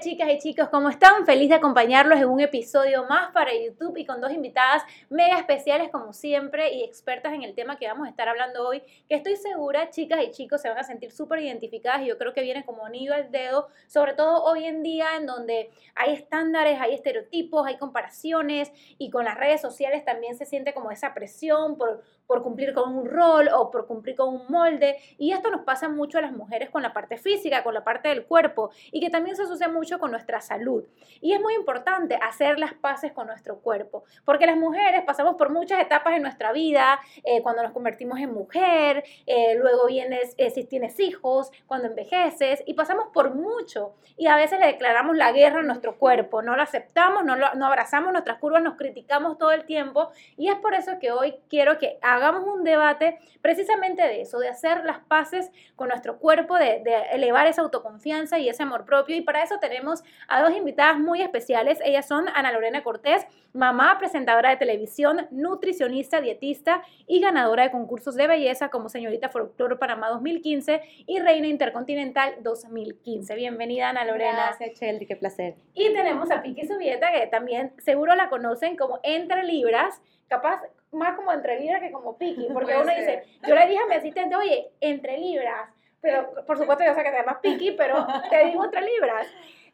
Chicas 0.00 0.28
y 0.30 0.38
chicos, 0.38 0.68
¿cómo 0.68 0.90
están? 0.90 1.24
Feliz 1.24 1.48
de 1.48 1.54
acompañarlos 1.54 2.18
en 2.18 2.28
un 2.28 2.40
episodio 2.40 3.04
más 3.04 3.30
para 3.32 3.52
YouTube 3.54 3.96
y 3.96 4.04
con 4.04 4.20
dos 4.20 4.30
invitadas 4.30 4.82
mega 5.08 5.38
especiales 5.38 5.90
como 5.90 6.12
siempre 6.12 6.74
y 6.74 6.82
expertas 6.82 7.32
en 7.32 7.42
el 7.42 7.54
tema 7.54 7.78
que 7.78 7.86
vamos 7.86 8.06
a 8.06 8.10
estar 8.10 8.28
hablando 8.28 8.68
hoy, 8.68 8.82
que 9.08 9.14
estoy 9.14 9.36
segura 9.36 9.88
chicas 9.90 10.22
y 10.22 10.32
chicos 10.32 10.60
se 10.60 10.68
van 10.68 10.78
a 10.78 10.84
sentir 10.84 11.12
súper 11.12 11.40
identificadas 11.40 12.02
y 12.02 12.08
yo 12.08 12.18
creo 12.18 12.34
que 12.34 12.42
viene 12.42 12.64
como 12.66 12.84
anillo 12.84 13.14
al 13.14 13.30
dedo, 13.30 13.68
sobre 13.86 14.12
todo 14.12 14.44
hoy 14.44 14.64
en 14.64 14.82
día 14.82 15.16
en 15.16 15.26
donde 15.26 15.70
hay 15.94 16.12
estándares, 16.12 16.78
hay 16.78 16.92
estereotipos, 16.92 17.66
hay 17.66 17.78
comparaciones 17.78 18.70
y 18.98 19.10
con 19.10 19.24
las 19.24 19.38
redes 19.38 19.62
sociales 19.62 20.04
también 20.04 20.36
se 20.36 20.44
siente 20.44 20.74
como 20.74 20.90
esa 20.90 21.14
presión 21.14 21.78
por, 21.78 22.02
por 22.26 22.42
cumplir 22.42 22.74
con 22.74 22.94
un 22.94 23.06
rol 23.06 23.48
o 23.54 23.70
por 23.70 23.86
cumplir 23.86 24.16
con 24.16 24.34
un 24.34 24.42
molde 24.48 24.96
y 25.18 25.32
esto 25.32 25.50
nos 25.50 25.62
pasa 25.62 25.88
mucho 25.88 26.18
a 26.18 26.22
las 26.22 26.32
mujeres 26.32 26.70
con 26.70 26.82
la 26.82 26.92
parte 26.92 27.16
física, 27.18 27.62
con 27.62 27.74
la 27.74 27.84
parte 27.84 28.08
del 28.08 28.24
cuerpo 28.24 28.70
y 28.92 29.00
que 29.00 29.10
también 29.10 29.36
se 29.36 29.42
asocia 29.42 29.68
mucho 29.68 29.98
con 29.98 30.10
nuestra 30.10 30.40
salud. 30.40 30.84
Y 31.20 31.32
es 31.32 31.40
muy 31.40 31.54
importante 31.54 32.18
hacer 32.22 32.58
las 32.58 32.74
paces 32.74 33.12
con 33.12 33.26
nuestro 33.26 33.58
cuerpo, 33.60 34.04
porque 34.24 34.46
las 34.46 34.56
mujeres 34.56 35.02
pasamos 35.04 35.36
por 35.36 35.50
muchas 35.50 35.80
etapas 35.80 36.14
en 36.14 36.22
nuestra 36.22 36.52
vida, 36.52 37.00
eh, 37.24 37.42
cuando 37.42 37.62
nos 37.62 37.72
convertimos 37.72 38.18
en 38.18 38.32
mujer, 38.32 39.04
eh, 39.26 39.54
luego 39.56 39.86
vienes 39.86 40.34
eh, 40.38 40.50
si 40.50 40.64
tienes 40.64 40.98
hijos, 41.00 41.50
cuando 41.66 41.88
envejeces, 41.88 42.62
y 42.66 42.74
pasamos 42.74 43.08
por 43.12 43.34
mucho. 43.34 43.94
Y 44.16 44.26
a 44.26 44.36
veces 44.36 44.58
le 44.60 44.66
declaramos 44.66 45.16
la 45.16 45.32
guerra 45.32 45.60
a 45.60 45.62
nuestro 45.62 45.96
cuerpo, 45.96 46.42
no 46.42 46.56
lo 46.56 46.62
aceptamos, 46.62 47.24
no, 47.24 47.36
lo, 47.36 47.54
no 47.54 47.66
abrazamos 47.66 48.12
nuestras 48.12 48.38
curvas, 48.38 48.62
nos 48.62 48.76
criticamos 48.76 49.38
todo 49.38 49.52
el 49.52 49.64
tiempo. 49.64 50.10
Y 50.36 50.48
es 50.48 50.56
por 50.56 50.74
eso 50.74 50.98
que 50.98 51.12
hoy 51.12 51.36
quiero 51.48 51.78
que 51.78 51.98
hagamos 52.16 52.44
un 52.46 52.64
debate 52.64 53.18
precisamente 53.40 54.02
de 54.02 54.22
eso, 54.22 54.38
de 54.38 54.48
hacer 54.48 54.84
las 54.84 54.98
paces 55.00 55.50
con 55.76 55.88
nuestro 55.88 56.18
cuerpo, 56.18 56.56
de, 56.56 56.80
de 56.84 56.96
elevar 57.12 57.46
esa 57.46 57.62
autoconfianza 57.62 58.38
y 58.38 58.48
ese 58.48 58.62
amor 58.62 58.84
propio. 58.84 59.16
Y 59.16 59.20
para 59.20 59.42
eso 59.42 59.58
tenemos 59.60 60.02
a 60.28 60.42
dos 60.42 60.56
invitadas 60.56 60.98
muy 60.98 61.22
especiales. 61.22 61.78
Ellas 61.84 62.06
son 62.06 62.26
Ana 62.34 62.52
Lorena 62.52 62.82
Cortés, 62.82 63.26
mamá, 63.52 63.98
presentadora 63.98 64.50
de 64.50 64.56
televisión, 64.56 65.26
nutricionista, 65.30 66.20
dietista 66.20 66.82
y 67.06 67.20
ganadora 67.20 67.64
de 67.64 67.70
concursos 67.70 68.14
de 68.14 68.26
belleza 68.26 68.68
como 68.68 68.88
señorita 68.88 69.28
Folklore 69.28 69.76
Panamá 69.76 70.08
2015 70.10 70.82
y 71.06 71.18
reina 71.20 71.46
intercontinental 71.46 72.34
2015. 72.42 73.34
Bienvenida 73.34 73.90
Ana 73.90 74.04
Lorena. 74.04 74.46
Gracias, 74.46 74.78
Chelsea, 74.78 75.06
qué 75.06 75.16
placer. 75.16 75.56
Y 75.74 75.92
tenemos 75.92 76.30
a 76.30 76.42
Piqui 76.42 76.66
Subieta, 76.66 77.12
que 77.12 77.26
también 77.26 77.72
seguro 77.78 78.14
la 78.14 78.28
conocen 78.28 78.76
como 78.76 79.00
Entre 79.02 79.42
Libras, 79.44 80.00
capaz 80.28 80.62
más 80.92 81.14
como 81.16 81.32
Entre 81.32 81.60
Libras 81.60 81.80
que 81.80 81.92
como 81.92 82.16
Piqui, 82.16 82.48
porque 82.52 82.76
uno 82.76 82.92
dice, 82.94 83.24
yo 83.46 83.54
le 83.54 83.66
dije 83.66 83.82
a 83.82 83.86
mi 83.86 83.94
asistente, 83.94 84.36
oye, 84.36 84.70
Entre 84.80 85.18
Libras, 85.18 85.70
pero 86.00 86.44
por 86.46 86.58
supuesto 86.58 86.84
yo 86.84 86.94
sé 86.94 87.02
que 87.02 87.10
te 87.10 87.16
llamas 87.16 87.38
Piqui, 87.42 87.72
pero 87.72 88.06
te 88.30 88.46
digo 88.46 88.64
Entre 88.64 88.82
Libras. 88.82 89.26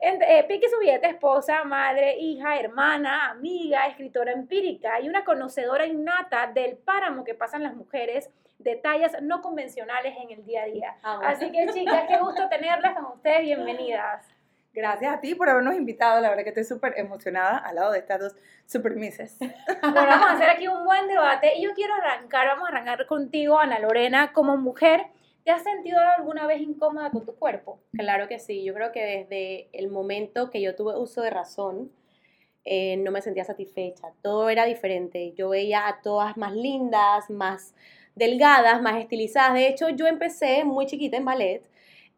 Eh, 0.05 0.45
Piqui 0.49 0.69
Subieta, 0.69 1.07
esposa, 1.07 1.63
madre, 1.63 2.17
hija, 2.19 2.59
hermana, 2.59 3.31
amiga, 3.31 3.87
escritora 3.87 4.33
empírica 4.33 5.01
y 5.01 5.09
una 5.09 5.25
conocedora 5.25 5.87
innata 5.87 6.49
del 6.49 6.77
páramo 6.77 7.23
que 7.23 7.35
pasan 7.35 7.63
las 7.63 7.77
mujeres 7.77 8.29
de 8.59 8.77
tallas 8.77 9.17
no 9.23 9.43
convencionales 9.43 10.17
en 10.19 10.31
el 10.31 10.45
día 10.45 10.63
a 10.63 10.67
día. 10.67 10.97
Ah, 11.05 11.21
Así 11.25 11.53
que 11.53 11.69
chicas, 11.69 12.05
qué 12.09 12.19
gusto 12.19 12.49
tenerlas 12.49 12.95
con 12.95 13.07
ustedes, 13.07 13.43
bienvenidas. 13.43 14.27
Gracias 14.75 15.15
a 15.15 15.21
ti 15.21 15.35
por 15.35 15.51
habernos 15.51 15.75
invitado, 15.75 16.19
la 16.21 16.31
verdad 16.31 16.45
que 16.45 16.49
estoy 16.49 16.65
súper 16.65 16.95
emocionada 16.97 17.59
al 17.59 17.75
lado 17.75 17.93
de 17.93 17.99
estas 17.99 18.21
dos 18.21 18.35
super 18.67 18.97
misses. 18.97 19.37
Bueno, 19.83 20.09
vamos 20.09 20.27
a 20.29 20.33
hacer 20.33 20.49
aquí 20.49 20.67
un 20.67 20.85
buen 20.85 21.07
debate 21.09 21.53
y 21.59 21.63
yo 21.63 21.75
quiero 21.75 21.93
arrancar, 21.95 22.47
vamos 22.47 22.69
a 22.69 22.73
arrancar 22.73 23.07
contigo, 23.07 23.59
Ana 23.59 23.79
Lorena, 23.79 24.33
como 24.33 24.57
mujer. 24.57 25.07
¿Te 25.45 25.51
has 25.51 25.63
sentido 25.63 25.99
alguna 26.17 26.47
vez 26.47 26.61
incómoda 26.63 27.11
con 27.11 27.27
tu 27.27 27.35
cuerpo? 27.35 27.81
Claro 27.93 28.29
que 28.29 28.39
sí, 28.39 28.65
yo 28.65 28.73
creo 28.73 28.93
que 28.93 29.05
desde 29.05 29.69
el 29.73 29.91
momento 29.91 30.51
que 30.51 30.63
yo 30.63 30.75
tuve 30.75 30.97
uso 30.97 31.21
de 31.21 31.31
razón, 31.31 31.91
eh, 32.65 32.97
no 32.97 33.11
me 33.11 33.21
sentía 33.21 33.45
satisfecha, 33.45 34.09
todo 34.23 34.49
era 34.49 34.65
diferente, 34.65 35.33
yo 35.33 35.49
veía 35.49 35.89
a 35.89 36.01
todas 36.01 36.37
más 36.37 36.55
lindas, 36.55 37.29
más 37.29 37.75
delgadas, 38.15 38.81
más 38.81 39.01
estilizadas, 39.01 39.55
de 39.55 39.67
hecho 39.67 39.89
yo 39.89 40.07
empecé 40.07 40.65
muy 40.65 40.87
chiquita 40.87 41.17
en 41.17 41.25
ballet, 41.25 41.72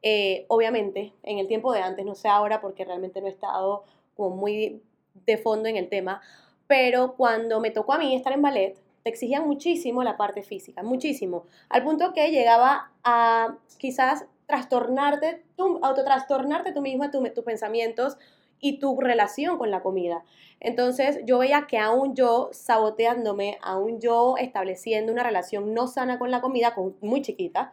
eh, 0.06 0.44
obviamente 0.48 1.14
en 1.22 1.38
el 1.38 1.48
tiempo 1.48 1.72
de 1.72 1.80
antes, 1.80 2.04
no 2.04 2.14
sé 2.14 2.28
ahora 2.28 2.60
porque 2.60 2.84
realmente 2.84 3.22
no 3.22 3.26
he 3.26 3.30
estado 3.30 3.84
como 4.14 4.36
muy 4.36 4.82
de 5.26 5.38
fondo 5.38 5.66
en 5.66 5.78
el 5.78 5.88
tema, 5.88 6.20
pero 6.66 7.14
cuando 7.16 7.58
me 7.58 7.70
tocó 7.70 7.94
a 7.94 7.98
mí 7.98 8.14
estar 8.14 8.34
en 8.34 8.42
ballet, 8.42 8.78
te 9.02 9.08
exigían 9.08 9.46
muchísimo 9.46 10.04
la 10.04 10.18
parte 10.18 10.42
física, 10.42 10.82
muchísimo, 10.82 11.46
al 11.70 11.84
punto 11.84 12.12
que 12.12 12.30
llegaba 12.30 12.92
a 13.02 13.56
quizás 13.78 14.26
trastornarte, 14.44 15.42
tú, 15.56 15.80
autotrastornarte 15.82 16.72
tú 16.72 16.82
misma, 16.82 17.10
tus 17.10 17.44
pensamientos 17.44 18.18
y 18.60 18.78
tu 18.78 19.00
relación 19.00 19.56
con 19.56 19.70
la 19.70 19.82
comida. 19.82 20.22
Entonces 20.60 21.20
yo 21.24 21.38
veía 21.38 21.66
que 21.66 21.78
aún 21.78 22.14
yo 22.14 22.50
saboteándome, 22.52 23.56
aún 23.62 24.00
yo 24.00 24.36
estableciendo 24.36 25.12
una 25.12 25.22
relación 25.22 25.72
no 25.72 25.86
sana 25.86 26.18
con 26.18 26.30
la 26.30 26.42
comida, 26.42 26.74
con, 26.74 26.94
muy 27.00 27.22
chiquita, 27.22 27.72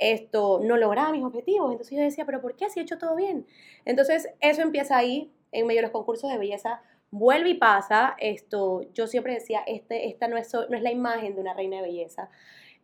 esto 0.00 0.60
no 0.62 0.76
lograba 0.76 1.12
mis 1.12 1.22
objetivos. 1.22 1.70
Entonces 1.70 1.96
yo 1.96 2.02
decía, 2.02 2.24
pero 2.24 2.40
¿por 2.40 2.56
qué 2.56 2.68
si 2.70 2.80
he 2.80 2.82
hecho 2.82 2.98
todo 2.98 3.14
bien? 3.14 3.46
Entonces 3.84 4.28
eso 4.40 4.62
empieza 4.62 4.96
ahí, 4.96 5.30
en 5.52 5.66
medio 5.66 5.78
de 5.78 5.82
los 5.82 5.92
concursos 5.92 6.30
de 6.30 6.38
belleza, 6.38 6.82
vuelve 7.10 7.50
y 7.50 7.54
pasa, 7.54 8.16
esto, 8.18 8.82
yo 8.94 9.06
siempre 9.06 9.34
decía, 9.34 9.60
este, 9.66 10.08
esta 10.08 10.28
no 10.28 10.36
es, 10.36 10.52
no 10.54 10.76
es 10.76 10.82
la 10.82 10.90
imagen 10.90 11.34
de 11.34 11.40
una 11.40 11.54
reina 11.54 11.76
de 11.76 11.82
belleza. 11.82 12.30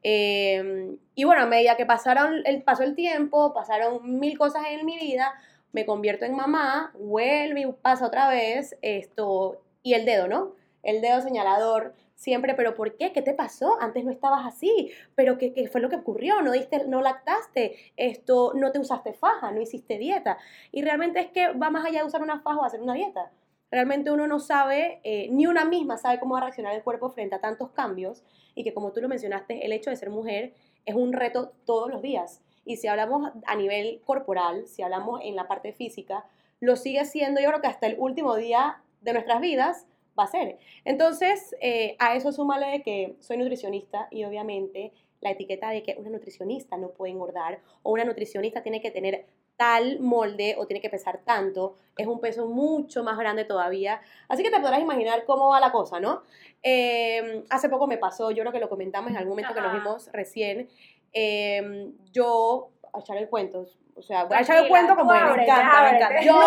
Eh, 0.03 0.97
y 1.15 1.25
bueno, 1.25 1.43
a 1.43 1.47
medida 1.47 1.77
que 1.77 1.87
pasaron 1.87 2.43
el, 2.45 2.63
pasó 2.63 2.83
el 2.83 2.95
tiempo, 2.95 3.53
pasaron 3.55 4.19
mil 4.19 4.39
cosas 4.39 4.65
en 4.69 4.85
mi 4.85 4.99
vida, 4.99 5.33
me 5.73 5.87
convierto 5.87 6.25
en 6.25 6.35
mamá, 6.35 6.93
vuelve 6.99 7.61
y 7.61 7.73
pasa 7.73 8.07
otra 8.07 8.29
vez 8.29 8.77
esto, 8.83 9.63
y 9.83 9.95
el 9.95 10.05
dedo, 10.05 10.29
¿no? 10.29 10.55
El 10.83 11.01
dedo 11.01 11.21
señalador, 11.21 11.95
siempre, 12.17 12.55
pero 12.55 12.75
¿por 12.75 12.97
qué? 12.97 13.13
¿Qué 13.13 13.23
te 13.23 13.35
pasó? 13.35 13.81
Antes 13.81 14.05
no 14.05 14.11
estabas 14.11 14.45
así, 14.45 14.91
pero 15.15 15.39
¿qué, 15.39 15.53
qué 15.53 15.69
fue 15.69 15.81
lo 15.81 15.89
que 15.89 15.97
ocurrió? 15.97 16.43
No, 16.43 16.51
diste, 16.51 16.87
no 16.89 17.01
lactaste, 17.03 17.77
esto, 17.97 18.53
no 18.55 18.73
te 18.73 18.81
usaste 18.81 19.13
faja, 19.13 19.53
no 19.53 19.61
hiciste 19.61 19.99
dieta. 19.99 20.39
Y 20.73 20.83
realmente 20.83 21.21
es 21.21 21.29
que 21.29 21.53
va 21.53 21.71
más 21.71 21.87
allá 21.87 22.01
de 22.01 22.07
usar 22.07 22.23
una 22.23 22.41
faja 22.41 22.59
o 22.59 22.65
hacer 22.65 22.81
una 22.81 22.95
dieta. 22.95 23.31
Realmente 23.71 24.11
uno 24.11 24.27
no 24.27 24.39
sabe, 24.41 25.01
eh, 25.05 25.29
ni 25.31 25.47
una 25.47 25.65
misma 25.65 25.99
sabe 25.99 26.19
cómo 26.19 26.35
va 26.35 26.39
a 26.39 26.43
reaccionar 26.45 26.75
el 26.75 26.83
cuerpo 26.83 27.11
frente 27.11 27.35
a 27.35 27.41
tantos 27.41 27.71
cambios 27.71 28.25
y 28.55 28.65
que 28.65 28.73
como 28.73 28.93
tú 28.93 29.01
lo 29.01 29.09
mencionaste, 29.09 29.65
el 29.67 29.73
hecho 29.73 29.91
de 29.91 29.97
ser 29.97 30.11
mujer 30.11 30.55
es 30.85 30.95
un 30.95 31.13
reto 31.13 31.53
todos 31.65 31.91
los 31.91 32.01
días. 32.01 32.41
Y 32.65 32.77
si 32.77 32.89
hablamos 32.89 33.31
a 33.47 33.57
nivel 33.57 34.01
corporal, 34.05 34.67
si 34.67 34.83
hablamos 34.83 35.21
en 35.23 35.37
la 35.37 35.49
parte 35.49 35.73
física, 35.73 36.25
lo 36.61 36.77
sigue 36.77 37.05
siendo 37.05 37.41
yo 37.41 37.49
creo 37.49 37.61
que 37.61 37.67
hasta 37.67 37.87
el 37.87 37.97
último 37.99 38.37
día 38.37 38.83
de 39.03 39.13
nuestras 39.13 39.41
vidas 39.41 39.87
va 40.19 40.25
a 40.25 40.29
ser. 40.29 40.59
Entonces, 40.85 41.55
eh, 41.61 41.97
a 41.99 42.17
eso 42.17 42.33
súmale 42.33 42.83
que 42.83 43.17
soy 43.21 43.37
nutricionista 43.37 44.09
y 44.11 44.25
obviamente 44.25 44.93
la 45.21 45.31
etiqueta 45.31 45.71
de 45.71 45.83
que 45.83 45.97
una 45.99 46.11
nutricionista 46.11 46.77
no 46.77 46.91
puede 46.91 47.13
engordar 47.13 47.61
o 47.83 47.93
una 47.93 48.05
nutricionista 48.05 48.63
tiene 48.63 48.81
que 48.81 48.91
tener 48.91 49.27
tal 49.57 50.01
molde 50.01 50.55
o 50.59 50.67
tiene 50.67 50.83
que 50.83 50.91
pesar 50.91 51.21
tanto, 51.25 51.77
es 51.97 52.07
un 52.07 52.21
peso 52.21 52.47
mucho 52.47 53.03
más 53.03 53.17
grande 53.17 53.45
todavía. 53.45 54.01
Así 54.29 54.43
que 54.43 54.51
te 54.51 54.61
podrás 54.61 54.81
imaginar 54.81 55.25
cómo 55.25 55.49
va 55.49 55.61
la 55.61 55.73
cosa, 55.73 55.99
¿no? 55.99 56.23
Eh, 56.63 57.45
hace 57.49 57.69
poco 57.69 57.87
me 57.87 57.97
pasó, 57.97 58.31
yo 58.31 58.43
creo 58.43 58.53
que 58.53 58.61
lo 58.61 58.69
comentamos 58.69 59.11
en 59.11 59.17
algún 59.17 59.31
momento 59.31 59.55
que 59.55 59.61
nos 59.61 59.73
vimos 59.73 60.11
recién, 60.13 60.69
eh, 61.13 61.91
yo, 62.13 62.71
a 62.93 63.01
echar 63.01 63.17
el 63.17 63.29
cuento, 63.29 63.67
o 63.97 64.03
sea, 64.03 64.25
voy 64.25 64.37
a 64.37 64.43
echar 64.43 64.63
el 64.63 64.69
cuento 64.69 64.95
como 64.95 65.11
me 65.11 65.19
encanta, 65.19 65.83
me 65.83 65.97
encanta. 65.97 66.23
Yo, 66.23 66.39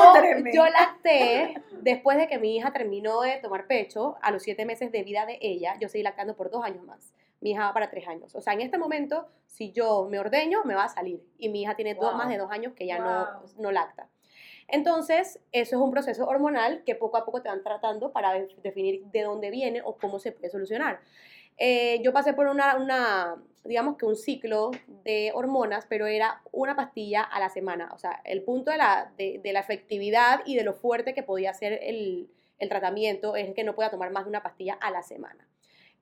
yo 0.53 0.65
lacté 0.65 1.61
después 1.81 2.17
de 2.17 2.27
que 2.27 2.37
mi 2.37 2.55
hija 2.55 2.71
terminó 2.71 3.21
de 3.21 3.37
tomar 3.37 3.65
pecho, 3.65 4.17
a 4.21 4.31
los 4.31 4.43
siete 4.43 4.65
meses 4.65 4.91
de 4.91 5.03
vida 5.03 5.25
de 5.25 5.39
ella, 5.41 5.75
yo 5.79 5.89
seguí 5.89 6.03
lactando 6.03 6.35
por 6.35 6.51
dos 6.51 6.63
años 6.63 6.83
más. 6.83 7.13
Mi 7.41 7.51
hija 7.51 7.65
va 7.65 7.73
para 7.73 7.89
tres 7.89 8.07
años. 8.07 8.35
O 8.35 8.41
sea, 8.41 8.53
en 8.53 8.61
este 8.61 8.77
momento, 8.77 9.27
si 9.47 9.71
yo 9.71 10.07
me 10.09 10.19
ordeño, 10.19 10.63
me 10.65 10.75
va 10.75 10.83
a 10.83 10.89
salir. 10.89 11.23
Y 11.37 11.49
mi 11.49 11.63
hija 11.63 11.75
tiene 11.75 11.95
dos, 11.95 12.15
más 12.15 12.29
de 12.29 12.37
dos 12.37 12.51
años 12.51 12.73
que 12.73 12.85
ya 12.85 12.99
no, 12.99 13.27
no 13.57 13.71
lacta. 13.71 14.09
Entonces, 14.67 15.39
eso 15.51 15.75
es 15.75 15.81
un 15.81 15.89
proceso 15.89 16.27
hormonal 16.27 16.83
que 16.85 16.95
poco 16.95 17.17
a 17.17 17.25
poco 17.25 17.41
te 17.41 17.49
van 17.49 17.63
tratando 17.63 18.11
para 18.11 18.33
definir 18.61 19.05
de 19.05 19.23
dónde 19.23 19.49
viene 19.49 19.81
o 19.83 19.97
cómo 19.97 20.19
se 20.19 20.31
puede 20.31 20.49
solucionar. 20.49 20.99
Eh, 21.59 22.01
yo 22.01 22.13
pasé 22.13 22.33
por 22.33 22.47
una, 22.47 22.77
una, 22.77 23.35
digamos 23.65 23.97
que 23.97 24.05
un 24.05 24.15
ciclo 24.15 24.71
de 24.87 25.31
hormonas, 25.33 25.85
pero 25.87 26.07
era 26.07 26.41
una 26.53 26.75
pastilla 26.75 27.21
a 27.21 27.39
la 27.39 27.49
semana. 27.49 27.89
O 27.93 27.97
sea, 27.97 28.21
el 28.23 28.43
punto 28.43 28.71
de 28.71 28.77
la, 28.77 29.11
de, 29.17 29.41
la 29.51 29.59
efectividad 29.59 30.39
y 30.45 30.55
de 30.55 30.63
lo 30.63 30.73
fuerte 30.73 31.13
que 31.13 31.21
podía 31.21 31.53
ser 31.53 31.79
el, 31.83 32.31
el 32.59 32.69
tratamiento 32.69 33.35
es 33.35 33.53
que 33.53 33.65
no 33.65 33.75
pueda 33.75 33.91
tomar 33.91 34.09
más 34.11 34.23
de 34.23 34.29
una 34.29 34.41
pastilla 34.41 34.75
a 34.75 34.89
la 34.89 35.03
semana. 35.03 35.47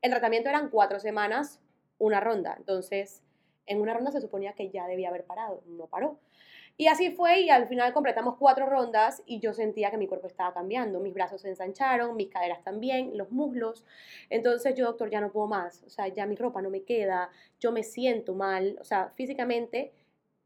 El 0.03 0.11
tratamiento 0.11 0.49
eran 0.49 0.69
cuatro 0.69 0.99
semanas, 0.99 1.59
una 1.97 2.19
ronda. 2.19 2.53
Entonces, 2.57 3.23
en 3.65 3.81
una 3.81 3.95
ronda 3.95 4.11
se 4.11 4.21
suponía 4.21 4.53
que 4.53 4.69
ya 4.69 4.87
debía 4.87 5.09
haber 5.09 5.25
parado. 5.25 5.63
No 5.65 5.87
paró. 5.87 6.19
Y 6.79 6.87
así 6.87 7.09
fue 7.09 7.41
y 7.41 7.49
al 7.49 7.67
final 7.67 7.91
completamos 7.91 8.35
cuatro 8.37 8.67
rondas 8.67 9.23
y 9.25 9.39
yo 9.39 9.53
sentía 9.53 9.89
que 9.89 9.97
mi 9.97 10.07
cuerpo 10.07 10.27
estaba 10.27 10.53
cambiando. 10.53 10.99
Mis 10.99 11.13
brazos 11.13 11.41
se 11.41 11.49
ensancharon, 11.49 12.15
mis 12.15 12.29
caderas 12.29 12.63
también, 12.63 13.17
los 13.17 13.31
muslos. 13.31 13.83
Entonces 14.29 14.75
yo, 14.75 14.85
doctor, 14.85 15.09
ya 15.09 15.19
no 15.19 15.31
puedo 15.31 15.47
más. 15.47 15.83
O 15.87 15.89
sea, 15.89 16.07
ya 16.07 16.27
mi 16.27 16.35
ropa 16.35 16.61
no 16.61 16.69
me 16.69 16.83
queda, 16.83 17.31
yo 17.59 17.71
me 17.71 17.81
siento 17.81 18.35
mal, 18.35 18.77
o 18.79 18.83
sea, 18.83 19.09
físicamente. 19.15 19.91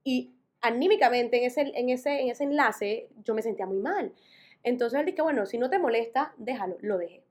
Y 0.05 0.33
anímicamente 0.61 1.37
en 1.37 1.43
ese, 1.45 1.61
en, 1.75 1.89
ese, 1.89 2.21
en 2.21 2.29
ese 2.29 2.43
enlace 2.45 3.09
yo 3.25 3.33
me 3.33 3.41
sentía 3.41 3.65
muy 3.65 3.79
mal. 3.79 4.13
Entonces 4.63 4.99
él 4.99 5.05
dije, 5.07 5.21
bueno, 5.21 5.45
si 5.45 5.57
no 5.57 5.69
te 5.69 5.79
molesta, 5.79 6.33
déjalo, 6.37 6.77
lo 6.81 6.97
dejé. 6.97 7.23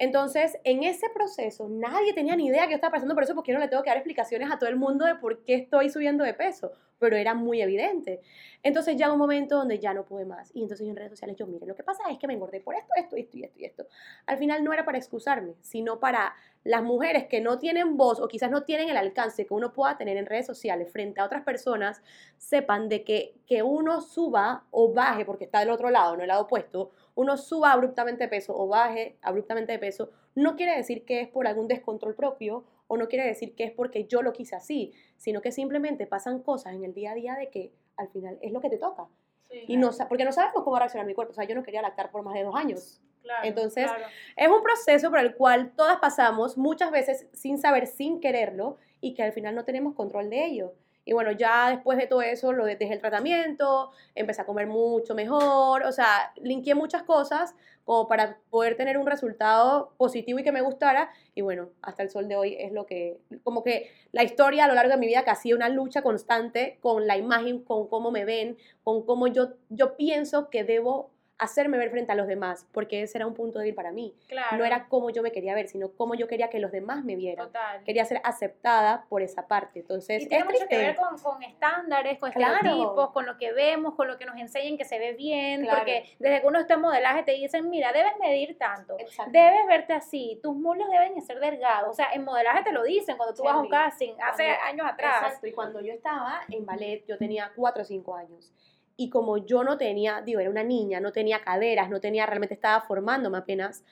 Entonces, 0.00 0.58
en 0.64 0.82
ese 0.82 1.10
proceso, 1.10 1.68
nadie 1.68 2.14
tenía 2.14 2.34
ni 2.34 2.46
idea 2.46 2.64
que 2.64 2.70
yo 2.70 2.76
estaba 2.76 2.92
pasando 2.92 3.12
por 3.12 3.22
eso, 3.22 3.34
porque 3.34 3.52
yo 3.52 3.58
no 3.58 3.62
le 3.62 3.68
tengo 3.68 3.82
que 3.82 3.90
dar 3.90 3.98
explicaciones 3.98 4.50
a 4.50 4.58
todo 4.58 4.70
el 4.70 4.76
mundo 4.76 5.04
de 5.04 5.16
por 5.16 5.44
qué 5.44 5.56
estoy 5.56 5.90
subiendo 5.90 6.24
de 6.24 6.32
peso, 6.32 6.72
pero 6.98 7.16
era 7.16 7.34
muy 7.34 7.60
evidente. 7.60 8.22
Entonces, 8.62 8.96
ya 8.96 9.12
un 9.12 9.18
momento 9.18 9.56
donde 9.56 9.78
ya 9.78 9.92
no 9.92 10.06
pude 10.06 10.24
más. 10.24 10.52
Y 10.54 10.62
entonces 10.62 10.88
en 10.88 10.96
redes 10.96 11.10
sociales, 11.10 11.36
yo, 11.36 11.46
mire, 11.46 11.66
lo 11.66 11.74
que 11.74 11.82
pasa 11.82 12.02
es 12.10 12.18
que 12.18 12.26
me 12.26 12.32
engordé 12.32 12.60
por 12.62 12.74
esto, 12.74 12.94
esto, 12.96 13.14
esto 13.14 13.36
y 13.36 13.44
esto 13.44 13.58
y 13.58 13.64
esto. 13.66 13.86
Al 14.24 14.38
final 14.38 14.64
no 14.64 14.72
era 14.72 14.86
para 14.86 14.96
excusarme, 14.96 15.52
sino 15.60 16.00
para 16.00 16.34
las 16.64 16.82
mujeres 16.82 17.26
que 17.26 17.42
no 17.42 17.58
tienen 17.58 17.98
voz 17.98 18.20
o 18.20 18.28
quizás 18.28 18.50
no 18.50 18.62
tienen 18.62 18.88
el 18.88 18.96
alcance 18.96 19.44
que 19.46 19.52
uno 19.52 19.74
pueda 19.74 19.98
tener 19.98 20.16
en 20.16 20.24
redes 20.24 20.46
sociales 20.46 20.90
frente 20.90 21.20
a 21.20 21.26
otras 21.26 21.42
personas, 21.42 22.02
sepan 22.38 22.88
de 22.88 23.04
que, 23.04 23.34
que 23.46 23.62
uno 23.62 24.00
suba 24.00 24.64
o 24.70 24.94
baje, 24.94 25.26
porque 25.26 25.44
está 25.44 25.60
del 25.60 25.70
otro 25.70 25.90
lado, 25.90 26.16
no 26.16 26.22
el 26.22 26.28
lado 26.28 26.44
opuesto, 26.44 26.90
uno 27.20 27.36
suba 27.36 27.72
abruptamente 27.72 28.24
de 28.24 28.28
peso 28.28 28.54
o 28.56 28.66
baje 28.66 29.18
abruptamente 29.20 29.72
de 29.72 29.78
peso, 29.78 30.08
no 30.34 30.56
quiere 30.56 30.74
decir 30.74 31.04
que 31.04 31.20
es 31.20 31.28
por 31.28 31.46
algún 31.46 31.68
descontrol 31.68 32.14
propio 32.14 32.64
o 32.86 32.96
no 32.96 33.08
quiere 33.08 33.26
decir 33.26 33.54
que 33.54 33.64
es 33.64 33.72
porque 33.72 34.06
yo 34.06 34.22
lo 34.22 34.32
quise 34.32 34.56
así, 34.56 34.94
sino 35.18 35.42
que 35.42 35.52
simplemente 35.52 36.06
pasan 36.06 36.42
cosas 36.42 36.72
en 36.72 36.82
el 36.82 36.94
día 36.94 37.12
a 37.12 37.14
día 37.14 37.34
de 37.34 37.50
que 37.50 37.74
al 37.98 38.08
final 38.08 38.38
es 38.40 38.52
lo 38.52 38.62
que 38.62 38.70
te 38.70 38.78
toca. 38.78 39.06
y 39.50 39.76
no, 39.76 39.90
porque 40.08 40.24
no 40.24 40.32
sabemos 40.32 40.64
cómo 40.64 40.78
reaccionar 40.78 41.06
mi 41.06 41.12
cuerpo. 41.12 41.32
O 41.32 41.34
sea, 41.34 41.44
yo 41.44 41.54
no 41.54 41.62
quería 41.62 41.82
lactar 41.82 42.10
por 42.10 42.22
más 42.22 42.32
de 42.32 42.44
dos 42.44 42.54
años. 42.54 43.02
Entonces, 43.42 43.90
es 44.34 44.48
un 44.48 44.62
proceso 44.62 45.10
por 45.10 45.18
el 45.18 45.34
cual 45.34 45.72
todas 45.76 45.98
pasamos 45.98 46.56
muchas 46.56 46.90
veces 46.90 47.28
sin 47.34 47.58
saber, 47.58 47.86
sin 47.86 48.20
quererlo, 48.20 48.78
y 49.02 49.12
que 49.12 49.22
al 49.22 49.32
final 49.32 49.54
no 49.54 49.64
tenemos 49.66 49.94
control 49.94 50.30
de 50.30 50.46
ello. 50.46 50.72
Y 51.10 51.12
bueno, 51.12 51.32
ya 51.32 51.70
después 51.70 51.98
de 51.98 52.06
todo 52.06 52.22
eso, 52.22 52.52
lo 52.52 52.66
dejé 52.66 52.92
el 52.92 53.00
tratamiento, 53.00 53.90
empecé 54.14 54.42
a 54.42 54.46
comer 54.46 54.68
mucho 54.68 55.12
mejor, 55.16 55.82
o 55.82 55.90
sea, 55.90 56.32
linkeé 56.36 56.76
muchas 56.76 57.02
cosas 57.02 57.52
como 57.82 58.06
para 58.06 58.38
poder 58.48 58.76
tener 58.76 58.96
un 58.96 59.08
resultado 59.08 59.92
positivo 59.96 60.38
y 60.38 60.44
que 60.44 60.52
me 60.52 60.60
gustara. 60.60 61.10
Y 61.34 61.40
bueno, 61.40 61.70
hasta 61.82 62.04
el 62.04 62.10
sol 62.10 62.28
de 62.28 62.36
hoy 62.36 62.56
es 62.60 62.70
lo 62.70 62.86
que, 62.86 63.18
como 63.42 63.64
que 63.64 63.90
la 64.12 64.22
historia 64.22 64.66
a 64.66 64.68
lo 64.68 64.74
largo 64.74 64.92
de 64.92 64.98
mi 64.98 65.08
vida 65.08 65.24
que 65.24 65.30
ha 65.30 65.34
sido 65.34 65.56
una 65.56 65.68
lucha 65.68 66.02
constante 66.02 66.78
con 66.80 67.08
la 67.08 67.16
imagen, 67.16 67.64
con 67.64 67.88
cómo 67.88 68.12
me 68.12 68.24
ven, 68.24 68.56
con 68.84 69.04
cómo 69.04 69.26
yo, 69.26 69.54
yo 69.68 69.96
pienso 69.96 70.48
que 70.48 70.62
debo 70.62 71.10
hacerme 71.40 71.78
ver 71.78 71.90
frente 71.90 72.12
a 72.12 72.14
los 72.14 72.26
demás, 72.26 72.66
porque 72.72 73.02
ese 73.02 73.18
era 73.18 73.26
un 73.26 73.34
punto 73.34 73.58
débil 73.58 73.74
para 73.74 73.92
mí. 73.92 74.14
No 74.56 74.64
era 74.64 74.86
cómo 74.88 75.10
yo 75.10 75.22
me 75.22 75.32
quería 75.32 75.54
ver, 75.54 75.68
sino 75.68 75.90
cómo 75.92 76.14
yo 76.14 76.28
quería 76.28 76.50
que 76.50 76.60
los 76.60 76.70
demás 76.70 77.02
me 77.04 77.16
vieran. 77.16 77.46
Total. 77.46 77.82
Quería 77.84 78.04
ser 78.04 78.20
aceptada 78.24 79.06
por 79.08 79.22
esa 79.22 79.48
parte. 79.48 79.80
Entonces, 79.80 80.22
y 80.22 80.28
tiene 80.28 80.44
mucho 80.44 80.66
que 80.68 80.76
ver 80.76 80.96
con, 80.96 81.18
con 81.18 81.42
estándares, 81.42 82.18
con 82.18 82.30
estereotipos, 82.30 83.10
con 83.10 83.26
lo 83.26 83.38
que 83.38 83.52
vemos, 83.52 83.94
con 83.94 84.06
lo 84.06 84.18
que 84.18 84.26
nos 84.26 84.36
enseñan 84.36 84.76
que 84.76 84.84
se 84.84 84.98
ve 84.98 85.14
bien, 85.14 85.66
porque 85.68 86.14
desde 86.18 86.42
que 86.42 86.46
uno 86.46 86.58
está 86.58 86.74
en 86.74 86.80
modelaje 86.82 87.22
te 87.22 87.32
dicen, 87.32 87.70
mira, 87.70 87.92
debes 87.92 88.12
medir 88.20 88.58
tanto, 88.58 88.96
debes 89.28 89.66
verte 89.66 89.94
así, 89.94 90.38
tus 90.42 90.54
muslos 90.54 90.90
deben 90.90 91.20
ser 91.22 91.40
delgados. 91.40 91.90
O 91.90 91.94
sea, 91.94 92.12
en 92.12 92.24
modelaje 92.24 92.64
te 92.64 92.72
lo 92.72 92.82
dicen 92.82 93.16
cuando 93.16 93.34
tú 93.34 93.44
vas 93.44 93.54
a 93.54 93.58
un 93.58 93.68
casting, 93.68 94.12
hace 94.22 94.46
años 94.46 94.86
atrás. 94.86 95.22
Exacto, 95.22 95.46
y 95.46 95.52
cuando 95.52 95.80
yo 95.80 95.92
estaba 95.92 96.42
en 96.48 96.66
ballet, 96.66 97.04
yo 97.06 97.16
tenía 97.16 97.50
4 97.56 97.82
o 97.82 97.84
5 97.86 98.14
años 98.14 98.52
y 99.00 99.08
como 99.08 99.38
yo 99.38 99.64
no 99.64 99.78
tenía, 99.78 100.20
digo, 100.20 100.40
era 100.40 100.50
una 100.50 100.62
niña, 100.62 101.00
no 101.00 101.10
tenía 101.10 101.40
caderas, 101.40 101.88
no 101.88 102.02
tenía, 102.02 102.26
realmente 102.26 102.52
estaba 102.52 102.82
formándome 102.82 103.38
apenas, 103.38 103.82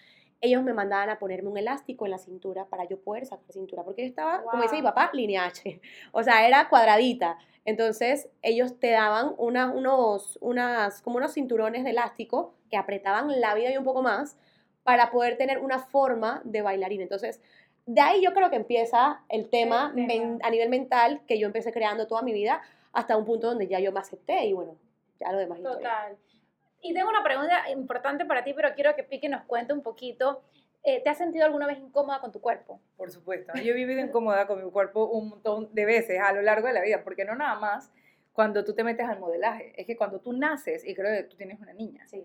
ellos 0.43 0.63
me 0.63 0.75
mandaban 0.75 1.09
a 1.09 1.19
ponerme 1.19 1.49
un 1.49 1.57
elástico 1.57 2.05
en 2.05 2.11
la 2.11 2.19
cintura 2.19 2.67
para 2.67 2.85
yo 2.85 3.01
poder 3.01 3.25
sacar 3.25 3.51
cintura, 3.51 3.85
porque 3.85 4.03
yo 4.03 4.09
estaba, 4.09 4.43
como 4.43 4.63
dice 4.63 4.77
mi 4.77 4.83
papá, 4.83 5.09
línea 5.15 5.47
H, 5.47 5.81
o 6.13 6.23
sea, 6.23 6.47
era 6.47 6.69
cuadradita. 6.69 7.39
Entonces, 7.65 8.29
ellos 8.43 8.79
te 8.79 8.91
daban 8.91 9.33
una, 9.39 9.71
unos, 9.71 10.37
unas, 10.43 11.01
como 11.01 11.17
unos 11.17 11.33
cinturones 11.33 11.85
de 11.85 11.91
elástico 11.91 12.53
que 12.71 12.77
apretaban 12.77 13.41
la 13.41 13.55
vida 13.55 13.73
y 13.73 13.79
un 13.79 13.85
poco 13.85 14.03
más 14.03 14.37
para 14.83 15.11
poder 15.11 15.39
tener 15.39 15.57
una 15.61 15.79
forma 15.79 16.43
de 16.45 16.61
bailarín. 16.61 17.01
Entonces, 17.01 17.41
de 17.87 18.03
ahí 18.03 18.23
yo 18.23 18.35
creo 18.35 18.51
que 18.51 18.57
empieza 18.57 19.23
el 19.31 19.49
tema 19.49 19.95
a 20.43 20.51
nivel 20.51 20.69
mental 20.69 21.23
que 21.27 21.39
yo 21.39 21.47
empecé 21.47 21.73
creando 21.73 22.07
toda 22.07 22.21
mi 22.21 22.35
vida 22.35 22.61
hasta 22.93 23.17
un 23.17 23.25
punto 23.25 23.47
donde 23.47 23.69
ya 23.69 23.81
yo 23.81 23.91
me 23.91 24.01
acepté 24.01 24.45
y 24.45 24.53
bueno, 24.53 24.77
ya 25.21 25.33
lo 25.33 25.39
demás 25.39 25.63
Total. 25.63 26.17
Y 26.81 26.95
tengo 26.95 27.09
una 27.09 27.25
pregunta 27.25 27.69
importante 27.71 28.25
para 28.25 28.45
ti, 28.45 28.53
pero 28.55 28.75
quiero 28.75 28.95
que 28.95 29.03
Pique 29.03 29.29
nos 29.29 29.45
cuente 29.45 29.73
un 29.73 29.83
poquito. 29.83 30.45
Eh, 30.85 31.03
¿Te 31.03 31.11
has 31.11 31.19
sentido 31.19 31.45
alguna 31.45 31.67
vez 31.67 31.79
incómoda 31.79 32.21
con 32.21 32.31
tu 32.31 32.41
cuerpo? 32.41 32.81
Por 32.97 33.11
supuesto. 33.11 33.53
Yo 33.55 33.73
he 33.73 33.77
vivido 33.77 34.01
incómoda 34.01 34.47
con 34.47 34.65
mi 34.65 34.71
cuerpo 34.71 35.07
un 35.07 35.31
montón 35.31 35.75
de 35.75 35.85
veces 35.85 36.21
a 36.21 36.33
lo 36.33 36.41
largo 36.41 36.69
de 36.69 36.75
la 36.75 36.83
vida, 36.83 37.03
porque 37.03 37.25
no 37.25 37.35
nada 37.35 37.59
más 37.59 37.91
cuando 38.33 38.65
tú 38.65 38.73
te 38.73 38.85
metes 38.85 39.05
al 39.05 39.19
modelaje, 39.19 39.73
es 39.77 39.85
que 39.85 39.97
cuando 39.97 40.21
tú 40.21 40.33
naces, 40.33 40.87
y 40.87 40.95
creo 40.95 41.13
que 41.13 41.25
tú 41.25 41.37
tienes 41.37 41.59
una 41.59 41.73
niña. 41.73 42.07
Sí. 42.07 42.25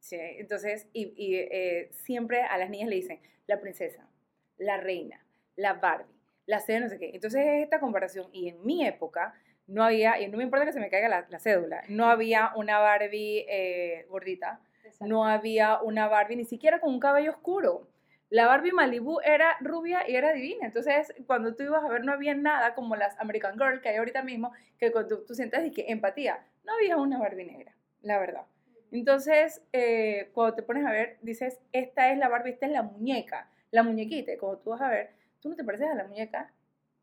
sí 0.00 0.16
entonces, 0.20 0.88
y, 0.92 1.14
y 1.16 1.36
eh, 1.36 1.90
siempre 1.92 2.42
a 2.42 2.58
las 2.58 2.68
niñas 2.70 2.88
le 2.88 2.96
dicen 2.96 3.20
la 3.46 3.60
princesa, 3.60 4.08
la 4.56 4.78
reina, 4.78 5.24
la 5.54 5.74
Barbie, 5.74 6.18
la 6.46 6.58
C 6.58 6.80
no 6.80 6.88
sé 6.88 6.98
qué. 6.98 7.10
Entonces 7.14 7.46
es 7.46 7.62
esta 7.62 7.78
comparación. 7.78 8.28
Y 8.32 8.48
en 8.48 8.64
mi 8.64 8.84
época, 8.84 9.34
no 9.68 9.84
había, 9.84 10.20
y 10.20 10.28
no 10.28 10.38
me 10.38 10.44
importa 10.44 10.64
que 10.64 10.72
se 10.72 10.80
me 10.80 10.88
caiga 10.88 11.08
la, 11.08 11.38
cédula, 11.38 11.82
no 11.88 12.06
había 12.06 12.52
una 12.56 12.78
Barbie 12.78 13.44
eh, 13.48 14.06
gordita, 14.08 14.60
no 15.00 15.26
había 15.26 15.80
una 15.82 16.08
Barbie 16.08 16.36
ni 16.36 16.44
siquiera 16.44 16.80
con 16.80 16.92
un 16.92 17.00
cabello 17.00 17.30
oscuro. 17.30 17.86
La 18.30 18.46
Barbie 18.46 18.72
Malibu 18.72 19.20
era 19.20 19.56
rubia 19.60 20.08
y 20.08 20.16
era 20.16 20.32
divina. 20.32 20.66
Entonces, 20.66 21.14
cuando 21.26 21.54
tú 21.54 21.62
ibas 21.62 21.84
a 21.84 21.88
ver, 21.88 22.04
no 22.04 22.12
había 22.12 22.34
nada 22.34 22.74
como 22.74 22.96
las 22.96 23.18
American 23.20 23.58
Girl 23.58 23.80
que 23.80 23.90
hay 23.90 23.96
ahorita 23.96 24.22
mismo, 24.22 24.52
que 24.78 24.90
cuando 24.90 25.20
tú, 25.20 25.34
sientas 25.34 25.64
y 25.64 25.70
que 25.70 25.86
empatía. 25.88 26.44
No 26.64 26.74
había 26.74 26.96
una 26.96 27.18
Barbie 27.18 27.44
negra, 27.44 27.74
la 28.02 28.18
verdad. 28.18 28.44
Entonces, 28.90 29.62
eh, 29.72 30.30
cuando 30.34 30.56
te 30.56 30.62
pones 30.62 30.84
a 30.84 30.90
ver, 30.90 31.18
dices, 31.22 31.60
esta 31.72 32.10
es 32.10 32.18
la 32.18 32.28
Barbie, 32.28 32.52
esta 32.52 32.66
es 32.66 32.72
la 32.72 32.82
muñeca, 32.82 33.50
la 33.70 33.82
muñequita. 33.82 34.32
Y 34.32 34.36
cuando 34.36 34.58
tú 34.58 34.70
vas 34.70 34.80
a 34.80 34.88
ver, 34.88 35.10
tú 35.40 35.48
no 35.48 35.56
te 35.56 35.64
pareces 35.64 35.88
a 35.88 35.94
la 35.94 36.04
muñeca 36.04 36.52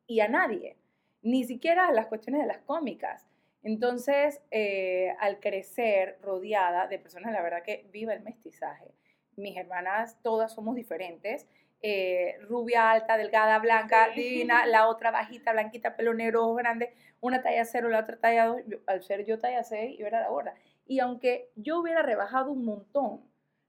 y 0.08 0.20
a 0.20 0.28
nadie 0.28 0.78
ni 1.26 1.44
siquiera 1.44 1.92
las 1.92 2.06
cuestiones 2.06 2.42
de 2.42 2.48
las 2.48 2.60
cómicas. 2.60 3.26
Entonces, 3.64 4.42
eh, 4.52 5.16
al 5.20 5.40
crecer 5.40 6.20
rodeada 6.22 6.86
de 6.86 7.00
personas, 7.00 7.34
la 7.34 7.42
verdad 7.42 7.64
que 7.64 7.90
viva 7.92 8.14
el 8.14 8.22
mestizaje. 8.22 8.94
Mis 9.36 9.58
hermanas 9.58 10.22
todas 10.22 10.54
somos 10.54 10.76
diferentes. 10.76 11.48
Eh, 11.82 12.38
rubia, 12.48 12.92
alta, 12.92 13.18
delgada, 13.18 13.58
blanca, 13.58 14.10
divina, 14.16 14.68
la 14.68 14.88
otra 14.88 15.10
bajita, 15.10 15.52
blanquita, 15.52 15.96
pelo 15.96 16.14
negro, 16.14 16.44
ojos 16.44 16.58
grandes, 16.58 16.92
una 17.22 17.42
talla 17.42 17.66
cero, 17.66 17.90
la 17.90 18.02
otra 18.02 18.18
talla 18.18 18.46
dos. 18.46 18.62
al 18.86 19.04
ser 19.04 19.26
yo 19.26 19.40
talla 19.40 19.64
6, 19.64 19.98
yo 19.98 20.06
era 20.06 20.22
la 20.22 20.30
gorda. 20.30 20.54
Y 20.86 21.00
aunque 21.00 21.50
yo 21.56 21.80
hubiera 21.80 22.04
rebajado 22.04 22.52
un 22.52 22.64
montón, 22.64 23.22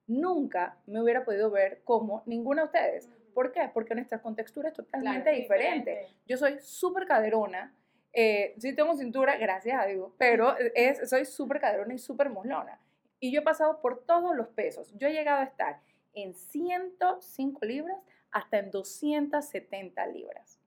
nunca 0.07 0.77
me 0.87 1.01
hubiera 1.01 1.25
podido 1.25 1.51
ver 1.51 1.81
como 1.85 2.23
ninguna 2.27 2.63
de 2.63 2.67
ustedes. 2.67 3.11
¿Por 3.37 3.52
qué? 3.52 3.71
Porque 3.75 3.95
nuestra 3.95 4.23
contextura 4.23 4.71
es 4.71 4.75
totalmente 4.75 5.31
diferente. 5.31 6.09
Yo 6.26 6.38
soy 6.38 6.59
súper 6.59 7.07
caderona, 7.07 7.71
eh, 8.14 8.55
sí 8.57 8.75
tengo 8.75 8.97
cintura, 8.97 9.37
gracias 9.37 9.78
a 9.78 9.85
Dios, 9.85 10.11
pero 10.16 10.57
es, 10.75 11.11
soy 11.11 11.26
súper 11.26 11.61
caderona 11.61 11.93
y 11.93 11.99
súper 11.99 12.31
moslona. 12.31 12.81
Y 13.21 13.31
yo 13.31 13.40
he 13.40 13.45
pasado 13.45 13.83
por 13.83 14.07
todos 14.07 14.35
los 14.35 14.49
pesos. 14.49 14.90
Yo 14.97 15.09
he 15.09 15.12
llegado 15.12 15.43
a 15.43 15.45
estar 15.45 15.83
en 16.14 16.33
105 16.33 17.66
libras 17.66 17.99
hasta 18.31 18.57
en 18.57 18.71
270 18.71 20.07
libras. 20.07 20.59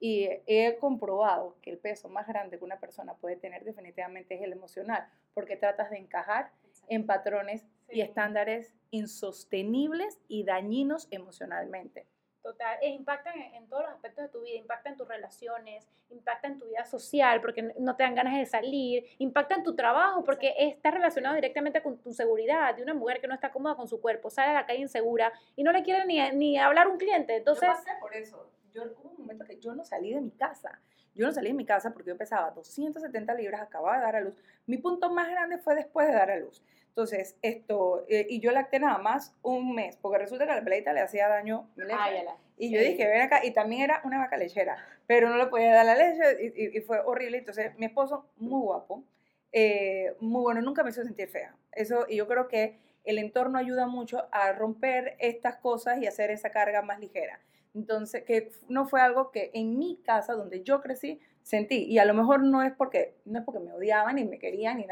Y 0.00 0.28
he 0.46 0.78
comprobado 0.80 1.58
que 1.62 1.70
el 1.70 1.78
peso 1.78 2.08
más 2.08 2.26
grande 2.26 2.58
que 2.58 2.64
una 2.64 2.80
persona 2.80 3.14
puede 3.14 3.36
tener 3.36 3.62
definitivamente 3.62 4.34
es 4.34 4.42
el 4.42 4.50
emocional, 4.50 5.08
porque 5.32 5.56
tratas 5.56 5.90
de 5.90 5.98
encajar 5.98 6.50
en 6.88 7.06
patrones 7.06 7.64
y 7.90 8.00
estándares 8.00 8.74
insostenibles 8.90 10.18
y 10.28 10.44
dañinos 10.44 11.08
emocionalmente. 11.10 12.06
Total, 12.42 12.78
e 12.80 12.88
impactan 12.88 13.38
en, 13.38 13.68
todos 13.68 13.82
los 13.82 13.92
aspectos 13.92 14.24
de 14.24 14.30
tu 14.30 14.40
vida, 14.40 14.56
impacta 14.56 14.88
en 14.88 14.96
tus 14.96 15.06
relaciones, 15.06 15.86
impacta 16.08 16.48
en 16.48 16.58
tu 16.58 16.66
vida 16.66 16.86
social 16.86 17.38
porque 17.42 17.74
no 17.78 17.96
te 17.96 18.02
dan 18.02 18.14
ganas 18.14 18.38
de 18.38 18.46
salir, 18.46 19.04
impacta 19.18 19.56
en 19.56 19.62
tu 19.62 19.76
trabajo 19.76 20.24
porque 20.24 20.54
está 20.56 20.90
relacionado 20.90 21.34
directamente 21.34 21.82
con 21.82 21.98
tu 21.98 22.14
seguridad 22.14 22.74
de 22.74 22.82
una 22.82 22.94
mujer 22.94 23.20
que 23.20 23.28
no 23.28 23.34
está 23.34 23.52
cómoda 23.52 23.74
con 23.74 23.88
su 23.88 24.00
cuerpo, 24.00 24.30
sale 24.30 24.52
a 24.52 24.54
la 24.54 24.66
calle 24.66 24.80
insegura 24.80 25.30
y 25.54 25.62
no 25.62 25.70
le 25.70 25.82
quiere 25.82 26.06
ni, 26.06 26.18
ni 26.30 26.58
hablar 26.58 26.88
un 26.88 26.96
cliente. 26.96 27.36
Entonces, 27.36 27.68
yo 27.68 27.74
pasé 27.74 27.90
por 28.00 28.14
eso. 28.14 28.50
Yo, 28.72 28.84
hubo 28.84 29.10
un 29.10 29.18
momento 29.18 29.44
que 29.44 29.58
yo 29.58 29.74
no 29.74 29.84
salí 29.84 30.14
de 30.14 30.20
mi 30.22 30.30
casa. 30.30 30.80
Yo 31.14 31.26
no 31.26 31.32
salí 31.32 31.48
de 31.48 31.54
mi 31.54 31.66
casa 31.66 31.92
porque 31.92 32.08
yo 32.08 32.16
pesaba 32.16 32.52
270 32.52 33.34
libras, 33.34 33.60
acababa 33.60 33.98
de 33.98 34.02
dar 34.02 34.16
a 34.16 34.20
luz. 34.20 34.34
Mi 34.66 34.78
punto 34.78 35.10
más 35.10 35.28
grande 35.28 35.58
fue 35.58 35.74
después 35.74 36.06
de 36.06 36.14
dar 36.14 36.30
a 36.30 36.36
luz. 36.36 36.64
Entonces, 36.90 37.36
esto, 37.42 38.04
eh, 38.08 38.26
y 38.28 38.40
yo 38.40 38.50
lacté 38.50 38.80
nada 38.80 38.98
más 38.98 39.32
un 39.42 39.74
mes, 39.74 39.96
porque 39.96 40.18
resulta 40.18 40.44
que 40.44 40.52
a 40.52 40.56
la 40.56 40.64
pelita 40.64 40.92
le 40.92 41.00
hacía 41.00 41.28
daño 41.28 41.70
mi 41.76 41.84
leche. 41.84 42.26
y 42.58 42.72
yo 42.72 42.80
dije, 42.80 43.06
ven 43.06 43.22
acá, 43.22 43.44
y 43.44 43.52
también 43.52 43.82
era 43.82 44.02
una 44.04 44.18
vaca 44.18 44.36
lechera, 44.36 44.76
pero 45.06 45.28
no 45.28 45.36
le 45.36 45.46
podía 45.46 45.72
dar 45.72 45.86
la 45.86 45.94
leche 45.94 46.52
y, 46.56 46.80
fue 46.80 46.98
horrible. 47.00 47.38
Entonces, 47.38 47.78
mi 47.78 47.86
esposo, 47.86 48.26
muy 48.36 48.60
guapo, 48.60 49.04
eh, 49.52 50.14
muy 50.18 50.42
bueno, 50.42 50.62
nunca 50.62 50.82
me 50.82 50.90
hizo 50.90 51.04
sentir 51.04 51.28
fea. 51.28 51.54
Eso, 51.72 52.06
y 52.08 52.16
yo 52.16 52.26
creo 52.26 52.48
que 52.48 52.80
el 53.04 53.18
entorno 53.18 53.56
ayuda 53.56 53.86
mucho 53.86 54.28
a 54.32 54.52
romper 54.52 55.16
estas 55.20 55.56
cosas 55.56 56.02
y 56.02 56.06
hacer 56.06 56.32
esa 56.32 56.50
carga 56.50 56.82
más 56.82 56.98
ligera. 56.98 57.40
Entonces, 57.72 58.24
que 58.24 58.50
no 58.68 58.88
fue 58.88 59.00
algo 59.00 59.30
que 59.30 59.52
en 59.54 59.78
mi 59.78 60.02
casa, 60.02 60.34
donde 60.34 60.64
yo 60.64 60.80
crecí, 60.80 61.20
sentí. 61.50 61.84
Y 61.84 61.98
a 61.98 62.04
lo 62.04 62.14
mejor 62.14 62.44
no 62.44 62.62
es 62.62 62.72
porque, 62.72 63.16
no 63.24 63.40
es 63.40 63.44
porque 63.44 63.58
me 63.58 63.72
odiaban 63.72 64.14
ni 64.14 64.24
me 64.24 64.38
querían, 64.38 64.78
ni 64.78 64.86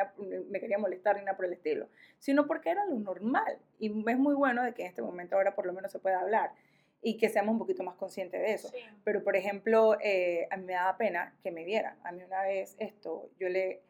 me 0.51 0.59
querían 0.59 0.81
molestar, 0.81 1.17
ni 1.17 1.23
nada 1.23 1.37
por 1.37 1.47
el 1.47 1.53
estilo, 1.53 1.89
sino 2.19 2.49
porque 2.49 2.71
era 2.71 2.85
lo 2.85 2.99
normal. 2.99 3.59
Y 3.79 3.87
es 4.11 4.19
muy 4.19 4.35
bueno 4.35 4.65
de 4.65 4.75
que 4.75 4.83
en 4.83 4.89
este 4.89 5.01
momento 5.01 5.37
ahora 5.37 5.55
por 5.55 5.67
lo 5.67 5.73
menos 5.73 5.93
se 5.93 6.01
pueda 6.01 6.21
hablar 6.21 6.51
y 7.01 7.17
que 7.17 7.29
seamos 7.29 7.53
un 7.53 7.61
poquito 7.61 7.85
más 7.85 7.95
conscientes 7.95 8.41
de 8.41 8.53
eso. 8.53 8.73
Pero, 9.05 9.23
por 9.23 9.37
ejemplo, 9.37 9.97
eh, 10.01 10.49
a 10.51 10.57
mí 10.57 10.65
me 10.65 10.73
daba 10.73 10.97
pena 10.97 11.39
que 11.45 11.53
me 11.53 11.63
vieran. 11.63 11.97
A 12.03 12.11
mí 12.11 12.25
una 12.25 12.43
vez 12.43 12.75
esto, 12.81 13.31
yo 13.39 13.49
le, 13.49 13.83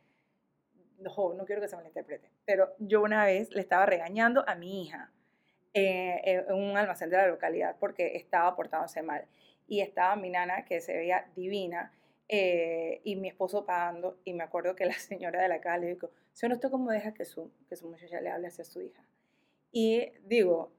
no, 0.99 1.33
no 1.33 1.47
quiero 1.47 1.63
que 1.63 1.69
se 1.69 1.77
me 1.77 1.83
lo 1.83 1.89
interprete, 1.89 2.31
pero 2.45 2.75
yo 2.79 3.01
una 3.01 3.25
vez 3.25 3.51
le 3.55 3.63
estaba 3.63 3.87
regañando 3.87 4.45
a 4.47 4.55
mi 4.57 4.83
hija 4.83 5.11
eh, 5.73 6.45
en 6.49 6.55
un 6.55 6.77
almacén 6.77 7.09
de 7.09 7.17
la 7.17 7.29
localidad 7.29 7.77
porque 7.81 8.15
estaba 8.17 8.55
portándose 8.55 9.01
mal. 9.01 9.25
Y 9.67 9.81
estaba 9.81 10.17
mi 10.17 10.29
nana 10.29 10.67
que 10.67 10.83
se 10.83 10.95
veía 10.95 11.31
divina 11.35 11.93
eh, 12.29 13.01
y 13.05 13.17
mi 13.17 13.29
esposo 13.29 13.65
pagando. 13.65 14.19
Y 14.25 14.35
me 14.35 14.45
acuerdo 14.45 14.77
que 14.77 14.87
la 14.87 14.93
señora 14.95 15.43
de 15.43 15.49
la 15.49 15.61
calle 15.61 15.87
le 15.87 15.95
dijo, 15.95 16.11
¿no 16.43 16.55
usted 16.55 16.71
cómo 16.71 16.91
deja 16.91 17.15
que 17.15 17.25
su, 17.25 17.51
que 17.69 17.77
su 17.77 17.89
muchacha 17.89 18.21
le 18.21 18.31
hable 18.31 18.49
hacia 18.49 18.65
su 18.65 18.81
hija? 18.81 19.03
Y 19.73 20.13
digo, 20.25 20.73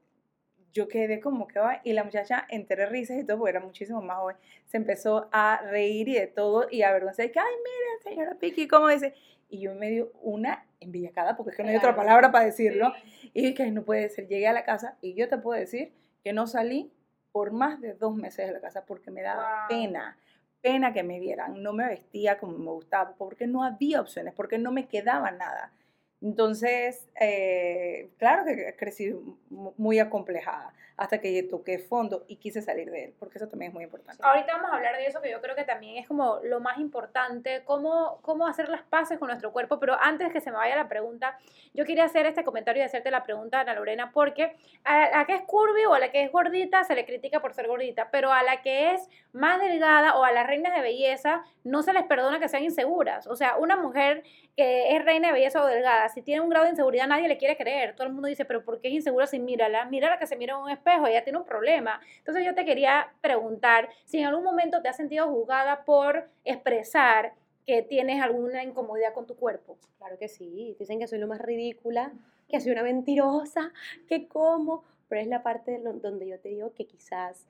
yo 0.72 0.88
quedé 0.88 1.20
como 1.20 1.46
que 1.46 1.58
va, 1.58 1.80
y 1.84 1.92
la 1.92 2.04
muchacha 2.04 2.46
entre 2.48 2.86
risas 2.86 3.18
y 3.18 3.24
todo, 3.24 3.38
porque 3.38 3.50
era 3.50 3.60
muchísimo 3.60 4.00
más 4.00 4.18
joven, 4.18 4.36
se 4.66 4.76
empezó 4.76 5.28
a 5.32 5.60
reír 5.62 6.08
y 6.08 6.14
de 6.14 6.26
todo, 6.26 6.68
y 6.70 6.82
a 6.82 6.90
avergonzarse, 6.90 7.32
que, 7.32 7.40
ay, 7.40 7.54
mira, 7.56 8.14
señora 8.14 8.38
Piki, 8.38 8.68
¿cómo 8.68 8.88
dice? 8.88 9.14
Y 9.48 9.60
yo 9.60 9.74
me 9.74 9.90
dio 9.90 10.12
una 10.22 10.66
envillacada, 10.78 11.36
porque 11.36 11.50
es 11.50 11.56
que 11.56 11.64
no 11.64 11.70
hay 11.70 11.76
otra 11.76 11.96
palabra 11.96 12.30
para 12.30 12.44
decirlo, 12.44 12.92
y 13.34 13.42
dije, 13.42 13.54
que 13.54 13.70
no 13.70 13.82
puede 13.82 14.08
ser, 14.10 14.28
llegué 14.28 14.46
a 14.46 14.52
la 14.52 14.64
casa, 14.64 14.96
y 15.00 15.14
yo 15.14 15.28
te 15.28 15.38
puedo 15.38 15.58
decir 15.58 15.92
que 16.22 16.32
no 16.32 16.46
salí 16.46 16.92
por 17.32 17.52
más 17.52 17.80
de 17.80 17.94
dos 17.94 18.14
meses 18.14 18.46
de 18.46 18.52
la 18.52 18.60
casa, 18.60 18.84
porque 18.86 19.10
me 19.10 19.22
daba 19.22 19.66
pena, 19.68 20.16
pena 20.60 20.92
que 20.92 21.02
me 21.02 21.20
vieran, 21.20 21.62
no 21.62 21.72
me 21.72 21.86
vestía 21.86 22.38
como 22.38 22.58
me 22.58 22.70
gustaba, 22.70 23.14
porque 23.16 23.46
no 23.46 23.64
había 23.64 24.00
opciones, 24.00 24.34
porque 24.34 24.58
no 24.58 24.72
me 24.72 24.88
quedaba 24.88 25.30
nada. 25.30 25.72
Entonces, 26.20 27.08
eh, 27.18 28.10
claro 28.18 28.44
que 28.44 28.74
crecí 28.76 29.14
muy 29.48 29.98
acomplejada 29.98 30.74
hasta 31.00 31.18
que 31.18 31.42
toqué 31.44 31.78
fondo 31.78 32.26
y 32.28 32.36
quise 32.36 32.60
salir 32.60 32.90
de 32.90 33.04
él, 33.04 33.14
porque 33.18 33.38
eso 33.38 33.48
también 33.48 33.70
es 33.70 33.74
muy 33.74 33.84
importante. 33.84 34.22
Ahorita 34.22 34.52
vamos 34.52 34.70
a 34.70 34.76
hablar 34.76 34.98
de 34.98 35.06
eso, 35.06 35.22
que 35.22 35.30
yo 35.30 35.40
creo 35.40 35.56
que 35.56 35.64
también 35.64 35.96
es 35.96 36.06
como 36.06 36.40
lo 36.42 36.60
más 36.60 36.78
importante, 36.78 37.62
cómo, 37.64 38.18
cómo 38.20 38.46
hacer 38.46 38.68
las 38.68 38.82
paces 38.82 39.18
con 39.18 39.28
nuestro 39.28 39.50
cuerpo, 39.50 39.80
pero 39.80 39.96
antes 39.98 40.30
que 40.30 40.42
se 40.42 40.50
me 40.50 40.58
vaya 40.58 40.76
la 40.76 40.88
pregunta, 40.88 41.38
yo 41.72 41.86
quería 41.86 42.04
hacer 42.04 42.26
este 42.26 42.44
comentario 42.44 42.82
y 42.82 42.84
hacerte 42.84 43.10
la 43.10 43.22
pregunta, 43.22 43.60
Ana 43.60 43.72
Lorena, 43.72 44.12
porque 44.12 44.54
a 44.84 45.08
la 45.10 45.24
que 45.24 45.36
es 45.36 45.42
curvy 45.46 45.86
o 45.86 45.94
a 45.94 45.98
la 46.00 46.10
que 46.10 46.22
es 46.22 46.30
gordita 46.30 46.84
se 46.84 46.94
le 46.94 47.06
critica 47.06 47.40
por 47.40 47.54
ser 47.54 47.66
gordita, 47.66 48.10
pero 48.10 48.30
a 48.30 48.42
la 48.42 48.60
que 48.60 48.92
es 48.92 49.08
más 49.32 49.58
delgada 49.58 50.18
o 50.18 50.24
a 50.24 50.32
las 50.32 50.46
reinas 50.46 50.74
de 50.74 50.82
belleza 50.82 51.44
no 51.64 51.82
se 51.82 51.94
les 51.94 52.04
perdona 52.04 52.40
que 52.40 52.48
sean 52.48 52.64
inseguras. 52.64 53.26
O 53.26 53.36
sea, 53.36 53.56
una 53.56 53.76
mujer 53.76 54.22
que 54.54 54.94
es 54.94 55.02
reina 55.02 55.28
de 55.28 55.34
belleza 55.34 55.62
o 55.62 55.66
delgada, 55.66 56.10
si 56.10 56.20
tiene 56.20 56.42
un 56.42 56.50
grado 56.50 56.64
de 56.64 56.72
inseguridad 56.72 57.06
nadie 57.06 57.28
le 57.28 57.38
quiere 57.38 57.56
creer. 57.56 57.94
Todo 57.94 58.06
el 58.06 58.12
mundo 58.12 58.28
dice, 58.28 58.44
pero 58.44 58.64
¿por 58.64 58.80
qué 58.80 58.88
es 58.88 58.94
insegura 58.94 59.26
si 59.26 59.38
mírala? 59.38 59.86
Mírala 59.86 60.18
que 60.18 60.26
se 60.26 60.36
mira 60.36 60.54
en 60.54 60.60
un 60.60 60.70
espejo, 60.70 60.89
ella 60.94 61.24
tiene 61.24 61.38
un 61.38 61.44
problema. 61.44 62.00
Entonces 62.18 62.44
yo 62.44 62.54
te 62.54 62.64
quería 62.64 63.12
preguntar 63.20 63.88
si 64.04 64.18
en 64.18 64.26
algún 64.26 64.44
momento 64.44 64.82
te 64.82 64.88
has 64.88 64.96
sentido 64.96 65.28
juzgada 65.28 65.84
por 65.84 66.28
expresar 66.44 67.34
que 67.66 67.82
tienes 67.82 68.22
alguna 68.22 68.62
incomodidad 68.62 69.14
con 69.14 69.26
tu 69.26 69.36
cuerpo. 69.36 69.76
Claro 69.98 70.18
que 70.18 70.28
sí, 70.28 70.76
dicen 70.78 70.98
que 70.98 71.06
soy 71.06 71.18
lo 71.18 71.28
más 71.28 71.40
ridícula, 71.40 72.12
que 72.48 72.60
soy 72.60 72.72
una 72.72 72.82
mentirosa, 72.82 73.72
que 74.08 74.26
como, 74.26 74.84
pero 75.08 75.20
es 75.20 75.28
la 75.28 75.42
parte 75.42 75.78
donde 75.78 76.26
yo 76.26 76.38
te 76.40 76.48
digo 76.48 76.72
que 76.74 76.86
quizás 76.86 77.46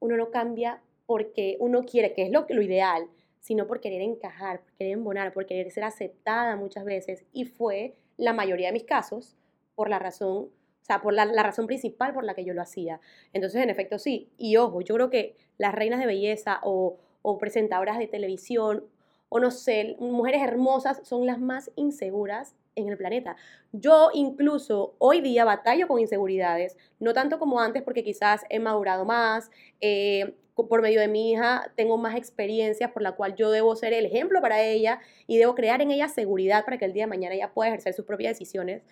uno 0.00 0.16
no 0.16 0.30
cambia 0.30 0.80
porque 1.06 1.56
uno 1.60 1.84
quiere, 1.84 2.12
que 2.12 2.22
es 2.22 2.30
lo, 2.30 2.46
lo 2.48 2.62
ideal, 2.62 3.08
sino 3.40 3.66
por 3.66 3.80
querer 3.80 4.02
encajar, 4.02 4.60
por 4.60 4.72
querer 4.74 4.92
embonar, 4.92 5.32
por 5.32 5.46
querer 5.46 5.70
ser 5.70 5.84
aceptada 5.84 6.54
muchas 6.56 6.84
veces. 6.84 7.24
Y 7.32 7.46
fue 7.46 7.94
la 8.16 8.32
mayoría 8.32 8.68
de 8.68 8.74
mis 8.74 8.84
casos 8.84 9.36
por 9.74 9.88
la 9.88 9.98
razón, 9.98 10.50
sea, 10.88 11.00
por 11.02 11.12
la, 11.12 11.26
razón 11.42 11.66
principal 11.66 12.12
por 12.12 12.24
la 12.24 12.34
que 12.34 12.44
yo 12.44 12.54
lo 12.54 12.62
hacía. 12.62 13.00
Entonces, 13.32 13.62
en 13.62 13.70
efecto, 13.70 13.98
sí. 13.98 14.28
Y 14.38 14.56
ojo, 14.56 14.80
yo 14.80 14.94
creo 14.94 15.10
que 15.10 15.36
las 15.58 15.74
reinas 15.74 16.00
de 16.00 16.06
belleza 16.06 16.60
o, 16.62 16.98
presentadoras 17.38 17.98
de 17.98 18.06
televisión, 18.06 18.84
o 19.28 19.38
no 19.38 19.50
sé, 19.50 19.96
mujeres 20.00 20.40
hermosas 20.42 21.00
son 21.02 21.26
las 21.26 21.38
más 21.38 21.70
inseguras 21.76 22.54
en 22.74 22.88
el 22.88 22.96
planeta. 22.96 23.36
Yo 23.72 24.08
incluso 24.14 24.94
hoy 24.98 25.20
día 25.20 25.44
batallo 25.44 25.88
con 25.88 26.00
inseguridades, 26.00 26.78
no 27.00 27.12
tanto 27.12 27.38
como 27.38 27.60
antes 27.60 27.82
porque 27.82 28.02
quizás 28.02 28.46
he 28.48 28.60
madurado 28.60 29.04
más, 29.04 29.50
eh, 29.82 30.34
por 30.54 30.82
medio 30.82 31.00
de 31.00 31.08
mi 31.08 31.32
hija 31.32 31.70
tengo 31.76 31.98
más 31.98 32.16
experiencias 32.16 32.90
por 32.90 33.02
la 33.02 33.12
cual 33.12 33.36
yo 33.36 33.50
debo 33.50 33.76
ser 33.76 33.92
el 33.92 34.06
ejemplo 34.06 34.40
para 34.40 34.62
ella 34.62 35.00
y 35.26 35.38
debo 35.38 35.54
crear 35.54 35.82
en 35.82 35.90
ella 35.90 36.08
seguridad 36.08 36.64
para 36.64 36.78
que 36.78 36.84
el 36.84 36.92
día 36.92 37.04
de 37.04 37.08
mañana 37.08 37.34
ella 37.34 37.52
pueda 37.52 37.68
ejercer 37.68 37.94
sus 37.94 38.04
propias 38.04 38.32
decisiones, 38.32 38.82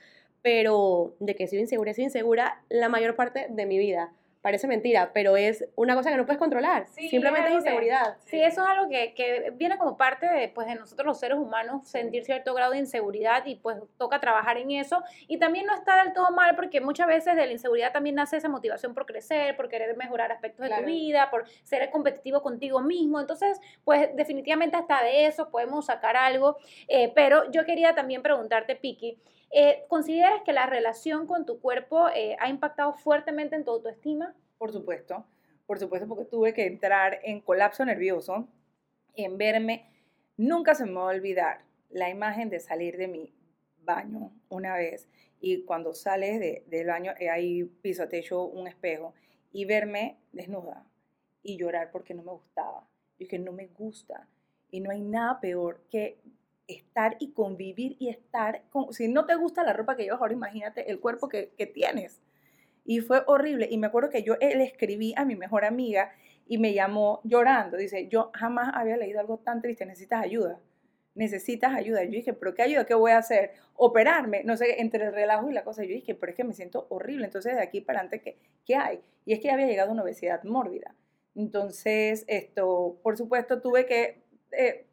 pero 0.46 1.16
de 1.18 1.34
que 1.34 1.48
soy 1.48 1.58
insegura, 1.58 1.92
soy 1.92 2.04
insegura 2.04 2.62
la 2.68 2.88
mayor 2.88 3.16
parte 3.16 3.48
de 3.50 3.66
mi 3.66 3.78
vida 3.78 4.12
parece 4.46 4.68
mentira, 4.68 5.10
pero 5.12 5.36
es 5.36 5.64
una 5.74 5.96
cosa 5.96 6.08
que 6.08 6.16
no 6.16 6.24
puedes 6.24 6.38
controlar. 6.38 6.86
Simplemente 6.86 7.48
es, 7.48 7.54
inseguridad. 7.56 8.16
sí, 8.26 8.40
eso 8.40 8.62
es 8.62 8.68
algo 8.68 8.88
que, 8.88 9.12
que, 9.12 9.50
viene 9.56 9.76
como 9.76 9.96
parte 9.96 10.28
de, 10.28 10.48
pues, 10.48 10.68
de 10.68 10.76
nosotros 10.76 11.04
los 11.04 11.18
seres 11.18 11.36
humanos, 11.36 11.88
sentir 11.88 12.24
cierto 12.24 12.54
grado 12.54 12.70
de 12.70 12.78
inseguridad 12.78 13.44
y 13.44 13.56
pues 13.56 13.76
toca 13.98 14.20
trabajar 14.20 14.56
en 14.56 14.70
eso. 14.70 15.02
Y 15.26 15.38
también 15.40 15.66
no 15.66 15.74
está 15.74 16.00
del 16.04 16.12
todo 16.12 16.30
mal 16.30 16.54
porque 16.54 16.80
muchas 16.80 17.08
veces 17.08 17.34
de 17.34 17.44
la 17.44 17.50
inseguridad 17.50 17.92
también 17.92 18.14
nace 18.14 18.36
esa 18.36 18.48
motivación 18.48 18.94
por 18.94 19.04
crecer, 19.04 19.56
por 19.56 19.68
querer 19.68 19.96
mejorar 19.96 20.30
aspectos 20.30 20.68
de 20.68 20.76
tu 20.76 20.84
vida, 20.84 21.28
por 21.28 21.44
ser 21.64 21.90
competitivo 21.90 22.40
contigo 22.40 22.80
mismo. 22.80 23.18
Entonces, 23.18 23.60
pues 23.82 24.14
definitivamente 24.14 24.76
hasta 24.76 25.02
de 25.02 25.26
eso 25.26 25.50
podemos 25.50 25.86
sacar 25.86 26.16
algo. 26.16 26.56
Eh, 26.86 27.10
pero 27.16 27.50
yo 27.50 27.64
quería 27.64 27.96
también 27.96 28.22
preguntarte, 28.22 28.76
Piki, 28.76 29.18
eh, 29.50 29.84
¿Consideras 29.88 30.42
que 30.44 30.52
la 30.52 30.66
relación 30.66 31.26
con 31.26 31.46
tu 31.46 31.60
cuerpo 31.60 32.08
eh, 32.08 32.36
ha 32.40 32.48
impactado 32.48 32.94
fuertemente 32.94 33.56
en 33.56 33.64
tu 33.64 33.70
autoestima? 33.70 34.34
Por 34.58 34.72
supuesto, 34.72 35.24
por 35.66 35.78
supuesto, 35.78 36.08
porque 36.08 36.24
tuve 36.24 36.52
que 36.52 36.66
entrar 36.66 37.20
en 37.22 37.40
colapso 37.40 37.84
nervioso, 37.84 38.48
en 39.14 39.38
verme. 39.38 39.90
Nunca 40.36 40.74
se 40.74 40.84
me 40.84 40.92
va 40.92 41.02
a 41.02 41.14
olvidar 41.14 41.64
la 41.90 42.10
imagen 42.10 42.50
de 42.50 42.60
salir 42.60 42.96
de 42.96 43.08
mi 43.08 43.32
baño 43.78 44.32
una 44.48 44.76
vez 44.76 45.08
y 45.40 45.62
cuando 45.62 45.94
sales 45.94 46.40
de, 46.40 46.64
del 46.66 46.86
baño 46.88 47.12
eh, 47.18 47.30
hay 47.30 47.64
piso 47.64 48.02
a 48.02 48.08
techo, 48.08 48.44
un 48.44 48.66
espejo 48.66 49.14
y 49.52 49.64
verme 49.64 50.18
desnuda 50.32 50.84
y 51.42 51.56
llorar 51.56 51.90
porque 51.92 52.14
no 52.14 52.22
me 52.22 52.32
gustaba. 52.32 52.88
Y 53.18 53.26
que 53.26 53.38
no 53.38 53.52
me 53.52 53.68
gusta. 53.68 54.28
Y 54.70 54.80
no 54.80 54.90
hay 54.90 55.00
nada 55.00 55.40
peor 55.40 55.82
que 55.90 56.20
estar 56.68 57.16
y 57.20 57.32
convivir 57.32 57.96
y 57.98 58.08
estar 58.08 58.62
con, 58.70 58.92
si 58.92 59.08
no 59.08 59.26
te 59.26 59.34
gusta 59.34 59.62
la 59.62 59.72
ropa 59.72 59.96
que 59.96 60.04
llevas 60.04 60.20
ahora, 60.20 60.32
imagínate 60.32 60.90
el 60.90 61.00
cuerpo 61.00 61.28
que, 61.28 61.52
tienes. 61.72 62.20
Y 62.84 63.00
fue 63.00 63.22
horrible. 63.26 63.68
Y 63.70 63.78
me 63.78 63.88
acuerdo 63.88 64.10
que 64.10 64.22
yo 64.22 64.36
le 64.36 64.62
escribí 64.62 65.12
a 65.16 65.24
mi 65.24 65.34
mejor 65.34 65.64
amiga 65.64 66.12
y 66.46 66.58
me 66.58 66.72
llamó 66.72 67.20
llorando. 67.24 67.76
Dice, 67.76 68.08
yo 68.08 68.30
jamás 68.34 68.70
había 68.74 68.96
leído 68.96 69.20
algo 69.20 69.38
tan 69.38 69.60
triste, 69.60 69.84
necesitas 69.86 70.22
ayuda. 70.22 70.60
Necesitas 71.14 71.74
ayuda. 71.74 72.04
Yo 72.04 72.10
dije, 72.10 72.32
pero 72.32 72.54
¿qué 72.54 72.62
ayuda? 72.62 72.86
¿Qué 72.86 72.94
voy 72.94 73.10
a 73.10 73.18
hacer? 73.18 73.52
Operarme. 73.74 74.44
No 74.44 74.56
sé, 74.56 74.80
entre 74.80 75.06
el 75.06 75.12
relajo 75.12 75.50
y 75.50 75.54
la 75.54 75.64
cosa. 75.64 75.82
Yo 75.82 75.94
dije, 75.94 76.14
pero 76.14 76.30
es 76.30 76.36
que 76.36 76.44
me 76.44 76.52
siento 76.52 76.86
horrible. 76.90 77.24
Entonces, 77.24 77.56
de 77.56 77.62
aquí 77.62 77.80
para 77.80 78.00
adelante, 78.00 78.20
¿qué, 78.20 78.38
qué 78.64 78.76
hay? 78.76 79.00
Y 79.24 79.32
es 79.32 79.40
que 79.40 79.50
había 79.50 79.66
llegado 79.66 79.90
una 79.90 80.02
obesidad 80.02 80.44
mórbida. 80.44 80.94
Entonces, 81.34 82.24
esto, 82.28 82.98
por 83.02 83.16
supuesto, 83.16 83.60
tuve 83.60 83.86
que 83.86 84.22
eh, 84.52 84.85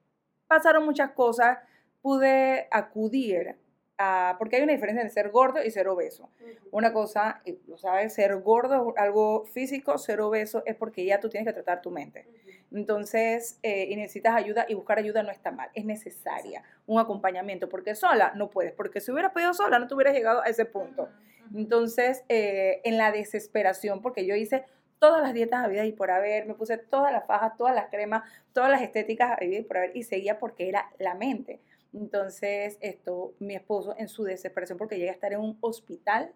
pasaron 0.53 0.85
muchas 0.85 1.11
cosas, 1.11 1.57
pude 2.01 2.67
acudir 2.69 3.55
a, 3.97 4.35
porque 4.37 4.57
hay 4.57 4.63
una 4.63 4.73
diferencia 4.73 5.01
entre 5.01 5.13
ser 5.13 5.31
gordo 5.31 5.63
y 5.63 5.71
ser 5.71 5.87
obeso. 5.87 6.29
Una 6.71 6.93
cosa, 6.93 7.41
lo 7.67 7.77
sabes, 7.77 8.13
ser 8.13 8.35
gordo 8.37 8.93
algo 8.97 9.45
físico, 9.45 9.97
ser 9.97 10.21
obeso 10.21 10.61
es 10.65 10.75
porque 10.75 11.05
ya 11.05 11.19
tú 11.19 11.29
tienes 11.29 11.47
que 11.47 11.53
tratar 11.53 11.81
tu 11.81 11.89
mente. 11.89 12.27
Entonces, 12.71 13.59
eh, 13.63 13.87
y 13.89 13.95
necesitas 13.95 14.35
ayuda 14.35 14.65
y 14.67 14.73
buscar 14.73 14.97
ayuda 14.97 15.23
no 15.23 15.31
está 15.31 15.51
mal, 15.51 15.69
es 15.73 15.85
necesaria, 15.85 16.63
un 16.87 16.99
acompañamiento, 16.99 17.69
porque 17.69 17.95
sola 17.95 18.33
no 18.35 18.49
puedes, 18.49 18.73
porque 18.73 18.99
si 18.99 19.11
hubieras 19.11 19.31
podido 19.31 19.53
sola 19.53 19.77
no 19.79 19.87
te 19.87 19.93
hubieras 19.93 20.15
llegado 20.15 20.41
a 20.41 20.45
ese 20.45 20.65
punto. 20.65 21.09
Entonces, 21.53 22.23
eh, 22.29 22.81
en 22.83 22.97
la 22.97 23.11
desesperación, 23.11 24.01
porque 24.01 24.25
yo 24.25 24.35
hice 24.35 24.65
todas 25.03 25.21
las 25.21 25.33
dietas 25.33 25.65
a 25.65 25.67
vida 25.67 25.83
y 25.83 25.91
por 25.91 26.11
haber, 26.11 26.45
me 26.45 26.53
puse 26.53 26.77
todas 26.77 27.11
las 27.11 27.25
fajas, 27.25 27.57
todas 27.57 27.75
las 27.75 27.89
cremas, 27.89 28.23
todas 28.53 28.71
las 28.71 28.81
estéticas 28.81 29.31
a 29.31 29.35
vida 29.35 29.57
y 29.57 29.61
por 29.61 29.75
haber 29.75 29.97
y 29.97 30.03
seguía 30.03 30.39
porque 30.39 30.69
era 30.69 30.93
la 30.97 31.13
mente. 31.13 31.59
Entonces, 31.91 32.77
esto, 32.79 33.33
mi 33.39 33.53
esposo 33.53 33.93
en 33.97 34.07
su 34.07 34.23
desesperación 34.23 34.77
porque 34.77 34.97
llega 34.97 35.11
a 35.11 35.13
estar 35.15 35.33
en 35.33 35.41
un 35.41 35.57
hospital 35.59 36.31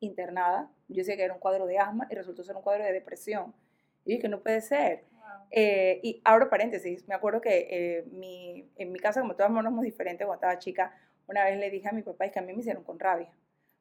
internada, 0.00 0.68
yo 0.88 0.96
decía 0.96 1.16
que 1.16 1.22
era 1.22 1.34
un 1.34 1.38
cuadro 1.38 1.66
de 1.66 1.78
asma 1.78 2.08
y 2.10 2.16
resultó 2.16 2.42
ser 2.42 2.56
un 2.56 2.62
cuadro 2.62 2.82
de 2.82 2.92
depresión. 2.92 3.54
Y 4.04 4.10
dije 4.10 4.22
que 4.22 4.28
no 4.28 4.40
puede 4.40 4.60
ser. 4.60 5.04
Eh, 5.52 6.00
y 6.02 6.20
abro 6.24 6.50
paréntesis, 6.50 7.06
me 7.06 7.14
acuerdo 7.14 7.40
que 7.40 7.68
eh, 7.70 8.04
mi, 8.10 8.68
en 8.74 8.90
mi 8.90 8.98
casa, 8.98 9.20
como 9.20 9.36
todas 9.36 9.52
nos 9.52 9.82
diferentes 9.82 10.26
cuando 10.26 10.40
estaba 10.40 10.58
chica, 10.58 10.98
una 11.28 11.44
vez 11.44 11.56
le 11.60 11.70
dije 11.70 11.88
a 11.88 11.92
mi 11.92 12.02
papá, 12.02 12.24
es 12.24 12.32
que 12.32 12.40
a 12.40 12.42
mí 12.42 12.52
me 12.52 12.58
hicieron 12.58 12.82
con 12.82 12.98
rabia 12.98 13.30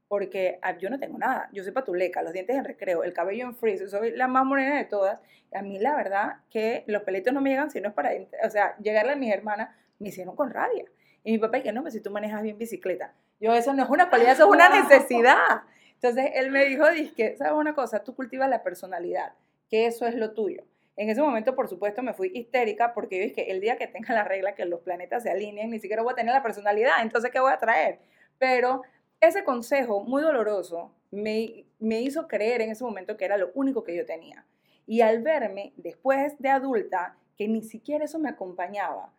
porque 0.09 0.59
ah, 0.63 0.77
yo 0.77 0.89
no 0.89 0.99
tengo 0.99 1.17
nada, 1.17 1.49
yo 1.53 1.63
soy 1.63 1.71
patuleca, 1.71 2.23
los 2.23 2.33
dientes 2.33 2.55
en 2.55 2.65
recreo, 2.65 3.03
el 3.03 3.13
cabello 3.13 3.45
en 3.45 3.55
freeze, 3.55 3.87
soy 3.87 4.11
la 4.11 4.27
más 4.27 4.43
morena 4.43 4.77
de 4.77 4.85
todas, 4.85 5.21
y 5.53 5.55
a 5.55 5.61
mí 5.61 5.79
la 5.79 5.95
verdad 5.95 6.37
que 6.49 6.83
los 6.87 7.03
pelitos 7.03 7.31
no 7.31 7.41
me 7.41 7.51
llegan 7.51 7.69
si 7.69 7.79
no 7.79 7.89
es 7.89 7.93
para, 7.93 8.11
o 8.43 8.49
sea, 8.49 8.75
llegarle 8.79 9.13
a 9.13 9.15
mis 9.15 9.31
hermanas 9.31 9.69
me 9.99 10.09
hicieron 10.09 10.35
con 10.35 10.49
rabia. 10.49 10.85
Y 11.23 11.33
mi 11.33 11.37
papá, 11.37 11.61
que 11.61 11.71
no, 11.71 11.81
pues 11.81 11.93
si 11.93 12.01
tú 12.01 12.09
manejas 12.09 12.41
bien 12.41 12.57
bicicleta. 12.57 13.13
Yo, 13.39 13.53
eso 13.53 13.73
no 13.73 13.83
es 13.83 13.89
una 13.89 14.09
cualidad, 14.09 14.31
eso 14.31 14.45
es 14.45 14.49
una 14.49 14.69
necesidad. 14.83 15.61
Entonces, 15.93 16.31
él 16.33 16.49
me 16.49 16.65
dijo, 16.65 16.85
que, 17.15 17.37
¿sabes 17.37 17.53
una 17.53 17.75
cosa? 17.75 18.03
Tú 18.03 18.15
cultivas 18.15 18.49
la 18.49 18.63
personalidad, 18.63 19.33
que 19.69 19.85
eso 19.85 20.07
es 20.07 20.15
lo 20.15 20.33
tuyo. 20.33 20.63
En 20.95 21.09
ese 21.09 21.21
momento, 21.21 21.55
por 21.55 21.67
supuesto, 21.67 22.01
me 22.01 22.13
fui 22.13 22.31
histérica 22.33 22.93
porque 22.93 23.17
yo 23.17 23.23
dije, 23.25 23.51
el 23.51 23.61
día 23.61 23.77
que 23.77 23.87
tenga 23.87 24.13
la 24.13 24.23
regla, 24.23 24.55
que 24.55 24.65
los 24.65 24.81
planetas 24.81 25.23
se 25.23 25.29
alineen, 25.29 25.69
ni 25.69 25.79
siquiera 25.79 26.01
voy 26.01 26.13
a 26.13 26.15
tener 26.15 26.33
la 26.33 26.43
personalidad, 26.43 27.01
entonces, 27.01 27.31
¿qué 27.31 27.39
voy 27.39 27.53
a 27.53 27.57
traer? 27.57 27.99
Pero 28.37 28.81
ese 29.21 29.43
consejo 29.43 30.03
muy 30.03 30.21
doloroso 30.21 30.91
me, 31.11 31.65
me 31.79 32.01
hizo 32.01 32.27
creer 32.27 32.61
en 32.61 32.71
ese 32.71 32.83
momento 32.83 33.17
que 33.17 33.25
era 33.25 33.37
lo 33.37 33.51
único 33.53 33.83
que 33.83 33.95
yo 33.95 34.05
tenía. 34.05 34.45
Y 34.85 35.01
al 35.01 35.21
verme 35.21 35.73
después 35.77 36.39
de 36.39 36.49
adulta, 36.49 37.17
que 37.37 37.47
ni 37.47 37.61
siquiera 37.61 38.05
eso 38.05 38.19
me 38.19 38.29
acompañaba, 38.29 39.13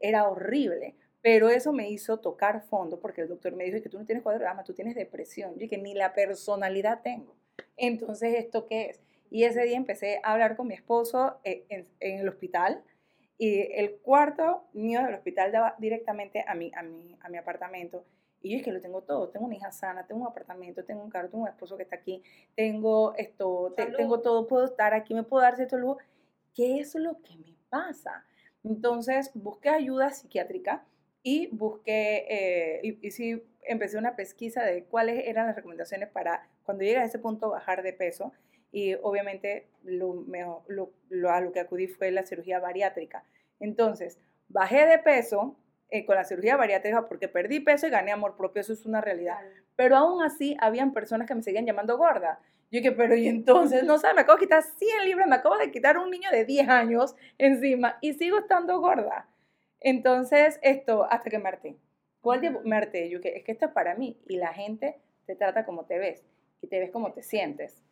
era 0.00 0.28
horrible. 0.28 0.96
Pero 1.20 1.48
eso 1.48 1.72
me 1.72 1.90
hizo 1.90 2.20
tocar 2.20 2.62
fondo 2.62 3.00
porque 3.00 3.22
el 3.22 3.28
doctor 3.28 3.52
me 3.54 3.64
dijo 3.64 3.82
que 3.82 3.88
tú 3.88 3.98
no 3.98 4.04
tienes 4.04 4.22
cuadro 4.22 4.44
de 4.44 4.62
tú 4.64 4.72
tienes 4.72 4.94
depresión. 4.94 5.58
Yo 5.58 5.68
que 5.68 5.78
ni 5.78 5.94
la 5.94 6.14
personalidad 6.14 7.02
tengo. 7.02 7.34
Entonces, 7.76 8.34
¿esto 8.36 8.66
qué 8.66 8.90
es? 8.90 9.00
Y 9.30 9.44
ese 9.44 9.64
día 9.64 9.76
empecé 9.76 10.20
a 10.22 10.32
hablar 10.32 10.56
con 10.56 10.68
mi 10.68 10.74
esposo 10.74 11.38
eh, 11.44 11.64
en, 11.68 11.88
en 12.00 12.20
el 12.20 12.28
hospital 12.28 12.82
y 13.36 13.60
el 13.72 13.96
cuarto 13.96 14.64
mío 14.72 15.02
del 15.02 15.14
hospital 15.14 15.52
daba 15.52 15.76
directamente 15.78 16.44
a 16.46 16.54
mi, 16.54 16.72
a 16.74 16.82
mi, 16.82 17.16
a 17.20 17.28
mi 17.28 17.36
apartamento. 17.38 18.04
Y 18.40 18.50
yo 18.50 18.58
es 18.58 18.64
que 18.64 18.72
lo 18.72 18.80
tengo 18.80 19.02
todo, 19.02 19.28
tengo 19.28 19.46
una 19.46 19.56
hija 19.56 19.72
sana, 19.72 20.06
tengo 20.06 20.22
un 20.22 20.28
apartamento, 20.28 20.84
tengo 20.84 21.02
un 21.02 21.10
carro, 21.10 21.28
tengo 21.28 21.42
un 21.42 21.48
esposo 21.48 21.76
que 21.76 21.82
está 21.82 21.96
aquí, 21.96 22.22
tengo 22.54 23.14
esto, 23.16 23.74
tengo 23.76 24.20
todo, 24.20 24.46
puedo 24.46 24.64
estar 24.64 24.94
aquí, 24.94 25.14
me 25.14 25.24
puedo 25.24 25.42
dar 25.42 25.56
cierto 25.56 25.76
lujo. 25.76 25.98
¿Qué 26.54 26.78
es 26.78 26.94
lo 26.94 27.20
que 27.22 27.36
me 27.36 27.54
pasa? 27.68 28.24
Entonces 28.64 29.30
busqué 29.34 29.70
ayuda 29.70 30.10
psiquiátrica 30.10 30.84
y 31.22 31.48
busqué, 31.48 32.26
eh, 32.28 32.80
y, 32.82 33.06
y, 33.06 33.10
sí, 33.10 33.42
empecé 33.62 33.98
una 33.98 34.16
pesquisa 34.16 34.62
de 34.62 34.84
cuáles 34.84 35.26
eran 35.26 35.46
las 35.46 35.56
recomendaciones 35.56 36.08
para 36.08 36.48
cuando 36.64 36.84
llegue 36.84 36.98
a 36.98 37.04
ese 37.04 37.18
punto 37.18 37.50
bajar 37.50 37.82
de 37.82 37.92
peso. 37.92 38.32
Y 38.70 38.94
obviamente 38.94 39.68
lo, 39.82 40.12
mejor, 40.14 40.62
lo, 40.68 40.90
lo, 41.08 41.30
a 41.30 41.40
lo 41.40 41.52
que 41.52 41.60
acudí 41.60 41.86
fue 41.86 42.10
la 42.10 42.24
cirugía 42.24 42.60
bariátrica. 42.60 43.24
Entonces, 43.60 44.18
bajé 44.48 44.86
de 44.86 44.98
peso, 44.98 45.56
eh, 45.90 46.04
con 46.04 46.16
la 46.16 46.24
cirugía 46.24 46.56
bariátrica 46.56 47.08
porque 47.08 47.28
perdí 47.28 47.60
peso 47.60 47.86
y 47.86 47.90
gané 47.90 48.12
amor 48.12 48.36
propio, 48.36 48.60
eso 48.60 48.72
es 48.72 48.84
una 48.86 49.00
realidad. 49.00 49.38
Pero 49.76 49.96
aún 49.96 50.22
así, 50.22 50.56
habían 50.60 50.92
personas 50.92 51.26
que 51.26 51.34
me 51.34 51.42
seguían 51.42 51.66
llamando 51.66 51.96
gorda. 51.96 52.40
Yo 52.70 52.80
dije, 52.80 52.92
pero 52.92 53.14
y 53.16 53.28
entonces, 53.28 53.84
no 53.84 53.98
sé, 53.98 54.12
me 54.14 54.20
acabo 54.20 54.38
de 54.38 54.44
quitar 54.44 54.62
100 54.62 55.04
libras, 55.04 55.26
me 55.26 55.36
acabo 55.36 55.56
de 55.56 55.70
quitar 55.70 55.96
un 55.96 56.10
niño 56.10 56.30
de 56.30 56.44
10 56.44 56.68
años 56.68 57.16
encima 57.38 57.96
y 58.02 58.12
sigo 58.12 58.38
estando 58.38 58.80
gorda. 58.80 59.28
Entonces, 59.80 60.58
esto, 60.62 61.04
hasta 61.10 61.30
que 61.30 61.38
me 61.38 61.48
harté. 61.48 61.76
¿Cuál 62.20 62.40
tiempo? 62.40 62.60
Me 62.64 62.76
harté. 62.76 63.08
Yo 63.08 63.20
que 63.20 63.36
es 63.36 63.44
que 63.44 63.52
esto 63.52 63.66
es 63.66 63.72
para 63.72 63.94
mí 63.94 64.20
y 64.28 64.36
la 64.36 64.52
gente 64.52 65.00
te 65.26 65.36
trata 65.36 65.64
como 65.64 65.86
te 65.86 65.98
ves 65.98 66.26
y 66.60 66.66
te 66.66 66.78
ves 66.80 66.90
como 66.90 67.12
te 67.12 67.22
sientes. 67.22 67.82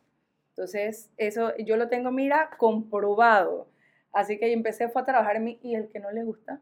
Entonces, 0.49 1.11
eso 1.17 1.55
yo 1.57 1.77
lo 1.77 1.87
tengo, 1.87 2.11
mira, 2.11 2.51
comprobado. 2.57 3.69
Así 4.11 4.37
que 4.37 4.51
empecé 4.51 4.89
fue 4.89 5.01
a 5.01 5.05
trabajar 5.05 5.37
en 5.37 5.43
mí 5.43 5.59
y 5.61 5.75
el 5.75 5.89
que 5.89 5.99
no 5.99 6.11
le 6.11 6.23
gusta, 6.23 6.61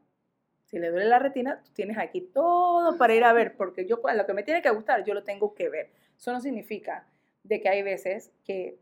si 0.66 0.80
le 0.80 0.90
duele 0.90 1.06
la 1.06 1.20
retina, 1.20 1.62
tú 1.64 1.72
tienes 1.74 1.98
aquí 1.98 2.22
todo 2.22 2.98
para 2.98 3.14
ir 3.14 3.24
a 3.24 3.34
ver, 3.34 3.56
porque 3.58 3.86
yo 3.86 4.02
lo 4.04 4.26
que 4.26 4.34
me 4.34 4.44
tiene 4.44 4.62
que 4.62 4.70
gustar, 4.70 5.04
yo 5.04 5.14
lo 5.14 5.24
tengo 5.24 5.54
que 5.56 5.70
ver. 5.70 5.92
Eso 6.18 6.32
no 6.32 6.42
significa 6.42 7.08
de 7.44 7.62
que 7.62 7.70
hay 7.70 7.84
veces 7.84 8.32
que 8.44 8.78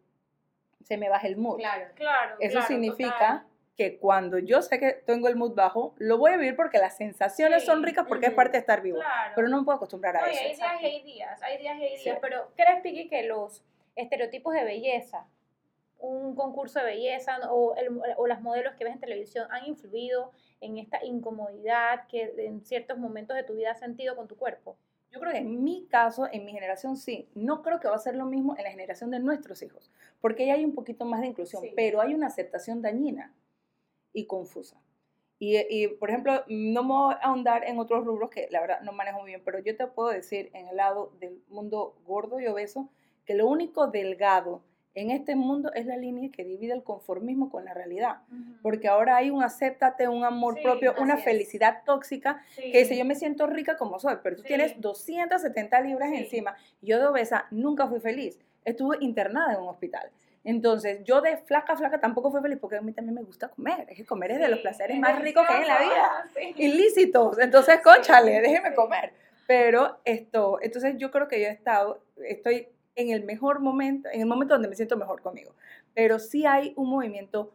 se 0.84 0.98
me 0.98 1.10
baje 1.10 1.28
el 1.28 1.38
mood. 1.38 1.58
Claro, 1.58 1.88
claro. 1.96 2.36
Eso 2.40 2.62
significa 2.64 3.46
que 3.76 3.98
cuando 3.98 4.38
yo 4.38 4.62
sé 4.62 4.80
que 4.80 4.92
tengo 4.92 5.28
el 5.28 5.36
mood 5.36 5.56
bajo, 5.56 5.96
lo 5.98 6.18
voy 6.18 6.32
a 6.32 6.38
vivir 6.38 6.56
porque 6.56 6.78
las 6.78 6.96
sensaciones 6.96 7.66
son 7.66 7.82
ricas 7.84 8.06
porque 8.08 8.28
es 8.28 8.34
parte 8.34 8.54
de 8.54 8.60
estar 8.60 8.82
vivo. 8.82 9.00
Pero 9.36 9.48
no 9.48 9.60
me 9.60 9.66
puedo 9.66 9.78
acostumbrar 9.78 10.16
a 10.16 10.22
no, 10.22 10.28
eso. 10.28 10.40
Hay 10.42 10.54
días 10.54 10.82
y 10.82 10.86
hay 10.86 11.02
días, 11.04 11.42
hay 11.42 11.58
días 11.58 11.78
y 11.80 11.84
hay 11.84 11.98
días. 11.98 12.18
Pero 12.22 12.52
¿crees, 12.56 12.82
Piqui, 12.82 13.10
que 13.10 13.24
los 13.24 13.64
estereotipos 13.96 14.54
de 14.54 14.64
belleza, 14.64 15.26
un 15.98 16.36
concurso 16.36 16.80
de 16.80 16.86
belleza 16.86 17.40
o, 17.50 17.76
el, 17.76 18.00
o 18.18 18.28
las 18.28 18.42
modelos 18.42 18.76
que 18.76 18.84
ves 18.84 18.94
en 18.94 19.00
televisión 19.00 19.48
han 19.52 19.66
influido 19.66 20.32
en 20.64 20.78
esta 20.78 21.04
incomodidad 21.04 22.08
que 22.08 22.34
en 22.38 22.66
ciertos 22.66 22.98
momentos 22.98 23.36
de 23.36 23.44
tu 23.44 23.54
vida 23.54 23.72
has 23.72 23.80
sentido 23.80 24.16
con 24.16 24.28
tu 24.28 24.36
cuerpo? 24.36 24.78
Yo 25.12 25.20
creo 25.20 25.32
que 25.32 25.40
en 25.40 25.64
mi 25.64 25.86
caso, 25.86 26.28
en 26.32 26.44
mi 26.44 26.54
generación 26.54 26.98
sí. 26.98 27.30
No 27.36 27.62
creo 27.62 27.80
que 27.80 27.88
va 27.88 27.96
a 27.96 28.00
ser 28.00 28.16
lo 28.16 28.26
mismo 28.26 28.56
en 28.58 28.64
la 28.64 28.72
generación 28.72 29.12
de 29.12 29.20
nuestros 29.20 29.62
hijos, 29.62 29.92
porque 30.22 30.44
ahí 30.44 30.50
hay 30.50 30.66
un 30.66 30.74
poquito 30.74 31.06
más 31.06 31.22
de 31.22 31.28
inclusión, 31.28 31.64
pero 31.76 32.02
hay 32.02 32.16
una 32.16 32.28
aceptación 32.28 32.82
dañina 32.82 33.36
y 34.12 34.26
confusa. 34.26 34.82
Y, 35.38 35.58
y, 35.70 35.88
por 35.88 36.10
ejemplo, 36.10 36.44
no 36.48 36.84
me 36.84 36.94
voy 36.94 37.14
a 37.14 37.28
ahondar 37.28 37.64
en 37.66 37.78
otros 37.78 38.06
rubros 38.06 38.30
que 38.30 38.48
la 38.50 38.62
verdad 38.62 38.82
no 38.82 38.92
manejo 38.92 39.20
muy 39.20 39.32
bien, 39.32 39.44
pero 39.44 39.60
yo 39.60 39.76
te 39.76 39.86
puedo 39.88 40.10
decir 40.10 40.50
en 40.54 40.68
el 40.68 40.78
lado 40.78 41.12
del 41.20 41.44
mundo 41.48 41.96
gordo 42.06 42.40
y 42.40 42.48
obeso 42.48 42.90
que 43.26 43.36
lo 43.36 43.48
único 43.48 43.88
delgado 43.88 44.64
en 44.96 45.10
este 45.10 45.36
mundo 45.36 45.74
es 45.74 45.86
la 45.86 45.98
línea 45.98 46.30
que 46.32 46.44
divide 46.44 46.74
el 46.74 46.84
conformismo 46.84 47.50
con 47.50 47.66
la 47.66 47.74
realidad. 47.74 48.18
Porque 48.62 48.88
ahora 48.88 49.16
hay 49.18 49.32
un 49.32 49.44
acéptate, 49.44 50.08
un 50.08 50.24
amor 50.24 50.62
propio, 50.62 50.94
una 51.00 51.18
felicidad 51.18 51.82
tóxica 51.86 52.44
que 52.56 52.80
dice 52.80 52.98
yo 52.98 53.06
me 53.06 53.16
siento 53.16 53.48
rica 53.48 53.76
como 53.76 54.00
soy, 54.00 54.18
pero 54.22 54.36
tú 54.36 54.44
tienes 54.44 54.80
270 54.80 55.82
libras 55.82 56.12
encima. 56.14 56.56
Yo 56.82 57.00
de 57.00 57.08
obesa 57.08 57.48
nunca 57.52 57.88
fui 57.88 58.00
feliz. 58.00 58.40
Estuve 58.66 58.98
internada 59.02 59.54
en 59.54 59.62
un 59.62 59.70
hospital. 59.70 60.10
Entonces, 60.46 61.04
yo 61.06 61.22
de 61.22 61.38
flaca, 61.38 61.76
flaca 61.76 62.00
tampoco 62.00 62.30
fui 62.30 62.42
feliz 62.42 62.58
porque 62.60 62.76
a 62.76 62.82
mí 62.82 62.92
también 62.92 63.16
me 63.16 63.24
gusta 63.24 63.48
comer. 63.48 63.88
Es 63.90 63.98
que 63.98 64.06
comer 64.06 64.32
es 64.32 64.40
de 64.40 64.50
los 64.50 64.60
placeres 64.60 65.00
más 65.00 65.20
ricos 65.22 65.46
que 65.48 65.54
hay 65.54 65.62
en 65.62 65.68
la 65.68 65.80
vida. 65.80 66.54
Ilícitos. 66.58 67.40
Entonces, 67.40 67.80
conchale, 67.82 68.42
déjeme 68.42 68.74
comer. 68.76 69.14
Pero 69.48 70.00
esto, 70.06 70.60
entonces 70.62 70.96
yo 70.98 71.12
creo 71.12 71.28
que 71.28 71.42
yo 71.42 71.48
he 71.48 71.52
estado, 71.52 72.02
estoy 72.26 72.68
en 72.96 73.10
el 73.10 73.24
mejor 73.24 73.60
momento, 73.60 74.10
en 74.12 74.22
el 74.22 74.28
momento 74.28 74.56
donde 74.56 74.68
me 74.68 74.76
siento 74.76 74.98
mejor 74.98 75.22
conmigo. 75.22 75.54
Pero 75.94 76.20
sí 76.20 76.46
hay 76.46 76.74
un 76.76 76.90
movimiento, 76.90 77.54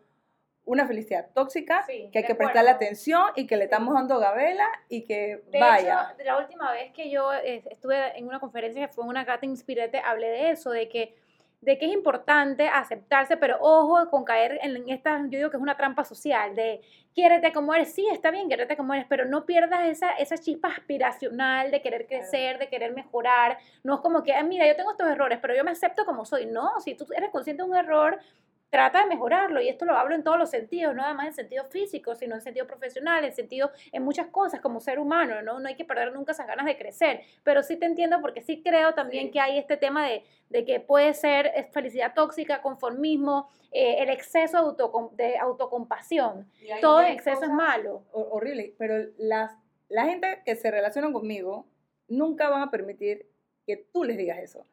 una 0.65 0.87
felicidad 0.87 1.31
tóxica 1.35 1.85
que 1.87 2.19
hay 2.19 2.25
que 2.25 2.35
prestarle 2.35 2.71
atención 2.71 3.23
y 3.37 3.47
que 3.47 3.57
le 3.57 3.65
estamos 3.65 3.95
dando 3.95 4.19
gabela 4.19 4.69
y 4.89 5.05
que 5.05 5.43
de 5.51 5.61
vaya. 5.61 6.15
Hecho, 6.15 6.25
la 6.25 6.39
última 6.39 6.73
vez 6.73 6.93
que 6.93 7.11
yo 7.11 7.33
eh, 7.33 7.63
estuve 7.71 8.19
en 8.19 8.27
una 8.27 8.41
conferencia 8.41 8.87
que 8.87 8.93
fue 8.93 9.05
en 9.05 9.11
una 9.11 9.25
Gata 9.25 9.47
Inspirete, 9.47 10.01
hablé 10.05 10.29
de 10.29 10.51
eso, 10.51 10.71
de 10.71 10.89
que 10.89 11.15
de 11.61 11.77
que 11.77 11.87
es 11.87 11.93
importante 11.93 12.69
aceptarse, 12.69 13.37
pero 13.37 13.59
ojo 13.61 14.09
con 14.11 14.25
caer 14.25 14.61
en 14.63 14.89
esta, 14.89 15.19
yo 15.23 15.39
digo 15.39 15.51
que 15.51 15.57
es 15.57 15.63
una 15.63 15.77
trampa 15.77 16.05
social, 16.05 16.55
de 16.55 16.81
quiérete 17.15 17.53
como 17.53 17.75
eres, 17.75 17.93
sí, 17.93 18.07
está 18.13 18.31
bien, 18.31 18.47
quiérete 18.47 18.77
como 18.77 18.95
eres, 18.95 19.07
pero 19.09 19.25
no 19.25 19.45
pierdas 19.45 19.89
esa, 19.89 20.11
esa 20.13 20.39
chispa 20.39 20.69
aspiracional 20.69 21.71
de 21.71 21.83
querer 21.83 22.07
crecer, 22.07 22.59
de 22.59 22.69
querer 22.69 22.95
mejorar, 22.95 23.59
no 23.83 23.97
es 23.97 24.01
como 24.01 24.23
que, 24.23 24.33
ah, 24.35 24.43
mira, 24.45 24.69
yo 24.69 24.77
tengo 24.77 24.93
estos 24.93 25.09
errores, 25.09 25.39
pero 25.43 25.55
yo 25.57 25.65
me 25.65 25.73
acepto 25.73 26.05
como 26.05 26.25
soy, 26.25 26.47
no, 26.47 26.79
si 26.81 26.95
tú 26.95 27.07
eres 27.17 27.31
consciente 27.31 27.65
de 27.65 27.69
un 27.69 27.77
error, 27.77 28.21
trata 28.71 29.03
de 29.03 29.07
mejorarlo 29.07 29.61
y 29.61 29.69
esto 29.69 29.85
lo 29.85 29.97
hablo 29.97 30.15
en 30.15 30.23
todos 30.23 30.39
los 30.39 30.51
sentidos, 30.51 30.95
no 30.95 31.03
nada 31.03 31.15
más 31.15 31.29
en 31.29 31.33
sentido 31.33 31.65
físico, 31.65 32.15
sino 32.15 32.35
en 32.35 32.41
sentido 32.41 32.67
profesional, 32.67 33.25
en 33.25 33.33
sentido 33.33 33.71
en 33.93 34.03
muchas 34.03 34.27
cosas 34.29 34.61
como 34.61 34.81
ser 34.81 34.99
humano, 34.99 35.41
¿no? 35.43 35.59
No 35.59 35.69
hay 35.69 35.75
que 35.75 35.85
perder 35.85 36.13
nunca 36.13 36.33
esas 36.33 36.47
ganas 36.47 36.67
de 36.67 36.77
crecer, 36.77 37.23
pero 37.45 37.63
sí 37.63 37.77
te 37.77 37.87
entiendo 37.87 38.21
porque 38.21 38.43
sí 38.43 38.63
creo 38.63 38.93
también 38.95 39.31
que 39.31 39.41
hay 39.41 39.59
este 39.59 39.77
tema 39.77 40.07
de, 40.07 40.23
de, 40.51 40.65
que 40.65 40.81
puede 40.81 41.15
ser 41.15 41.69
felicidad 41.73 42.13
tóxica, 42.15 42.61
conformismo, 42.61 43.49
eh, 43.73 43.97
el 44.01 44.11
exceso 44.11 44.59
de, 44.59 44.83
auto, 44.83 45.13
de 45.15 45.39
autocompasión, 45.39 46.51
todo 46.81 47.01
en 47.01 47.13
exceso 47.13 47.45
es 47.45 47.51
malo. 47.51 48.05
Horrible, 48.13 48.75
pero 48.79 49.11
las, 49.17 49.57
la 49.89 50.05
gente 50.05 50.43
que 50.45 50.57
se 50.57 50.71
relaciona 50.71 51.11
conmigo 51.11 51.67
nunca 52.09 52.49
van 52.51 52.63
a 52.63 52.71
permitir 52.71 53.27
que 53.67 53.77
tú 53.77 54.05
les 54.05 54.17
digas 54.17 54.39
eso, 54.39 54.65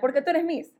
porque 0.00 0.22
tú 0.22 0.30
eres 0.30 0.44
Miss, 0.44 0.74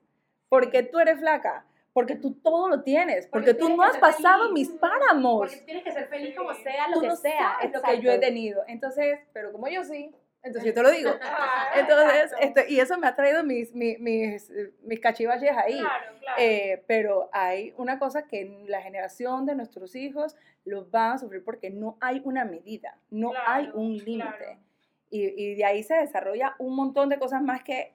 porque 0.49 0.83
tú 0.83 0.99
eres 0.99 1.19
flaca, 1.19 1.67
porque 1.93 2.17
tú 2.17 2.35
todo 2.35 2.69
lo 2.69 2.83
tienes, 2.83 3.27
porque, 3.27 3.55
tú 3.55 3.69
no 3.77 3.83
has 3.83 3.99
pasado 3.99 4.51
mis 4.53 4.71
páramos. 4.71 5.51
Porque 5.51 5.65
tienes 5.65 5.85
que 5.85 5.93
ser 5.93 6.09
feliz 6.09 6.35
como 6.37 6.55
sea, 6.55 6.89
lo 6.89 7.01
que 7.01 7.17
sea. 7.17 7.59
Es 7.63 7.73
lo 7.73 7.83
que 7.83 8.01
yo 8.01 8.11
he 8.11 8.19
tenido. 8.19 8.63
Entonces, 8.67 9.21
pero 9.33 9.53
como 9.53 9.69
yo 9.69 9.85
sí, 9.85 10.11
entonces 10.43 10.65
yo 10.65 10.75
te 10.75 10.83
lo 10.83 10.91
digo. 10.91 11.11
Entonces, 11.77 12.33
esto, 12.41 12.61
y 12.69 12.81
eso 12.81 12.99
me 12.99 13.07
ha 13.07 13.15
traído 13.15 13.45
mis, 13.45 13.73
mis, 13.75 14.01
mis, 14.01 14.51
mis 14.83 15.01
cachivaches 15.01 15.57
ahí. 15.57 15.79
Claro, 15.79 16.19
claro. 16.19 16.43
Eh, 16.43 16.83
pero 16.89 17.31
hay 17.33 17.73
una 17.77 17.99
cosa 17.99 18.27
que 18.27 18.65
la 18.67 18.83
generación 18.83 19.47
de 19.47 19.55
nuestros 19.55 19.95
hijos 19.95 20.35
los 20.65 20.91
van 20.91 21.13
a 21.13 21.19
sufrir 21.19 21.45
porque 21.45 21.71
no 21.71 21.97
hay 22.01 22.23
una 22.25 22.45
medida, 22.45 22.99
no 23.11 23.33
hay 23.47 23.71
un 23.73 23.97
límite. 23.99 24.59
Y, 25.11 25.27
y 25.27 25.55
de 25.55 25.65
ahí 25.65 25.83
se 25.85 25.95
desarrolla 25.95 26.57
un 26.59 26.75
montón 26.75 27.09
de 27.09 27.19
cosas 27.19 27.43
más 27.43 27.63
que 27.63 27.95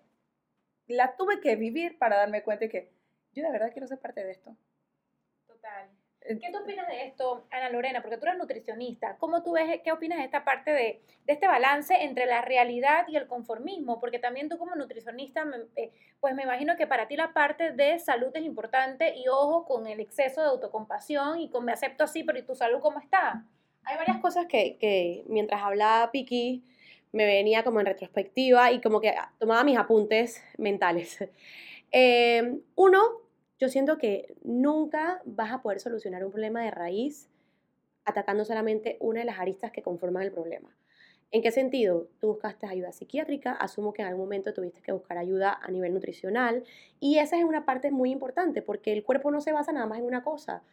la 0.88 1.18
tuve 1.18 1.42
que 1.42 1.58
vivir 1.58 1.98
para 1.98 2.16
darme 2.16 2.44
cuenta 2.44 2.66
de 2.66 2.70
que 2.70 2.97
yo 3.38 3.44
de 3.44 3.52
verdad 3.52 3.72
quiero 3.72 3.88
ser 3.88 4.00
parte 4.00 4.24
de 4.24 4.32
esto. 4.32 4.56
Total. 5.48 5.90
¿Qué 6.20 6.52
tú 6.52 6.58
opinas 6.58 6.88
de 6.88 7.06
esto, 7.06 7.46
Ana 7.52 7.70
Lorena? 7.70 8.02
Porque 8.02 8.18
tú 8.18 8.26
eres 8.26 8.38
nutricionista. 8.38 9.16
¿Cómo 9.18 9.44
tú 9.44 9.54
ves, 9.54 9.80
qué 9.82 9.94
opinas 9.94 10.18
de 10.18 10.26
esta 10.26 10.44
parte 10.44 10.72
de, 10.72 11.02
de 11.26 11.34
este 11.34 11.48
balance 11.48 11.94
entre 12.04 12.26
la 12.26 12.42
realidad 12.42 13.06
y 13.08 13.16
el 13.16 13.28
conformismo? 13.28 14.00
Porque 14.02 14.20
también 14.20 14.50
tú 14.50 14.58
como 14.58 14.76
nutricionista, 14.76 15.46
eh, 15.78 15.92
pues 16.20 16.36
me 16.36 16.44
imagino 16.44 16.76
que 16.76 16.86
para 16.86 17.08
ti 17.08 17.16
la 17.16 17.32
parte 17.32 17.72
de 17.72 17.98
salud 18.00 18.32
es 18.34 18.44
importante 18.44 19.16
y 19.16 19.30
ojo 19.30 19.66
con 19.66 19.88
el 19.88 20.02
exceso 20.02 20.42
de 20.42 20.48
autocompasión 20.48 21.40
y 21.40 21.50
con 21.50 21.64
me 21.64 21.72
acepto 21.72 22.04
así, 22.04 22.24
pero 22.24 22.40
¿y 22.40 22.44
tu 22.44 22.56
salud 22.56 22.82
cómo 22.82 23.00
está? 23.00 23.46
Hay 23.84 23.96
varias 23.96 24.18
cosas 24.18 24.48
que, 24.48 24.78
que 24.78 25.24
mientras 25.28 25.62
hablaba 25.62 26.12
Piki 26.12 26.66
me 27.14 27.26
venía 27.26 27.64
como 27.64 27.80
en 27.80 27.86
retrospectiva 27.86 28.72
y 28.74 28.82
como 28.82 29.00
que 29.00 29.14
tomaba 29.40 29.64
mis 29.64 29.78
apuntes 29.78 30.44
mentales. 30.58 31.18
Eh, 31.90 32.60
uno, 32.76 33.00
yo 33.60 33.70
siento 33.70 33.98
que 33.98 34.36
nunca 34.44 35.22
vas 35.26 35.52
a 35.52 35.62
poder 35.62 35.80
solucionar 35.80 36.24
un 36.24 36.32
problema 36.32 36.64
de 36.64 36.72
raíz 36.72 37.30
atacando 38.06 38.46
solamente 38.46 38.98
una 39.00 39.20
de 39.20 39.26
las 39.26 39.40
aristas 39.40 39.72
que 39.72 39.82
conforman 39.82 40.24
el 40.24 40.32
problema. 40.32 40.76
¿En 41.30 41.42
qué 41.42 41.52
sentido? 41.52 42.08
Tú 42.20 42.28
buscaste 42.28 42.68
ayuda 42.68 42.94
psiquiátrica, 42.94 43.52
asumo 43.52 43.92
que 43.92 44.02
en 44.02 44.08
algún 44.08 44.26
momento 44.26 44.54
tuviste 44.54 44.82
que 44.82 44.94
buscar 44.94 45.18
ayuda 45.18 45.60
a 45.62 45.70
nivel 45.72 45.94
nutricional 45.94 46.64
y 47.02 47.18
esa 47.18 47.38
es 47.38 47.44
una 47.44 47.66
parte 47.66 47.92
muy 47.92 48.12
importante 48.12 48.62
porque 48.62 48.94
el 48.94 49.04
cuerpo 49.04 49.30
no 49.30 49.42
se 49.42 49.52
basa 49.52 49.74
nada 49.74 49.88
más 49.88 50.00
en 50.00 50.06
una 50.06 50.24
cosa. 50.24 50.64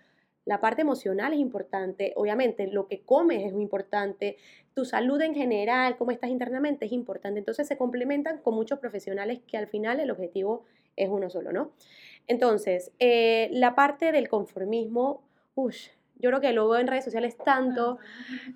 La 0.44 0.61
parte 0.61 0.83
emocional 0.83 1.33
es 1.33 1.40
importante, 1.40 2.12
obviamente 2.16 2.68
lo 2.68 2.87
que 2.87 3.01
comes 3.01 3.44
es 3.44 3.53
muy 3.53 3.62
importante, 3.62 4.37
tu 4.75 4.85
salud 4.85 5.20
en 5.23 5.35
general, 5.35 5.97
cómo 5.97 6.12
estás 6.12 6.31
internamente 6.31 6.87
es 6.87 6.92
importante. 6.92 7.40
Entonces 7.40 7.66
se 7.66 7.77
complementan 7.77 8.38
con 8.38 8.55
muchos 8.55 8.79
profesionales 8.79 9.40
que 9.49 9.57
al 9.57 9.66
final 9.66 9.99
el 9.99 10.11
objetivo 10.12 10.66
uno 10.97 11.31
solo, 11.31 11.53
¿no? 11.53 11.73
Entonces, 12.27 12.93
eh, 12.99 13.49
la 13.53 13.75
parte 13.75 14.13
del 14.13 14.29
conformismo, 14.29 15.23
uff, 15.55 15.77
yo 16.17 16.31
creo 16.31 16.41
que 16.41 16.53
lo 16.53 16.69
veo 16.69 16.81
en 16.81 16.87
redes 16.87 17.05
sociales 17.05 17.37
tanto, 17.37 17.99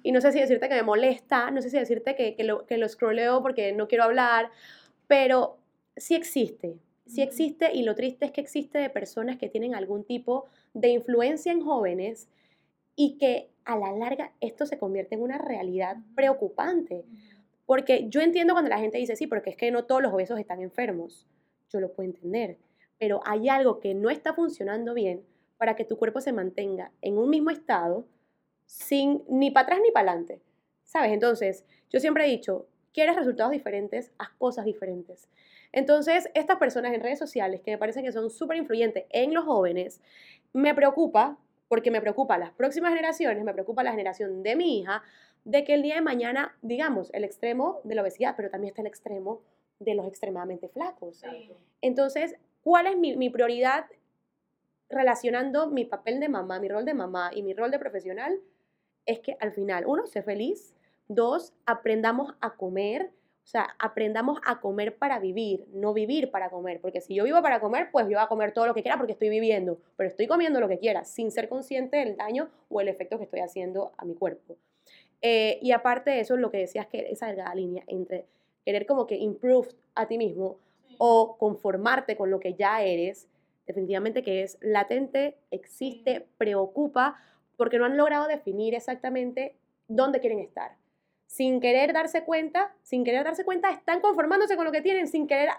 y 0.02 0.12
no 0.12 0.20
sé 0.20 0.32
si 0.32 0.40
decirte 0.40 0.68
que 0.68 0.76
me 0.76 0.82
molesta, 0.82 1.50
no 1.50 1.60
sé 1.60 1.70
si 1.70 1.78
decirte 1.78 2.14
que, 2.14 2.34
que, 2.34 2.44
lo, 2.44 2.66
que 2.66 2.78
lo 2.78 2.88
scrolleo 2.88 3.42
porque 3.42 3.72
no 3.72 3.88
quiero 3.88 4.04
hablar, 4.04 4.50
pero 5.06 5.58
sí 5.96 6.14
existe, 6.14 6.78
sí 7.06 7.22
existe, 7.22 7.70
y 7.74 7.82
lo 7.82 7.94
triste 7.94 8.26
es 8.26 8.32
que 8.32 8.40
existe 8.40 8.78
de 8.78 8.90
personas 8.90 9.36
que 9.36 9.48
tienen 9.48 9.74
algún 9.74 10.04
tipo 10.04 10.46
de 10.72 10.88
influencia 10.88 11.52
en 11.52 11.60
jóvenes 11.60 12.28
y 12.94 13.18
que 13.18 13.50
a 13.64 13.76
la 13.76 13.92
larga 13.92 14.32
esto 14.40 14.64
se 14.66 14.78
convierte 14.78 15.14
en 15.14 15.22
una 15.22 15.38
realidad 15.38 15.96
preocupante. 16.14 17.04
Porque 17.66 18.08
yo 18.08 18.22
entiendo 18.22 18.54
cuando 18.54 18.70
la 18.70 18.78
gente 18.78 18.96
dice, 18.96 19.14
sí, 19.14 19.26
porque 19.26 19.50
es 19.50 19.56
que 19.56 19.70
no 19.70 19.84
todos 19.84 20.00
los 20.00 20.12
obesos 20.12 20.38
están 20.40 20.62
enfermos. 20.62 21.26
Yo 21.70 21.80
lo 21.80 21.92
puedo 21.92 22.08
entender 22.08 22.58
pero 22.98 23.20
hay 23.24 23.48
algo 23.48 23.80
que 23.80 23.94
no 23.94 24.10
está 24.10 24.34
funcionando 24.34 24.92
bien 24.92 25.24
para 25.56 25.76
que 25.76 25.84
tu 25.84 25.96
cuerpo 25.96 26.20
se 26.20 26.32
mantenga 26.32 26.92
en 27.00 27.16
un 27.16 27.30
mismo 27.30 27.50
estado 27.50 28.04
sin 28.66 29.22
ni 29.28 29.50
para 29.50 29.64
atrás 29.64 29.80
ni 29.82 29.90
para 29.90 30.10
adelante. 30.10 30.42
¿Sabes? 30.82 31.12
Entonces, 31.12 31.64
yo 31.90 32.00
siempre 32.00 32.24
he 32.24 32.28
dicho, 32.28 32.66
quieres 32.92 33.16
resultados 33.16 33.52
diferentes, 33.52 34.12
haz 34.18 34.30
cosas 34.38 34.64
diferentes. 34.64 35.28
Entonces, 35.72 36.28
estas 36.34 36.56
personas 36.56 36.92
en 36.92 37.02
redes 37.02 37.18
sociales 37.18 37.60
que 37.60 37.72
me 37.72 37.78
parecen 37.78 38.04
que 38.04 38.12
son 38.12 38.30
súper 38.30 38.56
influyentes 38.56 39.04
en 39.10 39.34
los 39.34 39.44
jóvenes, 39.44 40.00
me 40.52 40.74
preocupa, 40.74 41.38
porque 41.68 41.90
me 41.90 42.00
preocupa 42.00 42.38
las 42.38 42.52
próximas 42.52 42.90
generaciones, 42.90 43.44
me 43.44 43.52
preocupa 43.52 43.82
la 43.82 43.90
generación 43.90 44.42
de 44.42 44.56
mi 44.56 44.78
hija, 44.78 45.02
de 45.44 45.64
que 45.64 45.74
el 45.74 45.82
día 45.82 45.96
de 45.96 46.00
mañana, 46.00 46.56
digamos, 46.62 47.10
el 47.12 47.24
extremo 47.24 47.80
de 47.84 47.94
la 47.94 48.02
obesidad, 48.02 48.34
pero 48.36 48.50
también 48.50 48.70
está 48.70 48.80
el 48.80 48.88
extremo 48.88 49.42
de 49.80 49.94
los 49.94 50.06
extremadamente 50.06 50.68
flacos. 50.68 51.22
Entonces, 51.80 52.36
¿Cuál 52.68 52.86
es 52.86 52.98
mi, 52.98 53.30
prioridad 53.30 53.86
relacionando 54.90 55.70
mi 55.70 55.86
papel 55.86 56.20
de 56.20 56.28
mamá, 56.28 56.60
mi 56.60 56.68
rol 56.68 56.84
de 56.84 56.92
mamá 56.92 57.30
y 57.34 57.42
mi 57.42 57.54
rol 57.54 57.70
de 57.70 57.78
profesional? 57.78 58.38
Es 59.06 59.20
que 59.20 59.38
al 59.40 59.52
final, 59.52 59.86
uno, 59.86 60.06
sé 60.06 60.22
feliz. 60.22 60.74
Dos, 61.08 61.54
aprendamos 61.64 62.34
a 62.40 62.56
comer. 62.56 63.10
O 63.42 63.50
sea, 63.50 63.74
aprendamos 63.78 64.38
a 64.44 64.60
comer 64.60 64.98
para 64.98 65.18
vivir, 65.18 65.66
no 65.72 65.94
vivir 65.94 66.30
para 66.30 66.50
comer. 66.50 66.80
Porque 66.82 67.00
si 67.00 67.14
yo 67.14 67.24
vivo 67.24 67.40
para 67.40 67.58
comer, 67.60 67.88
pues 67.90 68.04
yo 68.04 68.18
voy 68.18 68.24
a 68.24 68.28
comer 68.28 68.52
todo 68.52 68.66
lo 68.66 68.74
que 68.74 68.82
quiera 68.82 68.98
porque 68.98 69.12
estoy 69.12 69.30
viviendo. 69.30 69.80
Pero 69.96 70.10
estoy 70.10 70.26
comiendo 70.26 70.60
lo 70.60 70.68
que 70.68 70.78
quiera, 70.78 71.04
sin 71.04 71.30
ser 71.30 71.48
consciente 71.48 71.96
del 71.96 72.18
daño 72.18 72.50
o 72.68 72.82
el 72.82 72.88
efecto 72.88 73.16
que 73.16 73.24
estoy 73.24 73.40
haciendo 73.40 73.92
a 73.96 74.04
mi 74.04 74.14
cuerpo. 74.14 74.58
Eh, 75.22 75.58
y 75.62 75.72
aparte 75.72 76.10
de 76.10 76.20
eso, 76.20 76.36
lo 76.36 76.50
que 76.50 76.58
decías 76.58 76.86
que 76.86 77.10
esa 77.10 77.28
delgada 77.28 77.54
línea 77.54 77.82
entre 77.86 78.26
querer 78.64 78.86
como 78.86 79.06
que 79.06 79.16
improve 79.16 79.68
a 79.94 80.06
ti 80.06 80.18
mismo 80.18 80.58
o 80.98 81.36
conformarte 81.38 82.16
con 82.16 82.30
lo 82.30 82.40
que 82.40 82.54
ya 82.54 82.82
eres, 82.82 83.28
definitivamente 83.66 84.22
que 84.22 84.42
es 84.42 84.58
latente, 84.60 85.38
existe, 85.50 86.26
preocupa, 86.38 87.16
porque 87.56 87.78
no 87.78 87.84
han 87.84 87.96
logrado 87.96 88.26
definir 88.26 88.74
exactamente 88.74 89.56
dónde 89.88 90.20
quieren 90.20 90.40
estar. 90.40 90.76
Sin 91.26 91.60
querer 91.60 91.92
darse 91.92 92.24
cuenta, 92.24 92.74
sin 92.82 93.04
querer 93.04 93.24
darse 93.24 93.44
cuenta, 93.44 93.70
están 93.70 94.00
conformándose 94.00 94.56
con 94.56 94.64
lo 94.64 94.72
que 94.72 94.80
tienen, 94.80 95.08
sin 95.08 95.26
querer 95.26 95.50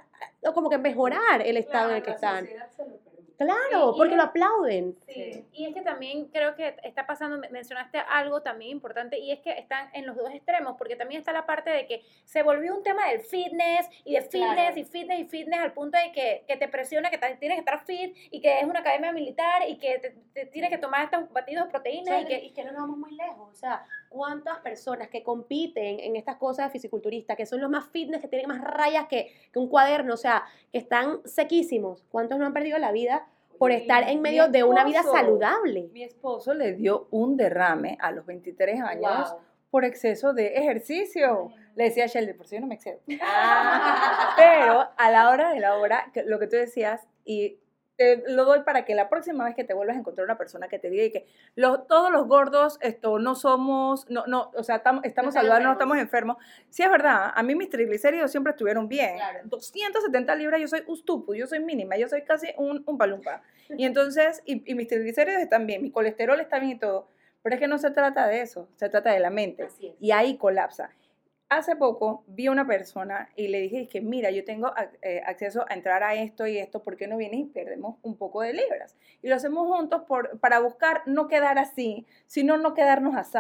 como 0.56 0.70
que 0.70 0.80
mejorar 0.80 1.42
el 1.46 1.58
estado 1.58 1.92
en 1.92 1.98
el 1.98 2.04
que 2.04 2.12
están. 2.12 2.48
Claro, 3.40 3.94
porque 3.96 4.18
lo 4.18 4.24
aplauden. 4.24 4.98
Sí. 5.08 5.46
y 5.54 5.66
es 5.66 5.74
que 5.74 5.82
también 5.82 6.26
creo 6.26 6.56
que 6.56 6.76
está 6.84 7.08
pasando, 7.08 7.40
mencionaste 7.50 7.98
algo 7.98 8.42
también 8.42 8.72
importante, 8.72 9.18
y 9.18 9.32
es 9.32 9.40
que 9.40 9.52
están 9.52 9.90
en 9.94 10.06
los 10.06 10.18
dos 10.18 10.30
extremos, 10.34 10.76
porque 10.78 10.98
también 10.98 11.20
está 11.20 11.32
la 11.32 11.46
parte 11.46 11.70
de 11.70 11.86
que 11.88 12.04
se 12.26 12.44
volvió 12.44 12.76
un 12.76 12.84
tema 12.84 13.08
del 13.08 13.22
fitness, 13.22 13.88
y 14.04 14.16
de 14.16 14.24
fitness, 14.24 14.76
y 14.76 14.84
fitness, 14.84 15.20
y 15.22 15.26
fitness, 15.26 15.60
al 15.62 15.72
punto 15.72 15.98
de 15.98 16.12
que, 16.12 16.44
que 16.50 16.58
te 16.58 16.68
presiona 16.68 17.10
que 17.10 17.18
tienes 17.18 17.56
que 17.56 17.60
estar 17.60 17.86
fit, 17.86 18.14
y 18.30 18.42
que 18.42 18.60
es 18.60 18.66
una 18.66 18.82
academia 18.82 19.14
militar, 19.14 19.62
y 19.70 19.78
que 19.78 20.00
te, 20.34 20.46
tienes 20.48 20.70
que 20.70 20.78
tomar 20.78 21.06
estos 21.06 21.32
batidos 21.32 21.64
de 21.64 21.72
proteínas. 21.72 22.22
y, 22.24 22.26
que, 22.26 22.44
y 22.44 22.52
que 22.52 22.66
no 22.66 22.74
nos 22.74 22.82
vamos 22.82 22.98
muy 22.98 23.16
lejos, 23.16 23.50
o 23.50 23.56
sea, 23.56 23.86
¿cuántas 24.10 24.60
personas 24.60 25.10
que 25.10 25.24
compiten 25.24 26.00
en 26.00 26.16
estas 26.16 26.38
cosas 26.38 26.68
de 26.68 26.72
fisiculturistas, 26.72 27.38
que 27.38 27.46
son 27.46 27.62
los 27.62 27.70
más 27.70 27.88
fitness, 27.90 28.22
que 28.22 28.28
tienen 28.28 28.48
más 28.48 28.62
rayas 28.62 29.08
que, 29.08 29.32
que 29.54 29.60
un 29.60 29.70
cuaderno, 29.70 30.16
o 30.16 30.18
sea, 30.18 30.44
que 30.72 30.80
están 30.80 31.22
sequísimos, 31.26 32.04
¿cuántos 32.10 32.38
no 32.38 32.46
han 32.46 32.54
perdido 32.54 32.78
la 32.80 32.92
vida? 32.92 33.28
por 33.60 33.72
estar 33.74 34.10
en 34.10 34.22
medio 34.22 34.48
de 34.48 34.64
una 34.64 34.86
vida 34.86 35.04
saludable. 35.04 35.90
Mi 35.92 36.04
esposo 36.04 36.54
le 36.54 36.74
dio 36.74 37.10
un 37.12 37.36
derrame 37.36 37.98
a 38.00 38.12
los 38.12 38.26
23 38.26 38.82
años 38.82 39.36
por 39.70 39.86
exceso 39.86 40.34
de 40.34 40.56
ejercicio. 40.56 41.52
Le 41.76 41.84
decía 41.84 42.06
a 42.06 42.08
Shelly, 42.08 42.34
por 42.34 42.48
si 42.48 42.56
yo 42.56 42.62
no 42.62 42.68
me 42.68 42.76
excedo. 42.76 43.00
Ah. 43.22 44.34
Pero 44.38 44.88
a 44.98 45.12
la 45.12 45.30
hora 45.30 45.52
de 45.52 45.60
la 45.60 45.78
hora, 45.78 46.12
lo 46.26 46.40
que 46.40 46.48
tú 46.48 46.56
decías, 46.56 47.06
y 47.26 47.60
te 48.00 48.24
lo 48.28 48.46
doy 48.46 48.62
para 48.62 48.86
que 48.86 48.96
la 48.96 49.10
próxima 49.10 49.44
vez 49.44 49.56
que 49.56 49.66
te 49.66 49.74
vuelvas 49.74 49.98
a 49.98 50.00
encontrar 50.00 50.24
una 50.24 50.38
persona 50.38 50.70
que 50.70 50.80
te 50.80 50.90
diga 50.90 51.12
que 51.12 51.28
todos 51.90 52.10
los 52.10 52.28
gordos 52.30 52.80
esto, 52.82 53.20
no 53.20 53.36
somos, 53.36 54.10
no, 54.10 54.26
no, 54.26 54.52
o 54.56 54.64
sea, 54.64 54.82
estamos 55.04 55.34
saludables, 55.34 55.66
no 55.66 55.74
estamos 55.74 55.98
enfermos. 55.98 56.38
Sí, 56.70 56.82
es 56.82 56.90
verdad, 56.90 57.34
a 57.36 57.44
mí 57.44 57.56
mis 57.56 57.70
triglicéridos 57.70 58.32
siempre 58.32 58.52
estuvieron 58.52 58.88
bien. 58.88 59.18
270 59.44 60.34
libras, 60.36 60.62
yo 60.62 60.70
soy 60.70 60.82
ustupu, 60.88 61.36
yo 61.36 61.46
soy 61.46 61.60
mínima, 61.60 61.98
yo 61.98 62.08
soy 62.08 62.22
casi 62.22 62.48
un, 62.58 62.84
un 62.86 62.98
palumpa. 62.98 63.42
Y 63.68 63.84
entonces, 63.84 64.42
y, 64.46 64.64
y 64.72 64.76
mis 64.76 64.88
triglicéridos 64.88 65.42
están 65.42 65.68
bien, 65.68 65.84
mi 65.84 65.92
colesterol 65.92 66.40
está 66.40 66.58
bien 66.60 66.78
y 66.78 66.80
todo. 66.80 67.10
Pero 67.44 67.56
es 67.56 67.60
que 67.60 67.68
no 67.68 67.78
se 67.80 67.92
trata 67.92 68.28
de 68.28 68.40
eso, 68.40 68.70
se 68.78 68.88
trata 68.88 69.12
de 69.12 69.20
la 69.20 69.30
mente. 69.30 69.68
Y 70.00 70.12
ahí 70.12 70.38
colapsa 70.38 70.92
hace 71.50 71.76
poco 71.76 72.24
vi 72.28 72.46
a 72.48 72.52
una 72.52 72.66
persona 72.66 73.30
y 73.36 73.48
le 73.48 73.62
dije 73.62 73.88
que 73.88 74.02
mira, 74.02 74.30
yo 74.30 74.46
tengo 74.46 74.72
eh, 75.02 75.22
acceso 75.26 75.66
a 75.68 75.74
entrar 75.74 76.04
a 76.04 76.14
esto 76.14 76.46
y 76.46 76.58
esto, 76.58 76.84
¿por 76.84 76.96
qué 76.96 77.08
no 77.08 77.18
vienes 77.18 77.40
y 77.42 77.46
perdemos 77.46 77.98
un 78.04 78.16
poco 78.16 78.42
de 78.42 78.54
libras? 78.54 78.96
Y 79.22 79.28
lo 79.28 79.36
hacemos 79.36 79.68
juntos 79.68 80.04
por, 80.08 80.40
para 80.40 80.60
buscar 80.60 81.02
no 81.08 81.28
quedar 81.28 81.58
así, 81.58 82.06
sino 82.28 82.58
no 82.58 82.76
quedarnos 82.76 83.16
así. 83.16 83.40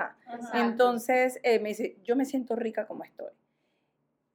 Entonces 0.53 1.39
eh, 1.43 1.59
me 1.59 1.69
dice, 1.69 1.97
yo 2.03 2.15
me 2.15 2.25
siento 2.25 2.55
rica 2.55 2.87
como 2.87 3.03
estoy. 3.03 3.31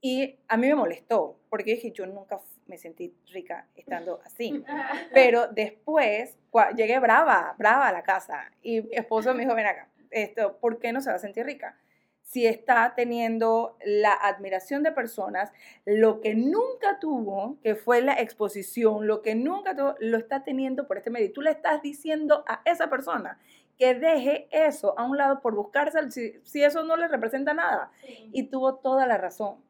Y 0.01 0.39
a 0.49 0.57
mí 0.57 0.69
me 0.69 0.75
molestó, 0.75 1.41
porque 1.49 1.73
dije, 1.73 1.91
yo 1.91 2.07
nunca 2.07 2.39
me 2.67 2.79
sentí 2.79 3.15
rica 3.33 3.67
estando 3.75 4.21
así. 4.25 4.63
Pero 5.15 5.49
después 5.49 6.37
llegué 6.77 6.99
brava, 7.01 7.55
brava 7.59 7.89
a 7.89 7.93
la 7.93 8.03
casa 8.03 8.53
y 8.63 8.83
mi 8.83 8.95
esposo 8.95 9.35
me 9.35 9.43
dijo, 9.43 9.55
ven 9.55 9.67
acá, 9.67 9.89
esto, 10.11 10.59
¿por 10.59 10.79
qué 10.79 10.93
no 10.93 11.01
se 11.01 11.11
va 11.11 11.17
a 11.17 11.19
sentir 11.19 11.45
rica? 11.45 11.77
Si 12.25 12.47
está 12.47 12.95
teniendo 12.97 13.77
la 13.85 14.13
admiración 14.13 14.83
de 14.83 14.91
personas, 14.93 15.53
lo 15.85 16.21
que 16.21 16.35
nunca 16.35 16.99
tuvo, 16.99 17.59
que 17.63 17.77
fue 17.77 18.01
la 18.01 18.15
exposición, 18.15 19.07
lo 19.07 19.23
que 19.23 19.35
nunca 19.35 19.77
tuvo, 19.77 19.95
lo 20.01 20.17
está 20.17 20.43
teniendo 20.43 20.89
por 20.89 20.97
este 20.97 21.11
medio. 21.11 21.33
Tú 21.33 21.43
le 21.43 21.51
estás 21.51 21.83
diciendo 21.83 22.43
a 22.49 22.63
esa 22.65 22.89
persona 22.89 23.39
que 23.79 23.95
deje 23.95 24.49
eso 24.51 24.99
a 24.99 25.05
un 25.05 25.19
lado 25.19 25.41
por 25.43 25.55
buscarse, 25.55 26.41
si, 26.43 26.63
eso 26.63 26.83
no 26.83 26.97
le 26.97 27.09
representa 27.09 27.53
nada. 27.53 27.93
Y 28.33 28.45
tuvo 28.45 28.77
toda 28.77 29.07
la 29.07 29.19
razón. 29.19 29.63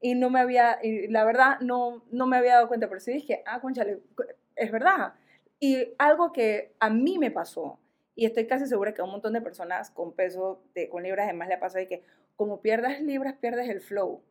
Y 0.00 0.14
no 0.14 0.30
me 0.30 0.40
había, 0.40 0.78
y 0.82 1.08
la 1.08 1.24
verdad, 1.24 1.58
no, 1.60 2.04
no 2.10 2.26
me 2.26 2.36
había 2.36 2.54
dado 2.54 2.68
cuenta, 2.68 2.88
pero 2.88 3.00
sí 3.00 3.12
dije, 3.12 3.42
ah, 3.46 3.60
conchale, 3.60 4.00
es 4.54 4.70
verdad. 4.70 5.14
Y 5.58 5.94
algo 5.98 6.32
que 6.32 6.74
a 6.78 6.88
mí 6.88 7.18
me 7.18 7.32
pasó, 7.32 7.80
y 8.16 8.24
estoy 8.24 8.46
casi 8.46 8.66
segura 8.66 8.94
que 8.94 9.02
a 9.02 9.04
un 9.04 9.10
montón 9.10 9.34
de 9.34 9.42
personas 9.42 9.90
con 9.90 10.12
peso, 10.14 10.62
de, 10.74 10.88
con 10.88 11.02
libras 11.02 11.26
de 11.26 11.34
más 11.34 11.48
le 11.48 11.58
pasa 11.58 11.78
de 11.78 11.86
que 11.86 12.02
como 12.34 12.62
pierdas 12.62 13.00
libras, 13.00 13.34
pierdes 13.34 13.68
el 13.68 13.80
flow. 13.80 14.22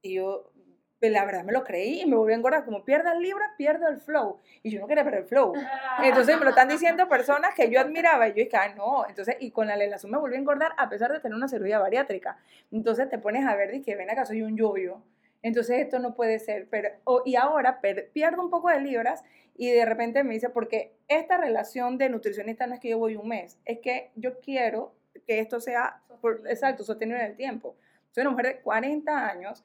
Y 0.00 0.14
yo 0.14 0.52
Pero 1.00 1.14
la 1.14 1.24
verdad 1.24 1.44
me 1.44 1.52
lo 1.52 1.64
creí 1.64 2.02
y 2.02 2.06
me 2.06 2.16
volví 2.16 2.32
a 2.32 2.36
engordar. 2.36 2.64
Como 2.64 2.84
pierda 2.84 3.12
el 3.12 3.20
libra, 3.20 3.54
pierdo 3.58 3.88
el 3.88 3.98
flow. 4.00 4.38
Y 4.62 4.70
yo 4.70 4.80
no 4.80 4.86
quería 4.86 5.02
perder 5.02 5.22
el 5.22 5.26
flow. 5.26 5.54
Entonces 6.02 6.38
me 6.38 6.44
lo 6.44 6.50
están 6.50 6.68
diciendo 6.68 7.08
personas 7.08 7.54
que 7.54 7.68
yo 7.68 7.80
admiraba. 7.80 8.28
Y 8.28 8.30
yo 8.30 8.44
dije, 8.44 8.56
ay, 8.56 8.74
no. 8.76 9.06
Entonces, 9.08 9.36
y 9.40 9.50
con 9.50 9.66
la 9.66 9.76
lelazón 9.76 10.10
me 10.10 10.18
volví 10.18 10.36
a 10.36 10.38
engordar 10.38 10.72
a 10.76 10.88
pesar 10.88 11.10
de 11.12 11.20
tener 11.20 11.36
una 11.36 11.48
cirugía 11.48 11.78
bariátrica. 11.78 12.38
Entonces 12.70 13.08
te 13.08 13.18
pones 13.18 13.44
a 13.46 13.56
ver, 13.56 13.82
que 13.82 13.96
ven 13.96 14.10
acá, 14.10 14.24
soy 14.24 14.42
un 14.42 14.56
yoyo. 14.56 15.02
Entonces 15.42 15.78
esto 15.80 15.98
no 15.98 16.14
puede 16.14 16.38
ser. 16.38 16.68
Pero, 16.68 16.88
y 17.24 17.36
ahora 17.36 17.80
pierdo 17.80 18.42
un 18.42 18.50
poco 18.50 18.68
de 18.68 18.80
libras 18.80 19.22
y 19.56 19.70
de 19.70 19.84
repente 19.84 20.24
me 20.24 20.34
dice, 20.34 20.48
porque 20.48 20.94
esta 21.08 21.36
relación 21.36 21.98
de 21.98 22.08
nutricionista 22.08 22.66
no 22.66 22.74
es 22.74 22.80
que 22.80 22.90
yo 22.90 22.98
voy 22.98 23.16
un 23.16 23.28
mes, 23.28 23.58
es 23.64 23.78
que 23.80 24.10
yo 24.16 24.40
quiero 24.40 24.94
que 25.26 25.40
esto 25.40 25.60
sea, 25.60 26.02
por, 26.20 26.42
exacto, 26.48 26.84
sostenible 26.84 27.22
en 27.22 27.30
el 27.30 27.36
tiempo. 27.36 27.76
Soy 28.10 28.22
una 28.22 28.30
mujer 28.30 28.46
de 28.46 28.60
40 28.60 29.28
años 29.28 29.64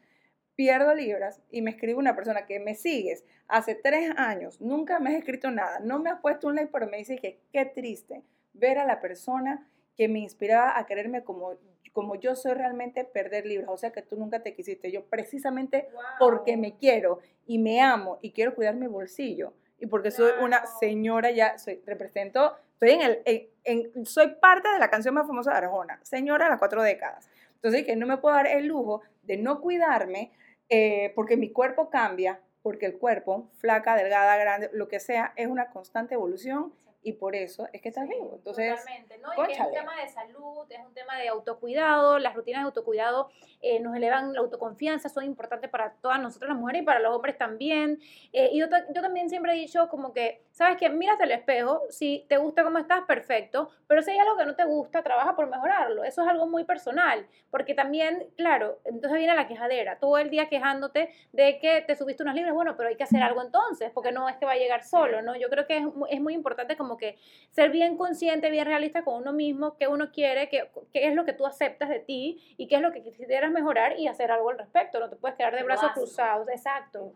pierdo 0.55 0.93
libras 0.93 1.41
y 1.51 1.61
me 1.61 1.71
escribe 1.71 1.95
una 1.95 2.15
persona 2.15 2.45
que 2.45 2.59
me 2.59 2.75
sigues 2.75 3.25
hace 3.47 3.75
tres 3.75 4.11
años, 4.17 4.61
nunca 4.61 4.99
me 4.99 5.11
has 5.11 5.17
escrito 5.17 5.51
nada, 5.51 5.79
no 5.79 5.99
me 5.99 6.09
has 6.09 6.21
puesto 6.21 6.47
un 6.47 6.55
like, 6.55 6.71
pero 6.71 6.87
me 6.87 6.97
dice 6.97 7.17
que 7.17 7.39
qué 7.51 7.65
triste 7.65 8.23
ver 8.53 8.77
a 8.77 8.85
la 8.85 9.01
persona 9.01 9.67
que 9.95 10.07
me 10.07 10.19
inspiraba 10.19 10.77
a 10.77 10.85
quererme 10.85 11.23
como, 11.23 11.53
como 11.95 12.15
yo 12.15 12.35
soy 12.35 12.53
realmente, 12.53 13.05
perder 13.05 13.45
libras. 13.45 13.69
O 13.71 13.77
sea 13.77 13.91
que 13.91 14.01
tú 14.01 14.17
nunca 14.17 14.43
te 14.43 14.53
quisiste. 14.53 14.91
Yo 14.91 15.05
precisamente 15.05 15.87
porque 16.19 16.57
me 16.57 16.75
quiero 16.75 17.19
y 17.47 17.57
me 17.57 17.79
amo 17.81 18.19
y 18.21 18.31
quiero 18.31 18.53
cuidar 18.53 18.75
mi 18.75 18.85
bolsillo 18.85 19.53
y 19.79 19.85
porque 19.87 20.11
soy 20.11 20.31
una 20.41 20.65
señora 20.65 21.31
ya, 21.31 21.57
soy, 21.57 21.81
represento, 21.85 22.53
estoy 22.73 22.91
en 22.91 23.01
el, 23.01 23.49
en, 23.63 24.05
soy 24.05 24.35
parte 24.41 24.69
de 24.69 24.77
la 24.77 24.89
canción 24.89 25.15
más 25.15 25.25
famosa 25.25 25.51
de 25.51 25.57
Arjona, 25.57 25.99
señora 26.03 26.45
de 26.45 26.51
las 26.51 26.59
cuatro 26.59 26.83
décadas. 26.83 27.29
Entonces, 27.55 27.85
que 27.85 27.95
no 27.95 28.05
me 28.05 28.17
puedo 28.17 28.35
dar 28.35 28.47
el 28.47 28.67
lujo 28.67 29.01
de 29.23 29.37
no 29.37 29.61
cuidarme, 29.61 30.33
eh, 30.67 31.13
porque 31.15 31.37
mi 31.37 31.49
cuerpo 31.49 31.89
cambia, 31.89 32.41
porque 32.61 32.87
el 32.87 32.97
cuerpo, 32.97 33.49
flaca, 33.57 33.95
delgada, 33.95 34.35
grande, 34.35 34.69
lo 34.73 34.89
que 34.89 34.99
sea, 34.99 35.31
es 35.37 35.47
una 35.47 35.69
constante 35.69 36.15
evolución 36.15 36.73
y 37.05 37.13
por 37.13 37.35
eso 37.35 37.69
es 37.71 37.81
que 37.81 37.89
estás 37.89 38.09
vivo. 38.09 38.33
Entonces, 38.37 38.79
totalmente, 38.79 39.19
¿no? 39.19 39.31
Y 39.31 39.45
que 39.45 39.53
es 39.53 39.59
un 39.59 39.71
tema 39.71 40.01
de 40.01 40.09
salud, 40.09 40.65
es 40.67 40.79
un 40.79 40.93
tema 40.95 41.19
de 41.19 41.27
autocuidado, 41.27 42.17
las 42.17 42.33
rutinas 42.33 42.63
de 42.63 42.65
autocuidado 42.65 43.29
eh, 43.61 43.79
nos 43.79 43.95
elevan 43.95 44.33
la 44.33 44.39
autoconfianza, 44.39 45.07
son 45.07 45.23
importantes 45.23 45.69
para 45.69 45.93
todas 46.01 46.19
nosotras 46.19 46.49
las 46.49 46.57
mujeres 46.57 46.81
y 46.81 46.85
para 46.85 46.99
los 46.99 47.15
hombres 47.15 47.37
también. 47.37 47.99
Eh, 48.33 48.49
y 48.53 48.59
yo, 48.59 48.65
yo, 48.91 49.01
también 49.03 49.29
siempre 49.29 49.53
he 49.53 49.55
dicho 49.55 49.87
como 49.87 50.13
que, 50.13 50.41
¿sabes 50.49 50.77
qué? 50.77 50.89
Mírate 50.89 51.25
al 51.25 51.31
espejo, 51.31 51.83
si 51.91 52.25
te 52.27 52.37
gusta 52.37 52.63
cómo 52.63 52.79
estás, 52.79 53.03
perfecto, 53.03 53.69
pero 53.85 54.01
si 54.01 54.09
hay 54.09 54.17
algo 54.17 54.35
que 54.35 54.45
no 54.45 54.55
te 54.55 54.65
gusta, 54.65 55.03
trabaja 55.03 55.35
por 55.35 55.47
mejorarlo. 55.47 56.03
Eso 56.03 56.23
es 56.23 56.27
algo 56.27 56.47
muy 56.47 56.63
personal, 56.63 57.27
porque 57.51 57.75
también, 57.75 58.31
claro, 58.35 58.79
entonces 58.83 59.19
viene 59.19 59.35
la 59.35 59.47
quejadera, 59.47 59.99
todo 59.99 60.17
el 60.17 60.31
día 60.31 60.49
quejándote 60.49 61.11
de 61.33 61.59
que 61.59 61.81
te 61.81 61.95
subiste 61.95 62.23
unas 62.23 62.33
libras, 62.33 62.55
bueno, 62.55 62.75
pero 62.75 62.89
hay 62.89 62.95
que 62.95 63.03
hacer 63.03 63.21
algo 63.21 63.43
entonces, 63.43 63.91
porque 63.93 64.11
no 64.11 64.27
es 64.27 64.37
que 64.37 64.47
va 64.47 64.53
a 64.53 64.57
llegar 64.57 64.83
solo, 64.83 65.21
¿no? 65.21 65.35
Yo 65.35 65.49
creo 65.49 65.67
que 65.67 65.77
es, 65.77 65.85
es 66.09 66.19
muy 66.19 66.33
importante 66.33 66.75
como 66.75 66.94
que 66.97 67.17
ser 67.51 67.71
bien 67.71 67.97
consciente, 67.97 68.49
bien 68.49 68.65
realista 68.65 69.03
con 69.03 69.21
uno 69.21 69.33
mismo, 69.33 69.77
qué 69.77 69.87
uno 69.87 70.11
quiere, 70.11 70.49
qué, 70.49 70.69
qué 70.91 71.07
es 71.07 71.15
lo 71.15 71.25
que 71.25 71.33
tú 71.33 71.45
aceptas 71.45 71.89
de 71.89 71.99
ti 71.99 72.55
y 72.57 72.67
qué 72.67 72.75
es 72.75 72.81
lo 72.81 72.91
que 72.91 73.01
quisieras 73.01 73.51
mejorar 73.51 73.97
y 73.97 74.07
hacer 74.07 74.31
algo 74.31 74.49
al 74.49 74.57
respecto. 74.57 74.99
No 74.99 75.09
te 75.09 75.15
puedes 75.15 75.37
quedar 75.37 75.55
de 75.55 75.63
brazos 75.63 75.91
cruzados. 75.93 76.47
Exacto. 76.49 77.13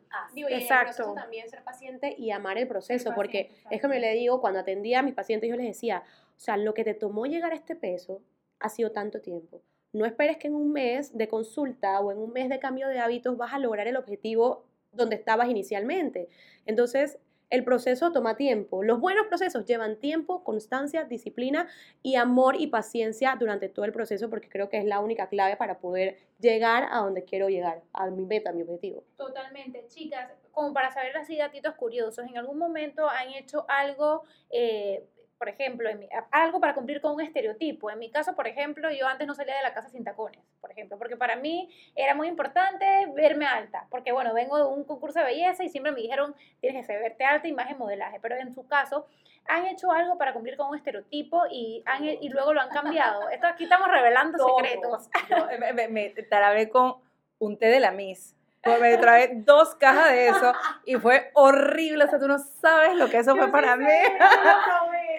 Exacto. 0.49 1.13
también 1.13 1.49
ser 1.49 1.63
paciente 1.63 2.15
y 2.17 2.31
amar 2.31 2.57
el 2.57 2.67
proceso, 2.67 3.13
porque 3.15 3.51
es 3.69 3.81
como 3.81 3.93
le 3.93 4.13
digo, 4.13 4.41
cuando 4.41 4.59
atendía 4.59 4.99
a 4.99 5.03
mis 5.03 5.13
pacientes, 5.13 5.49
yo 5.49 5.55
les 5.55 5.67
decía, 5.67 6.03
o 6.35 6.39
sea, 6.39 6.57
lo 6.57 6.73
que 6.73 6.83
te 6.83 6.93
tomó 6.93 7.25
llegar 7.25 7.51
a 7.51 7.55
este 7.55 7.75
peso 7.75 8.21
ha 8.59 8.69
sido 8.69 8.91
tanto 8.91 9.21
tiempo. 9.21 9.61
No 9.91 10.05
esperes 10.05 10.37
que 10.37 10.47
en 10.47 10.55
un 10.55 10.71
mes 10.71 11.17
de 11.17 11.27
consulta 11.27 11.99
o 11.99 12.11
en 12.11 12.19
un 12.19 12.31
mes 12.31 12.49
de 12.49 12.59
cambio 12.59 12.87
de 12.87 12.99
hábitos 12.99 13.37
vas 13.37 13.53
a 13.53 13.59
lograr 13.59 13.87
el 13.87 13.97
objetivo 13.97 14.65
donde 14.91 15.15
estabas 15.15 15.49
inicialmente. 15.49 16.29
Entonces, 16.65 17.19
el 17.49 17.63
proceso 17.63 18.11
toma 18.11 18.35
tiempo. 18.35 18.83
Los 18.83 18.99
buenos 18.99 19.27
procesos 19.27 19.65
llevan 19.65 19.99
tiempo, 19.99 20.43
constancia, 20.43 21.03
disciplina 21.05 21.67
y 22.03 22.15
amor 22.15 22.55
y 22.59 22.67
paciencia 22.67 23.35
durante 23.39 23.69
todo 23.69 23.85
el 23.85 23.91
proceso 23.91 24.29
porque 24.29 24.49
creo 24.49 24.69
que 24.69 24.77
es 24.77 24.85
la 24.85 24.99
única 24.99 25.27
clave 25.27 25.57
para 25.57 25.79
poder 25.79 26.17
llegar 26.39 26.87
a 26.91 26.99
donde 26.99 27.23
quiero 27.23 27.49
llegar, 27.49 27.81
a 27.93 28.09
mi 28.09 28.25
meta, 28.25 28.51
a 28.51 28.53
mi 28.53 28.61
objetivo. 28.61 29.03
Totalmente. 29.17 29.85
Chicas, 29.87 30.31
como 30.51 30.73
para 30.73 30.91
saber 30.91 31.15
así 31.17 31.37
datitos 31.37 31.75
curiosos, 31.75 32.25
¿en 32.27 32.37
algún 32.37 32.57
momento 32.57 33.09
han 33.09 33.33
hecho 33.33 33.65
algo 33.67 34.23
eh, 34.51 35.03
por 35.39 35.47
ejemplo, 35.47 35.89
algo 36.31 36.59
para 36.59 36.75
cumplir 36.75 36.99
con 36.99 37.13
un 37.13 37.21
estereotipo. 37.21 37.89
En 37.89 37.97
mi 37.97 38.11
caso, 38.11 38.35
por 38.35 38.45
ejemplo, 38.45 38.91
yo 38.91 39.07
antes 39.07 39.25
no 39.25 39.33
salía 39.33 39.55
de 39.55 39.63
la 39.63 39.73
casa 39.73 39.87
sin 39.87 40.03
tacones, 40.03 40.43
por 40.59 40.69
ejemplo, 40.69 40.97
porque 40.97 41.15
para 41.15 41.37
mí 41.37 41.73
era 41.95 42.13
muy 42.13 42.27
importante 42.27 43.07
verme 43.15 43.45
alta, 43.45 43.87
porque 43.89 44.11
bueno, 44.11 44.33
vengo 44.33 44.57
de 44.57 44.65
un 44.65 44.83
concurso 44.83 45.19
de 45.19 45.25
belleza 45.25 45.63
y 45.63 45.69
siempre 45.69 45.93
me 45.93 46.01
dijeron, 46.01 46.35
tienes 46.59 46.85
que 46.85 46.97
verte 46.97 47.23
alta 47.23 47.47
y 47.47 47.53
más 47.53 47.71
en 47.71 47.77
modelaje, 47.77 48.19
pero 48.19 48.35
en 48.35 48.53
su 48.53 48.67
caso, 48.67 49.07
han 49.45 49.65
hecho 49.65 49.91
algo 49.91 50.17
para 50.17 50.33
cumplir 50.33 50.57
con 50.57 50.67
un 50.67 50.75
estereotipo 50.75 51.43
y, 51.49 51.83
han, 51.85 52.03
y 52.03 52.27
luego 52.27 52.53
lo 52.53 52.59
han 52.59 52.69
cambiado. 52.69 53.29
Esto 53.29 53.47
aquí 53.47 53.63
estamos 53.63 53.87
revelando 53.87 54.37
secretos. 54.45 55.09
Yo, 55.29 55.47
me, 55.73 55.87
me, 55.87 56.69
con 56.69 56.97
un 57.39 57.57
té 57.57 57.67
de 57.67 57.79
la 57.79 57.91
Miss 57.91 58.35
me 58.65 58.97
trae 58.97 59.31
dos 59.35 59.75
cajas 59.75 60.11
de 60.11 60.27
eso 60.29 60.53
y 60.85 60.95
fue 60.95 61.31
horrible. 61.33 62.03
O 62.03 62.07
sea, 62.07 62.19
tú 62.19 62.27
no 62.27 62.37
sabes 62.37 62.95
lo 62.95 63.09
que 63.09 63.17
eso 63.17 63.35
fue 63.35 63.51
para 63.51 63.75
mí. 63.75 63.85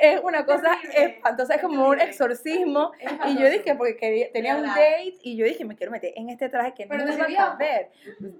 Es 0.00 0.20
una 0.22 0.44
cosa 0.44 0.78
espantosa, 0.94 1.54
es 1.54 1.62
como 1.62 1.88
un 1.88 2.00
exorcismo. 2.00 2.92
Y 3.26 3.38
yo 3.38 3.50
dije, 3.50 3.74
porque 3.74 4.30
tenía 4.32 4.56
un 4.56 4.66
date 4.66 5.14
y 5.22 5.36
yo 5.36 5.44
dije, 5.44 5.64
me 5.64 5.76
quiero 5.76 5.92
meter 5.92 6.12
en 6.16 6.30
este 6.30 6.48
traje 6.48 6.74
que 6.74 6.86
no 6.86 7.04
me 7.04 7.16
va 7.16 7.52
a 7.52 7.56
ver. 7.56 7.90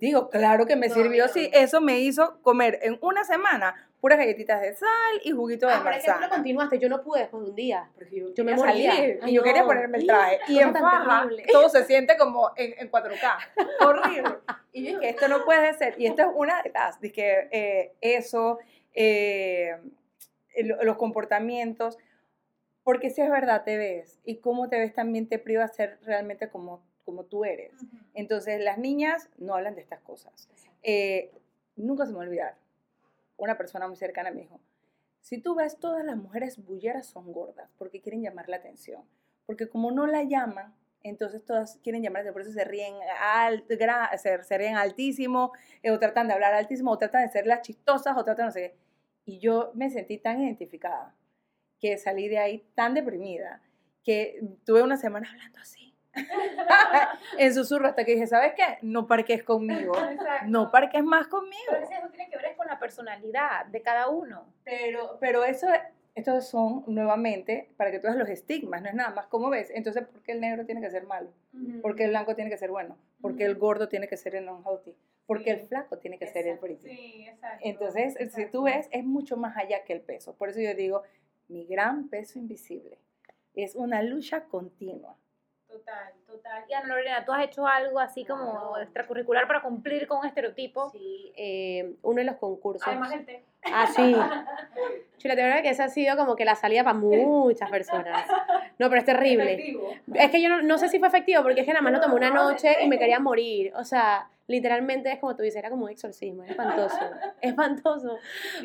Digo, 0.01 0.29
claro 0.31 0.67
que 0.67 0.77
me 0.77 0.89
sirvió. 0.89 1.29
Sí, 1.29 1.51
eso 1.53 1.81
me 1.81 2.01
hizo 2.01 2.41
comer 2.43 2.79
en 2.83 2.99
una 3.01 3.25
semana 3.25 3.75
puras 4.01 4.19
galletitas 4.19 4.61
de 4.63 4.75
sal 4.75 5.21
y 5.23 5.31
juguito 5.31 5.67
de 5.67 5.75
ah, 5.75 5.81
manzana. 5.81 6.19
Pero 6.21 6.31
continuaste, 6.31 6.79
yo 6.79 6.89
no 6.89 7.03
pude 7.03 7.21
después 7.21 7.43
de 7.45 7.51
un 7.51 7.55
día, 7.55 7.91
porque 7.95 8.25
yo, 8.35 8.45
me 8.45 8.55
moría. 8.55 9.19
y 9.27 9.33
yo 9.35 9.43
quería 9.43 9.65
ponerme 9.65 9.99
el 9.99 10.07
traje. 10.07 10.41
Y 10.49 10.59
en 10.59 10.73
faja, 10.73 11.29
todo 11.53 11.69
se 11.69 11.85
siente 11.85 12.17
como 12.17 12.51
en, 12.57 12.75
en 12.79 12.91
4K. 12.91 13.39
Horrible. 13.87 14.39
Y 14.73 14.85
yo 14.85 14.99
dije, 14.99 15.11
esto 15.11 15.29
no 15.29 15.45
puede 15.45 15.75
ser. 15.75 15.95
Y 15.99 16.07
esto 16.07 16.23
es 16.23 16.29
una 16.35 16.63
de 16.63 16.71
las, 16.71 17.01
dije, 17.01 17.49
eh, 17.53 17.93
eso, 18.01 18.59
eh, 18.95 19.77
los 20.65 20.97
comportamientos, 20.97 21.99
porque 22.83 23.11
si 23.11 23.21
es 23.23 23.31
verdad, 23.31 23.65
te 23.65 23.77
ves. 23.77 24.21
Y 24.25 24.37
cómo 24.37 24.69
te 24.69 24.79
ves 24.79 24.95
también 24.95 25.29
te 25.29 25.39
priva 25.39 25.65
a 25.65 25.69
ser 25.69 25.99
realmente 26.03 26.49
como, 26.49 26.83
como 27.05 27.25
tú 27.25 27.45
eres. 27.45 27.73
Entonces, 28.15 28.63
las 28.63 28.79
niñas 28.79 29.29
no 29.39 29.55
hablan 29.55 29.75
de 29.75 29.83
estas 29.83 30.01
cosas. 30.01 30.49
Eh, 30.83 31.31
nunca 31.77 32.07
se 32.07 32.13
me 32.13 32.19
olvidar 32.19 32.57
una 33.41 33.57
persona 33.57 33.89
muy 33.89 33.97
cercana 33.97 34.31
me 34.31 34.43
dijo, 34.43 34.61
si 35.21 35.39
tú 35.39 35.55
ves 35.55 35.79
todas 35.79 36.05
las 36.05 36.17
mujeres 36.17 36.63
bulleras 36.65 37.07
son 37.07 37.33
gordas 37.33 37.71
porque 37.79 38.01
quieren 38.01 38.23
llamar 38.23 38.49
la 38.49 38.57
atención, 38.57 39.03
porque 39.47 39.69
como 39.69 39.91
no 39.91 40.07
la 40.07 40.23
llaman, 40.23 40.75
entonces 41.03 41.45
todas 41.45 41.79
quieren 41.83 42.03
llamar, 42.03 42.31
por 42.33 42.43
eso 42.43 42.53
se 42.53 42.65
ríen, 42.65 42.95
alt, 43.21 43.65
se, 44.19 44.59
ríen 44.59 44.77
altísimo, 44.77 45.53
eh, 45.83 45.91
o 45.91 45.99
tratan 45.99 46.29
de 46.29 46.35
hablar 46.35 46.53
altísimo, 46.53 46.91
o 46.91 46.99
tratan 46.99 47.23
de 47.27 47.33
ser 47.33 47.47
las 47.47 47.63
chistosas, 47.63 48.17
o 48.17 48.25
tratan 48.25 48.47
no 48.47 48.53
sé 48.53 48.61
qué. 48.61 48.77
Y 49.31 49.39
yo 49.39 49.71
me 49.75 49.91
sentí 49.91 50.19
tan 50.19 50.43
identificada 50.43 51.15
que 51.79 51.97
salí 51.99 52.27
de 52.27 52.39
ahí 52.39 52.67
tan 52.75 52.95
deprimida 52.95 53.63
que 54.03 54.41
tuve 54.67 54.83
una 54.83 54.97
semana 54.97 55.31
hablando 55.31 55.61
así 55.61 55.95
en 57.39 57.55
susurro 57.55 57.87
hasta 57.87 58.05
que 58.05 58.15
dije, 58.15 58.27
¿sabes 58.27 58.55
qué? 58.57 58.79
No 58.83 59.07
parques 59.07 59.45
conmigo. 59.45 59.93
No 60.47 60.73
parques 60.73 61.05
más 61.05 61.29
conmigo. 61.29 61.63
Pero 61.71 61.85
eso 61.85 62.09
tiene 62.09 62.29
que 62.29 62.39
ver 62.39 62.57
con 62.57 62.67
la 62.67 62.81
personalidad 62.81 63.67
de 63.67 63.81
cada 63.83 64.09
uno. 64.09 64.53
Pero, 64.65 65.17
pero 65.21 65.45
eso, 65.45 65.69
estos 66.21 66.49
son 66.49 66.85
nuevamente 66.87 67.71
para 67.77 67.91
que 67.91 67.99
tú 67.99 68.05
veas 68.05 68.17
los 68.17 68.29
estigmas, 68.29 68.81
no 68.83 68.89
es 68.89 68.95
nada 68.95 69.15
más 69.15 69.27
como 69.27 69.51
ves. 69.51 69.71
Entonces, 69.75 70.07
¿por 70.07 70.23
qué 70.23 70.33
el 70.33 70.41
negro 70.41 70.65
tiene 70.65 70.81
que 70.81 70.91
ser 70.91 71.05
malo? 71.05 71.33
¿Por 71.83 71.97
qué 71.97 72.05
el 72.05 72.11
blanco 72.11 72.35
tiene 72.35 72.51
que 72.51 72.57
ser 72.57 72.71
bueno? 72.71 72.97
¿Por 73.21 73.37
qué 73.37 73.45
el 73.45 73.57
gordo 73.57 73.89
tiene 73.89 74.09
que 74.09 74.17
ser 74.17 74.35
el 74.35 74.47
non-healthy? 74.47 74.97
Porque 75.27 75.51
el 75.51 75.61
flaco 75.67 75.99
tiene 75.99 76.19
que 76.19 76.27
ser 76.27 76.47
el 76.47 76.59
pretty. 76.59 76.89
Sí, 76.89 77.27
exacto. 77.29 77.59
Entonces, 77.63 78.17
si 78.33 78.47
tú 78.47 78.63
ves, 78.63 78.89
es 78.91 79.05
mucho 79.05 79.37
más 79.37 79.57
allá 79.57 79.85
que 79.85 79.93
el 79.93 80.01
peso. 80.01 80.35
Por 80.35 80.49
eso 80.49 80.61
yo 80.61 80.75
digo, 80.75 81.03
mi 81.49 81.67
gran 81.67 82.09
peso 82.09 82.39
invisible 82.39 82.99
es 83.55 83.75
una 83.75 84.03
lucha 84.03 84.45
continua 84.45 85.17
Total, 85.71 86.13
total. 86.27 86.65
Y 86.69 86.75
Ana 86.75 86.89
Lorena, 86.89 87.25
¿tú 87.25 87.33
has 87.33 87.45
hecho 87.45 87.67
algo 87.67 88.01
así 88.01 88.25
como 88.25 88.77
extracurricular 88.79 89.47
para 89.47 89.63
cumplir 89.63 90.09
con 90.09 90.19
un 90.19 90.27
estereotipo? 90.27 90.91
Sí, 90.91 91.33
eh, 91.37 91.95
uno 92.03 92.17
de 92.17 92.25
los 92.25 92.37
concursos. 92.37 92.87
Además 92.89 93.11
del 93.11 93.25
té. 93.25 93.45
Ah, 93.63 93.87
sí. 93.87 94.15
Chula, 95.19 95.37
te 95.37 95.43
verdad 95.43 95.63
que 95.63 95.71
esa 95.71 95.85
ha 95.85 95.89
sido 95.89 96.17
como 96.17 96.35
que 96.35 96.45
la 96.45 96.57
salida 96.57 96.83
para 96.83 96.99
muchas 96.99 97.71
personas. 97.71 98.27
No, 98.79 98.89
pero 98.89 98.99
es 98.99 99.05
terrible. 99.05 99.79
Es 100.15 100.31
que 100.31 100.43
yo 100.43 100.49
no, 100.49 100.63
no, 100.63 100.79
sé 100.79 100.89
si 100.89 100.99
fue 100.99 101.09
efectivo, 101.09 101.43
porque 101.43 101.61
es 101.61 101.67
que 101.67 101.73
nada 101.73 101.83
más 101.83 101.93
lo 101.93 102.01
tomé 102.01 102.15
una 102.15 102.31
noche 102.31 102.83
y 102.83 102.89
me 102.89 102.99
quería 102.99 103.21
morir. 103.21 103.73
O 103.77 103.85
sea, 103.85 104.29
literalmente 104.49 105.13
es 105.13 105.21
como 105.21 105.37
tú 105.37 105.43
dices, 105.43 105.59
era 105.59 105.71
como 105.71 105.85
un 105.85 105.91
exorcismo, 105.91 106.43
es 106.43 106.51
espantoso, 106.51 106.99
espantoso. 107.41 108.19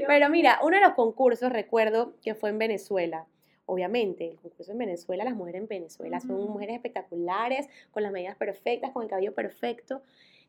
Pero 0.08 0.30
mira, 0.30 0.60
uno 0.63 0.78
de 0.78 0.82
los 0.82 0.94
concursos, 0.94 1.52
recuerdo 1.52 2.13
que 2.24 2.34
fue 2.34 2.50
en 2.50 2.58
Venezuela 2.58 3.28
Obviamente, 3.67 4.30
el 4.30 4.39
concurso 4.39 4.71
en 4.71 4.78
Venezuela, 4.78 5.23
las 5.23 5.36
mujeres 5.36 5.62
en 5.62 5.67
Venezuela 5.67 6.19
son 6.19 6.49
mujeres 6.49 6.75
espectaculares, 6.75 7.67
con 7.91 8.04
las 8.04 8.12
medidas 8.12 8.36
perfectas, 8.36 8.91
con 8.91 9.04
el 9.04 9.10
cabello 9.10 9.34
perfecto. 9.34 10.04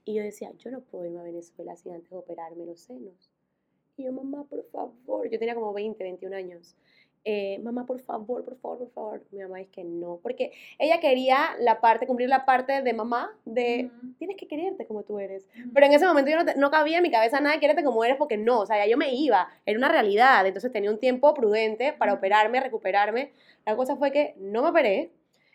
Y 0.05 0.15
yo 0.15 0.23
decía, 0.23 0.53
yo 0.59 0.71
no 0.71 0.81
puedo 0.83 1.07
irme 1.07 1.21
a 1.21 1.23
Venezuela 1.23 1.77
sin 1.77 1.93
antes 1.93 2.13
operarme 2.13 2.67
los 2.67 2.81
senos. 2.81 3.31
Y 3.97 4.05
yo, 4.05 4.13
mamá, 4.13 4.45
por 4.45 4.63
favor, 4.65 5.29
yo 5.31 5.39
tenía 5.39 5.55
como 5.55 5.73
20, 5.73 6.03
21 6.05 6.37
años. 6.37 6.77
Eh, 7.29 7.59
mamá, 7.59 7.85
por 7.87 8.01
favor, 8.03 8.45
por 8.45 8.57
favor, 8.57 8.79
por 8.79 8.91
favor. 8.93 9.23
Mi 9.33 9.41
mamá 9.41 9.59
dice 9.59 9.73
que 9.73 9.83
no, 9.83 10.21
porque 10.23 10.53
ella 10.79 11.01
quería 11.01 11.57
la 11.59 11.81
parte, 11.81 12.07
cumplir 12.07 12.29
la 12.29 12.45
parte 12.45 12.83
de 12.83 12.93
mamá, 12.93 13.37
de 13.45 13.91
tienes 14.17 14.37
que 14.37 14.47
quererte 14.47 14.87
como 14.87 15.03
tú 15.03 15.19
eres. 15.19 15.49
Pero 15.75 15.87
en 15.87 15.93
ese 15.93 16.07
momento 16.07 16.31
yo 16.31 16.45
no, 16.45 16.45
no, 16.57 16.71
cabía 16.71 16.99
en 16.99 17.03
mi 17.03 17.11
cabeza 17.11 17.41
nada 17.41 17.57
de 17.57 17.61
quererte 17.61 17.83
como 17.83 18.05
eres, 18.05 18.17
porque 18.17 18.37
no, 18.37 18.61
o 18.61 18.67
sea, 18.67 18.79
ya 18.79 18.89
yo 18.89 18.97
me 18.97 19.13
iba, 19.13 19.49
era 19.67 19.77
una 19.77 19.89
realidad, 19.89 20.47
entonces 20.47 20.71
tenía 20.71 20.89
un 20.89 21.01
tiempo 21.01 21.35
prudente 21.35 21.93
para 21.93 22.15
operarme, 22.15 22.61
recuperarme. 22.61 23.33
La 23.65 23.75
cosa 23.75 23.97
fue 23.97 24.13
que 24.13 24.35
no 24.39 24.63
me 24.63 24.69
operé, 24.69 25.11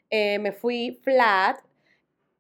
eh, 0.10 0.40
me 0.40 0.52
fui 0.52 1.00
flat, 1.04 1.58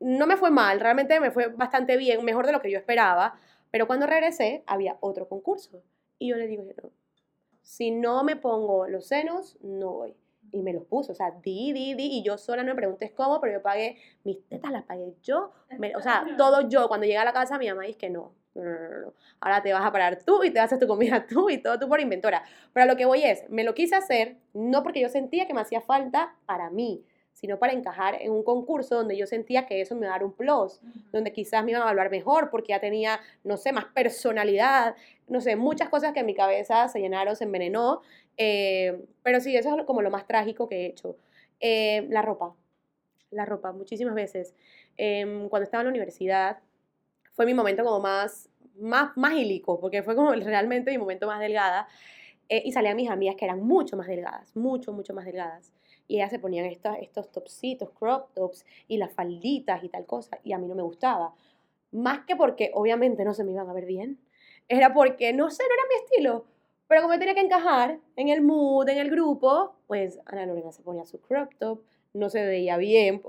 no 0.01 0.27
me 0.27 0.35
fue 0.35 0.51
mal, 0.51 0.81
realmente 0.81 1.21
me 1.21 1.31
fue 1.31 1.47
bastante 1.47 1.95
bien, 1.95 2.25
mejor 2.25 2.47
de 2.47 2.51
lo 2.51 2.61
que 2.61 2.69
yo 2.69 2.77
esperaba, 2.77 3.39
pero 3.71 3.87
cuando 3.87 4.07
regresé 4.07 4.63
había 4.67 4.97
otro 4.99 5.29
concurso. 5.29 5.81
Y 6.19 6.27
yo 6.27 6.35
le 6.35 6.47
digo, 6.47 6.63
no, 6.63 6.91
si 7.61 7.91
no 7.91 8.23
me 8.23 8.35
pongo 8.35 8.87
los 8.87 9.07
senos, 9.07 9.57
no 9.61 9.91
voy. 9.91 10.15
Y 10.53 10.61
me 10.61 10.73
los 10.73 10.83
puso, 10.83 11.13
o 11.13 11.15
sea, 11.15 11.31
di, 11.31 11.71
di, 11.71 11.93
di, 11.93 12.17
y 12.17 12.23
yo 12.23 12.37
sola 12.37 12.61
no 12.63 12.71
me 12.71 12.75
preguntes 12.75 13.11
cómo, 13.11 13.39
pero 13.39 13.53
yo 13.53 13.61
pagué, 13.61 13.97
mis 14.25 14.45
tetas 14.49 14.71
las 14.71 14.83
pagué 14.83 15.13
yo, 15.23 15.51
o 15.95 16.01
sea, 16.01 16.25
todo 16.37 16.67
yo. 16.67 16.89
Cuando 16.89 17.05
llegué 17.05 17.17
a 17.17 17.25
la 17.25 17.31
casa, 17.31 17.57
mi 17.57 17.69
mamá 17.69 17.83
dice 17.83 17.97
que 17.97 18.09
no, 18.09 18.33
no, 18.53 18.63
no, 18.63 18.71
no, 18.71 18.99
no, 18.99 19.13
ahora 19.39 19.61
te 19.61 19.71
vas 19.71 19.85
a 19.85 19.91
parar 19.91 20.19
tú 20.25 20.43
y 20.43 20.51
te 20.51 20.59
haces 20.59 20.77
tu 20.77 20.87
comida 20.87 21.25
tú 21.29 21.49
y 21.49 21.59
todo 21.59 21.79
tú 21.79 21.87
por 21.87 22.01
inventora. 22.01 22.43
Pero 22.73 22.83
a 22.83 22.87
lo 22.87 22.97
que 22.97 23.05
voy 23.05 23.23
es, 23.23 23.49
me 23.49 23.63
lo 23.63 23.73
quise 23.73 23.95
hacer, 23.95 24.37
no 24.53 24.83
porque 24.83 24.99
yo 24.99 25.07
sentía 25.07 25.47
que 25.47 25.53
me 25.53 25.61
hacía 25.61 25.79
falta 25.79 26.35
para 26.45 26.69
mí, 26.69 27.05
sino 27.33 27.57
para 27.57 27.73
encajar 27.73 28.17
en 28.21 28.31
un 28.31 28.43
concurso 28.43 28.95
donde 28.95 29.17
yo 29.17 29.25
sentía 29.25 29.65
que 29.65 29.81
eso 29.81 29.95
me 29.95 30.01
iba 30.01 30.09
a 30.09 30.17
dar 30.17 30.23
un 30.23 30.33
plus, 30.33 30.79
donde 31.11 31.31
quizás 31.31 31.63
me 31.63 31.71
iban 31.71 31.81
a 31.81 31.85
evaluar 31.85 32.11
mejor 32.11 32.49
porque 32.49 32.69
ya 32.69 32.79
tenía, 32.79 33.19
no 33.43 33.57
sé, 33.57 33.71
más 33.71 33.85
personalidad, 33.85 34.95
no 35.27 35.41
sé, 35.41 35.55
muchas 35.55 35.89
cosas 35.89 36.13
que 36.13 36.19
en 36.19 36.25
mi 36.25 36.35
cabeza 36.35 36.87
se 36.87 36.99
llenaron, 36.99 37.35
se 37.35 37.45
envenenó, 37.45 38.01
eh, 38.37 39.05
pero 39.23 39.39
sí, 39.39 39.55
eso 39.55 39.75
es 39.75 39.85
como 39.85 40.01
lo 40.01 40.11
más 40.11 40.27
trágico 40.27 40.67
que 40.67 40.81
he 40.81 40.85
hecho. 40.87 41.15
Eh, 41.59 42.05
la 42.09 42.21
ropa, 42.21 42.53
la 43.31 43.45
ropa, 43.45 43.71
muchísimas 43.71 44.13
veces. 44.13 44.53
Em, 44.97 45.47
cuando 45.49 45.63
estaba 45.63 45.81
en 45.81 45.87
la 45.87 45.91
universidad, 45.91 46.59
fue 47.31 47.45
mi 47.45 47.53
momento 47.53 47.83
como 47.83 47.99
más, 47.99 48.49
más, 48.77 49.15
más 49.15 49.33
hilico, 49.33 49.79
porque 49.79 50.03
fue 50.03 50.15
como 50.15 50.33
realmente 50.33 50.91
mi 50.91 50.97
momento 50.97 51.27
más 51.27 51.39
delgada, 51.39 51.87
eh, 52.49 52.61
y 52.65 52.71
salían 52.71 52.97
mis 52.97 53.09
amigas 53.09 53.35
que 53.35 53.45
eran 53.45 53.61
mucho 53.61 53.95
más 53.95 54.07
delgadas, 54.07 54.55
mucho, 54.55 54.91
mucho 54.91 55.13
más 55.13 55.25
delgadas 55.25 55.71
y 56.11 56.15
ellas 56.15 56.29
se 56.29 56.39
ponían 56.39 56.65
estos, 56.65 56.97
estos 56.99 57.31
topsitos, 57.31 57.89
crop 57.91 58.33
tops 58.33 58.65
y 58.89 58.97
las 58.97 59.13
falditas 59.13 59.81
y 59.81 59.87
tal 59.87 60.05
cosa, 60.05 60.39
y 60.43 60.51
a 60.51 60.57
mí 60.57 60.67
no 60.67 60.75
me 60.75 60.81
gustaba. 60.81 61.33
Más 61.91 62.25
que 62.25 62.35
porque 62.35 62.69
obviamente 62.73 63.23
no 63.23 63.33
se 63.33 63.45
me 63.45 63.53
iban 63.53 63.69
a 63.69 63.73
ver 63.73 63.85
bien, 63.85 64.19
era 64.67 64.93
porque, 64.93 65.31
no 65.31 65.49
sé, 65.49 65.63
no 65.63 65.73
era 65.73 65.83
mi 65.87 66.03
estilo. 66.03 66.45
Pero 66.87 67.03
como 67.03 67.17
tenía 67.17 67.33
que 67.33 67.39
encajar 67.39 67.97
en 68.17 68.27
el 68.27 68.41
mood, 68.41 68.89
en 68.89 68.97
el 68.97 69.09
grupo, 69.09 69.75
pues 69.87 70.19
Ana 70.25 70.45
Lorena 70.45 70.73
se 70.73 70.83
ponía 70.83 71.05
su 71.05 71.21
crop 71.21 71.53
top, 71.57 71.79
no 72.13 72.29
se 72.29 72.45
veía 72.45 72.75
bien, 72.75 73.21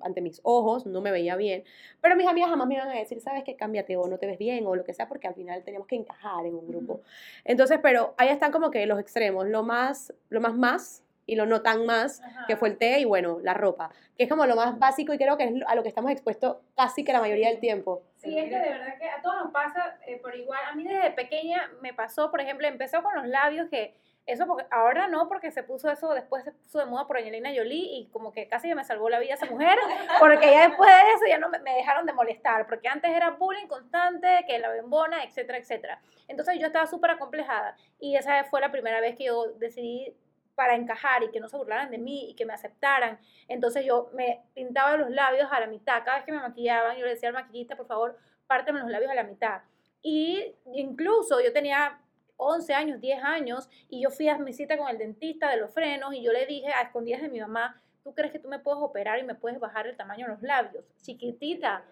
ante 0.00 0.20
mis 0.20 0.40
ojos 0.42 0.86
no 0.86 1.00
me 1.00 1.12
veía 1.12 1.36
bien, 1.36 1.62
pero 2.00 2.16
mis 2.16 2.26
amigas 2.26 2.50
jamás 2.50 2.66
me 2.66 2.74
iban 2.74 2.88
a 2.88 2.94
decir, 2.94 3.20
sabes 3.20 3.44
que 3.44 3.54
cámbiate 3.54 3.96
o 3.96 4.08
no 4.08 4.18
te 4.18 4.26
ves 4.26 4.38
bien 4.38 4.66
o 4.66 4.74
lo 4.74 4.82
que 4.82 4.92
sea, 4.92 5.06
porque 5.06 5.28
al 5.28 5.36
final 5.36 5.62
teníamos 5.62 5.86
que 5.86 5.94
encajar 5.94 6.44
en 6.46 6.56
un 6.56 6.66
grupo. 6.66 7.02
Entonces, 7.44 7.78
pero 7.80 8.14
ahí 8.16 8.30
están 8.30 8.50
como 8.50 8.72
que 8.72 8.84
los 8.86 8.98
extremos, 8.98 9.46
lo 9.46 9.62
más, 9.62 10.12
lo 10.30 10.40
más 10.40 10.56
más 10.56 11.03
y 11.26 11.36
lo 11.36 11.46
no 11.46 11.62
tan 11.62 11.86
más, 11.86 12.22
que 12.46 12.56
fue 12.56 12.68
el 12.68 12.78
té 12.78 13.00
y 13.00 13.04
bueno, 13.04 13.38
la 13.42 13.54
ropa, 13.54 13.90
que 14.16 14.24
es 14.24 14.28
como 14.28 14.46
lo 14.46 14.56
más 14.56 14.78
básico 14.78 15.12
y 15.12 15.18
creo 15.18 15.36
que 15.36 15.44
es 15.44 15.52
a 15.66 15.74
lo 15.74 15.82
que 15.82 15.88
estamos 15.88 16.10
expuestos 16.10 16.58
casi 16.76 17.04
que 17.04 17.12
la 17.12 17.20
mayoría 17.20 17.48
del 17.48 17.60
tiempo. 17.60 18.02
Sí, 18.16 18.38
es 18.38 18.44
que 18.48 18.58
de 18.58 18.70
verdad 18.70 18.98
que 18.98 19.08
a 19.08 19.20
todos 19.22 19.44
nos 19.44 19.52
pasa 19.52 19.98
eh, 20.06 20.18
por 20.18 20.34
igual. 20.34 20.60
A 20.66 20.74
mí 20.74 20.84
desde 20.84 21.10
pequeña 21.10 21.70
me 21.80 21.92
pasó, 21.92 22.30
por 22.30 22.40
ejemplo, 22.40 22.66
empezó 22.66 23.02
con 23.02 23.14
los 23.14 23.26
labios 23.26 23.68
que 23.68 23.94
eso 24.26 24.46
porque 24.46 24.64
ahora 24.70 25.06
no, 25.06 25.28
porque 25.28 25.50
se 25.50 25.62
puso 25.62 25.90
eso, 25.90 26.14
después 26.14 26.44
se 26.44 26.52
puso 26.52 26.78
de 26.78 26.86
moda 26.86 27.06
por 27.06 27.18
Angelina 27.18 27.50
Jolie 27.54 27.98
y 27.98 28.08
como 28.10 28.32
que 28.32 28.48
casi 28.48 28.68
que 28.68 28.74
me 28.74 28.84
salvó 28.84 29.10
la 29.10 29.18
vida 29.18 29.34
esa 29.34 29.44
mujer, 29.46 29.76
porque 30.18 30.50
ya 30.50 30.68
después 30.68 30.88
de 30.88 31.10
eso 31.10 31.24
ya 31.28 31.38
no 31.38 31.50
me, 31.50 31.58
me 31.58 31.74
dejaron 31.74 32.06
de 32.06 32.14
molestar, 32.14 32.66
porque 32.66 32.88
antes 32.88 33.10
era 33.10 33.30
bullying 33.30 33.66
constante, 33.66 34.44
que 34.46 34.58
la 34.58 34.70
bembona, 34.70 35.22
etcétera, 35.24 35.58
etcétera. 35.58 36.00
Entonces 36.26 36.58
yo 36.58 36.66
estaba 36.66 36.86
súper 36.86 37.10
acomplejada 37.10 37.76
y 38.00 38.16
esa 38.16 38.44
fue 38.44 38.62
la 38.62 38.72
primera 38.72 39.00
vez 39.00 39.14
que 39.16 39.24
yo 39.24 39.48
decidí 39.58 40.16
para 40.54 40.74
encajar 40.74 41.22
y 41.22 41.30
que 41.30 41.40
no 41.40 41.48
se 41.48 41.56
burlaran 41.56 41.90
de 41.90 41.98
mí 41.98 42.30
y 42.30 42.34
que 42.34 42.46
me 42.46 42.52
aceptaran. 42.52 43.18
Entonces 43.48 43.84
yo 43.84 44.10
me 44.14 44.44
pintaba 44.54 44.96
los 44.96 45.10
labios 45.10 45.48
a 45.50 45.60
la 45.60 45.66
mitad. 45.66 46.04
Cada 46.04 46.18
vez 46.18 46.26
que 46.26 46.32
me 46.32 46.38
maquillaban, 46.38 46.96
yo 46.96 47.04
le 47.04 47.12
decía 47.12 47.28
al 47.28 47.34
maquillista, 47.34 47.76
por 47.76 47.86
favor, 47.86 48.18
párteme 48.46 48.80
los 48.80 48.90
labios 48.90 49.10
a 49.10 49.14
la 49.14 49.24
mitad. 49.24 49.62
Y 50.02 50.54
incluso 50.74 51.40
yo 51.40 51.52
tenía 51.52 51.98
11 52.36 52.74
años, 52.74 53.00
10 53.00 53.22
años, 53.22 53.68
y 53.88 54.02
yo 54.02 54.10
fui 54.10 54.28
a 54.28 54.38
mi 54.38 54.52
cita 54.52 54.76
con 54.76 54.88
el 54.88 54.98
dentista 54.98 55.50
de 55.50 55.56
los 55.56 55.72
frenos 55.72 56.14
y 56.14 56.22
yo 56.22 56.32
le 56.32 56.46
dije 56.46 56.68
a 56.68 56.82
escondidas 56.82 57.22
de 57.22 57.28
mi 57.28 57.40
mamá, 57.40 57.80
¿tú 58.02 58.14
crees 58.14 58.32
que 58.32 58.38
tú 58.38 58.48
me 58.48 58.58
puedes 58.58 58.80
operar 58.82 59.18
y 59.18 59.22
me 59.22 59.34
puedes 59.34 59.58
bajar 59.58 59.86
el 59.86 59.96
tamaño 59.96 60.26
de 60.26 60.32
los 60.32 60.42
labios? 60.42 60.84
Chiquitita. 61.02 61.84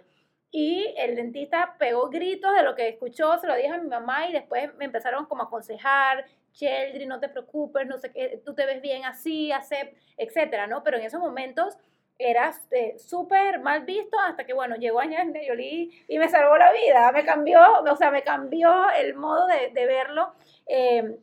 Y 0.51 0.94
el 0.98 1.16
dentista 1.16 1.77
pegó 1.79 2.11
gritos 2.11 2.55
de 2.55 2.62
lo 2.62 2.75
que 2.75 2.88
escuchó, 2.88 3.38
se 3.38 3.46
lo 3.46 3.55
dije 3.55 3.68
a 3.68 3.79
mi 3.79 3.88
mamá 3.88 4.29
y 4.29 4.33
después 4.33 4.75
me 4.75 4.85
empezaron 4.85 5.25
como 5.25 5.42
a 5.42 5.46
aconsejar, 5.46 6.27
Cheldry, 6.52 7.06
no 7.06 7.20
te 7.20 7.28
preocupes, 7.28 7.86
no 7.86 7.98
sé 7.98 8.12
qué, 8.12 8.40
tú 8.44 8.54
te 8.54 8.66
ves 8.66 8.80
bien 8.80 9.04
así, 9.04 9.52
acep, 9.52 9.94
etcétera, 10.16 10.66
¿no? 10.66 10.82
Pero 10.82 10.98
en 10.98 11.04
esos 11.04 11.20
momentos 11.20 11.76
eras 12.18 12.60
eh, 12.70 12.96
súper 12.98 13.60
mal 13.60 13.84
visto 13.84 14.18
hasta 14.20 14.44
que, 14.44 14.52
bueno, 14.52 14.76
llegó 14.76 15.00
Angelina 15.00 15.40
Jolie 15.46 15.90
y 16.06 16.18
me 16.18 16.28
salvó 16.28 16.56
la 16.56 16.72
vida, 16.72 17.10
me 17.12 17.24
cambió, 17.24 17.60
o 17.90 17.96
sea, 17.96 18.10
me 18.10 18.22
cambió 18.22 18.90
el 18.90 19.14
modo 19.14 19.46
de, 19.46 19.70
de 19.70 19.86
verlo. 19.86 20.32
Eh, 20.66 21.16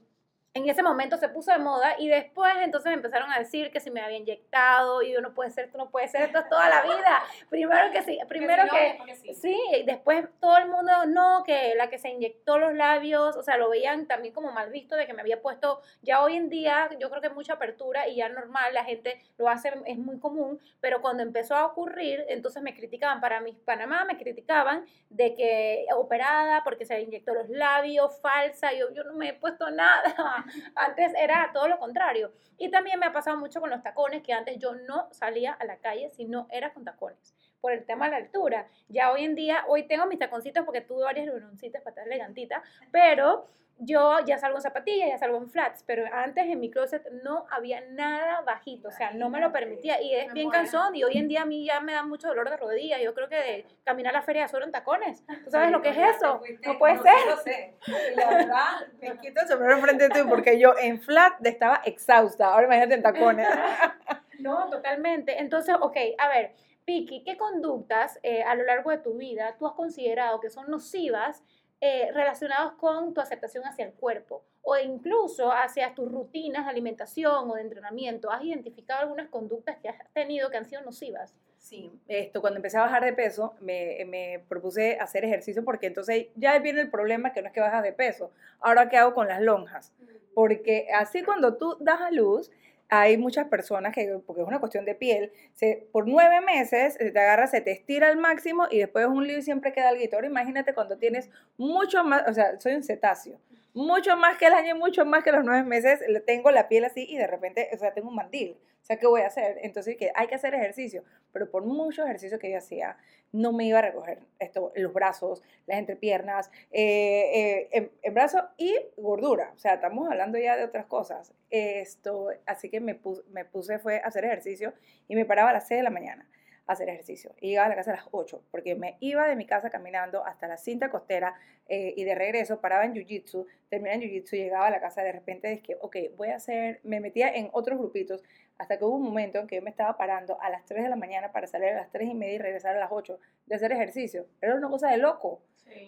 en 0.54 0.68
ese 0.68 0.82
momento 0.82 1.18
se 1.18 1.30
puso 1.30 1.52
de 1.52 1.60
moda 1.60 1.96
y 2.00 2.08
después 2.08 2.54
entonces 2.62 2.92
empezaron 2.92 3.32
a 3.32 3.38
decir 3.38 3.72
que 3.72 3.80
si 3.80 3.92
me 3.92 4.02
había 4.02 4.18
inyectado 4.18 5.04
y 5.04 5.14
yo 5.14 5.22
no 5.22 5.34
puede 5.36 5.52
ser, 5.52 5.66
esto 5.66 5.78
no 5.78 5.92
puede 5.92 6.08
ser, 6.08 6.24
esto 6.24 6.40
es 6.40 6.50
toda 6.50 6.70
la 6.70 6.82
vida. 6.84 7.24
Primero 7.50 7.92
que 7.92 8.02
sí, 8.02 8.20
primero 8.28 8.64
que, 8.68 9.36
sí. 9.36 9.60
y 9.74 9.84
después 9.84 10.28
todo 10.40 10.58
el 10.58 10.68
mundo 10.68 11.06
no, 11.08 11.44
que 11.44 11.76
la 11.76 11.90
que 11.90 12.00
se 12.00 12.10
inyectó 12.10 12.58
los 12.58 12.74
labios, 12.74 13.36
o 13.36 13.44
sea, 13.44 13.58
lo 13.58 13.70
veían 13.70 14.08
también 14.08 14.34
como 14.34 14.52
mal 14.52 14.72
visto 14.72 14.96
de 14.96 15.06
que 15.06 15.14
me 15.14 15.22
había 15.22 15.42
puesto, 15.42 15.82
ya 16.02 16.24
hoy 16.24 16.36
en 16.36 16.50
día 16.50 16.90
yo 17.00 17.10
creo 17.10 17.22
que 17.22 17.30
mucha 17.30 17.54
apertura 17.54 18.08
y 18.08 18.16
ya 18.16 18.30
normal, 18.30 18.74
la 18.74 18.84
gente 18.84 19.22
lo 19.38 19.50
hace, 19.50 19.72
es 19.86 19.98
muy 19.98 20.20
común, 20.20 20.60
pero 20.82 21.02
cuando 21.02 21.22
empezó 21.22 21.56
a 21.56 21.66
ocurrir, 21.66 22.26
entonces 22.28 22.64
me 22.64 22.76
criticaban, 22.76 23.22
para 23.22 23.40
mis 23.40 23.56
Panamá 23.60 24.04
me 24.06 24.18
criticaban 24.18 24.86
de 25.10 25.36
que 25.36 25.86
operada 25.96 26.64
porque 26.64 26.86
se 26.86 27.00
inyectó 27.02 27.36
los 27.36 27.50
labios, 27.50 28.20
falsa, 28.20 28.74
yo, 28.74 28.92
yo 28.94 29.04
no 29.04 29.14
me 29.14 29.30
he 29.30 29.34
puesto 29.34 29.70
nada. 29.70 30.39
Antes 30.76 31.14
era 31.18 31.50
todo 31.54 31.68
lo 31.68 31.80
contrario. 31.80 32.32
Y 32.58 32.70
también 32.70 33.00
me 33.00 33.06
ha 33.06 33.14
pasado 33.14 33.38
mucho 33.38 33.62
con 33.62 33.70
los 33.70 33.82
tacones, 33.82 34.22
que 34.22 34.34
antes 34.34 34.58
yo 34.60 34.76
no 34.76 35.08
salía 35.12 35.54
a 35.54 35.66
la 35.66 35.78
calle 35.78 36.10
si 36.10 36.26
no 36.26 36.48
era 36.52 36.74
con 36.74 36.84
tacones, 36.84 37.34
por 37.62 37.72
el 37.72 37.86
tema 37.86 38.06
de 38.06 38.12
la 38.12 38.18
altura. 38.18 38.68
Ya 38.90 39.12
hoy 39.12 39.24
en 39.24 39.36
día, 39.36 39.64
hoy 39.68 39.88
tengo 39.88 40.06
mis 40.08 40.20
taconcitos 40.20 40.66
porque 40.66 40.82
tuve 40.82 41.04
varias 41.04 41.28
reunioncitas 41.28 41.82
para 41.82 41.92
estar 41.92 42.08
elegantita, 42.08 42.62
pero 42.92 43.48
yo 43.80 44.18
ya 44.26 44.38
salgo 44.38 44.58
en 44.58 44.62
zapatillas, 44.62 45.10
ya 45.10 45.18
salgo 45.18 45.38
en 45.38 45.50
flats, 45.50 45.84
pero 45.86 46.04
antes 46.14 46.46
en 46.46 46.60
mi 46.60 46.70
closet 46.70 47.10
no 47.24 47.46
había 47.50 47.82
nada 47.82 48.42
bajito, 48.42 48.90
o 48.90 48.92
sea, 48.92 49.12
no 49.12 49.30
me 49.30 49.40
lo 49.40 49.52
permitía 49.52 50.02
y 50.02 50.14
es 50.16 50.34
bien 50.34 50.50
cansón 50.50 50.96
y 50.96 51.04
hoy 51.04 51.18
en 51.18 51.28
día 51.28 51.44
a 51.44 51.46
mí 51.46 51.66
ya 51.66 51.80
me 51.80 51.94
da 51.94 52.04
mucho 52.04 52.28
dolor 52.28 52.50
de 52.50 52.58
rodilla, 52.58 53.00
yo 53.00 53.14
creo 53.14 53.30
que 53.30 53.36
de 53.36 53.66
caminar 53.86 54.14
a 54.16 54.20
la 54.20 54.22
feria 54.22 54.48
solo 54.48 54.66
en 54.66 54.72
tacones, 54.72 55.24
¿tú 55.44 55.50
sabes 55.50 55.72
lo 55.72 55.82
que 55.82 55.90
es 55.90 55.98
eso? 55.98 56.42
No 56.66 56.78
puede 56.78 56.98
ser. 57.00 57.14
No 57.30 57.38
sé, 57.38 57.74
la 58.16 58.30
verdad, 58.30 58.88
me 59.00 59.18
quito 59.18 59.42
el 59.42 59.48
sombrero 59.48 59.76
enfrente 59.76 60.04
de 60.04 60.10
ti 60.10 60.20
porque 60.28 60.60
yo 60.60 60.74
en 60.78 61.02
flat 61.02 61.46
estaba 61.46 61.82
exhausta, 61.86 62.54
ahora 62.54 62.66
imagínate 62.66 62.96
en 62.96 63.02
tacones. 63.02 63.48
No, 64.40 64.70
totalmente, 64.70 65.38
entonces, 65.42 65.76
ok, 65.82 65.98
a 66.18 66.30
ver, 66.30 66.54
Piki, 66.86 67.24
¿qué 67.24 67.38
conductas 67.38 68.20
eh, 68.24 68.42
a 68.42 68.56
lo 68.56 68.64
largo 68.64 68.90
de 68.90 68.98
tu 68.98 69.16
vida 69.18 69.56
tú 69.60 69.68
has 69.68 69.74
considerado 69.74 70.40
que 70.40 70.50
son 70.50 70.72
nocivas 70.72 71.44
eh, 71.82 72.12
relacionados 72.14 72.74
con 72.74 73.14
tu 73.14 73.22
aceptación 73.22 73.64
hacia 73.66 73.86
el 73.86 73.94
cuerpo 73.94 74.44
o 74.62 74.78
incluso 74.78 75.52
hacia 75.52 75.96
tus 75.96 76.12
rutinas 76.12 76.66
de 76.66 76.72
alimentación 76.72 77.50
o 77.50 77.56
de 77.56 77.62
entrenamiento. 77.62 78.32
¿Has 78.32 78.44
identificado 78.44 79.02
algunas 79.02 79.30
conductas 79.30 79.78
que 79.78 79.90
has 79.90 79.96
tenido 80.14 80.50
que 80.50 80.58
han 80.58 80.66
sido 80.66 80.82
nocivas? 80.82 81.34
Sí, 81.58 81.92
esto, 82.08 82.42
cuando 82.42 82.58
empecé 82.58 82.78
a 82.78 82.82
bajar 82.82 83.04
de 83.04 83.14
peso, 83.14 83.54
me, 83.60 84.06
me, 84.08 84.44
propuse 84.48 84.98
hacer 85.00 85.26
ejercicio 85.26 85.64
porque 85.64 85.88
entonces 85.88 86.28
ya 86.36 86.58
viene 86.60 86.82
el 86.82 86.90
problema 86.90 87.34
que 87.34 87.42
no 87.42 87.48
es 87.48 87.54
que 87.54 87.62
bajas 87.62 87.84
de 87.84 87.94
peso. 87.94 88.32
Ahora, 88.60 88.90
¿qué 88.90 88.98
hago 88.98 89.14
con 89.14 89.28
las 89.28 89.42
lonjas? 89.42 89.94
Porque 90.34 90.88
así 90.94 91.24
cuando 91.24 91.58
tú 91.58 91.78
das 91.80 92.02
a 92.02 92.12
luz, 92.12 92.52
hay 92.90 93.18
muchas 93.18 93.48
personas 93.48 93.94
que, 93.94 94.20
porque 94.26 94.42
es 94.42 94.48
una 94.48 94.60
cuestión 94.60 94.84
de 94.86 94.96
piel, 94.96 95.32
se, 95.54 95.88
por 95.92 96.08
nueve 96.08 96.42
meses 96.42 96.96
se 96.96 97.12
te 97.12 97.20
agarra, 97.20 97.48
se 97.48 97.62
te 97.62 97.72
estira 97.72 98.08
al 98.10 98.18
máximo 98.18 98.68
y 98.70 98.80
después 98.80 99.06
un 99.08 99.28
lío 99.28 99.38
y 99.38 99.42
siempre 99.44 99.72
queda 99.74 99.90
algo. 99.90 100.04
Ahora 100.14 100.28
imagínate 100.28 100.74
cuando 100.74 100.98
tienes 100.98 101.30
mucho 101.58 102.04
más, 102.04 102.24
o 102.28 102.34
sea, 102.34 102.60
soy 102.60 102.74
un 102.74 102.84
cetáceo. 102.84 103.40
mucho 103.74 104.18
más 104.18 104.38
que 104.38 104.48
el 104.48 104.54
año, 104.54 104.76
mucho 104.76 105.06
más 105.06 105.24
que 105.24 105.32
los 105.32 105.46
nueve 105.46 105.64
meses, 105.64 106.02
tengo 106.26 106.52
la 106.52 106.68
piel 106.68 106.86
así 106.86 107.06
y 107.08 107.18
de 107.18 107.28
repente, 107.28 107.70
o 107.74 107.78
sea, 107.78 107.94
tengo 107.94 108.10
un 108.10 108.16
mandil. 108.16 108.58
O 108.82 108.86
sea, 108.86 108.98
¿qué 108.98 109.08
voy 109.08 109.22
a 109.22 109.28
hacer? 109.28 109.60
Entonces, 109.62 109.98
que 109.98 110.12
hay 110.16 110.28
que 110.28 110.36
hacer 110.36 110.54
ejercicio, 110.54 111.04
pero 111.32 111.50
por 111.50 111.66
mucho 111.66 112.04
ejercicio 112.04 112.40
que 112.40 112.52
yo 112.52 112.58
hacía, 112.58 112.98
no 113.32 113.52
me 113.52 113.66
iba 113.66 113.80
a 113.80 113.84
recoger 113.84 114.20
esto, 114.40 114.72
los 114.76 114.94
brazos, 114.94 115.44
las 115.68 115.78
entrepiernas, 115.78 116.50
eh, 116.72 117.68
eh, 117.72 117.92
en, 118.02 118.14
brazos 118.14 118.42
y 118.58 118.76
gordura. 118.98 119.52
O 119.56 119.60
sea, 119.60 119.76
estamos 119.76 120.10
hablando 120.10 120.40
ya 120.40 120.58
de 120.58 120.64
otras 120.64 120.86
cosas. 120.88 121.34
Esto, 121.50 122.30
así 122.46 122.70
que 122.70 122.80
me 122.80 122.96
puse, 122.96 123.22
me 123.30 123.46
puse 123.46 123.80
fue 123.80 123.98
a 124.02 124.08
hacer 124.08 124.26
ejercicio 124.26 124.74
y 125.08 125.16
me 125.16 125.26
paraba 125.26 125.52
a 125.52 125.54
las 125.54 125.68
6 125.68 125.80
de 125.80 125.84
la 125.84 125.90
mañana 125.92 126.28
hacer 126.70 126.88
ejercicio. 126.90 127.34
Y 127.42 127.50
llegaba 127.50 127.66
a 127.66 127.70
la 127.70 127.76
casa 127.76 127.92
a 127.92 127.96
las 127.96 128.08
8, 128.12 128.44
porque 128.52 128.76
me 128.76 128.98
iba 129.00 129.28
de 129.28 129.36
mi 129.36 129.46
casa 129.46 129.70
caminando 129.70 130.24
hasta 130.24 130.48
la 130.48 130.58
cinta 130.58 130.92
costera 130.92 131.34
eh, 131.68 131.94
y 131.98 132.04
de 132.04 132.14
regreso 132.14 132.62
paraba 132.62 132.86
en 132.86 132.94
Jiu-Jitsu, 132.94 133.46
terminaba 133.70 133.96
en 133.96 134.10
Jiu-Jitsu, 134.10 134.38
llegaba 134.38 134.68
a 134.68 134.70
la 134.70 134.80
casa 134.80 135.02
de 135.02 135.12
repente, 135.12 135.62
que, 135.62 135.78
ok, 135.82 135.96
voy 136.16 136.30
a 136.30 136.36
hacer, 136.36 136.80
me 136.84 137.00
metía 137.00 137.34
en 137.34 137.50
otros 137.54 137.80
grupitos, 137.80 138.24
hasta 138.60 138.78
que 138.78 138.86
hubo 138.86 138.98
un 138.98 139.04
momento 139.04 139.40
en 139.40 139.48
que 139.48 139.56
yo 139.56 139.62
me 139.62 139.72
estaba 139.72 139.98
parando 139.98 140.40
a 140.42 140.50
las 140.50 140.66
3 140.66 140.84
de 140.84 140.90
la 140.90 140.96
mañana 140.96 141.32
para 141.32 141.48
salir 141.48 141.70
a 141.70 141.76
las 141.76 141.92
3 141.92 142.10
y 142.10 142.14
media 142.14 142.36
y 142.36 142.38
regresar 142.38 142.76
a 142.76 142.80
las 142.80 142.90
8 142.92 143.20
de 143.48 143.56
hacer 143.56 143.72
ejercicio. 143.72 144.28
Era 144.42 144.56
una 144.56 144.70
cosa 144.70 144.90
de 144.90 144.98
loco. 144.98 145.42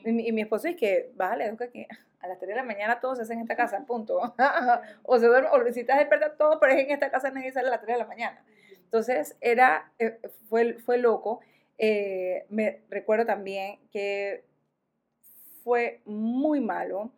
Y, 0.06 0.32
mi, 0.32 0.42
esposo 0.42 0.68
es 0.68 0.76
que, 0.76 1.12
bájale, 1.16 1.56
que 1.72 1.88
a 2.20 2.28
las 2.28 2.40
3 2.40 2.50
de 2.50 2.56
la 2.56 2.64
mañana 2.64 3.00
todos 3.00 3.18
se 3.18 3.24
hacen 3.24 3.38
en 3.38 3.44
esta 3.44 3.56
casa, 3.56 3.86
punto. 3.86 4.20
o 5.04 5.20
se 5.20 5.28
duerme, 5.28 5.50
o 5.52 5.74
si 5.74 5.82
estás 5.82 6.00
despierta 6.00 6.38
todo, 6.38 6.60
pero 6.60 6.74
es 6.74 6.80
en 6.80 6.92
esta 6.92 7.12
casa 7.12 7.30
nadie 7.30 7.52
sale 7.52 7.68
a 7.68 7.72
las 7.72 7.82
3 7.82 7.96
de 7.96 8.00
la 8.00 8.08
mañana. 8.08 8.44
Entonces, 8.86 9.38
era, 9.42 9.92
eh, 10.00 10.20
fue, 10.50 10.76
fue 10.80 10.98
loco. 10.98 11.42
Eh, 11.78 12.46
me 12.50 12.82
recuerdo 12.90 13.26
también 13.26 13.80
que 13.92 14.46
fue 15.64 16.02
muy 16.06 16.62
malo 16.62 17.12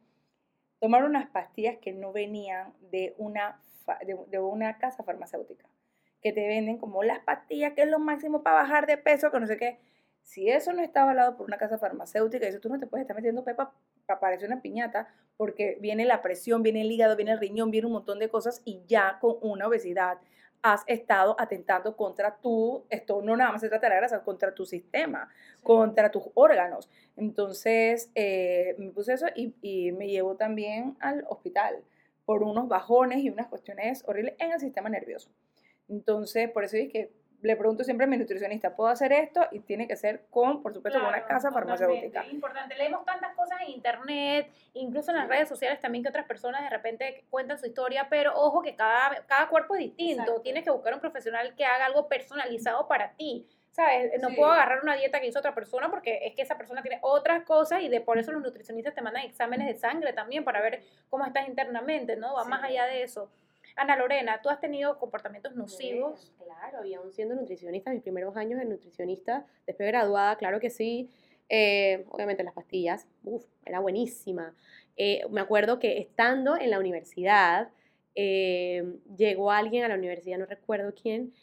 tomar 0.80 1.04
unas 1.04 1.30
pastillas 1.30 1.78
que 1.78 1.93
no 1.93 2.12
venían 2.12 2.74
de 2.91 3.14
una, 3.18 3.60
de, 4.06 4.40
una 4.40 4.78
casa 4.78 5.04
farmacéutica, 5.04 5.66
que 6.22 6.32
te 6.32 6.48
venden 6.48 6.78
como 6.78 7.04
las 7.04 7.20
pastillas 7.20 7.74
que 7.74 7.84
es 7.84 7.88
lo 7.88 8.00
máximo 8.00 8.44
para 8.44 8.58
bajar 8.58 8.88
de 8.88 8.98
peso, 8.98 9.32
que 9.32 9.40
no 9.40 9.48
sé 9.48 9.58
qué. 9.58 9.80
Si 10.22 10.50
eso 10.50 10.72
no 10.72 10.82
está 10.82 11.04
avalado 11.04 11.36
por 11.36 11.48
una 11.48 11.58
casa 11.58 11.78
farmacéutica, 11.78 12.48
eso 12.48 12.60
tú 12.60 12.70
no 12.70 12.80
te 12.80 12.88
puedes 12.88 13.04
estar 13.04 13.16
metiendo 13.16 13.44
pepa 13.44 13.74
para 14.06 14.20
parecer 14.20 14.48
una 14.50 14.62
piñata, 14.62 15.08
porque 15.36 15.78
viene 15.82 16.06
la 16.06 16.22
presión, 16.22 16.64
viene 16.64 16.82
el 16.82 16.92
hígado, 16.92 17.16
viene 17.16 17.32
el 17.32 17.40
riñón, 17.40 17.72
viene 17.72 17.88
un 17.88 17.94
montón 17.94 18.20
de 18.20 18.30
cosas 18.30 18.62
y 18.64 18.84
ya 18.88 19.18
con 19.20 19.36
una 19.42 19.68
obesidad 19.68 20.20
has 20.64 20.84
estado 20.88 21.36
atentando 21.38 21.98
contra 21.98 22.38
tu, 22.38 22.86
esto 22.90 23.22
no 23.22 23.36
nada 23.36 23.52
más 23.52 23.60
se 23.60 23.68
trata 23.68 23.88
de 23.88 23.96
la 23.96 23.98
grasa, 23.98 24.24
contra 24.24 24.56
tu 24.56 24.66
sistema, 24.66 25.30
contra 25.62 26.10
tus 26.10 26.24
órganos. 26.36 26.90
Entonces, 27.18 28.10
eh, 28.16 28.74
me 28.80 28.90
puse 28.92 29.14
eso 29.14 29.26
y, 29.36 29.54
y, 29.62 29.92
me 29.92 30.08
llevó 30.08 30.38
también 30.38 30.96
al 31.02 31.26
hospital 31.28 31.84
por 32.26 32.44
unos 32.44 32.68
bajones 32.68 33.20
y 33.20 33.30
unas 33.30 33.48
cuestiones 33.48 34.04
horribles 34.08 34.36
en 34.40 34.52
el 34.52 34.60
sistema 34.60 34.90
nervioso. 34.90 35.30
Entonces, 35.90 36.50
por 36.50 36.64
eso 36.64 36.78
es 36.78 36.92
que 36.92 37.12
le 37.44 37.58
pregunto 37.58 37.84
siempre 37.84 38.06
a 38.06 38.08
mi 38.08 38.18
nutricionista, 38.18 38.74
¿puedo 38.74 38.90
hacer 38.90 39.12
esto? 39.12 39.42
Y 39.52 39.60
tiene 39.60 39.86
que 39.86 39.98
ser 39.98 40.26
con, 40.30 40.64
por 40.64 40.74
supuesto, 40.74 41.00
con 41.00 41.10
una 41.10 41.26
casa 41.26 41.52
farmacéutica. 41.52 42.22
Es 42.22 42.32
importante. 42.32 42.76
Leemos 42.76 43.04
tantas 43.04 43.36
cosas 43.36 43.60
en 43.62 43.72
internet, 43.72 44.50
incluso 44.74 45.12
en 45.12 45.18
las 45.18 45.28
redes 45.28 45.50
sociales 45.50 45.80
también 45.82 46.04
que 46.04 46.10
otras 46.10 46.26
personas 46.26 46.62
de 46.62 46.70
repente 46.70 47.26
cuentan 47.30 47.60
su 47.60 47.66
historia, 47.66 48.08
pero 48.10 48.34
ojo 48.34 48.62
que 48.62 48.76
cada, 48.76 49.26
cada 49.28 49.50
cuerpo 49.50 49.76
es 49.76 49.82
distinto. 49.82 50.42
Tienes 50.42 50.64
que 50.64 50.72
buscar 50.72 50.94
un 50.94 51.02
profesional 51.02 51.54
que 51.56 51.66
haga 51.66 51.86
algo 51.86 52.08
personalizado 52.08 52.88
para 52.88 53.12
ti. 53.12 53.46
¿Sabes? 53.74 54.22
No 54.22 54.30
puedo 54.36 54.52
agarrar 54.52 54.84
una 54.84 54.96
dieta 54.96 55.20
que 55.20 55.26
hizo 55.26 55.40
otra 55.40 55.56
persona 55.56 55.90
porque 55.90 56.20
es 56.28 56.36
que 56.36 56.44
esa 56.44 56.58
persona 56.60 56.84
tiene 56.84 57.00
otras 57.02 57.44
cosas 57.44 57.82
y 57.82 57.90
de 57.90 58.02
por 58.02 58.20
eso 58.20 58.32
los 58.32 58.44
nutricionistas 58.44 58.94
te 58.94 59.02
mandan 59.02 59.26
exámenes 59.26 59.66
de 59.66 59.74
sangre 59.74 60.14
también 60.14 60.44
para 60.44 60.62
ver 60.62 60.84
cómo 61.10 61.26
estás 61.26 61.48
internamente, 61.48 62.16
¿no? 62.16 62.36
Va 62.36 62.46
más 62.46 62.64
allá 62.64 62.86
de 62.86 63.02
eso. 63.02 63.32
Ana 63.76 63.96
Lorena, 63.98 64.40
¿tú 64.44 64.50
has 64.50 64.60
tenido 64.60 65.00
comportamientos 65.00 65.56
nocivos? 65.56 66.32
claro, 66.38 66.86
y 66.86 66.94
aún 66.94 67.12
siendo 67.12 67.34
nutricionista, 67.34 67.90
mis 67.90 68.04
primeros 68.04 68.38
años 68.38 68.60
de 68.60 68.66
nutricionista, 68.66 69.48
después 69.66 69.88
de 69.88 69.92
graduada, 69.92 70.38
claro 70.38 70.60
que 70.60 70.70
sí. 70.70 71.10
Eh, 71.50 72.06
obviamente 72.10 72.44
las 72.44 72.54
pastillas, 72.54 73.08
uff, 73.24 73.44
era 73.66 73.80
buenísima. 73.80 74.56
Eh, 74.98 75.26
me 75.32 75.42
acuerdo 75.42 75.80
que 75.80 75.98
estando 75.98 76.58
en 76.58 76.70
la 76.70 76.78
universidad, 76.78 77.70
eh, 78.14 79.00
llegó 79.18 79.52
alguien 79.52 79.84
a 79.84 79.88
la 79.88 79.96
universidad, 79.96 80.38
no 80.38 80.46
recuerdo 80.46 80.94
quién, 80.94 81.34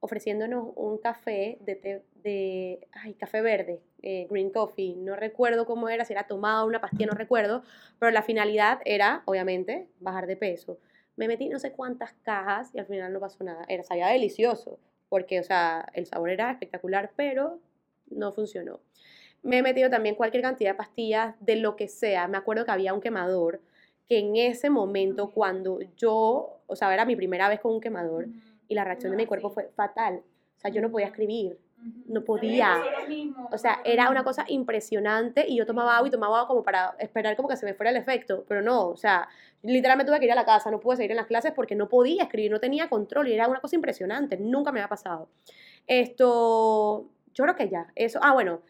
ofreciéndonos 0.00 0.72
un 0.76 0.98
café 0.98 1.58
de, 1.60 2.02
de 2.22 2.88
ay, 2.92 3.14
café 3.14 3.42
verde, 3.42 3.80
green 4.02 4.50
coffee, 4.50 4.96
no 4.96 5.14
recuerdo 5.14 5.66
cómo 5.66 5.88
era, 5.88 6.04
si 6.04 6.12
era 6.12 6.26
tomado 6.26 6.66
una 6.66 6.80
pastilla, 6.80 7.06
no 7.06 7.14
recuerdo, 7.14 7.62
pero 7.98 8.10
la 8.10 8.22
finalidad 8.22 8.80
era, 8.84 9.22
obviamente, 9.26 9.88
bajar 10.00 10.26
de 10.26 10.36
peso. 10.36 10.78
Me 11.16 11.28
metí 11.28 11.48
no 11.48 11.58
sé 11.58 11.72
cuántas 11.72 12.14
cajas 12.22 12.70
y 12.74 12.78
al 12.78 12.86
final 12.86 13.12
no 13.12 13.20
pasó 13.20 13.44
nada. 13.44 13.64
Era, 13.68 13.82
sabía 13.82 14.08
delicioso, 14.08 14.78
porque, 15.10 15.38
o 15.38 15.42
sea, 15.42 15.86
el 15.92 16.06
sabor 16.06 16.30
era 16.30 16.50
espectacular, 16.50 17.12
pero 17.14 17.58
no 18.10 18.32
funcionó. 18.32 18.80
Me 19.42 19.58
he 19.58 19.62
metido 19.62 19.90
también 19.90 20.14
cualquier 20.14 20.42
cantidad 20.42 20.70
de 20.70 20.76
pastillas 20.76 21.34
de 21.40 21.56
lo 21.56 21.76
que 21.76 21.88
sea. 21.88 22.26
Me 22.26 22.38
acuerdo 22.38 22.64
que 22.64 22.70
había 22.70 22.94
un 22.94 23.00
quemador 23.02 23.60
que 24.08 24.18
en 24.18 24.36
ese 24.36 24.70
momento, 24.70 25.30
cuando 25.30 25.80
yo, 25.96 26.60
o 26.66 26.76
sea, 26.76 26.92
era 26.92 27.04
mi 27.04 27.16
primera 27.16 27.48
vez 27.48 27.60
con 27.60 27.74
un 27.74 27.80
quemador 27.80 28.26
y 28.70 28.74
la 28.74 28.84
reacción 28.84 29.10
de 29.10 29.16
mi 29.16 29.26
cuerpo 29.26 29.50
fue 29.50 29.68
fatal. 29.74 30.22
O 30.56 30.60
sea, 30.60 30.70
yo 30.70 30.80
no 30.80 30.90
podía 30.90 31.06
escribir, 31.06 31.58
no 32.06 32.22
podía. 32.22 32.80
O 33.50 33.58
sea, 33.58 33.80
era 33.84 34.08
una 34.10 34.22
cosa 34.22 34.44
impresionante 34.46 35.44
y 35.46 35.56
yo 35.56 35.66
tomaba 35.66 35.96
agua 35.96 36.06
y 36.06 36.10
tomaba 36.12 36.36
agua 36.36 36.48
como 36.48 36.62
para 36.62 36.94
esperar 37.00 37.34
como 37.34 37.48
que 37.48 37.56
se 37.56 37.66
me 37.66 37.74
fuera 37.74 37.90
el 37.90 37.96
efecto, 37.96 38.44
pero 38.46 38.62
no, 38.62 38.88
o 38.88 38.96
sea, 38.96 39.28
literalmente 39.62 40.10
tuve 40.10 40.20
que 40.20 40.26
ir 40.26 40.32
a 40.32 40.36
la 40.36 40.44
casa, 40.44 40.70
no 40.70 40.78
pude 40.78 40.96
seguir 40.96 41.10
en 41.10 41.16
las 41.16 41.26
clases 41.26 41.52
porque 41.52 41.74
no 41.74 41.88
podía 41.88 42.22
escribir, 42.22 42.52
no 42.52 42.60
tenía 42.60 42.88
control 42.88 43.26
y 43.26 43.32
era 43.32 43.48
una 43.48 43.60
cosa 43.60 43.74
impresionante, 43.74 44.36
nunca 44.36 44.70
me 44.70 44.78
había 44.78 44.88
pasado. 44.88 45.28
Esto, 45.88 47.08
yo 47.34 47.44
creo 47.44 47.56
que 47.56 47.68
ya, 47.68 47.90
eso, 47.96 48.20
ah, 48.22 48.32
bueno, 48.32 48.60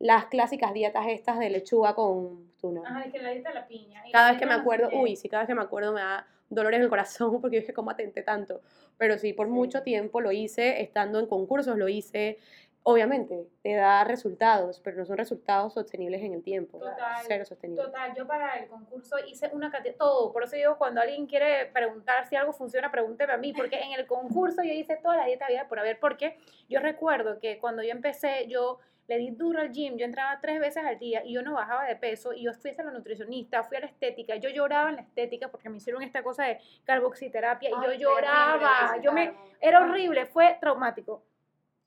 las 0.00 0.26
clásicas 0.26 0.74
dietas 0.74 1.06
estas 1.08 1.38
de 1.38 1.48
lechuga 1.50 1.94
con 1.94 2.50
tuna. 2.60 2.82
Ajá, 2.84 3.02
es 3.04 3.12
que 3.12 3.22
la 3.22 3.30
dieta 3.30 3.50
de 3.50 3.54
la 3.54 3.68
piña. 3.68 4.02
Cada 4.10 4.30
vez 4.32 4.40
que 4.40 4.46
me 4.46 4.54
acuerdo, 4.54 4.88
uy, 4.92 5.14
sí, 5.14 5.28
cada 5.28 5.42
vez 5.42 5.48
que 5.48 5.54
me 5.54 5.62
acuerdo 5.62 5.92
me 5.92 6.00
da 6.00 6.26
dolores 6.54 6.78
en 6.78 6.84
el 6.84 6.88
corazón 6.88 7.40
porque 7.40 7.58
es 7.58 7.64
que 7.64 7.72
como 7.72 7.90
atenté 7.90 8.22
tanto. 8.22 8.60
Pero 8.98 9.18
sí, 9.18 9.32
por 9.32 9.48
mucho 9.48 9.82
tiempo 9.82 10.20
lo 10.20 10.32
hice, 10.32 10.82
estando 10.82 11.18
en 11.18 11.26
concursos 11.26 11.76
lo 11.76 11.88
hice. 11.88 12.38
Obviamente, 12.86 13.48
te 13.62 13.72
da 13.74 14.04
resultados, 14.04 14.78
pero 14.80 14.98
no 14.98 15.06
son 15.06 15.16
resultados 15.16 15.72
sostenibles 15.72 16.20
en 16.22 16.34
el 16.34 16.42
tiempo. 16.42 16.78
Total, 16.78 17.16
cero 17.26 17.46
sostenibles. 17.46 17.86
Total, 17.86 18.14
yo 18.14 18.26
para 18.26 18.58
el 18.58 18.68
concurso 18.68 19.16
hice 19.26 19.48
una 19.54 19.72
todo. 19.96 20.34
Por 20.34 20.44
eso 20.44 20.54
digo, 20.56 20.76
cuando 20.76 21.00
alguien 21.00 21.26
quiere 21.26 21.64
preguntar 21.72 22.28
si 22.28 22.36
algo 22.36 22.52
funciona, 22.52 22.90
pregúnteme 22.90 23.32
a 23.32 23.38
mí, 23.38 23.54
porque 23.54 23.80
en 23.80 23.98
el 23.98 24.06
concurso 24.06 24.62
yo 24.62 24.74
hice 24.74 24.96
toda 24.96 25.16
la 25.16 25.24
dieta 25.24 25.48
vida 25.48 25.66
por 25.66 25.78
haber, 25.78 25.98
porque 25.98 26.36
yo 26.68 26.80
recuerdo 26.80 27.38
que 27.38 27.58
cuando 27.58 27.82
yo 27.82 27.90
empecé, 27.90 28.48
yo 28.48 28.80
le 29.06 29.18
di 29.18 29.30
duro 29.30 29.60
al 29.60 29.70
gym, 29.70 29.96
yo 29.96 30.04
entraba 30.04 30.40
tres 30.40 30.58
veces 30.60 30.84
al 30.84 30.98
día 30.98 31.22
y 31.24 31.34
yo 31.34 31.42
no 31.42 31.54
bajaba 31.54 31.84
de 31.84 31.96
peso 31.96 32.32
y 32.32 32.44
yo 32.44 32.52
fui 32.54 32.70
a 32.76 32.82
la 32.82 32.90
nutricionista, 32.90 33.62
fui 33.62 33.76
a 33.76 33.80
la 33.80 33.86
estética, 33.86 34.36
yo 34.36 34.48
lloraba 34.48 34.88
en 34.88 34.96
la 34.96 35.02
estética 35.02 35.48
porque 35.48 35.68
me 35.68 35.76
hicieron 35.76 36.02
esta 36.02 36.22
cosa 36.22 36.44
de 36.44 36.58
carboxiterapia 36.84 37.70
y 37.70 37.72
yo 37.72 37.92
lloraba, 37.92 38.98
yo 39.02 39.12
me, 39.12 39.34
era 39.60 39.82
horrible, 39.82 40.26
fue 40.26 40.56
traumático. 40.60 41.22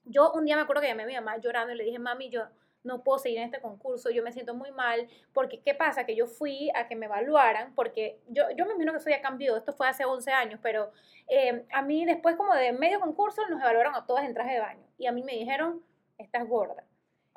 Yo 0.04 0.32
un 0.32 0.44
día 0.44 0.56
me 0.56 0.62
acuerdo 0.62 0.80
que 0.80 0.88
llamé 0.88 1.02
a 1.02 1.06
mi 1.06 1.14
mamá 1.14 1.36
llorando 1.38 1.72
y 1.72 1.76
le 1.76 1.84
dije, 1.84 1.98
mami, 1.98 2.30
yo 2.30 2.44
no 2.84 3.02
puedo 3.02 3.18
seguir 3.18 3.38
en 3.38 3.44
este 3.44 3.60
concurso, 3.60 4.10
yo 4.10 4.22
me 4.22 4.32
siento 4.32 4.54
muy 4.54 4.70
mal, 4.70 5.08
porque 5.32 5.60
¿qué 5.60 5.74
pasa? 5.74 6.04
Que 6.04 6.14
yo 6.14 6.26
fui 6.26 6.70
a 6.74 6.88
que 6.88 6.96
me 6.96 7.06
evaluaran, 7.06 7.74
porque 7.74 8.20
yo, 8.28 8.44
yo 8.56 8.64
me 8.64 8.72
imagino 8.72 8.92
que 8.92 8.98
eso 8.98 9.10
ya 9.10 9.20
cambió, 9.20 9.56
esto 9.56 9.72
fue 9.72 9.88
hace 9.88 10.04
11 10.04 10.32
años, 10.32 10.60
pero 10.62 10.92
eh, 11.28 11.66
a 11.72 11.82
mí 11.82 12.04
después 12.04 12.36
como 12.36 12.54
de 12.54 12.72
medio 12.72 13.00
concurso 13.00 13.46
nos 13.48 13.60
evaluaron 13.60 13.94
a 13.94 14.06
todas 14.06 14.24
en 14.24 14.34
traje 14.34 14.54
de 14.54 14.60
baño 14.60 14.86
y 14.96 15.06
a 15.06 15.12
mí 15.12 15.22
me 15.22 15.32
dijeron, 15.32 15.82
estás 16.16 16.46
gorda. 16.48 16.84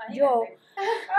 Yo, 0.09 0.43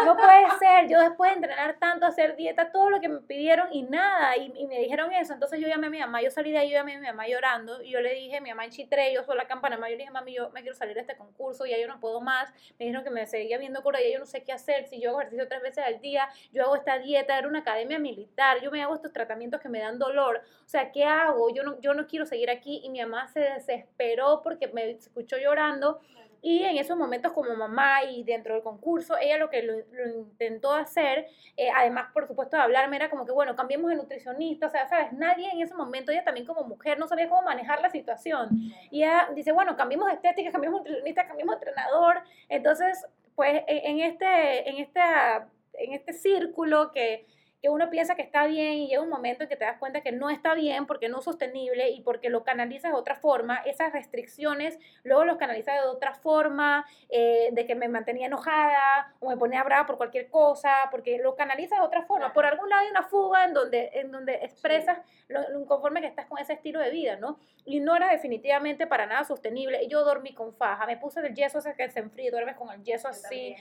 no 0.04 0.16
puede 0.16 0.50
ser, 0.58 0.88
yo 0.88 1.00
después 1.00 1.30
de 1.30 1.36
entrenar 1.36 1.78
tanto, 1.78 2.06
hacer 2.06 2.36
dieta, 2.36 2.72
todo 2.72 2.90
lo 2.90 3.00
que 3.00 3.08
me 3.08 3.20
pidieron 3.20 3.68
y 3.70 3.82
nada, 3.82 4.36
y, 4.36 4.66
me 4.66 4.78
dijeron 4.78 5.12
eso, 5.12 5.32
entonces 5.32 5.60
yo 5.60 5.68
llamé 5.68 5.86
a 5.86 5.90
mi 5.90 5.98
mamá, 5.98 6.22
yo 6.22 6.30
salí 6.30 6.50
de 6.50 6.58
ahí, 6.58 6.70
yo 6.70 6.78
llamé 6.78 6.94
a 6.94 7.00
mi 7.00 7.06
mamá 7.06 7.28
llorando, 7.28 7.82
y 7.82 7.90
yo 7.90 8.00
le 8.00 8.14
dije, 8.14 8.40
mi 8.40 8.50
mamá 8.50 8.64
en 8.64 8.70
Chitré, 8.70 9.12
yo 9.12 9.22
soy 9.24 9.36
la 9.36 9.46
campana, 9.46 9.76
yo 9.76 9.86
le 9.86 9.96
dije, 9.96 10.10
mami, 10.10 10.34
yo 10.34 10.50
me 10.50 10.62
quiero 10.62 10.76
salir 10.76 10.94
de 10.94 11.02
este 11.02 11.16
concurso, 11.16 11.66
ya 11.66 11.78
yo 11.78 11.86
no 11.86 12.00
puedo 12.00 12.20
más, 12.20 12.50
me 12.78 12.86
dijeron 12.86 13.04
que 13.04 13.10
me 13.10 13.26
seguía 13.26 13.58
viendo 13.58 13.82
cura, 13.82 14.00
ya 14.00 14.10
yo 14.12 14.18
no 14.18 14.26
sé 14.26 14.42
qué 14.42 14.52
hacer, 14.52 14.86
si 14.86 15.00
yo 15.00 15.10
hago 15.10 15.20
ejercicio 15.20 15.48
tres 15.48 15.62
veces 15.62 15.84
al 15.84 16.00
día, 16.00 16.28
yo 16.52 16.64
hago 16.64 16.76
esta 16.76 16.98
dieta, 16.98 17.38
era 17.38 17.48
una 17.48 17.60
academia 17.60 17.98
militar, 17.98 18.60
yo 18.60 18.70
me 18.70 18.82
hago 18.82 18.94
estos 18.94 19.12
tratamientos 19.12 19.60
que 19.60 19.68
me 19.68 19.80
dan 19.80 19.98
dolor, 19.98 20.42
o 20.64 20.68
sea, 20.68 20.90
¿qué 20.92 21.04
hago? 21.04 21.54
Yo 21.54 21.62
no, 21.62 21.80
yo 21.80 21.94
no 21.94 22.06
quiero 22.06 22.26
seguir 22.26 22.50
aquí, 22.50 22.80
y 22.82 22.90
mi 22.90 23.00
mamá 23.00 23.28
se 23.28 23.40
desesperó 23.40 24.40
porque 24.42 24.68
me 24.68 24.90
escuchó 24.90 25.36
llorando, 25.36 26.00
y 26.42 26.64
en 26.64 26.76
esos 26.76 26.98
momentos 26.98 27.32
como 27.32 27.54
mamá 27.54 28.02
y 28.02 28.24
dentro 28.24 28.54
del 28.54 28.64
concurso, 28.64 29.16
ella 29.16 29.38
lo 29.38 29.48
que 29.48 29.62
lo, 29.62 29.78
intentó 30.18 30.72
hacer, 30.72 31.28
eh, 31.56 31.68
además 31.74 32.10
por 32.12 32.26
supuesto 32.26 32.56
de 32.56 32.64
hablarme, 32.64 32.96
era 32.96 33.08
como 33.08 33.24
que, 33.24 33.30
bueno, 33.30 33.54
cambiemos 33.54 33.88
de 33.90 33.96
nutricionista, 33.96 34.66
o 34.66 34.70
sea, 34.70 34.88
¿sabes? 34.88 35.12
Nadie 35.12 35.48
en 35.52 35.62
ese 35.62 35.74
momento, 35.74 36.10
ella 36.10 36.24
también 36.24 36.44
como 36.44 36.64
mujer, 36.64 36.98
no 36.98 37.06
sabía 37.06 37.28
cómo 37.28 37.42
manejar 37.42 37.80
la 37.80 37.90
situación. 37.90 38.48
Y 38.90 39.04
ella 39.04 39.28
dice, 39.36 39.52
bueno, 39.52 39.76
cambiemos 39.76 40.08
de 40.08 40.14
estética, 40.14 40.50
cambiemos 40.50 40.82
de 40.82 40.90
nutricionista, 40.90 41.28
cambiemos 41.28 41.60
de 41.60 41.66
entrenador. 41.66 42.22
Entonces, 42.48 43.06
pues 43.36 43.62
e, 43.68 43.88
en 43.88 44.00
este, 44.00 44.68
en 44.68 44.78
esta, 44.78 45.48
en 45.74 45.92
este 45.92 46.12
círculo 46.12 46.90
que 46.90 47.24
que 47.62 47.70
uno 47.70 47.88
piensa 47.90 48.16
que 48.16 48.22
está 48.22 48.46
bien 48.46 48.72
y 48.72 48.88
llega 48.88 49.00
un 49.00 49.08
momento 49.08 49.44
en 49.44 49.48
que 49.48 49.56
te 49.56 49.64
das 49.64 49.78
cuenta 49.78 50.00
que 50.00 50.10
no 50.10 50.30
está 50.30 50.54
bien 50.54 50.84
porque 50.84 51.08
no 51.08 51.20
es 51.20 51.24
sostenible 51.24 51.90
y 51.90 52.00
porque 52.00 52.28
lo 52.28 52.42
canalizas 52.42 52.90
de 52.90 52.98
otra 52.98 53.14
forma, 53.14 53.58
esas 53.64 53.92
restricciones 53.92 54.80
luego 55.04 55.24
los 55.24 55.36
canalizas 55.36 55.80
de 55.80 55.88
otra 55.88 56.14
forma, 56.14 56.84
eh, 57.08 57.50
de 57.52 57.66
que 57.66 57.76
me 57.76 57.88
mantenía 57.88 58.26
enojada 58.26 59.14
o 59.20 59.28
me 59.28 59.36
ponía 59.36 59.62
brava 59.62 59.86
por 59.86 59.96
cualquier 59.96 60.28
cosa, 60.28 60.88
porque 60.90 61.18
lo 61.18 61.36
canalizas 61.36 61.78
de 61.78 61.84
otra 61.84 62.02
forma. 62.02 62.32
Por 62.32 62.46
algún 62.46 62.68
lado 62.68 62.82
hay 62.82 62.90
una 62.90 63.04
fuga 63.04 63.44
en 63.44 63.54
donde, 63.54 63.90
en 63.94 64.10
donde 64.10 64.34
expresas 64.42 64.98
lo, 65.28 65.66
conforme 65.66 66.00
que 66.00 66.08
estás 66.08 66.26
con 66.26 66.38
ese 66.38 66.54
estilo 66.54 66.80
de 66.80 66.90
vida, 66.90 67.16
¿no? 67.16 67.38
Y 67.64 67.78
no 67.78 67.94
era 67.94 68.10
definitivamente 68.10 68.88
para 68.88 69.06
nada 69.06 69.24
sostenible. 69.24 69.86
Yo 69.88 70.04
dormí 70.04 70.34
con 70.34 70.52
faja, 70.52 70.84
me 70.86 70.96
puse 70.96 71.20
el 71.20 71.34
yeso 71.34 71.58
ese 71.58 71.74
que 71.74 71.88
se 71.90 72.00
enfría, 72.00 72.30
duermes 72.30 72.56
con 72.56 72.70
el 72.70 72.82
yeso 72.82 73.08
así. 73.08 73.54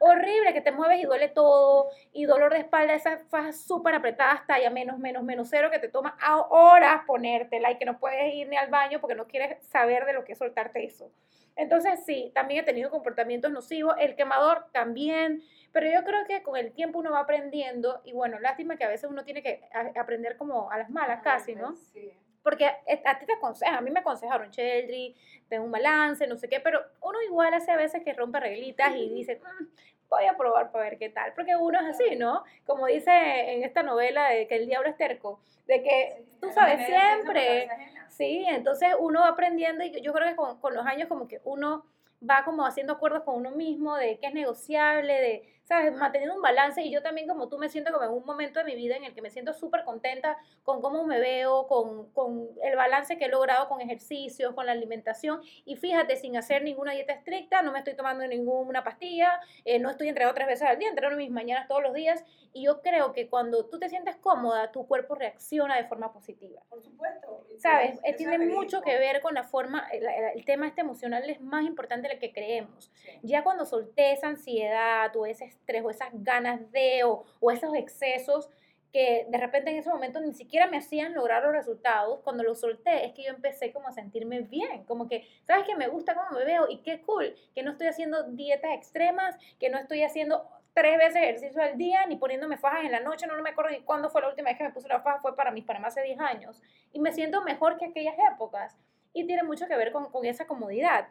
Horrible, 0.00 0.52
que 0.52 0.60
te 0.60 0.72
mueves 0.72 1.00
y 1.00 1.04
duele 1.04 1.28
todo, 1.28 1.88
y 2.12 2.26
dolor 2.26 2.52
de 2.52 2.60
espalda, 2.60 2.94
esas 2.94 3.20
fajas 3.46 3.60
súper 3.64 3.94
apretadas, 3.94 4.46
talla 4.46 4.70
menos, 4.70 4.98
menos, 4.98 5.22
menos 5.22 5.48
cero, 5.50 5.70
que 5.70 5.78
te 5.78 5.88
toma 5.88 6.16
horas 6.50 7.02
ponértela 7.06 7.70
y 7.70 7.78
que 7.78 7.84
no 7.84 7.98
puedes 7.98 8.34
ir 8.34 8.48
ni 8.48 8.56
al 8.56 8.70
baño 8.70 9.00
porque 9.00 9.14
no 9.14 9.26
quieres 9.26 9.64
saber 9.66 10.04
de 10.04 10.12
lo 10.12 10.24
que 10.24 10.32
es 10.32 10.38
soltarte 10.38 10.84
eso. 10.84 11.10
Entonces 11.54 12.04
sí, 12.04 12.32
también 12.34 12.60
he 12.60 12.64
tenido 12.64 12.90
comportamientos 12.90 13.50
nocivos, 13.50 13.94
el 13.98 14.14
quemador 14.14 14.66
también, 14.72 15.42
pero 15.72 15.90
yo 15.90 16.04
creo 16.04 16.26
que 16.26 16.42
con 16.42 16.56
el 16.56 16.72
tiempo 16.72 16.98
uno 16.98 17.12
va 17.12 17.20
aprendiendo 17.20 18.02
y 18.04 18.12
bueno, 18.12 18.38
lástima 18.38 18.76
que 18.76 18.84
a 18.84 18.88
veces 18.88 19.08
uno 19.08 19.24
tiene 19.24 19.42
que 19.42 19.62
aprender 19.98 20.36
como 20.36 20.70
a 20.70 20.78
las 20.78 20.90
malas 20.90 21.22
casi, 21.22 21.54
¿no? 21.54 21.74
Sí. 21.76 22.12
Porque 22.42 22.66
a 22.66 23.18
ti 23.18 23.26
te 23.26 23.32
aconsejan, 23.32 23.74
a 23.74 23.80
mí 23.80 23.90
me 23.90 24.00
aconsejaron, 24.00 24.50
Cheldry, 24.52 25.16
tengo 25.48 25.64
un 25.64 25.72
balance, 25.72 26.26
no 26.28 26.36
sé 26.36 26.48
qué, 26.48 26.60
pero 26.60 26.80
uno 27.02 27.20
igual 27.22 27.52
hace 27.54 27.72
a 27.72 27.76
veces 27.76 28.04
que 28.04 28.12
rompe 28.12 28.38
reglitas 28.38 28.94
y 28.94 29.08
dice, 29.08 29.40
mm, 29.42 29.64
voy 30.08 30.26
a 30.26 30.36
probar 30.36 30.70
para 30.70 30.84
ver 30.84 30.98
qué 30.98 31.08
tal, 31.08 31.32
porque 31.34 31.56
uno 31.56 31.80
es 31.80 31.86
así, 31.86 32.16
¿no? 32.16 32.44
Como 32.64 32.86
dice 32.86 33.10
en 33.52 33.62
esta 33.62 33.82
novela 33.82 34.28
de 34.28 34.46
que 34.46 34.56
el 34.56 34.66
diablo 34.66 34.88
es 34.88 34.96
terco, 34.96 35.40
de 35.66 35.82
que 35.82 36.24
tú 36.40 36.50
sabes 36.52 36.86
siempre, 36.86 37.68
sí, 38.08 38.44
entonces 38.48 38.94
uno 38.98 39.20
va 39.20 39.28
aprendiendo 39.28 39.84
y 39.84 40.00
yo 40.00 40.12
creo 40.12 40.28
que 40.28 40.36
con, 40.36 40.60
con 40.60 40.74
los 40.74 40.86
años 40.86 41.08
como 41.08 41.26
que 41.28 41.40
uno 41.44 41.84
va 42.28 42.44
como 42.44 42.64
haciendo 42.64 42.94
acuerdos 42.94 43.22
con 43.24 43.36
uno 43.36 43.50
mismo 43.50 43.96
de 43.96 44.18
qué 44.18 44.28
es 44.28 44.34
negociable, 44.34 45.12
de 45.12 45.55
¿sabes? 45.66 45.92
Manteniendo 45.96 46.36
un 46.36 46.42
balance 46.42 46.80
y 46.80 46.92
yo 46.92 47.02
también 47.02 47.26
como 47.26 47.48
tú 47.48 47.58
me 47.58 47.68
siento 47.68 47.92
como 47.92 48.04
en 48.04 48.10
un 48.10 48.24
momento 48.24 48.60
de 48.60 48.64
mi 48.64 48.76
vida 48.76 48.96
en 48.96 49.04
el 49.04 49.14
que 49.14 49.20
me 49.20 49.30
siento 49.30 49.52
súper 49.52 49.84
contenta 49.84 50.38
con 50.62 50.80
cómo 50.80 51.04
me 51.04 51.18
veo, 51.18 51.66
con, 51.66 52.08
con, 52.12 52.50
el 52.62 52.76
balance 52.76 53.18
que 53.18 53.24
he 53.24 53.28
logrado 53.28 53.68
con 53.68 53.80
ejercicios, 53.80 54.54
con 54.54 54.66
la 54.66 54.72
alimentación 54.72 55.40
y 55.64 55.74
fíjate, 55.74 56.16
sin 56.16 56.36
hacer 56.36 56.62
ninguna 56.62 56.92
dieta 56.92 57.12
estricta, 57.12 57.62
no 57.62 57.72
me 57.72 57.80
estoy 57.80 57.96
tomando 57.96 58.24
ninguna 58.28 58.84
pastilla, 58.84 59.40
eh, 59.64 59.80
no 59.80 59.90
estoy 59.90 60.08
entrenando 60.08 60.36
tres 60.36 60.46
veces 60.46 60.68
al 60.68 60.78
día, 60.78 60.88
entreno 60.88 61.16
mis 61.16 61.30
mañanas 61.30 61.66
todos 61.66 61.82
los 61.82 61.92
días 61.92 62.24
y 62.52 62.62
yo 62.62 62.80
creo 62.80 63.12
que 63.12 63.28
cuando 63.28 63.66
tú 63.66 63.80
te 63.80 63.88
sientes 63.88 64.14
cómoda, 64.16 64.70
tu 64.70 64.86
cuerpo 64.86 65.16
reacciona 65.16 65.76
de 65.76 65.84
forma 65.84 66.12
positiva. 66.12 66.62
Por 66.70 66.82
supuesto. 66.82 67.44
¿Sabes? 67.58 67.98
Eh, 68.04 68.14
tiene 68.14 68.38
mucho 68.38 68.82
que 68.82 68.96
ver 68.98 69.20
con 69.20 69.34
la 69.34 69.42
forma, 69.42 69.88
el, 69.92 70.06
el, 70.34 70.44
tema 70.44 70.68
este 70.68 70.82
emocional 70.82 71.28
es 71.28 71.40
más 71.40 71.64
importante 71.64 72.08
de 72.08 72.14
lo 72.14 72.20
que 72.20 72.32
creemos. 72.32 72.92
Ya 73.22 73.42
cuando 73.42 73.66
solté 73.66 74.12
esa 74.12 74.28
ansiedad 74.28 75.14
o 75.16 75.26
ese 75.26 75.55
estrés 75.56 75.84
o 75.84 75.90
esas 75.90 76.10
ganas 76.12 76.70
de 76.72 77.04
o, 77.04 77.24
o 77.40 77.50
esos 77.50 77.74
excesos 77.74 78.48
que 78.96 79.26
de 79.28 79.38
repente 79.38 79.70
en 79.70 79.76
ese 79.76 79.90
momento 79.90 80.20
ni 80.20 80.32
siquiera 80.32 80.68
me 80.68 80.78
hacían 80.78 81.12
lograr 81.12 81.42
los 81.42 81.52
resultados, 81.52 82.20
cuando 82.24 82.42
los 82.42 82.60
solté 82.60 83.04
es 83.04 83.12
que 83.12 83.24
yo 83.24 83.30
empecé 83.30 83.70
como 83.70 83.88
a 83.88 83.92
sentirme 83.92 84.40
bien, 84.40 84.84
como 84.84 85.06
que, 85.06 85.28
¿sabes 85.46 85.66
que 85.66 85.76
Me 85.76 85.88
gusta 85.88 86.14
cómo 86.14 86.38
me 86.38 86.46
veo 86.46 86.66
y 86.70 86.78
qué 86.78 87.02
cool, 87.02 87.36
que 87.54 87.62
no 87.62 87.72
estoy 87.72 87.88
haciendo 87.88 88.22
dietas 88.22 88.72
extremas, 88.72 89.36
que 89.60 89.68
no 89.68 89.76
estoy 89.76 90.02
haciendo 90.02 90.48
tres 90.72 90.96
veces 90.96 91.16
ejercicio 91.16 91.62
al 91.62 91.76
día, 91.76 92.06
ni 92.06 92.16
poniéndome 92.16 92.56
fajas 92.56 92.84
en 92.84 92.92
la 92.92 93.00
noche, 93.00 93.26
no, 93.26 93.40
me 93.42 93.50
acuerdo 93.50 93.70
ni 93.70 93.80
cuándo 93.80 94.08
fue 94.08 94.22
la 94.22 94.28
última 94.28 94.48
vez 94.48 94.56
que 94.56 94.64
me 94.64 94.72
puse 94.72 94.88
la 94.88 95.00
faja, 95.00 95.20
fue 95.20 95.36
para 95.36 95.50
mí, 95.50 95.62
para 95.62 95.78
más 95.78 95.94
de 95.94 96.02
10 96.02 96.20
años, 96.20 96.62
y 96.92 97.00
me 97.00 97.12
siento 97.12 97.42
mejor 97.42 97.76
que 97.76 97.84
aquellas 97.84 98.16
épocas, 98.32 98.78
y 99.12 99.26
tiene 99.26 99.42
mucho 99.42 99.66
que 99.66 99.76
ver 99.76 99.92
con, 99.92 100.10
con 100.10 100.24
esa 100.24 100.46
comodidad. 100.46 101.08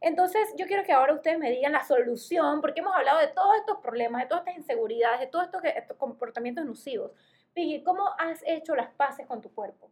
Entonces, 0.00 0.54
yo 0.56 0.66
quiero 0.66 0.84
que 0.84 0.92
ahora 0.92 1.14
ustedes 1.14 1.38
me 1.38 1.50
digan 1.50 1.72
la 1.72 1.84
solución, 1.84 2.60
porque 2.60 2.80
hemos 2.80 2.94
hablado 2.94 3.18
de 3.18 3.28
todos 3.28 3.56
estos 3.56 3.78
problemas, 3.78 4.22
de 4.22 4.28
todas 4.28 4.46
estas 4.46 4.58
inseguridades, 4.58 5.20
de 5.20 5.26
todos 5.26 5.46
estos, 5.46 5.62
estos 5.64 5.96
comportamientos 5.96 6.64
nocivos. 6.64 7.12
Piggy, 7.54 7.82
¿cómo 7.82 8.04
has 8.18 8.42
hecho 8.46 8.76
las 8.76 8.90
paces 8.90 9.26
con 9.26 9.40
tu 9.40 9.52
cuerpo? 9.52 9.90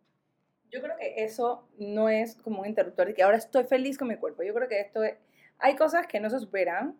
Yo 0.70 0.80
creo 0.80 0.96
que 0.96 1.24
eso 1.24 1.68
no 1.78 2.08
es 2.08 2.36
como 2.36 2.60
un 2.60 2.66
interruptor 2.66 3.08
de 3.08 3.14
que 3.14 3.22
ahora 3.22 3.36
estoy 3.36 3.64
feliz 3.64 3.98
con 3.98 4.08
mi 4.08 4.16
cuerpo. 4.16 4.42
Yo 4.42 4.54
creo 4.54 4.68
que 4.68 4.80
esto 4.80 5.02
es, 5.02 5.16
hay 5.58 5.74
cosas 5.76 6.06
que 6.06 6.20
no 6.20 6.30
se 6.30 6.38
superan, 6.38 6.98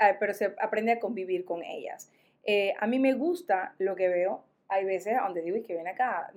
eh, 0.00 0.16
pero 0.20 0.34
se 0.34 0.54
aprende 0.60 0.92
a 0.92 1.00
convivir 1.00 1.44
con 1.44 1.62
ellas. 1.62 2.10
Eh, 2.44 2.74
a 2.78 2.86
mí 2.86 2.98
me 2.98 3.14
gusta 3.14 3.74
lo 3.78 3.96
que 3.96 4.08
veo. 4.08 4.44
Hay 4.68 4.84
veces 4.84 5.16
donde 5.22 5.42
digo, 5.42 5.56
y 5.56 5.62
que 5.62 5.74
ven 5.74 5.88
acá. 5.88 6.32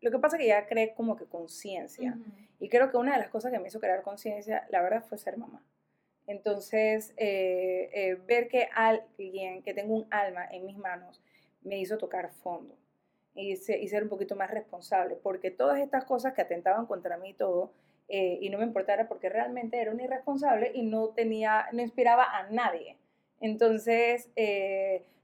Lo 0.00 0.10
que 0.10 0.18
pasa 0.18 0.36
es 0.36 0.42
que 0.42 0.48
ya 0.48 0.66
creé 0.66 0.94
como 0.94 1.16
que 1.16 1.26
conciencia. 1.26 2.18
Y 2.58 2.68
creo 2.68 2.90
que 2.90 2.96
una 2.96 3.12
de 3.12 3.18
las 3.18 3.28
cosas 3.28 3.52
que 3.52 3.58
me 3.58 3.68
hizo 3.68 3.80
crear 3.80 4.02
conciencia, 4.02 4.66
la 4.70 4.82
verdad, 4.82 5.04
fue 5.04 5.18
ser 5.18 5.36
mamá. 5.36 5.62
Entonces, 6.26 7.14
eh, 7.16 7.90
eh, 7.92 8.14
ver 8.26 8.48
que 8.48 8.68
alguien, 8.74 9.62
que 9.62 9.74
tengo 9.74 9.94
un 9.94 10.06
alma 10.10 10.46
en 10.50 10.66
mis 10.66 10.76
manos, 10.76 11.22
me 11.62 11.78
hizo 11.78 11.98
tocar 11.98 12.30
fondo 12.30 12.76
y, 13.34 13.56
ser 13.56 14.02
un 14.02 14.08
poquito 14.08 14.34
más 14.34 14.50
responsable, 14.50 15.16
porque 15.16 15.50
todas 15.50 15.78
estas 15.78 16.04
cosas 16.04 16.32
que 16.32 16.42
atentaban 16.42 16.86
contra 16.86 17.16
mí 17.16 17.30
y 17.30 17.34
todo, 17.34 17.72
eh, 18.08 18.38
y 18.40 18.50
no 18.50 18.58
me 18.58 18.64
importara 18.64 19.08
porque 19.08 19.28
realmente 19.28 19.80
era 19.80 19.90
un 19.90 20.00
irresponsable 20.00 20.70
y 20.74 20.82
no 20.82 21.08
tenía, 21.10 21.66
no 21.72 21.82
inspiraba 21.82 22.24
a 22.24 22.48
nadie. 22.50 22.96
Entonces, 23.40 24.30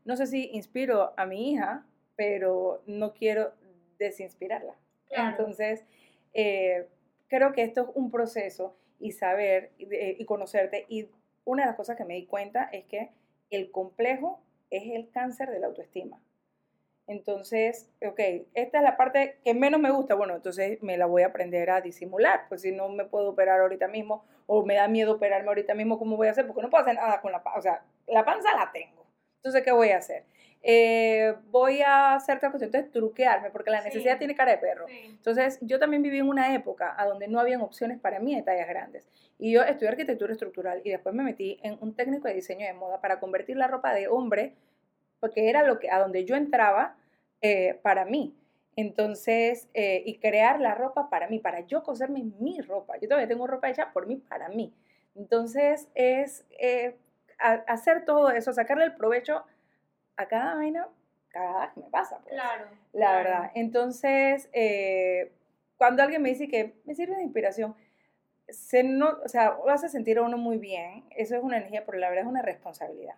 no 0.05 0.17
sé 0.17 0.27
si 0.27 0.51
inspiro 0.53 1.15
a 1.17 1.27
mi 1.27 1.53
hija, 1.53 1.87
pero 2.17 2.83
no 2.87 3.15
quiero 3.15 3.53
desinspirarla. 3.99 4.77
Entonces, 5.11 5.85
creo 6.33 7.53
que 7.53 7.63
esto 7.63 7.83
es 7.83 7.89
un 7.95 8.11
proceso 8.11 8.77
y 8.99 9.13
saber 9.13 9.73
y, 9.79 10.25
conocerte. 10.25 10.87
Y 10.89 11.09
una 11.45 11.65
de 11.65 11.69
las 11.69 11.77
cosas 11.77 11.97
que 11.97 12.05
me 12.05 12.15
di 12.15 12.27
cuenta 12.27 12.65
es 12.73 12.85
que 12.85 13.11
el 13.51 13.71
complejo 13.71 14.41
es 14.71 14.85
el 14.95 15.11
cáncer 15.11 15.51
de 15.51 15.61
la 15.61 15.67
autoestima. 15.67 16.21
Entonces, 17.09 17.91
ok, 18.07 18.21
esta 18.55 18.79
es 18.79 18.85
la 18.85 18.97
parte 18.97 19.39
que 19.45 19.55
menos 19.55 19.81
me 19.81 19.91
gusta. 19.91 20.15
Bueno, 20.15 20.37
entonces 20.37 20.81
me 20.83 20.97
la 20.97 21.07
voy 21.07 21.23
a 21.23 21.27
aprender 21.27 21.69
a 21.71 21.81
disimular. 21.81 22.47
Pues 22.49 22.63
si 22.63 22.73
no 22.73 22.89
me 22.89 23.05
puedo 23.05 23.31
operar 23.31 23.61
ahorita 23.61 23.89
mismo 23.89 24.25
o 24.47 24.65
me 24.65 24.77
da 24.77 24.89
miedo 24.89 25.15
operarme 25.15 25.49
ahorita 25.49 25.75
mismo, 25.75 25.99
¿cómo 25.99 26.17
voy 26.17 26.29
a 26.29 26.31
hacer? 26.31 26.47
Porque 26.47 26.63
no 26.63 26.71
puedo 26.71 26.83
hacer 26.83 26.95
nada 26.95 27.21
con 27.21 27.33
la 27.33 27.43
panza. 27.43 27.59
O 27.59 27.63
sea, 27.63 27.85
la 28.07 28.25
panza 28.25 28.57
la 28.57 28.71
tengo. 28.73 29.05
Entonces, 29.37 29.63
¿qué 29.63 29.73
voy 29.73 29.91
a 29.91 29.99
hacer? 29.99 30.25
Eh, 30.65 31.35
voy 31.51 31.83
a 31.83 32.15
hacer 32.15 32.37
otra 32.37 32.51
cuestión, 32.51 32.69
entonces 32.69 32.93
truquearme, 32.93 33.51
porque 33.51 33.71
la 33.71 33.83
necesidad 33.83 34.19
tiene 34.19 34.37
cara 34.37 34.53
de 34.53 34.59
perro. 34.59 34.87
Entonces, 34.89 35.59
yo 35.61 35.81
también 35.81 36.03
viví 36.03 36.19
en 36.19 36.29
una 36.29 36.55
época 36.55 36.95
a 36.97 37.05
donde 37.07 37.27
no 37.27 37.41
habían 37.41 37.61
opciones 37.63 37.99
para 37.99 38.21
mí 38.21 38.37
de 38.37 38.43
tallas 38.43 38.69
grandes. 38.69 39.09
Y 39.39 39.53
yo 39.53 39.63
estudié 39.63 39.89
arquitectura 39.89 40.33
estructural 40.33 40.81
y 40.85 40.91
después 40.91 41.15
me 41.15 41.25
metí 41.25 41.59
en 41.63 41.77
un 41.81 41.95
técnico 41.95 42.29
de 42.29 42.35
diseño 42.35 42.65
de 42.65 42.75
moda 42.75 43.01
para 43.01 43.19
convertir 43.19 43.57
la 43.57 43.67
ropa 43.67 43.93
de 43.93 44.07
hombre, 44.07 44.55
porque 45.19 45.51
era 45.51 45.65
lo 45.65 45.81
que, 45.81 45.91
a 45.91 45.99
donde 45.99 46.25
yo 46.25 46.37
entraba 46.37 46.97
eh, 47.41 47.81
para 47.83 48.05
mí. 48.05 48.37
Entonces, 48.77 49.69
eh, 49.75 50.03
y 50.07 50.19
crear 50.19 50.61
la 50.61 50.77
ropa 50.77 51.11
para 51.11 51.29
mí, 51.29 51.41
para 51.41 51.61
yo 51.67 51.83
coserme 51.83 52.23
mi 52.39 52.61
ropa. 52.61 52.97
Yo 52.99 53.09
todavía 53.09 53.29
tengo 53.29 53.49
ropa 53.49 53.69
hecha 53.69 53.93
por 53.93 54.07
mí, 54.07 54.17
para 54.17 54.49
mí. 54.49 54.73
Entonces, 55.17 55.89
es 55.95 56.47
hacer 57.67 58.05
todo 58.05 58.31
eso, 58.31 58.53
sacarle 58.53 58.85
el 58.85 58.95
provecho 58.95 59.45
a 60.17 60.27
cada 60.27 60.55
vaina, 60.55 60.89
cada 61.29 61.61
vez 61.61 61.71
que 61.75 61.81
me 61.81 61.91
pasa. 61.91 62.19
Pues, 62.23 62.35
claro. 62.35 62.67
La 62.93 63.17
verdad. 63.17 63.51
Entonces, 63.55 64.49
eh, 64.53 65.33
cuando 65.77 66.03
alguien 66.03 66.23
me 66.23 66.29
dice 66.29 66.49
que 66.49 66.75
me 66.85 66.95
sirve 66.95 67.17
de 67.17 67.23
inspiración, 67.23 67.75
se 68.53 68.83
no, 68.83 69.19
o 69.25 69.29
sea, 69.29 69.57
lo 69.65 69.71
hace 69.71 69.89
sentir 69.89 70.19
a 70.19 70.23
uno 70.23 70.39
muy 70.39 70.59
bien, 70.59 71.05
eso 71.11 71.37
es 71.37 71.43
una 71.43 71.57
energía, 71.57 71.85
pero 71.85 71.99
la 71.99 72.09
verdad 72.09 72.25
es 72.25 72.31
una 72.31 72.43
responsabilidad. 72.43 73.17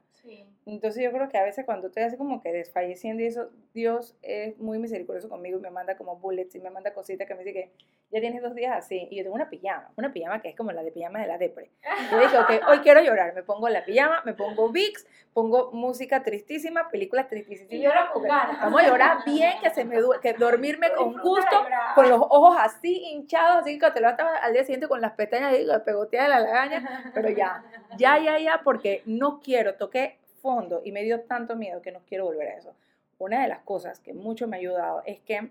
Entonces 0.66 1.04
yo 1.04 1.12
creo 1.12 1.28
que 1.28 1.36
a 1.36 1.44
veces 1.44 1.66
cuando 1.66 1.88
estoy 1.88 2.04
así 2.04 2.16
como 2.16 2.40
que 2.40 2.50
desfalleciendo 2.50 3.22
y 3.22 3.26
eso, 3.26 3.50
Dios 3.74 4.16
es 4.22 4.58
muy 4.58 4.78
misericordioso 4.78 5.28
conmigo 5.28 5.58
y 5.58 5.60
me 5.60 5.70
manda 5.70 5.96
como 5.96 6.16
bullets 6.16 6.54
y 6.54 6.60
me 6.60 6.70
manda 6.70 6.94
cositas 6.94 7.28
que 7.28 7.34
me 7.34 7.44
dice 7.44 7.52
que 7.52 7.70
ya 8.10 8.20
tienes 8.20 8.40
dos 8.40 8.54
días 8.54 8.74
así. 8.74 9.06
Y 9.10 9.16
yo 9.16 9.22
tengo 9.24 9.34
una 9.34 9.50
pijama, 9.50 9.90
una 9.96 10.12
pijama 10.12 10.40
que 10.40 10.48
es 10.48 10.56
como 10.56 10.72
la 10.72 10.82
de 10.82 10.92
pijama 10.92 11.20
de 11.20 11.26
la 11.26 11.36
depre. 11.36 11.70
Yo 12.10 12.18
dije, 12.18 12.38
ok, 12.38 12.50
hoy 12.70 12.78
quiero 12.78 13.02
llorar, 13.02 13.34
me 13.34 13.42
pongo 13.42 13.68
la 13.68 13.84
pijama, 13.84 14.22
me 14.24 14.32
pongo 14.32 14.70
VIX, 14.70 15.06
pongo 15.34 15.72
música 15.72 16.22
tristísima, 16.22 16.88
películas 16.88 17.28
tristísimas. 17.28 17.72
Y 17.72 17.82
lloro 17.82 18.00
con 18.12 18.22
ganas. 18.22 18.60
Vamos 18.60 18.80
a 18.80 18.88
llorar 18.88 19.18
bien, 19.26 19.52
que 19.62 19.70
se 19.70 19.84
me 19.84 19.96
que 20.22 20.32
dormirme 20.32 20.92
con 20.92 21.12
gusto, 21.20 21.66
con 21.94 22.08
los 22.08 22.20
ojos 22.20 22.56
así 22.58 23.10
hinchados, 23.10 23.62
así 23.62 23.78
que 23.78 23.90
te 23.90 24.00
levantas 24.00 24.26
al 24.40 24.52
día 24.54 24.62
siguiente 24.62 24.88
con 24.88 25.02
las 25.02 25.12
pestañas 25.26 25.58
y 25.58 25.84
pegoteadas 25.84 26.28
de 26.28 26.34
la 26.34 26.40
lagaña, 26.40 27.10
pero 27.14 27.30
ya, 27.30 27.64
ya, 27.96 28.18
ya, 28.18 28.38
ya, 28.38 28.60
porque 28.62 29.02
no 29.06 29.40
quiero, 29.40 29.74
toqué 29.74 30.18
fondo 30.40 30.82
y 30.84 30.92
me 30.92 31.02
dio 31.02 31.22
tanto 31.22 31.56
miedo 31.56 31.80
que 31.80 31.92
no 31.92 32.00
quiero 32.06 32.24
volver 32.26 32.48
a 32.48 32.58
eso. 32.58 32.74
Una 33.18 33.42
de 33.42 33.48
las 33.48 33.60
cosas 33.60 34.00
que 34.00 34.12
mucho 34.12 34.46
me 34.46 34.56
ha 34.56 34.60
ayudado 34.60 35.02
es 35.06 35.20
que 35.20 35.50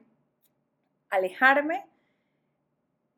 alejarme 1.09 1.85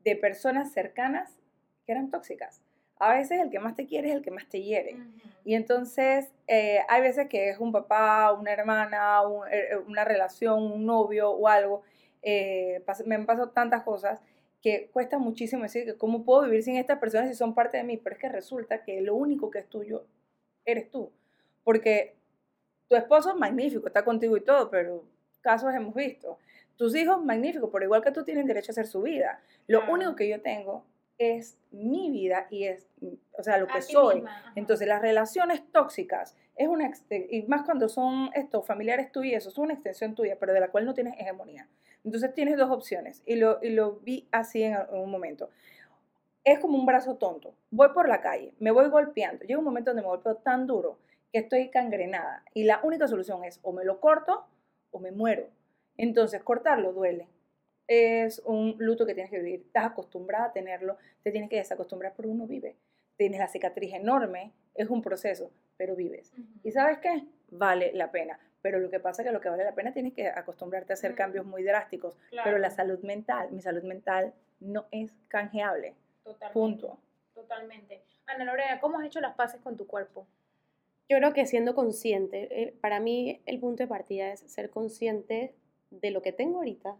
de 0.03 0.15
personas 0.15 0.71
cercanas 0.71 1.41
que 1.85 1.91
eran 1.91 2.09
tóxicas. 2.11 2.61
a 2.97 3.13
veces 3.13 3.41
el 3.41 3.49
que 3.49 3.59
más 3.59 3.75
te 3.75 3.85
quiere 3.85 4.09
es 4.09 4.15
el 4.15 4.21
que 4.21 4.31
más 4.31 4.47
te 4.47 4.61
hiere. 4.61 4.97
Y 5.43 5.55
entonces 5.55 6.31
eh, 6.47 6.79
hay 6.87 7.01
veces 7.01 7.27
que 7.27 7.49
es 7.49 7.59
un 7.59 7.73
papá, 7.73 8.31
una 8.31 8.53
hermana, 8.53 9.21
eh, 9.51 9.67
eh, 9.71 9.77
una 9.85 10.05
relación, 10.05 10.63
un 10.63 10.85
novio 10.85 11.29
o 11.31 11.47
algo. 11.47 11.83
me 13.05 13.15
han 13.15 13.25
pasado 13.25 13.49
tantas 13.49 13.83
cosas 13.83 14.21
que 14.65 14.89
cuesta 14.91 15.19
muchísimo 15.19 15.61
decir 15.61 15.85
que 15.85 15.95
cómo 15.95 16.25
puedo 16.25 16.41
vivir 16.41 16.63
sin 16.63 16.75
estas 16.77 16.97
personas 16.97 17.29
si 17.29 17.35
son 17.35 17.53
parte 17.53 17.77
de 17.77 17.83
mí, 17.83 17.97
pero 17.97 18.15
es 18.15 18.19
que 18.19 18.29
resulta 18.29 18.81
que 18.81 18.99
lo 18.99 19.13
único 19.13 19.51
que 19.51 19.59
es 19.59 19.69
tuyo 19.69 20.07
eres 20.65 20.89
tú. 20.89 21.11
Porque 21.63 22.15
tu 22.87 22.95
esposo 22.95 23.29
es 23.29 23.35
magnífico, 23.35 23.85
está 23.85 24.03
contigo 24.03 24.35
y 24.35 24.41
todo, 24.41 24.71
pero 24.71 25.05
casos 25.41 25.71
hemos 25.71 25.93
visto. 25.93 26.39
Tus 26.77 26.95
hijos, 26.95 27.23
magníficos, 27.23 27.69
pero 27.71 27.85
igual 27.85 28.01
que 28.01 28.09
tú 28.09 28.23
tienen 28.23 28.47
derecho 28.47 28.71
a 28.71 28.73
hacer 28.73 28.87
su 28.87 29.03
vida. 29.03 29.39
Lo 29.67 29.87
único 29.87 30.15
que 30.15 30.27
yo 30.27 30.41
tengo 30.41 30.83
es 31.19 31.59
mi 31.69 32.09
vida 32.09 32.47
y 32.49 32.63
es, 32.63 32.87
o 33.37 33.43
sea, 33.43 33.59
lo 33.59 33.67
que 33.67 33.83
soy. 33.83 34.23
Entonces, 34.55 34.87
las 34.87 34.99
relaciones 34.99 35.61
tóxicas 35.71 36.35
es 36.55 36.67
una, 36.67 36.91
y 37.11 37.43
más 37.43 37.61
cuando 37.61 37.87
son 37.87 38.31
estos 38.33 38.65
familiares 38.65 39.11
tuyos, 39.11 39.43
eso 39.43 39.49
es 39.49 39.57
una 39.59 39.75
extensión 39.75 40.15
tuya, 40.15 40.37
pero 40.39 40.53
de 40.53 40.59
la 40.59 40.71
cual 40.71 40.85
no 40.85 40.95
tienes 40.95 41.13
hegemonía. 41.19 41.69
Entonces, 42.05 42.33
tienes 42.33 42.57
dos 42.57 42.71
opciones 42.71 43.23
y 43.25 43.35
lo, 43.35 43.59
y 43.61 43.71
lo 43.71 43.97
vi 43.97 44.27
así 44.31 44.63
en, 44.63 44.77
un 44.91 45.11
momento. 45.11 45.49
Es 46.43 46.59
como 46.59 46.77
un 46.77 46.85
brazo 46.85 47.15
tonto. 47.15 47.55
Voy 47.71 47.89
por 47.89 48.07
la 48.07 48.21
calle, 48.21 48.53
me 48.59 48.71
voy 48.71 48.87
golpeando. 48.89 49.43
Llega 49.43 49.59
un 49.59 49.65
momento 49.65 49.89
donde 49.89 50.03
me 50.03 50.07
golpeo 50.07 50.37
tan 50.37 50.67
duro 50.67 50.99
que 51.33 51.39
estoy 51.39 51.69
cangrenada 51.69 52.45
y 52.53 52.63
la 52.63 52.79
única 52.83 53.07
solución 53.07 53.43
es 53.43 53.59
o 53.63 53.73
me 53.73 53.83
lo 53.83 53.99
corto 53.99 54.45
o 54.91 54.99
me 54.99 55.11
muero. 55.11 55.47
Entonces, 55.97 56.43
cortarlo 56.43 56.93
duele 56.93 57.27
es 57.87 58.39
un 58.45 58.75
luto 58.79 59.05
que 59.05 59.13
tienes 59.13 59.31
que 59.31 59.39
vivir. 59.39 59.61
Estás 59.61 59.87
acostumbrada 59.87 60.45
a 60.45 60.53
tenerlo, 60.53 60.97
te 61.23 61.31
tienes 61.31 61.49
que 61.49 61.57
desacostumbrar, 61.57 62.13
pero 62.15 62.29
uno 62.29 62.47
vive. 62.47 62.75
Tienes 63.17 63.39
la 63.39 63.47
cicatriz 63.47 63.93
enorme, 63.93 64.53
es 64.73 64.89
un 64.89 65.01
proceso, 65.01 65.51
pero 65.77 65.95
vives. 65.95 66.33
¿Y 66.63 66.71
sabes 66.71 66.99
qué? 66.99 67.25
Vale 67.49 67.91
la 67.93 68.11
pena. 68.11 68.39
Pero 68.65 68.79
lo 68.79 68.89
que 68.89 68.99
pasa 68.99 69.21
es 69.21 69.27
que 69.27 69.31
lo 69.31 69.41
que 69.41 69.49
vale 69.49 69.63
la 69.63 69.75
pena 69.75 69.93
tienes 69.93 70.13
que 70.13 70.27
acostumbrarte 70.27 70.91
a 70.91 70.95
hacer 70.95 71.13
cambios 71.13 71.45
muy 71.45 71.61
drásticos. 71.61 72.17
Pero 72.43 72.57
la 72.57 72.71
salud 72.71 72.97
mental, 73.01 73.51
mi 73.51 73.61
salud 73.61 73.83
mental 73.83 74.33
no 74.59 74.87
es 74.89 75.13
canjeable. 75.27 75.93
Totalmente. 76.23 76.53
Punto. 76.59 76.99
Totalmente. 77.35 78.01
Ana 78.25 78.43
Lorena, 78.43 78.79
¿cómo 78.79 78.97
has 78.97 79.05
hecho 79.05 79.21
las 79.21 79.35
paces 79.35 79.61
con 79.61 79.77
tu 79.77 79.85
cuerpo? 79.85 80.25
Yo 81.07 81.17
creo 81.17 81.31
que 81.31 81.45
siendo 81.45 81.75
consciente, 81.75 82.63
eh, 82.63 82.75
para 82.81 82.99
mí 82.99 83.39
el 83.45 83.59
punto 83.59 83.83
de 83.83 83.87
partida 83.87 84.31
es 84.31 84.39
ser 84.39 84.71
consciente 84.71 85.53
de 85.91 86.09
lo 86.09 86.23
que 86.23 86.31
tengo 86.31 86.57
ahorita, 86.57 86.97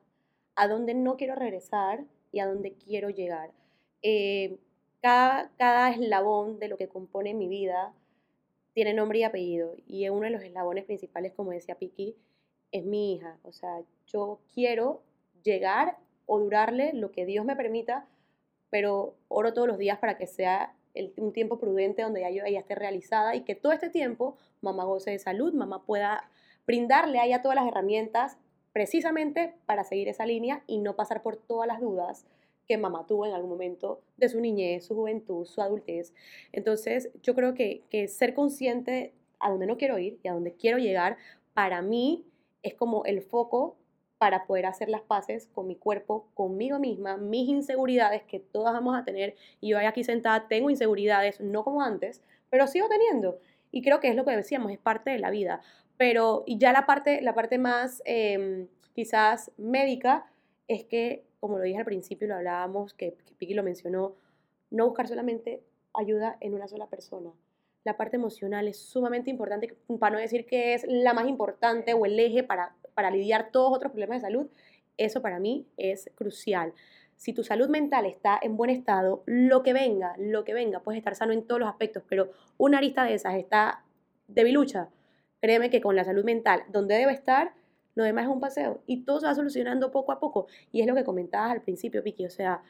a 0.54 0.68
dónde 0.68 0.94
no 0.94 1.18
quiero 1.18 1.34
regresar 1.34 2.04
y 2.32 2.42
a 2.42 2.46
dónde 2.46 2.76
quiero 2.76 3.10
llegar. 3.10 3.50
Eh, 4.04 4.60
cada, 5.02 5.50
cada 5.58 5.90
eslabón 5.90 6.60
de 6.60 6.68
lo 6.68 6.78
que 6.78 6.90
compone 6.90 7.34
mi 7.34 7.48
vida 7.48 7.92
tiene 8.76 8.94
nombre 8.94 9.20
y 9.20 9.24
apellido. 9.24 9.74
Y 9.88 10.08
uno 10.10 10.26
de 10.26 10.32
los 10.32 10.44
eslabones 10.44 10.84
principales, 10.84 11.32
como 11.32 11.52
decía 11.52 11.80
Piki, 11.80 12.18
es 12.72 12.84
mi 12.84 13.16
hija. 13.16 13.40
O 13.44 13.54
sea, 13.54 13.82
yo 14.06 14.42
quiero 14.54 15.02
llegar 15.44 15.98
o 16.26 16.40
durarle 16.40 16.92
lo 16.94 17.12
que 17.12 17.26
Dios 17.26 17.46
me 17.46 17.56
permita, 17.56 18.06
pero 18.70 19.16
oro 19.30 19.54
todos 19.54 19.70
los 19.70 19.78
días 19.78 19.98
para 20.00 20.18
que 20.18 20.28
sea 20.28 20.76
un 21.18 21.32
tiempo 21.32 21.58
prudente 21.58 22.02
donde 22.02 22.22
ya 22.22 22.30
yo 22.30 22.44
ella 22.46 22.60
esté 22.60 22.76
realizada 22.76 23.36
y 23.36 23.46
que 23.46 23.56
todo 23.56 23.72
este 23.72 23.90
tiempo 23.90 24.36
mamá 24.62 24.84
goce 24.84 25.12
de 25.12 25.20
salud, 25.20 25.54
mamá 25.54 25.86
pueda 25.86 26.30
brindarle 26.68 27.20
a 27.20 27.26
ella 27.26 27.42
todas 27.42 27.56
las 27.56 27.68
herramientas 27.68 28.38
precisamente 28.74 29.56
para 29.66 29.86
seguir 29.86 30.10
esa 30.10 30.26
línea 30.26 30.64
y 30.68 30.80
no 30.80 30.98
pasar 30.98 31.22
por 31.22 31.38
todas 31.38 31.68
las 31.68 31.80
dudas 31.80 32.26
que 32.68 32.78
mamá 32.78 33.06
tuvo 33.08 33.26
en 33.26 33.34
algún 33.34 33.50
momento 33.50 34.02
de 34.18 34.30
su 34.30 34.40
niñez, 34.40 34.86
su 34.86 34.96
juventud, 34.96 35.46
su 35.46 35.62
adultez. 35.62 36.14
Entonces, 36.52 37.10
yo 37.22 37.36
creo 37.36 37.54
que, 37.54 37.84
ser 38.08 38.34
consciente 38.34 39.14
a 39.40 39.50
dónde 39.50 39.68
no 39.68 39.78
quiero 39.78 40.00
ir 40.00 40.20
y 40.24 40.28
a 40.28 40.34
dónde 40.34 40.54
quiero 40.54 40.78
llegar, 40.78 41.18
para 41.54 41.82
mí 41.82 42.26
es 42.64 42.74
como 42.74 43.06
el 43.06 43.22
foco 43.22 43.78
para 44.18 44.46
poder 44.46 44.66
hacer 44.66 44.90
las 44.90 45.02
paces 45.02 45.48
con 45.54 45.68
mi 45.68 45.76
cuerpo, 45.76 46.28
conmigo 46.34 46.80
misma, 46.80 47.18
mis 47.18 47.50
inseguridades 47.50 48.24
que 48.24 48.40
todas 48.40 48.74
vamos 48.74 48.98
a 48.98 49.04
tener. 49.04 49.36
Y 49.60 49.70
yo 49.70 49.80
aquí 49.80 50.04
sentada 50.04 50.48
tengo 50.48 50.70
inseguridades, 50.70 51.42
no 51.42 51.64
como 51.64 51.82
antes, 51.82 52.22
pero 52.50 52.68
sigo 52.68 52.88
teniendo. 52.88 53.40
Y 53.72 53.82
creo 53.82 54.00
que 54.00 54.08
es 54.08 54.16
lo 54.16 54.24
que 54.24 54.36
decíamos, 54.36 54.72
es 54.72 54.80
parte 54.80 55.12
de 55.12 55.20
la 55.20 55.30
vida. 55.30 55.62
Pero, 55.98 56.44
y 56.46 56.58
ya 56.58 56.72
la 56.72 56.86
parte, 56.86 57.22
la 57.22 57.34
parte 57.34 57.58
más 57.58 58.02
em, 58.06 58.68
quizás 58.94 59.52
médica 59.58 60.26
es 60.68 60.86
que, 60.86 61.25
como 61.40 61.58
lo 61.58 61.64
dije 61.64 61.80
al 61.80 61.86
principio, 61.86 62.28
lo 62.28 62.36
hablábamos, 62.36 62.94
que, 62.94 63.18
Piki 63.38 63.54
lo 63.54 63.64
mencionó, 63.64 64.16
no 64.72 64.88
buscar 64.88 65.08
solamente 65.08 65.64
ayuda 65.94 66.38
en 66.42 66.54
una 66.54 66.68
sola 66.68 66.88
persona. 66.88 67.32
La 67.84 67.98
parte 67.98 68.16
emocional 68.16 68.68
es 68.68 68.78
sumamente 68.78 69.30
importante, 69.30 69.76
para 70.00 70.16
no 70.16 70.22
decir 70.22 70.46
que 70.46 70.74
es 70.74 70.86
la 70.88 71.14
más 71.14 71.28
importante 71.28 71.94
o 71.94 72.06
el 72.06 72.20
eje 72.20 72.44
para, 72.44 72.76
para 72.94 73.12
lidiar 73.12 73.52
todos 73.52 73.76
otros 73.76 73.92
problemas 73.92 74.22
de 74.22 74.28
salud. 74.28 74.48
Eso 74.98 75.22
para 75.22 75.40
mí 75.40 75.68
es 75.78 76.10
crucial. 76.16 76.74
Si 77.16 77.32
tu 77.32 77.44
salud 77.44 77.70
mental 77.70 78.06
está 78.06 78.40
en 78.42 78.58
buen 78.58 78.70
estado, 78.70 79.24
lo 79.26 79.64
que 79.64 79.74
venga, 79.74 80.16
lo 80.18 80.44
que 80.44 80.54
venga, 80.54 80.82
puedes 80.82 80.98
estar 80.98 81.16
sano 81.16 81.32
en 81.32 81.46
todos 81.46 81.60
los 81.60 81.70
aspectos, 81.70 82.04
pero 82.10 82.32
una 82.58 82.80
arista 82.80 83.04
de 83.04 83.14
esas 83.14 83.36
está 83.36 83.86
debilucha, 84.28 84.90
Créeme 85.46 85.70
que 85.70 85.80
con 85.80 85.96
la 85.96 86.04
salud 86.04 86.24
mental, 86.24 86.64
donde 86.70 86.96
debe 86.96 87.14
estar, 87.14 87.54
lo 87.96 88.04
demás 88.04 88.26
es 88.26 88.32
un 88.32 88.40
paseo 88.40 88.82
y 88.86 89.04
todo 89.04 89.22
se 89.22 89.26
va 89.26 89.36
solucionando 89.36 89.92
poco 89.92 90.12
a 90.12 90.20
poco. 90.20 90.48
Y 90.72 90.82
es 90.82 90.88
lo 90.88 90.96
que 90.96 91.04
comentabas 91.04 91.52
al 91.52 91.62
principio, 91.62 92.04
Vicky, 92.04 92.26
o 92.26 92.30
sea, 92.30 92.62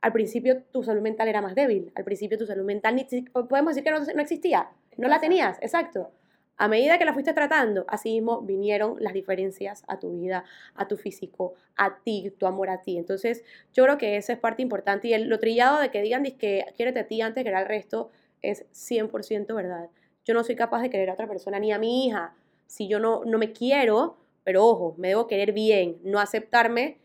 al 0.00 0.12
principio 0.12 0.62
tu 0.70 0.84
salud 0.84 1.02
mental 1.02 1.28
era 1.28 1.42
más 1.42 1.54
débil, 1.54 1.90
al 1.94 2.04
principio 2.04 2.38
tu 2.38 2.46
salud 2.46 2.64
mental, 2.64 2.94
ni, 2.94 3.04
podemos 3.32 3.74
decir 3.74 3.82
que 3.82 3.90
no, 3.90 4.20
existía, 4.20 4.70
no 4.96 5.08
la 5.08 5.20
tenías, 5.20 5.58
exacto. 5.62 6.12
A 6.58 6.68
medida 6.68 6.98
que 6.98 7.04
la 7.04 7.12
fuiste 7.12 7.34
tratando, 7.34 7.84
así 7.88 8.12
mismo 8.12 8.40
vinieron 8.40 8.96
las 9.00 9.12
diferencias 9.12 9.82
a 9.88 9.98
tu 9.98 10.12
vida, 10.12 10.44
a 10.74 10.88
tu 10.88 10.96
físico, 10.96 11.52
a 11.76 11.98
ti, 12.02 12.32
tu 12.38 12.46
amor 12.46 12.70
a 12.70 12.80
ti. 12.80 12.96
Entonces, 12.96 13.44
yo 13.74 13.84
creo 13.84 13.98
que 13.98 14.16
esa 14.16 14.32
es 14.32 14.38
parte 14.38 14.62
importante. 14.62 15.08
Y 15.08 15.12
el, 15.12 15.28
lo 15.28 15.38
trillado 15.38 15.80
de 15.80 15.90
que 15.90 16.00
digan 16.00 16.24
que 16.24 16.64
quiérete 16.74 17.00
a 17.00 17.06
ti 17.06 17.20
antes 17.20 17.42
que 17.42 17.50
era 17.50 17.60
el 17.60 17.68
resto 17.68 18.10
es 18.40 18.64
100% 18.72 19.54
verdad. 19.54 19.90
Yo 20.24 20.32
no 20.32 20.44
soy 20.44 20.56
capaz 20.56 20.80
de 20.80 20.88
querer 20.88 21.10
a 21.10 21.12
otra 21.12 21.28
persona 21.28 21.58
ni 21.58 21.72
a 21.72 21.78
mi 21.78 22.06
hija. 22.06 22.34
Si 22.66 22.88
yo 22.88 23.00
no, 23.00 23.22
no 23.26 23.36
me 23.36 23.52
quiero, 23.52 24.16
pero 24.46 24.64
ojo, 24.64 24.94
me 24.96 25.08
debo 25.08 25.26
querer 25.26 25.50
bien, 25.50 25.98
no 26.04 26.20
aceptarme 26.20 27.00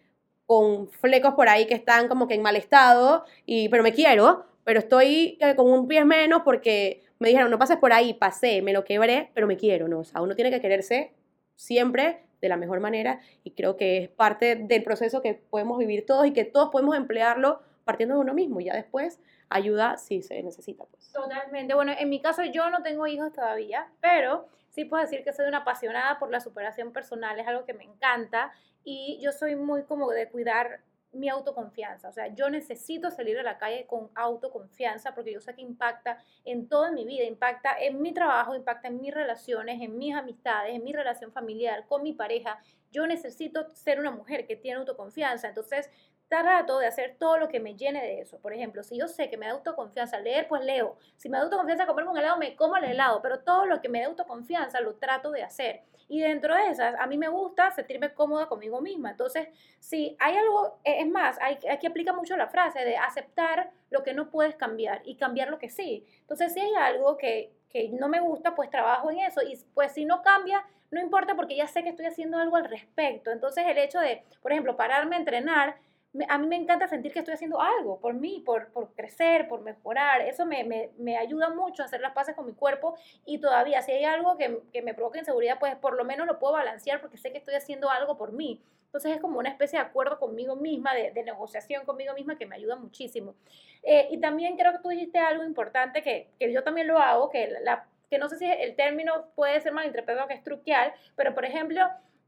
con 0.46 0.88
flecos 0.90 1.34
por 1.34 1.50
ahí 1.50 1.66
que 1.66 1.74
están 1.74 2.08
como 2.08 2.28
que 2.28 2.36
en 2.36 2.44
mal 2.44 2.56
estado, 2.56 3.26
y, 3.48 3.68
pero 3.70 3.82
me 3.82 3.94
quiero, 3.94 4.46
pero 4.64 4.78
estoy 4.78 5.40
eh, 5.42 5.56
con 5.56 5.68
un 5.72 5.88
pie 5.88 6.06
menos 6.06 6.44
porque 6.46 7.02
me 7.18 7.30
dijeron, 7.30 7.50
no 7.50 7.58
pases 7.58 7.78
por 7.78 7.94
ahí, 7.94 8.14
pasé, 8.14 8.62
me 8.62 8.74
lo 8.74 8.84
quebré, 8.84 9.32
pero 9.34 9.48
me 9.48 9.58
quiero, 9.58 9.88
¿no? 9.88 10.02
O 10.02 10.04
sea, 10.04 10.22
uno 10.22 10.36
tiene 10.36 10.52
que 10.52 10.62
quererse 10.62 11.16
siempre 11.56 12.20
de 12.42 12.48
la 12.48 12.58
mejor 12.58 12.80
manera 12.80 13.22
y 13.44 13.52
creo 13.52 13.76
que 13.76 13.98
es 13.98 14.10
parte 14.10 14.56
del 14.56 14.84
proceso 14.84 15.24
que 15.24 15.34
podemos 15.34 15.80
vivir 15.80 16.06
todos 16.06 16.28
y 16.28 16.34
que 16.34 16.46
todos 16.46 16.70
podemos 16.70 16.96
emplearlo 16.96 17.64
partiendo 17.86 18.14
de 18.14 18.22
uno 18.22 18.36
mismo 18.36 18.60
y 18.60 18.66
ya 18.66 18.76
después 18.76 19.20
ayuda 19.50 19.98
si 19.98 20.22
se 20.22 20.44
necesita. 20.44 20.84
Pues. 20.86 21.12
Totalmente. 21.12 21.74
Bueno, 21.74 21.94
en 21.98 22.08
mi 22.08 22.22
caso 22.22 22.44
yo 22.44 22.70
no 22.70 22.84
tengo 22.84 23.08
hijos 23.08 23.34
todavía, 23.34 23.88
pero 24.00 24.48
sí 24.72 24.86
puedo 24.86 25.04
decir 25.04 25.24
que 25.24 25.34
soy 25.34 25.48
una 25.48 25.60
apasionada 25.60 26.18
por 26.18 26.32
la 26.32 26.40
superación 26.40 26.92
personal, 26.92 27.40
es 27.40 27.48
algo 27.48 27.66
que 27.66 27.74
me 27.74 27.84
encanta 27.84 28.52
y 28.84 29.20
yo 29.22 29.32
soy 29.32 29.56
muy 29.56 29.84
como 29.84 30.10
de 30.10 30.30
cuidar 30.30 30.82
mi 31.14 31.30
autoconfianza. 31.30 32.10
O 32.10 32.12
sea, 32.14 32.34
yo 32.34 32.50
necesito 32.50 33.12
salir 33.12 33.38
a 33.38 33.44
la 33.44 33.58
calle 33.58 33.86
con 33.86 34.10
autoconfianza 34.16 35.14
porque 35.14 35.34
yo 35.34 35.42
sé 35.42 35.54
que 35.54 35.62
impacta 35.62 36.18
en 36.46 36.70
toda 36.70 36.92
mi 36.92 37.06
vida, 37.06 37.26
impacta 37.26 37.78
en 37.80 38.02
mi 38.02 38.14
trabajo, 38.14 38.56
impacta 38.56 38.88
en 38.88 39.02
mis 39.02 39.14
relaciones, 39.14 39.82
en 39.82 39.98
mis 39.98 40.16
amistades, 40.16 40.74
en 40.74 40.84
mi 40.84 40.94
relación 40.94 41.32
familiar, 41.32 41.86
con 41.88 42.02
mi 42.02 42.14
pareja. 42.14 42.60
Yo 42.92 43.08
necesito 43.08 43.70
ser 43.74 44.00
una 44.00 44.12
mujer 44.12 44.48
que 44.48 44.56
tiene 44.56 44.80
autoconfianza. 44.80 45.50
Entonces, 45.50 45.90
trato 46.32 46.80
de 46.80 46.88
hacer 46.88 47.18
todo 47.20 47.38
lo 47.38 47.50
que 47.50 47.60
me 47.60 47.76
llene 47.76 48.02
de 48.02 48.22
eso. 48.22 48.40
Por 48.40 48.54
ejemplo, 48.54 48.84
si 48.84 48.98
yo 48.98 49.10
sé 49.10 49.30
que 49.30 49.36
me 49.36 49.48
da 49.48 49.52
autoconfianza 49.52 50.18
leer, 50.18 50.48
pues 50.48 50.64
leo. 50.64 50.98
Si 51.18 51.28
me 51.28 51.38
da 51.38 51.44
autoconfianza 51.44 51.86
comerme 51.86 52.12
un 52.12 52.18
helado, 52.18 52.38
me 52.38 52.56
como 52.56 52.78
el 52.78 52.86
helado. 52.86 53.22
Pero 53.22 53.42
todo 53.42 53.66
lo 53.66 53.82
que 53.82 53.90
me 53.90 54.00
da 54.00 54.08
autoconfianza 54.08 54.80
lo 54.80 54.96
trato 54.96 55.32
de 55.32 55.44
hacer. 55.44 55.82
Y 56.08 56.22
dentro 56.22 56.56
de 56.56 56.70
esas, 56.70 56.96
a 56.98 57.06
mí 57.06 57.18
me 57.18 57.28
gusta 57.28 57.70
sentirme 57.72 58.14
cómoda 58.14 58.48
conmigo 58.48 58.80
misma. 58.80 59.12
Entonces, 59.12 59.50
si 59.80 60.16
hay 60.20 60.38
algo, 60.38 60.80
e, 60.86 61.02
es 61.02 61.08
más, 61.10 61.38
hay, 61.42 61.60
aquí 61.70 61.86
aplica 61.86 62.14
mucho 62.14 62.38
la 62.38 62.48
frase 62.48 62.86
de 62.86 62.96
aceptar 62.96 63.70
lo 63.90 64.02
que 64.04 64.14
no 64.14 64.30
puedes 64.30 64.56
cambiar 64.56 65.02
y 65.04 65.18
cambiar 65.18 65.50
lo 65.50 65.60
que 65.60 65.70
sí. 65.70 66.06
Entonces, 66.22 66.54
si 66.54 66.62
hay 66.62 66.74
algo 66.76 67.18
que, 67.18 67.52
que 67.70 67.90
no 67.90 68.08
me 68.08 68.22
gusta, 68.22 68.56
pues 68.56 68.70
trabajo 68.70 69.12
en 69.12 69.20
eso. 69.20 69.42
Y 69.42 69.60
pues 69.74 69.92
si 69.92 70.06
no 70.06 70.22
cambia, 70.22 70.66
no 70.92 71.02
importa 71.02 71.36
porque 71.36 71.58
ya 71.58 71.68
sé 71.68 71.84
que 71.84 71.90
estoy 71.90 72.06
haciendo 72.06 72.38
algo 72.38 72.56
al 72.56 72.70
respecto. 72.70 73.32
Entonces, 73.32 73.66
el 73.68 73.78
hecho 73.78 74.00
de, 74.00 74.24
por 74.42 74.54
ejemplo, 74.54 74.78
pararme 74.78 75.18
a 75.18 75.20
entrenar, 75.20 75.76
a 76.28 76.38
mí 76.38 76.48
me 76.48 76.58
encanta 76.58 76.88
sentir 76.88 77.14
que 77.14 77.20
estoy 77.20 77.36
haciendo 77.36 77.62
algo 77.62 78.00
por 78.00 78.14
mí, 78.14 78.44
por, 78.46 78.72
por 78.74 78.94
crecer, 78.94 79.48
por 79.48 79.62
mejorar. 79.62 80.22
Eso 80.22 80.46
me, 80.46 80.64
me, 80.64 80.92
me, 80.98 81.18
ayuda 81.18 81.50
mucho 81.50 81.84
a 81.84 81.86
hacer 81.86 82.02
las 82.02 82.14
paces 82.14 82.36
con 82.36 82.46
mi 82.46 82.54
cuerpo 82.54 82.96
y 83.26 83.40
todavía 83.40 83.82
si 83.82 83.94
hay 83.94 84.04
algo 84.04 84.38
que, 84.38 84.60
que, 84.74 84.82
me 84.82 84.94
provoca 84.94 85.20
inseguridad, 85.20 85.58
pues 85.60 85.76
por 85.78 85.96
lo 85.96 86.04
menos 86.04 86.28
lo 86.28 86.40
puedo 86.40 86.54
balancear 86.54 87.00
porque 87.00 87.18
sé 87.18 87.32
que 87.32 87.38
estoy 87.38 87.56
haciendo 87.56 87.90
algo 87.90 88.18
por 88.18 88.34
mí. 88.34 88.62
Entonces 88.86 89.14
es 89.14 89.22
como 89.22 89.40
una 89.40 89.48
especie 89.48 89.80
de 89.80 89.86
acuerdo 89.86 90.20
conmigo 90.20 90.58
misma, 90.58 90.94
de, 90.94 91.12
de 91.12 91.24
negociación 91.24 91.86
conmigo 91.86 92.14
misma 92.14 92.38
que 92.38 92.46
me 92.46 92.58
ayuda 92.58 92.76
muchísimo. 92.76 93.36
Eh, 93.84 94.10
y 94.12 94.20
también 94.20 94.58
creo 94.58 94.74
que 94.74 94.80
tú 94.80 94.90
dijiste 94.90 95.18
algo 95.18 95.46
importante 95.46 96.04
que, 96.04 96.30
que 96.38 96.52
yo 96.52 96.62
también 96.64 96.88
lo 96.88 96.98
hago, 96.98 97.30
que, 97.30 97.48
la, 97.62 97.88
que 98.10 98.18
no 98.18 98.28
sé 98.28 98.38
si 98.38 98.46
el 98.46 98.76
término 98.76 99.28
puede 99.34 99.62
ser 99.62 99.72
malinterpretado 99.72 100.28
que 100.28 100.34
es 100.34 100.44
truquear, 100.44 100.94
pero 101.16 101.34
por 101.34 101.46
ejemplo 101.46 101.82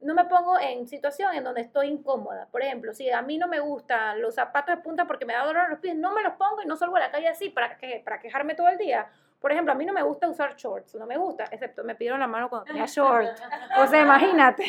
no 0.04 0.14
me 0.14 0.26
pongo 0.26 0.60
en 0.60 0.88
situación 0.88 1.36
en 1.36 1.44
donde 1.44 1.62
estoy 1.62 1.88
incómoda. 1.88 2.48
Por 2.52 2.62
ejemplo, 2.62 2.94
si 2.94 3.10
a 3.10 3.22
mí 3.22 3.38
no 3.38 3.48
me 3.48 3.60
gustan 3.60 4.22
los 4.22 4.36
zapatos 4.36 4.76
de 4.76 4.82
punta 4.82 5.06
porque 5.06 5.26
me 5.26 5.34
da 5.34 5.46
dolor 5.46 5.66
en 5.66 5.72
los 5.72 5.80
pies, 5.80 5.96
no 5.96 6.14
me 6.14 6.24
los 6.24 6.34
pongo 6.34 6.62
y 6.62 6.66
no 6.66 6.76
salgo 6.76 6.96
a 6.98 7.00
la 7.00 7.12
calle 7.12 7.28
así 7.28 7.50
para, 7.50 7.78
que, 7.78 8.02
para 8.04 8.20
quejarme 8.20 8.56
todo 8.56 8.68
el 8.70 8.78
día. 8.78 9.08
Por 9.44 9.52
ejemplo, 9.52 9.74
a 9.74 9.76
mí 9.76 9.86
no 9.86 9.92
me 9.92 10.02
gusta 10.02 10.30
usar 10.30 10.56
shorts, 10.56 10.96
no 10.96 11.06
me 11.06 11.18
gusta, 11.18 11.44
excepto 11.52 11.84
me 11.84 11.96
pidieron 11.96 12.18
la 12.22 12.28
mano 12.28 12.48
cuando 12.48 12.64
tenía 12.64 12.86
shorts. 12.88 13.44
O 13.78 13.88
sea, 13.88 14.02
imagínate, 14.02 14.64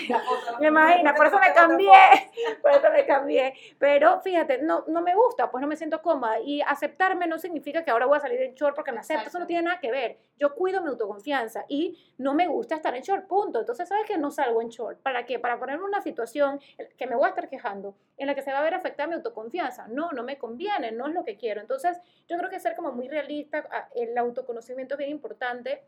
me 0.58 0.66
imagina, 0.66 1.14
por 1.14 1.28
eso 1.28 1.38
me 1.38 1.54
cambié, 1.54 1.92
por 2.60 2.72
eso 2.72 2.90
me 2.90 3.06
cambié. 3.06 3.54
Pero 3.78 4.20
fíjate, 4.20 4.62
no, 4.62 4.82
no 4.88 5.00
me 5.00 5.14
gusta, 5.14 5.48
pues 5.48 5.62
no 5.62 5.68
me 5.68 5.76
siento 5.76 6.02
cómoda. 6.02 6.40
Y 6.40 6.60
aceptarme 6.60 7.28
no 7.28 7.38
significa 7.38 7.84
que 7.84 7.92
ahora 7.92 8.06
voy 8.06 8.16
a 8.16 8.20
salir 8.20 8.42
en 8.42 8.54
short 8.54 8.74
porque 8.74 8.90
me 8.90 8.98
acepto, 8.98 9.28
eso 9.28 9.38
no 9.38 9.46
tiene 9.46 9.62
nada 9.62 9.78
que 9.78 9.92
ver. 9.92 10.18
Yo 10.40 10.56
cuido 10.56 10.82
mi 10.82 10.88
autoconfianza 10.88 11.64
y 11.68 12.12
no 12.18 12.34
me 12.34 12.48
gusta 12.48 12.74
estar 12.74 12.96
en 12.96 13.02
short, 13.04 13.28
punto. 13.28 13.60
Entonces, 13.60 13.88
¿sabes 13.88 14.06
que 14.06 14.18
No 14.18 14.32
salgo 14.32 14.60
en 14.60 14.70
short. 14.70 14.98
¿Para 15.02 15.24
qué? 15.24 15.38
Para 15.38 15.56
ponerme 15.56 15.84
una 15.84 16.00
situación 16.00 16.58
que 16.98 17.06
me 17.06 17.14
voy 17.14 17.26
a 17.26 17.28
estar 17.28 17.48
quejando, 17.48 17.94
en 18.16 18.26
la 18.26 18.34
que 18.34 18.42
se 18.42 18.50
va 18.50 18.58
a 18.58 18.62
ver 18.64 18.74
afectada 18.74 19.06
mi 19.06 19.14
autoconfianza. 19.14 19.86
No, 19.86 20.10
no 20.10 20.24
me 20.24 20.36
conviene, 20.36 20.90
no 20.90 21.06
es 21.06 21.14
lo 21.14 21.22
que 21.22 21.36
quiero. 21.36 21.60
Entonces, 21.60 21.96
yo 22.26 22.36
creo 22.38 22.50
que 22.50 22.58
ser 22.58 22.74
como 22.74 22.90
muy 22.90 23.06
realista, 23.06 23.64
el 23.94 24.18
autoconocimiento 24.18 24.63
es 24.72 24.98
bien 24.98 25.10
importante 25.10 25.82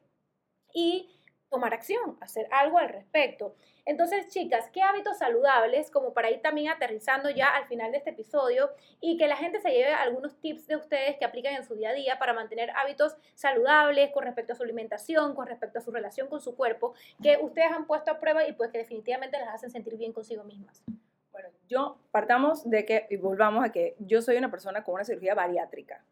y 0.73 1.11
tomar 1.49 1.73
acción, 1.73 2.17
hacer 2.21 2.49
algo 2.51 2.79
al 2.79 2.89
respecto. 2.89 3.55
Entonces, 3.85 4.29
chicas, 4.29 4.69
¿qué 4.73 4.83
hábitos 4.83 5.19
saludables, 5.19 5.91
como 5.91 6.13
para 6.13 6.31
ir 6.31 6.43
también 6.43 6.69
aterrizando 6.71 7.31
ya 7.31 7.49
al 7.49 7.67
final 7.67 7.93
de 7.93 7.99
este 7.99 8.11
episodio 8.11 8.71
y 9.01 9.17
que 9.17 9.29
la 9.29 9.37
gente 9.37 9.61
se 9.61 9.71
lleve 9.71 9.93
algunos 9.93 10.41
tips 10.41 10.67
de 10.67 10.77
ustedes 10.77 11.17
que 11.19 11.25
aplican 11.25 11.55
en 11.55 11.65
su 11.65 11.77
día 11.77 11.91
a 11.91 11.95
día 11.95 12.19
para 12.19 12.33
mantener 12.33 12.71
hábitos 12.71 13.17
saludables 13.35 14.11
con 14.11 14.25
respecto 14.25 14.53
a 14.55 14.57
su 14.57 14.65
alimentación, 14.65 15.35
con 15.35 15.47
respecto 15.47 15.79
a 15.79 15.83
su 15.83 15.93
relación 15.93 16.29
con 16.29 16.41
su 16.41 16.57
cuerpo, 16.57 16.95
que 17.23 17.39
ustedes 17.41 17.71
han 17.71 17.87
puesto 17.87 18.11
a 18.11 18.19
prueba 18.19 18.47
y 18.47 18.53
pues 18.53 18.71
que 18.71 18.79
definitivamente 18.79 19.39
las 19.39 19.55
hacen 19.55 19.71
sentir 19.71 19.97
bien 19.97 20.13
consigo 20.13 20.43
mismas? 20.43 20.83
Bueno, 21.31 21.51
yo 21.69 21.99
partamos 22.11 22.69
de 22.69 22.85
que, 22.85 23.07
y 23.09 23.17
volvamos 23.17 23.65
a 23.65 23.71
que 23.71 23.95
yo 24.01 24.21
soy 24.21 24.37
una 24.37 24.51
persona 24.51 24.83
con 24.83 24.95
una 24.95 25.05
cirugía 25.05 25.35
bariátrica. 25.35 26.03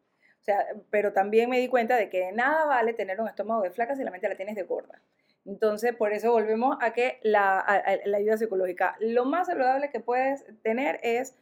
O 0.45 0.47
sea, 0.47 0.67
pero 0.91 1.15
también 1.15 1.49
me 1.49 1.59
di 1.59 1.69
cuenta 1.69 1.97
de 1.97 2.11
que 2.11 2.31
nada 2.33 2.67
vale 2.67 2.93
tener 2.93 3.19
un 3.19 3.29
estómago 3.29 3.63
de 3.63 3.71
flaca 3.71 3.97
si 3.97 4.05
la 4.05 4.11
mente 4.11 4.29
la 4.29 4.37
tienes 4.37 4.57
de 4.57 4.65
gorda. 4.65 5.01
Entonces, 5.47 5.95
por 5.95 6.13
eso 6.13 6.33
volvemos 6.33 6.77
a 6.83 6.93
que 6.93 7.19
la, 7.23 7.65
la 8.05 8.19
ayuda 8.19 8.37
psicológica. 8.37 8.95
Lo 9.01 9.25
más 9.25 9.47
saludable 9.47 9.89
que 9.89 10.01
puedes 10.01 10.45
tener 10.61 11.01
es 11.03 11.35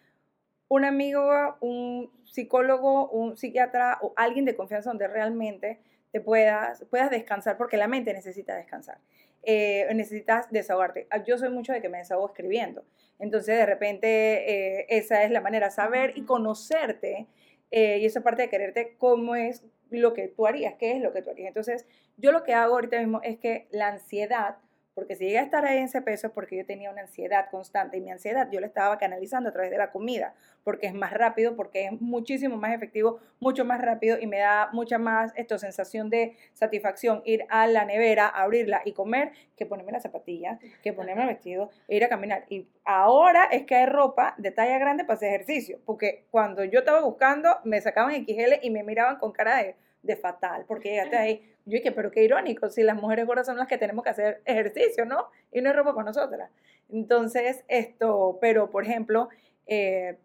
un 0.69 0.85
amigo, 0.85 1.57
un 1.59 2.13
psicólogo, 2.27 3.11
un 3.11 3.37
psiquiatra 3.37 3.99
o 4.03 4.13
alguien 4.15 4.45
de 4.45 4.55
confianza 4.55 4.91
donde 4.91 5.09
realmente 5.09 5.81
te 6.13 6.21
puedas, 6.21 6.85
puedas 6.89 7.11
descansar, 7.11 7.57
porque 7.57 7.77
la 7.77 7.89
mente 7.89 8.13
necesita 8.13 8.55
descansar. 8.55 8.99
Eh, 9.43 9.89
necesitas 9.97 10.49
desahogarte. 10.53 11.09
Ah, 11.11 11.25
yo 11.25 11.37
soy 11.39 11.49
mucho 11.49 11.73
de 11.73 11.83
que 11.83 11.89
me 11.89 11.99
desahogo 11.99 12.29
escribiendo. 12.29 12.85
Entonces, 13.19 13.57
de 13.57 13.67
repente, 13.67 14.79
eh, 14.79 14.87
esa 14.91 15.25
es 15.25 15.33
la 15.33 15.41
manera, 15.41 15.71
saber 15.71 16.13
y 16.15 16.23
conocerte. 16.23 17.27
Eh, 17.73 17.99
y 18.01 18.07
esa 18.07 18.21
parte 18.23 18.43
de 18.43 18.49
quererte, 18.49 18.97
cómo 18.99 19.35
es 19.35 19.65
lo 19.91 20.13
que 20.13 20.29
tú 20.29 20.47
harías, 20.47 20.75
qué 20.79 20.93
es 20.93 21.03
lo 21.03 21.13
que 21.13 21.23
tú 21.23 21.31
harías. 21.31 21.49
Entonces, 21.49 21.87
yo 22.17 22.31
lo 22.31 22.45
que 22.45 22.55
hago 22.55 22.75
ahorita 22.75 22.99
mismo 22.99 23.21
es 23.23 23.39
que 23.39 23.67
la 23.71 23.89
ansiedad 23.89 24.59
porque 24.95 25.17
si 25.17 25.25
llegué 25.25 25.39
a 25.39 25.43
estar 25.43 25.65
ahí 25.65 25.79
en 25.79 25.85
ese 25.85 26.03
peso 26.03 26.27
es 26.27 26.33
porque 26.33 26.57
yo 26.57 26.67
tenía 26.67 26.91
una 26.91 27.03
ansiedad 27.03 27.49
constante 27.51 27.97
y 27.97 28.01
mi 28.01 28.11
ansiedad 28.11 28.49
yo 28.51 28.61
la 28.61 28.67
estaba 28.67 28.99
canalizando 28.99 29.49
a 29.49 29.53
través 29.53 29.71
de 29.71 29.79
la 29.79 29.91
comida, 29.91 30.35
porque 30.65 30.87
es 30.87 30.95
más 30.95 31.13
rápido, 31.13 31.57
porque 31.57 31.87
es 31.87 32.01
muchísimo 32.01 32.57
más 32.57 32.75
efectivo, 32.75 33.19
mucho 33.41 33.65
más 33.65 33.81
rápido 33.81 34.19
y 34.21 34.27
me 34.27 34.39
da 34.39 34.69
mucha 34.73 34.99
más 34.99 35.33
esto, 35.37 35.59
sensación 35.59 36.11
de 36.11 36.37
satisfacción 36.53 37.23
ir 37.25 37.45
a 37.49 37.67
la 37.67 37.85
nevera, 37.85 38.29
abrirla 38.29 38.83
y 38.85 38.93
comer 38.93 39.33
que 39.57 39.67
ponerme 39.67 39.93
las 39.93 40.03
zapatillas, 40.03 40.59
que 40.83 40.93
ponerme 40.93 41.23
el 41.23 41.29
vestido 41.29 41.71
e 41.89 41.97
ir 41.97 42.05
a 42.05 42.09
caminar. 42.09 42.45
Y 42.49 42.69
ahora 42.85 43.45
es 43.45 43.65
que 43.65 43.75
hay 43.75 43.87
ropa 43.87 44.35
de 44.39 44.51
talla 44.51 44.79
grande 44.79 45.05
para 45.05 45.15
hacer 45.15 45.29
ejercicio, 45.29 45.79
porque 45.87 46.27
cuando 46.31 46.65
yo 46.65 46.81
estaba 46.81 47.01
buscando 47.01 47.57
me 47.65 47.81
sacaban 47.81 48.15
XL 48.27 48.55
y 48.63 48.71
me 48.71 48.83
miraban 48.83 49.17
con 49.17 49.33
cara 49.33 49.57
de 49.57 49.77
de 50.03 50.17
fatal, 50.17 50.65
porque 50.67 50.91
llegaste 50.91 51.17
ahí. 51.17 51.52
Yo 51.65 51.79
dije, 51.79 51.93
pero 51.93 52.11
qué 52.11 52.25
irónico, 52.25 52.69
si 52.71 52.83
las 52.83 53.01
mujeres 53.01 53.27
gordas 53.27 53.47
son 53.47 53.57
las 53.57 53.69
que 53.69 53.79
tenemos 53.79 54.03
que 54.05 54.11
hacer 54.11 54.43
ejercicio, 54.45 55.05
¿no? 55.05 55.29
Y 55.53 55.61
no 55.61 55.71
es 55.71 55.77
ropa 55.77 55.95
para 55.95 56.07
nosotras. 56.07 56.51
Entonces, 56.91 57.65
esto, 57.69 58.39
pero 58.41 58.71
por 58.71 58.85
ejemplo, 58.85 59.29
eh, 59.67 60.19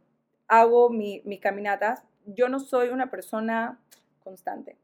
hago 0.47 0.89
mis 0.89 1.39
caminatas. 1.39 2.03
Yo 2.25 2.49
no 2.49 2.59
soy 2.59 2.89
una 2.89 3.09
persona 3.09 3.79
constante. 4.23 4.75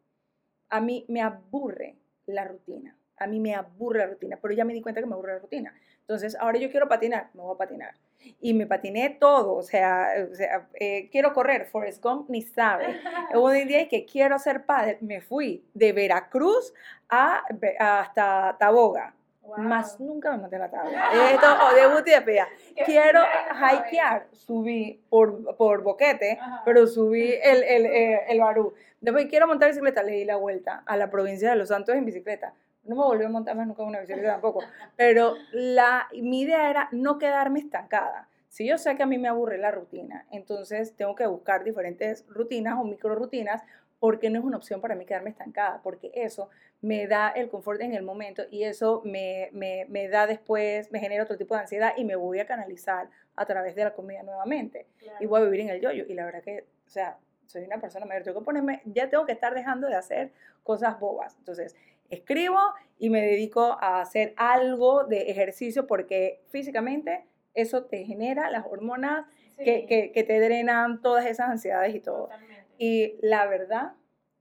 A 0.69 0.79
mí 0.79 1.05
me 1.07 1.21
aburre 1.21 1.97
la 2.25 2.45
rutina. 2.45 2.95
A 3.17 3.27
mí 3.27 3.39
me 3.39 3.55
aburre 3.55 3.99
la 3.99 4.07
rutina, 4.07 4.39
pero 4.41 4.53
ya 4.53 4.65
me 4.65 4.73
di 4.73 4.81
cuenta 4.81 5.01
que 5.01 5.07
me 5.07 5.13
aburre 5.13 5.33
la 5.33 5.39
rutina. 5.39 5.73
Entonces, 6.07 6.35
ahora 6.39 6.59
yo 6.59 6.69
quiero 6.69 6.87
patinar, 6.87 7.29
me 7.33 7.41
voy 7.41 7.55
a 7.55 7.57
patinar 7.57 7.93
y 8.41 8.53
me 8.53 8.65
patiné 8.65 9.17
todo, 9.19 9.53
o 9.53 9.63
sea, 9.63 10.09
o 10.31 10.35
sea 10.35 10.67
eh, 10.75 11.09
quiero 11.11 11.33
correr, 11.33 11.65
Forrest 11.65 12.01
Gump 12.01 12.29
ni 12.29 12.41
sabe. 12.41 12.99
Hubo 13.33 13.47
un 13.47 13.67
día 13.67 13.87
que 13.87 14.05
quiero 14.05 14.39
ser 14.39 14.65
padre, 14.65 14.97
me 15.01 15.21
fui 15.21 15.63
de 15.73 15.93
Veracruz 15.93 16.73
a, 17.09 17.43
hasta 17.79 18.55
Taboga. 18.59 19.13
Más 19.57 19.99
nunca 19.99 20.31
me 20.31 20.37
monté 20.37 20.57
la 20.57 20.71
tabla. 20.71 21.09
Esto, 21.31 21.47
o 21.65 21.75
de 21.75 21.93
Buti 21.93 22.11
de 22.11 22.21
Pea. 22.21 22.47
Quiero 22.85 23.19
hikear. 23.51 24.27
Subí 24.31 25.01
por, 25.09 25.57
por 25.57 25.83
Boquete, 25.83 26.39
pero 26.63 26.87
subí 26.87 27.33
el, 27.43 27.61
el, 27.63 27.85
el, 27.85 28.19
el 28.29 28.39
Barú. 28.39 28.73
Después 29.01 29.25
quiero 29.25 29.45
montar 29.45 29.67
bicicleta, 29.67 30.01
le 30.01 30.13
di 30.13 30.23
la 30.23 30.37
vuelta 30.37 30.81
a 30.85 30.95
la 30.95 31.09
provincia 31.11 31.49
de 31.49 31.57
Los 31.57 31.67
Santos 31.67 31.93
en 31.93 32.05
bicicleta 32.05 32.53
no 32.85 32.95
me 32.95 33.03
volví 33.03 33.23
a 33.23 33.29
montar 33.29 33.55
más 33.55 33.67
nunca 33.67 33.83
una 33.83 33.99
bicicleta 33.99 34.33
tampoco, 34.33 34.61
pero 34.95 35.35
la, 35.51 36.07
mi 36.13 36.41
idea 36.41 36.69
era 36.69 36.89
no 36.91 37.17
quedarme 37.17 37.59
estancada. 37.59 38.27
Si 38.49 38.67
yo 38.67 38.77
sé 38.77 38.95
que 38.95 39.03
a 39.03 39.07
mí 39.07 39.17
me 39.17 39.29
aburre 39.29 39.57
la 39.57 39.71
rutina, 39.71 40.27
entonces 40.31 40.95
tengo 40.95 41.15
que 41.15 41.25
buscar 41.25 41.63
diferentes 41.63 42.25
rutinas 42.27 42.77
o 42.77 42.83
micro 42.83 43.15
rutinas 43.15 43.63
porque 43.99 44.29
no 44.29 44.37
es 44.37 44.45
una 44.45 44.57
opción 44.57 44.81
para 44.81 44.95
mí 44.95 45.05
quedarme 45.05 45.29
estancada, 45.29 45.79
porque 45.81 46.11
eso 46.13 46.49
me 46.81 47.07
da 47.07 47.29
el 47.29 47.49
confort 47.49 47.79
en 47.81 47.93
el 47.93 48.03
momento 48.03 48.43
y 48.51 48.63
eso 48.63 49.01
me, 49.05 49.49
me, 49.53 49.85
me 49.87 50.09
da 50.09 50.27
después, 50.27 50.91
me 50.91 50.99
genera 50.99 51.23
otro 51.23 51.37
tipo 51.37 51.55
de 51.55 51.61
ansiedad 51.61 51.93
y 51.95 52.03
me 52.03 52.17
voy 52.17 52.39
a 52.39 52.45
canalizar 52.45 53.07
a 53.35 53.45
través 53.45 53.75
de 53.75 53.85
la 53.85 53.93
comida 53.93 54.21
nuevamente 54.21 54.85
y 55.19 55.25
voy 55.25 55.41
a 55.41 55.45
vivir 55.45 55.61
en 55.61 55.69
el 55.69 55.79
yoyo. 55.81 56.03
Y 56.07 56.13
la 56.13 56.25
verdad 56.25 56.43
que, 56.43 56.65
o 56.85 56.89
sea, 56.89 57.17
soy 57.47 57.63
una 57.63 57.79
persona 57.79 58.05
mayor, 58.05 58.23
tengo 58.23 58.39
que 58.39 58.45
ponerme, 58.45 58.81
ya 58.85 59.09
tengo 59.09 59.25
que 59.25 59.31
estar 59.31 59.53
dejando 59.53 59.87
de 59.87 59.95
hacer 59.95 60.31
cosas 60.63 60.99
bobas. 60.99 61.37
Entonces, 61.37 61.75
escribo 62.09 62.59
y 62.97 63.09
me 63.09 63.21
dedico 63.21 63.77
a 63.81 64.01
hacer 64.01 64.33
algo 64.37 65.03
de 65.03 65.31
ejercicio 65.31 65.87
porque 65.87 66.43
físicamente 66.49 67.25
eso 67.53 67.85
te 67.85 68.03
genera 68.05 68.49
las 68.49 68.65
hormonas 68.65 69.27
que, 69.57 69.85
que, 69.85 70.23
te 70.23 70.39
drenan 70.39 71.01
todas 71.01 71.25
esas 71.25 71.49
ansiedades 71.49 71.95
y 71.95 71.99
todo. 71.99 72.29
Y 72.77 73.17
la 73.21 73.45
verdad, 73.45 73.93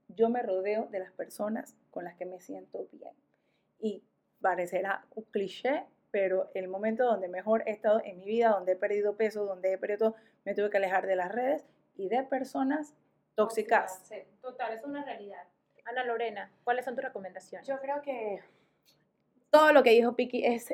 yo 0.07 0.29
me 0.29 0.41
rodeo 0.41 0.87
de 0.91 0.99
las 0.99 1.11
personas 1.11 1.75
con 1.91 2.03
las 2.03 2.15
que 2.15 2.25
me 2.25 2.39
siento 2.39 2.87
bien. 2.91 3.13
Y 3.79 4.03
parecerá 4.41 5.05
un 5.15 5.23
cliché, 5.25 5.85
pero 6.11 6.49
el 6.53 6.67
momento 6.67 7.05
donde 7.05 7.27
mejor 7.27 7.63
he 7.65 7.71
estado 7.71 8.01
en 8.03 8.19
mi 8.19 8.25
vida, 8.25 8.49
donde 8.49 8.73
he 8.73 8.75
perdido 8.75 9.15
peso, 9.15 9.45
donde 9.45 9.73
he 9.73 9.77
perdido, 9.77 10.15
me 10.45 10.53
tuve 10.53 10.69
que 10.69 10.77
alejar 10.77 11.07
de 11.07 11.15
las 11.15 11.31
redes 11.31 11.65
y 11.95 12.09
de 12.09 12.23
personas 12.23 12.95
tóxicas. 13.35 14.03
Total, 14.41 14.73
es 14.73 14.83
una 14.83 15.03
realidad. 15.03 15.47
Ana 15.85 16.03
Lorena, 16.05 16.49
¿cuáles 16.63 16.85
son 16.85 16.95
tus 16.95 17.03
recomendaciones? 17.03 17.67
Yo 17.67 17.79
creo 17.79 18.01
que 18.01 18.41
todo 19.49 19.73
lo 19.73 19.83
que 19.83 19.91
dijo 19.91 20.15
Piki 20.15 20.45
es 20.45 20.73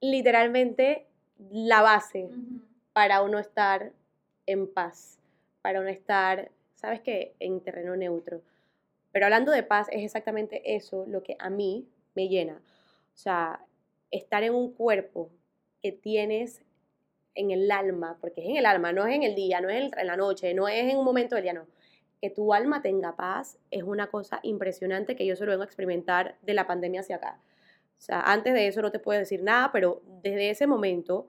literalmente 0.00 1.06
la 1.50 1.82
base 1.82 2.28
para 2.92 3.22
uno 3.22 3.38
estar 3.38 3.92
en 4.46 4.72
paz, 4.72 5.18
para 5.62 5.80
uno 5.80 5.90
estar, 5.90 6.50
¿sabes 6.74 7.00
qué?, 7.00 7.34
en 7.38 7.60
terreno 7.60 7.96
neutro. 7.96 8.42
Pero 9.12 9.26
hablando 9.26 9.52
de 9.52 9.62
paz, 9.62 9.88
es 9.90 10.02
exactamente 10.02 10.74
eso 10.76 11.04
lo 11.06 11.22
que 11.22 11.36
a 11.38 11.50
mí 11.50 11.86
me 12.14 12.28
llena. 12.28 12.60
O 13.14 13.16
sea, 13.16 13.60
estar 14.10 14.42
en 14.42 14.54
un 14.54 14.72
cuerpo 14.72 15.30
que 15.82 15.92
tienes 15.92 16.62
en 17.34 17.50
el 17.50 17.70
alma, 17.70 18.16
porque 18.20 18.40
es 18.40 18.48
en 18.48 18.56
el 18.56 18.66
alma, 18.66 18.92
no 18.92 19.06
es 19.06 19.14
en 19.14 19.22
el 19.22 19.34
día, 19.34 19.60
no 19.60 19.68
es 19.68 19.92
en 19.94 20.06
la 20.06 20.16
noche, 20.16 20.54
no 20.54 20.68
es 20.68 20.90
en 20.90 20.96
un 20.96 21.04
momento 21.04 21.34
del 21.34 21.44
día, 21.44 21.52
no 21.52 21.66
que 22.26 22.30
tu 22.34 22.52
alma 22.52 22.82
tenga 22.82 23.14
paz 23.14 23.56
es 23.70 23.84
una 23.84 24.08
cosa 24.08 24.40
impresionante 24.42 25.14
que 25.14 25.24
yo 25.24 25.36
solo 25.36 25.52
vengo 25.52 25.62
a 25.62 25.66
experimentar 25.66 26.36
de 26.42 26.54
la 26.54 26.66
pandemia 26.66 27.02
hacia 27.02 27.16
acá. 27.16 27.40
O 27.96 28.00
sea, 28.00 28.20
antes 28.20 28.52
de 28.52 28.66
eso 28.66 28.82
no 28.82 28.90
te 28.90 28.98
puedo 28.98 29.20
decir 29.20 29.44
nada, 29.44 29.70
pero 29.70 30.02
desde 30.24 30.50
ese 30.50 30.66
momento 30.66 31.28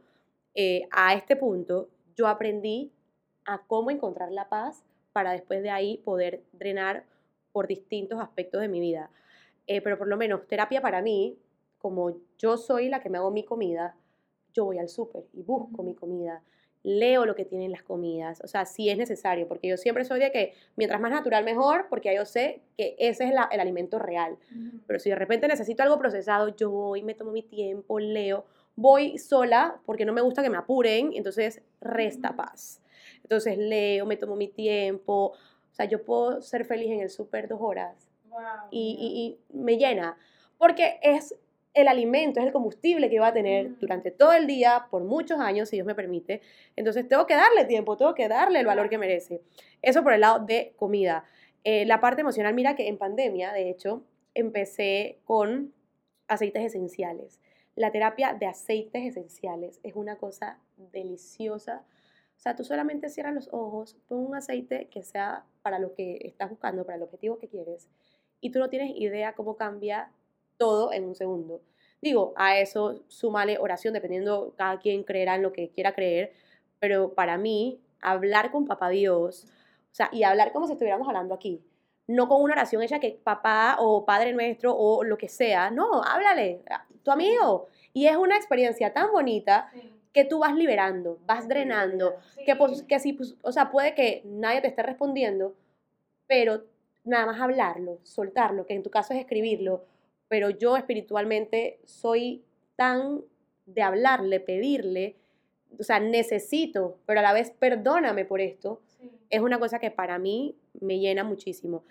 eh, 0.55 0.87
a 0.89 1.13
este 1.13 1.35
punto 1.35 1.89
yo 2.15 2.27
aprendí 2.27 2.91
a 3.45 3.59
cómo 3.67 3.91
encontrar 3.91 4.31
la 4.31 4.49
paz 4.49 4.83
para 5.13 5.33
después 5.33 5.61
de 5.61 5.69
ahí 5.69 5.97
poder 5.97 6.41
drenar 6.51 7.05
por 7.51 7.67
distintos 7.67 8.19
aspectos 8.19 8.59
de 8.61 8.67
mi 8.67 8.79
vida. 8.79 9.11
Eh, 9.67 9.81
pero 9.83 9.99
por 9.99 10.07
lo 10.07 10.17
menos 10.17 10.47
terapia 10.47 10.81
para 10.81 11.03
mí, 11.03 11.37
como 11.77 12.17
yo 12.39 12.57
soy 12.57 12.89
la 12.89 13.01
que 13.01 13.09
me 13.09 13.19
hago 13.19 13.29
mi 13.29 13.43
comida, 13.43 13.95
yo 14.51 14.65
voy 14.65 14.79
al 14.79 14.89
súper 14.89 15.27
y 15.31 15.43
busco 15.43 15.83
mi 15.83 15.93
comida, 15.93 16.41
leo 16.83 17.25
lo 17.25 17.35
que 17.35 17.45
tienen 17.45 17.71
las 17.71 17.83
comidas, 17.83 18.41
o 18.43 18.47
sea, 18.47 18.65
si 18.65 18.89
es 18.89 18.97
necesario, 18.97 19.47
porque 19.47 19.67
yo 19.67 19.77
siempre 19.77 20.05
soy 20.05 20.19
de 20.19 20.31
que 20.31 20.53
mientras 20.75 21.01
más 21.01 21.11
natural 21.11 21.43
mejor, 21.43 21.87
porque 21.89 22.15
yo 22.15 22.25
sé 22.25 22.61
que 22.77 22.95
ese 22.97 23.25
es 23.25 23.31
el 23.51 23.59
alimento 23.59 23.99
real. 23.99 24.37
Pero 24.85 24.99
si 24.99 25.09
de 25.09 25.15
repente 25.15 25.47
necesito 25.47 25.83
algo 25.83 25.97
procesado, 25.97 26.55
yo 26.55 26.69
voy, 26.71 27.03
me 27.03 27.13
tomo 27.13 27.31
mi 27.31 27.43
tiempo, 27.43 27.99
leo, 27.99 28.45
voy 28.75 29.17
sola 29.17 29.79
porque 29.85 30.05
no 30.05 30.13
me 30.13 30.21
gusta 30.21 30.43
que 30.43 30.49
me 30.49 30.57
apuren, 30.57 31.11
entonces 31.13 31.61
resta 31.81 32.35
paz. 32.35 32.81
Entonces 33.23 33.57
leo, 33.57 34.05
me 34.05 34.15
tomo 34.15 34.35
mi 34.35 34.47
tiempo, 34.47 35.33
o 35.33 35.73
sea, 35.73 35.85
yo 35.85 36.03
puedo 36.05 36.41
ser 36.41 36.65
feliz 36.65 36.91
en 36.91 37.01
el 37.01 37.09
súper 37.09 37.47
dos 37.47 37.59
horas 37.61 38.07
y, 38.71 39.37
y, 39.51 39.57
me 39.57 39.77
llena, 39.77 40.17
porque 40.57 40.99
es 41.01 41.35
el 41.77 41.87
alimento, 41.87 42.39
es 42.39 42.45
el 42.45 42.51
combustible 42.51 43.09
que 43.09 43.19
va 43.19 43.27
a 43.27 43.33
tener 43.33 43.77
durante 43.79 44.11
todo 44.11 44.33
el 44.33 44.47
día, 44.47 44.87
por 44.89 45.03
muchos 45.03 45.39
años, 45.39 45.69
si 45.69 45.77
Dios 45.77 45.85
me 45.85 45.95
permite. 45.95 46.41
Entonces 46.75 47.07
tengo 47.07 47.25
que 47.25 47.35
darle 47.35 47.65
tiempo, 47.65 47.97
tengo 47.97 48.15
que 48.15 48.27
darle 48.27 48.59
el 48.59 48.65
valor 48.65 48.89
que 48.89 48.97
merece. 48.97 49.41
Eso 49.81 50.03
por 50.03 50.13
el 50.13 50.21
lado 50.21 50.45
de 50.45 50.73
comida. 50.75 51.25
Eh, 51.63 51.85
la 51.85 52.01
parte 52.01 52.21
emocional, 52.21 52.53
mira 52.53 52.75
que 52.75 52.87
en 52.87 52.97
pandemia, 52.97 53.53
de 53.53 53.69
hecho, 53.69 54.03
empecé 54.33 55.19
con 55.23 55.73
aceites 56.27 56.63
esenciales. 56.63 57.39
La 57.75 57.91
terapia 57.91 58.33
de 58.33 58.47
aceites 58.47 59.05
esenciales 59.05 59.79
es 59.83 59.95
una 59.95 60.17
cosa 60.17 60.59
deliciosa. 60.77 61.83
O 62.35 62.39
sea, 62.39 62.55
tú 62.55 62.63
solamente 62.63 63.09
cierras 63.09 63.35
los 63.35 63.49
ojos, 63.51 63.97
pon 64.07 64.25
un 64.25 64.35
aceite 64.35 64.87
que 64.89 65.03
sea 65.03 65.45
para 65.61 65.77
lo 65.77 65.93
que 65.93 66.19
estás 66.23 66.49
buscando, 66.49 66.85
para 66.85 66.97
el 66.97 67.03
objetivo 67.03 67.37
que 67.37 67.47
quieres, 67.47 67.87
y 68.39 68.51
tú 68.51 68.59
no 68.59 68.69
tienes 68.69 68.91
idea 68.95 69.33
cómo 69.33 69.57
cambia 69.57 70.11
todo 70.57 70.93
en 70.93 71.05
un 71.05 71.15
segundo. 71.15 71.61
Digo, 72.01 72.33
a 72.35 72.59
eso 72.59 73.03
súmale 73.07 73.57
oración, 73.57 73.93
dependiendo 73.93 74.53
cada 74.55 74.79
quien 74.79 75.03
creerá 75.03 75.35
en 75.35 75.43
lo 75.43 75.53
que 75.53 75.69
quiera 75.69 75.93
creer, 75.93 76.33
pero 76.79 77.13
para 77.13 77.37
mí, 77.37 77.81
hablar 78.01 78.51
con 78.51 78.67
papá 78.67 78.89
Dios, 78.89 79.45
o 79.91 79.95
sea, 79.95 80.09
y 80.11 80.23
hablar 80.23 80.51
como 80.51 80.67
si 80.67 80.73
estuviéramos 80.73 81.07
hablando 81.07 81.33
aquí, 81.33 81.61
no 82.05 82.27
con 82.27 82.41
una 82.41 82.53
oración 82.53 82.81
hecha 82.83 82.99
que 82.99 83.19
papá 83.23 83.77
o 83.79 84.05
padre 84.05 84.31
nuestro 84.33 84.75
o 84.75 85.03
lo 85.03 85.17
que 85.17 85.27
sea, 85.27 85.71
no, 85.71 86.03
háblale, 86.03 86.61
tu 87.03 87.11
amigo. 87.11 87.67
Y 87.93 88.07
es 88.07 88.15
una 88.15 88.37
experiencia 88.37 88.93
tan 88.93 89.11
bonita 89.11 89.71
que 90.13 90.23
tú 90.23 90.39
vas 90.39 90.55
liberando, 90.55 91.19
vas 91.25 91.47
drenando, 91.47 92.15
que, 92.45 92.55
pues, 92.55 92.83
que 92.83 92.99
sí, 92.99 93.13
pues, 93.13 93.35
o 93.43 93.51
sea, 93.51 93.71
puede 93.71 93.93
que 93.93 94.21
nadie 94.25 94.61
te 94.61 94.67
esté 94.67 94.83
respondiendo, 94.83 95.55
pero 96.27 96.63
nada 97.03 97.25
más 97.25 97.41
hablarlo, 97.41 97.99
soltarlo, 98.03 98.65
que 98.65 98.73
en 98.73 98.83
tu 98.83 98.89
caso 98.89 99.13
es 99.13 99.19
escribirlo, 99.19 99.83
pero 100.27 100.49
yo 100.49 100.77
espiritualmente 100.77 101.79
soy 101.85 102.43
tan 102.75 103.21
de 103.65 103.81
hablarle, 103.81 104.39
pedirle, 104.39 105.15
o 105.79 105.83
sea, 105.83 105.99
necesito, 105.99 106.97
pero 107.05 107.19
a 107.19 107.23
la 107.23 107.33
vez 107.33 107.51
perdóname 107.51 108.25
por 108.25 108.41
esto, 108.41 108.81
es 109.29 109.41
una 109.41 109.59
cosa 109.59 109.79
que 109.79 109.91
para 109.91 110.17
mí 110.19 110.55
me 110.79 110.99
llena 110.99 111.23
muchísimo. 111.23 111.83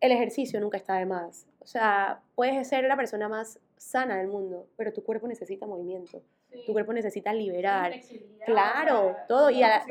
El 0.00 0.12
ejercicio 0.12 0.60
nunca 0.60 0.78
está 0.78 0.96
de 0.96 1.06
más. 1.06 1.46
O 1.60 1.66
sea, 1.66 2.22
puedes 2.34 2.66
ser 2.66 2.84
la 2.84 2.96
persona 2.96 3.28
más 3.28 3.60
sana 3.76 4.16
del 4.16 4.28
mundo, 4.28 4.66
pero 4.76 4.92
tu 4.92 5.04
cuerpo 5.04 5.28
necesita 5.28 5.66
movimiento. 5.66 6.22
Tu 6.66 6.72
cuerpo 6.72 6.92
necesita 6.92 7.32
liberar. 7.32 7.94
Claro, 8.44 9.16
todo. 9.28 9.50
Y 9.50 9.62
a, 9.62 9.82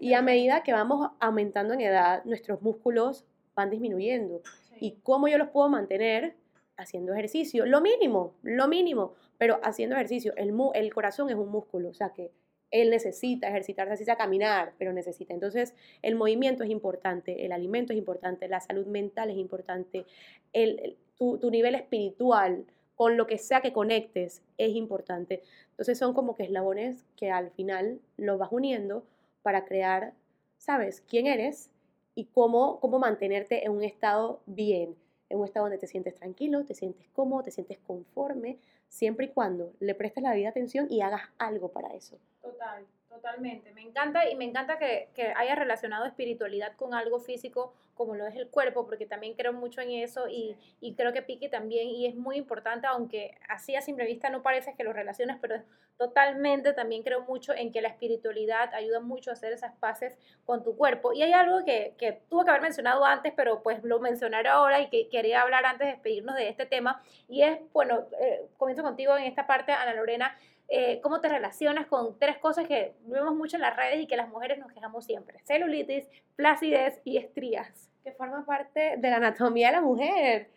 y 0.00 0.14
a 0.14 0.22
medida 0.22 0.62
que 0.62 0.72
vamos 0.72 1.10
aumentando 1.20 1.74
en 1.74 1.80
edad, 1.80 2.24
nuestros 2.24 2.60
músculos 2.60 3.24
van 3.54 3.70
disminuyendo. 3.70 4.42
¿Y 4.80 4.96
cómo 5.02 5.28
yo 5.28 5.38
los 5.38 5.50
puedo 5.50 5.68
mantener? 5.68 6.34
Haciendo 6.76 7.12
ejercicio. 7.12 7.66
Lo 7.66 7.80
mínimo, 7.80 8.34
lo 8.42 8.68
mínimo, 8.68 9.14
pero 9.38 9.60
haciendo 9.62 9.96
ejercicio. 9.96 10.32
El, 10.36 10.54
el 10.74 10.94
corazón 10.94 11.30
es 11.30 11.36
un 11.36 11.48
músculo, 11.48 11.90
o 11.90 11.94
sea 11.94 12.10
que 12.10 12.32
él 12.72 12.90
necesita 12.90 13.48
ejercitarse, 13.48 13.90
necesita 13.90 14.16
caminar, 14.16 14.72
pero 14.78 14.92
necesita. 14.92 15.34
Entonces, 15.34 15.74
el 16.00 16.16
movimiento 16.16 16.64
es 16.64 16.70
importante, 16.70 17.44
el 17.44 17.52
alimento 17.52 17.92
es 17.92 17.98
importante, 17.98 18.48
la 18.48 18.60
salud 18.60 18.86
mental 18.86 19.30
es 19.30 19.36
importante, 19.36 20.06
el, 20.52 20.96
tu, 21.16 21.38
tu, 21.38 21.50
nivel 21.50 21.74
espiritual, 21.74 22.64
con 22.94 23.16
lo 23.16 23.26
que 23.26 23.38
sea 23.38 23.60
que 23.60 23.72
conectes, 23.72 24.42
es 24.56 24.70
importante. 24.70 25.42
Entonces, 25.70 25.98
son 25.98 26.14
como 26.14 26.34
que 26.34 26.44
eslabones 26.44 27.04
que 27.16 27.30
al 27.30 27.50
final 27.50 28.00
los 28.16 28.38
vas 28.38 28.50
uniendo 28.50 29.04
para 29.42 29.66
crear, 29.66 30.14
¿sabes?, 30.56 31.02
quién 31.02 31.26
eres 31.26 31.70
y 32.14 32.26
cómo, 32.26 32.80
cómo 32.80 32.98
mantenerte 32.98 33.64
en 33.64 33.72
un 33.72 33.84
estado 33.84 34.40
bien, 34.46 34.96
en 35.32 35.38
un 35.38 35.46
estado 35.46 35.64
donde 35.64 35.78
te 35.78 35.86
sientes 35.86 36.14
tranquilo, 36.14 36.64
te 36.64 36.74
sientes 36.74 37.08
cómodo, 37.14 37.42
te 37.42 37.50
sientes 37.50 37.78
conforme, 37.78 38.58
siempre 38.88 39.26
y 39.26 39.28
cuando 39.30 39.72
le 39.80 39.94
prestes 39.94 40.22
la 40.22 40.34
vida 40.34 40.50
atención 40.50 40.86
y 40.90 41.00
hagas 41.00 41.22
algo 41.38 41.72
para 41.72 41.94
eso. 41.94 42.18
Total, 42.42 42.84
totalmente. 43.12 43.72
Me 43.72 43.82
encanta 43.82 44.28
y 44.28 44.34
me 44.34 44.44
encanta 44.44 44.78
que, 44.78 45.08
que 45.14 45.32
haya 45.36 45.54
relacionado 45.54 46.06
espiritualidad 46.06 46.74
con 46.76 46.94
algo 46.94 47.20
físico 47.20 47.74
como 47.94 48.14
lo 48.14 48.26
es 48.26 48.34
el 48.36 48.48
cuerpo, 48.48 48.86
porque 48.86 49.06
también 49.06 49.34
creo 49.34 49.52
mucho 49.52 49.80
en 49.80 49.90
eso 49.90 50.26
y, 50.28 50.56
y 50.80 50.94
creo 50.94 51.12
que 51.12 51.22
Pique 51.22 51.48
también, 51.48 51.88
y 51.88 52.06
es 52.06 52.14
muy 52.14 52.36
importante, 52.36 52.86
aunque 52.86 53.38
así 53.48 53.76
a 53.76 53.82
simple 53.82 54.06
vista 54.06 54.30
no 54.30 54.42
parece 54.42 54.74
que 54.74 54.82
lo 54.82 54.92
relaciones, 54.92 55.36
pero 55.40 55.62
totalmente 55.98 56.72
también 56.72 57.02
creo 57.02 57.20
mucho 57.22 57.52
en 57.54 57.70
que 57.70 57.82
la 57.82 57.88
espiritualidad 57.88 58.72
ayuda 58.74 59.00
mucho 59.00 59.30
a 59.30 59.34
hacer 59.34 59.52
esas 59.52 59.74
paces 59.76 60.18
con 60.46 60.64
tu 60.64 60.74
cuerpo. 60.74 61.12
Y 61.12 61.22
hay 61.22 61.32
algo 61.32 61.64
que, 61.64 61.94
que 61.98 62.22
tuve 62.28 62.44
que 62.44 62.50
haber 62.50 62.62
mencionado 62.62 63.04
antes, 63.04 63.32
pero 63.36 63.62
pues 63.62 63.84
lo 63.84 64.00
mencionaré 64.00 64.48
ahora 64.48 64.80
y 64.80 64.88
que 64.88 65.08
quería 65.08 65.42
hablar 65.42 65.64
antes 65.66 65.86
de 65.86 65.92
despedirnos 65.92 66.34
de 66.34 66.48
este 66.48 66.66
tema, 66.66 67.02
y 67.28 67.42
es, 67.42 67.60
bueno, 67.72 68.06
eh, 68.20 68.46
comienzo 68.56 68.82
contigo 68.82 69.16
en 69.16 69.24
esta 69.24 69.46
parte, 69.46 69.72
Ana 69.72 69.94
Lorena, 69.94 70.36
eh, 70.74 71.00
cómo 71.02 71.20
te 71.20 71.28
relacionas 71.28 71.86
con 71.86 72.18
tres 72.18 72.38
cosas 72.38 72.66
que 72.66 72.94
vemos 73.04 73.34
mucho 73.34 73.56
en 73.56 73.60
las 73.60 73.76
redes 73.76 74.00
y 74.00 74.06
que 74.06 74.16
las 74.16 74.30
mujeres 74.30 74.58
nos 74.58 74.72
quejamos 74.72 75.04
siempre. 75.04 75.38
Celulitis, 75.44 76.08
flacidez 76.34 76.98
y 77.04 77.18
estrías. 77.18 77.90
Que 78.02 78.12
forma 78.12 78.46
parte 78.46 78.96
de 78.96 79.10
la 79.10 79.16
anatomía 79.16 79.66
de 79.66 79.72
la 79.74 79.82
mujer. 79.82 80.48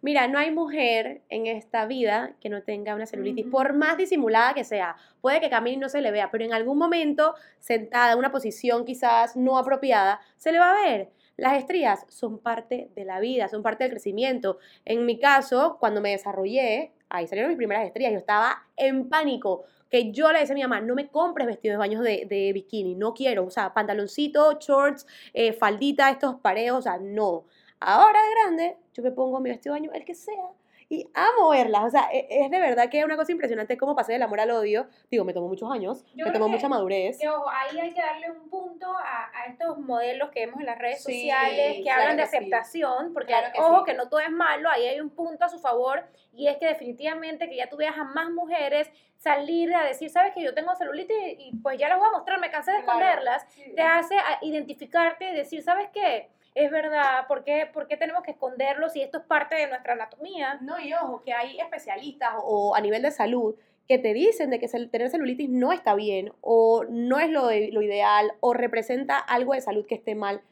Mira, 0.00 0.28
no 0.28 0.38
hay 0.38 0.52
mujer 0.52 1.22
en 1.28 1.48
esta 1.48 1.86
vida 1.86 2.36
que 2.40 2.50
no 2.50 2.62
tenga 2.62 2.94
una 2.94 3.06
celulitis, 3.06 3.46
por 3.46 3.72
más 3.72 3.96
disimulada 3.96 4.54
que 4.54 4.62
sea. 4.62 4.94
Puede 5.20 5.40
que 5.40 5.50
camine 5.50 5.76
y 5.76 5.80
no 5.80 5.88
se 5.88 6.00
le 6.00 6.12
vea, 6.12 6.30
pero 6.30 6.44
en 6.44 6.52
algún 6.52 6.78
momento, 6.78 7.34
sentada 7.58 8.12
en 8.12 8.18
una 8.18 8.30
posición 8.30 8.84
quizás 8.84 9.34
no 9.34 9.58
apropiada, 9.58 10.20
se 10.36 10.52
le 10.52 10.60
va 10.60 10.70
a 10.70 10.82
ver. 10.82 11.10
Las 11.36 11.58
estrías 11.58 12.06
son 12.08 12.38
parte 12.38 12.90
de 12.94 13.04
la 13.04 13.18
vida, 13.18 13.48
son 13.48 13.64
parte 13.64 13.82
del 13.82 13.90
crecimiento. 13.90 14.58
En 14.84 15.04
mi 15.04 15.18
caso, 15.18 15.78
cuando 15.80 16.00
me 16.00 16.10
desarrollé, 16.10 16.92
ahí 17.14 17.28
salieron 17.28 17.50
mis 17.50 17.56
primeras 17.56 17.86
estrías, 17.86 18.12
yo 18.12 18.18
estaba 18.18 18.66
en 18.76 19.08
pánico, 19.08 19.64
que 19.88 20.10
yo 20.10 20.32
le 20.32 20.40
decía 20.40 20.54
a 20.54 20.56
mi 20.56 20.62
mamá, 20.62 20.80
no 20.80 20.94
me 20.94 21.08
compres 21.08 21.46
vestidos 21.46 21.74
de 21.74 21.78
baños 21.78 22.02
de, 22.02 22.50
bikini, 22.52 22.96
no 22.96 23.14
quiero, 23.14 23.44
o 23.44 23.50
sea, 23.50 23.72
pantaloncito, 23.72 24.58
shorts, 24.58 25.06
eh, 25.32 25.52
faldita, 25.52 26.10
estos 26.10 26.36
pareos, 26.40 26.78
o 26.78 26.82
sea, 26.82 26.98
no. 26.98 27.44
Ahora 27.78 28.18
de 28.20 28.30
grande, 28.30 28.76
yo 28.94 29.02
me 29.02 29.12
pongo 29.12 29.40
mi 29.40 29.50
vestido 29.50 29.74
de 29.74 29.80
baño, 29.80 29.92
el 29.94 30.04
que 30.04 30.14
sea, 30.14 30.50
y 30.94 31.10
amo 31.14 31.50
verlas. 31.50 31.84
O 31.84 31.90
sea, 31.90 32.08
e, 32.12 32.26
es 32.30 32.50
de 32.50 32.60
verdad 32.60 32.88
que 32.88 33.00
es 33.00 33.04
una 33.04 33.16
cosa 33.16 33.32
impresionante 33.32 33.76
cómo 33.76 33.96
pasé 33.96 34.12
del 34.12 34.22
amor 34.22 34.40
al 34.40 34.50
odio. 34.50 34.86
Digo, 35.10 35.24
me 35.24 35.32
tomó 35.32 35.48
muchos 35.48 35.70
años, 35.70 36.04
me 36.14 36.30
tomó 36.30 36.48
mucha 36.48 36.68
madurez. 36.68 37.18
ahí 37.22 37.78
hay 37.78 37.92
que 37.92 38.00
darle 38.00 38.30
un 38.30 38.48
punto 38.48 38.86
a, 38.86 39.30
a, 39.34 39.46
estos 39.50 39.78
modelos 39.78 40.30
que 40.30 40.46
vemos 40.46 40.60
en 40.60 40.66
las 40.66 40.78
redes 40.78 41.02
sociales 41.02 41.80
que 41.82 41.90
hablan 41.90 42.16
de 42.16 42.22
aceptación, 42.22 43.12
porque 43.12 43.34
ojo 43.58 43.84
que 43.84 43.94
no 43.94 44.08
todo 44.08 44.20
es 44.20 44.30
malo, 44.30 44.68
ahí 44.70 44.86
hay 44.86 45.00
un 45.00 45.10
punto 45.10 45.44
a 45.44 45.48
su 45.48 45.58
favor 45.58 46.04
y 46.32 46.48
es 46.48 46.56
que 46.58 46.66
definitivamente 46.66 47.48
que 47.48 47.56
ya 47.56 47.68
tú 47.68 47.76
veas 47.76 47.96
a 47.96 48.04
más 48.04 48.30
mujeres 48.30 48.90
salir 49.16 49.74
a 49.74 49.84
decir, 49.84 50.10
sabes 50.10 50.34
que 50.34 50.42
yo 50.42 50.54
tengo 50.54 50.74
celulitis 50.74 51.16
y 51.38 51.56
pues 51.62 51.78
ya 51.78 51.88
las 51.88 51.98
voy 51.98 52.08
a 52.08 52.12
mostrar, 52.12 52.38
me 52.38 52.50
cansé 52.50 52.72
de 52.72 52.78
esconderlas, 52.78 53.46
te 53.74 53.82
hace 53.82 54.16
identificarte 54.42 55.30
y 55.30 55.34
decir, 55.34 55.62
¿sabes 55.62 55.88
qué? 55.92 56.28
Es 56.54 56.70
verdad, 56.70 57.26
¿por 57.26 57.42
qué, 57.42 57.68
¿por 57.72 57.88
qué 57.88 57.96
tenemos 57.96 58.22
que 58.22 58.30
esconderlo 58.32 58.88
si 58.88 59.02
esto 59.02 59.18
es 59.18 59.24
parte 59.24 59.56
de 59.56 59.66
nuestra 59.66 59.94
anatomía? 59.94 60.58
No, 60.60 60.80
y 60.80 60.94
ojo, 60.94 61.22
que 61.24 61.32
hay 61.32 61.58
especialistas 61.58 62.34
o 62.42 62.76
a 62.76 62.80
nivel 62.80 63.02
de 63.02 63.10
salud 63.10 63.56
que 63.88 63.98
te 63.98 64.14
dicen 64.14 64.50
de 64.50 64.58
que 64.58 64.68
tener 64.68 65.10
celulitis 65.10 65.50
no 65.50 65.72
está 65.72 65.94
bien 65.94 66.32
o 66.40 66.84
no 66.88 67.18
es 67.18 67.28
lo, 67.28 67.50
lo 67.50 67.82
ideal 67.82 68.32
o 68.40 68.54
representa 68.54 69.18
algo 69.18 69.52
de 69.52 69.60
salud 69.60 69.84
que 69.86 69.96
esté 69.96 70.14
mal. 70.14 70.42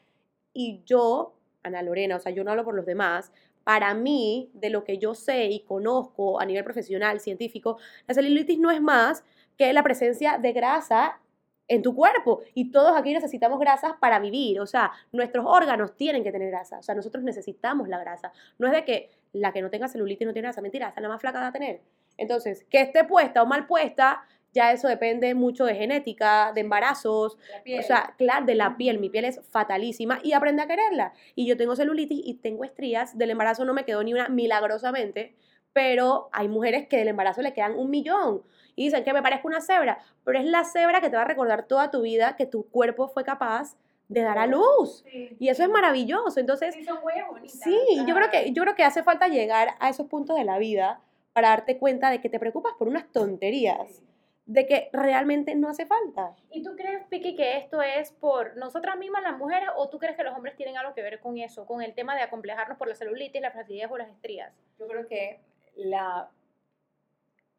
Y 0.53 0.81
yo, 0.85 1.33
Ana 1.63 1.81
Lorena, 1.81 2.17
o 2.17 2.19
sea, 2.19 2.31
yo 2.31 2.43
no 2.43 2.51
hablo 2.51 2.65
por 2.65 2.75
los 2.75 2.85
demás, 2.85 3.31
para 3.63 3.93
mí, 3.93 4.51
de 4.53 4.69
lo 4.69 4.83
que 4.83 4.97
yo 4.97 5.15
sé 5.15 5.45
y 5.45 5.61
conozco 5.61 6.39
a 6.39 6.45
nivel 6.45 6.65
profesional, 6.65 7.21
científico, 7.21 7.77
la 8.07 8.13
celulitis 8.13 8.59
no 8.59 8.71
es 8.71 8.81
más 8.81 9.23
que 9.57 9.71
la 9.71 9.83
presencia 9.83 10.37
de 10.37 10.51
grasa 10.51 11.21
en 11.67 11.81
tu 11.81 11.95
cuerpo. 11.95 12.41
Y 12.53 12.71
todos 12.71 12.97
aquí 12.97 13.13
necesitamos 13.13 13.59
grasas 13.59 13.93
para 13.99 14.19
vivir. 14.19 14.59
O 14.59 14.65
sea, 14.65 14.91
nuestros 15.11 15.45
órganos 15.47 15.95
tienen 15.95 16.23
que 16.23 16.31
tener 16.31 16.49
grasa. 16.49 16.79
O 16.79 16.83
sea, 16.83 16.95
nosotros 16.95 17.23
necesitamos 17.23 17.87
la 17.87 17.99
grasa. 17.99 18.31
No 18.59 18.67
es 18.67 18.73
de 18.73 18.85
que 18.85 19.09
la 19.33 19.51
que 19.51 19.61
no 19.61 19.69
tenga 19.69 19.87
celulitis 19.87 20.27
no 20.27 20.33
tiene 20.33 20.47
grasa. 20.47 20.61
Mentira, 20.61 20.89
esa 20.89 21.01
la 21.01 21.09
más 21.09 21.21
flaca 21.21 21.39
va 21.39 21.47
a 21.47 21.51
tener. 21.51 21.81
Entonces, 22.17 22.65
que 22.69 22.81
esté 22.81 23.03
puesta 23.05 23.41
o 23.41 23.45
mal 23.45 23.65
puesta, 23.65 24.23
ya 24.53 24.71
eso 24.71 24.87
depende 24.87 25.33
mucho 25.33 25.65
de 25.65 25.73
genética, 25.73 26.51
de 26.53 26.61
embarazos, 26.61 27.37
o 27.37 27.81
sea, 27.81 28.13
claro, 28.17 28.45
de 28.45 28.53
la 28.53 28.77
piel. 28.77 28.99
Mi 28.99 29.09
piel 29.09 29.25
es 29.25 29.41
fatalísima 29.49 30.19
y 30.23 30.33
aprende 30.33 30.61
a 30.61 30.67
quererla. 30.67 31.13
Y 31.33 31.47
yo 31.47 31.57
tengo 31.57 31.75
celulitis 31.75 32.21
y 32.23 32.35
tengo 32.35 32.63
estrías. 32.63 33.17
Del 33.17 33.31
embarazo 33.31 33.65
no 33.65 33.73
me 33.73 33.83
quedó 33.83 34.03
ni 34.03 34.13
una 34.13 34.29
milagrosamente, 34.29 35.33
pero 35.73 36.29
hay 36.31 36.47
mujeres 36.49 36.87
que 36.87 36.97
del 36.97 37.07
embarazo 37.07 37.41
le 37.41 37.53
quedan 37.53 37.75
un 37.75 37.89
millón. 37.89 38.43
Y 38.75 38.85
dicen 38.85 39.03
que 39.03 39.13
me 39.13 39.21
parezco 39.21 39.47
una 39.47 39.61
cebra, 39.61 39.99
pero 40.23 40.39
es 40.39 40.45
la 40.45 40.63
cebra 40.63 41.01
que 41.01 41.09
te 41.09 41.15
va 41.15 41.23
a 41.23 41.27
recordar 41.27 41.67
toda 41.67 41.91
tu 41.91 42.01
vida 42.01 42.35
que 42.35 42.45
tu 42.45 42.69
cuerpo 42.69 43.07
fue 43.07 43.23
capaz 43.23 43.77
de 44.07 44.21
dar 44.21 44.37
a 44.37 44.47
luz. 44.47 45.03
Y 45.39 45.49
eso 45.49 45.63
es 45.63 45.69
maravilloso. 45.69 46.39
Entonces, 46.39 46.73
sí, 46.73 46.83
son 46.83 46.99
Sí, 47.47 47.77
yo 48.07 48.15
creo, 48.15 48.29
que, 48.29 48.51
yo 48.51 48.63
creo 48.63 48.75
que 48.75 48.83
hace 48.83 49.03
falta 49.03 49.27
llegar 49.27 49.75
a 49.79 49.89
esos 49.89 50.07
puntos 50.07 50.37
de 50.37 50.43
la 50.43 50.57
vida 50.57 51.01
para 51.33 51.49
darte 51.49 51.77
cuenta 51.77 52.09
de 52.09 52.21
que 52.21 52.29
te 52.29 52.39
preocupas 52.39 52.73
por 52.77 52.87
unas 52.87 53.11
tonterías 53.11 54.03
de 54.45 54.65
que 54.67 54.89
realmente 54.91 55.55
no 55.55 55.69
hace 55.69 55.85
falta. 55.85 56.35
¿Y 56.51 56.63
tú 56.63 56.75
crees, 56.75 57.05
Piki, 57.07 57.35
que 57.35 57.57
esto 57.57 57.81
es 57.81 58.11
por 58.11 58.57
nosotras 58.57 58.97
mismas 58.97 59.23
las 59.23 59.37
mujeres 59.37 59.69
o 59.77 59.89
tú 59.89 59.99
crees 59.99 60.17
que 60.17 60.23
los 60.23 60.35
hombres 60.35 60.55
tienen 60.55 60.77
algo 60.77 60.93
que 60.93 61.01
ver 61.01 61.19
con 61.19 61.37
eso, 61.37 61.65
con 61.65 61.81
el 61.81 61.93
tema 61.93 62.15
de 62.15 62.23
acomplejarnos 62.23 62.77
por 62.77 62.87
la 62.87 62.95
celulitis, 62.95 63.41
la 63.41 63.51
flacidez 63.51 63.89
o 63.89 63.97
las 63.97 64.09
estrías? 64.09 64.53
Yo 64.77 64.87
creo 64.87 65.07
que 65.07 65.39
la 65.75 66.29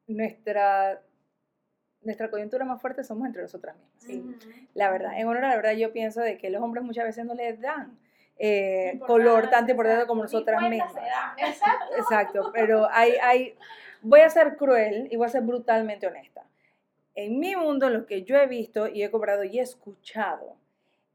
nuestra 0.06 1.00
nuestra 2.02 2.30
coyuntura 2.30 2.66
más 2.66 2.82
fuerte 2.82 3.02
somos 3.02 3.26
entre 3.26 3.40
nosotras 3.42 3.76
mismas. 4.06 4.46
La 4.74 4.90
verdad, 4.90 5.18
en 5.18 5.26
honor 5.26 5.46
a 5.46 5.48
la 5.48 5.56
verdad 5.56 5.72
yo 5.72 5.90
pienso 5.92 6.20
de 6.20 6.36
que 6.36 6.50
los 6.50 6.62
hombres 6.62 6.84
muchas 6.84 7.06
veces 7.06 7.24
no 7.24 7.34
les 7.34 7.58
dan 7.60 7.98
eh, 8.36 9.00
color 9.06 9.48
tan 9.48 9.68
importante 9.68 10.06
como 10.06 10.22
nosotras 10.22 10.60
mismas. 10.68 10.92
Exacto. 11.38 11.96
Exacto, 11.96 12.50
pero 12.52 12.86
hay, 12.90 13.12
hay, 13.22 13.54
voy 14.02 14.20
a 14.20 14.28
ser 14.28 14.56
cruel 14.56 15.08
y 15.10 15.16
voy 15.16 15.26
a 15.26 15.30
ser 15.30 15.42
brutalmente 15.42 16.06
honesta 16.06 16.44
en 17.14 17.38
mi 17.38 17.54
mundo, 17.56 17.90
lo 17.90 18.06
que 18.06 18.22
yo 18.22 18.36
he 18.36 18.46
visto 18.46 18.88
y 18.88 19.02
he 19.02 19.10
cobrado 19.10 19.44
y 19.44 19.58
he 19.58 19.62
escuchado, 19.62 20.56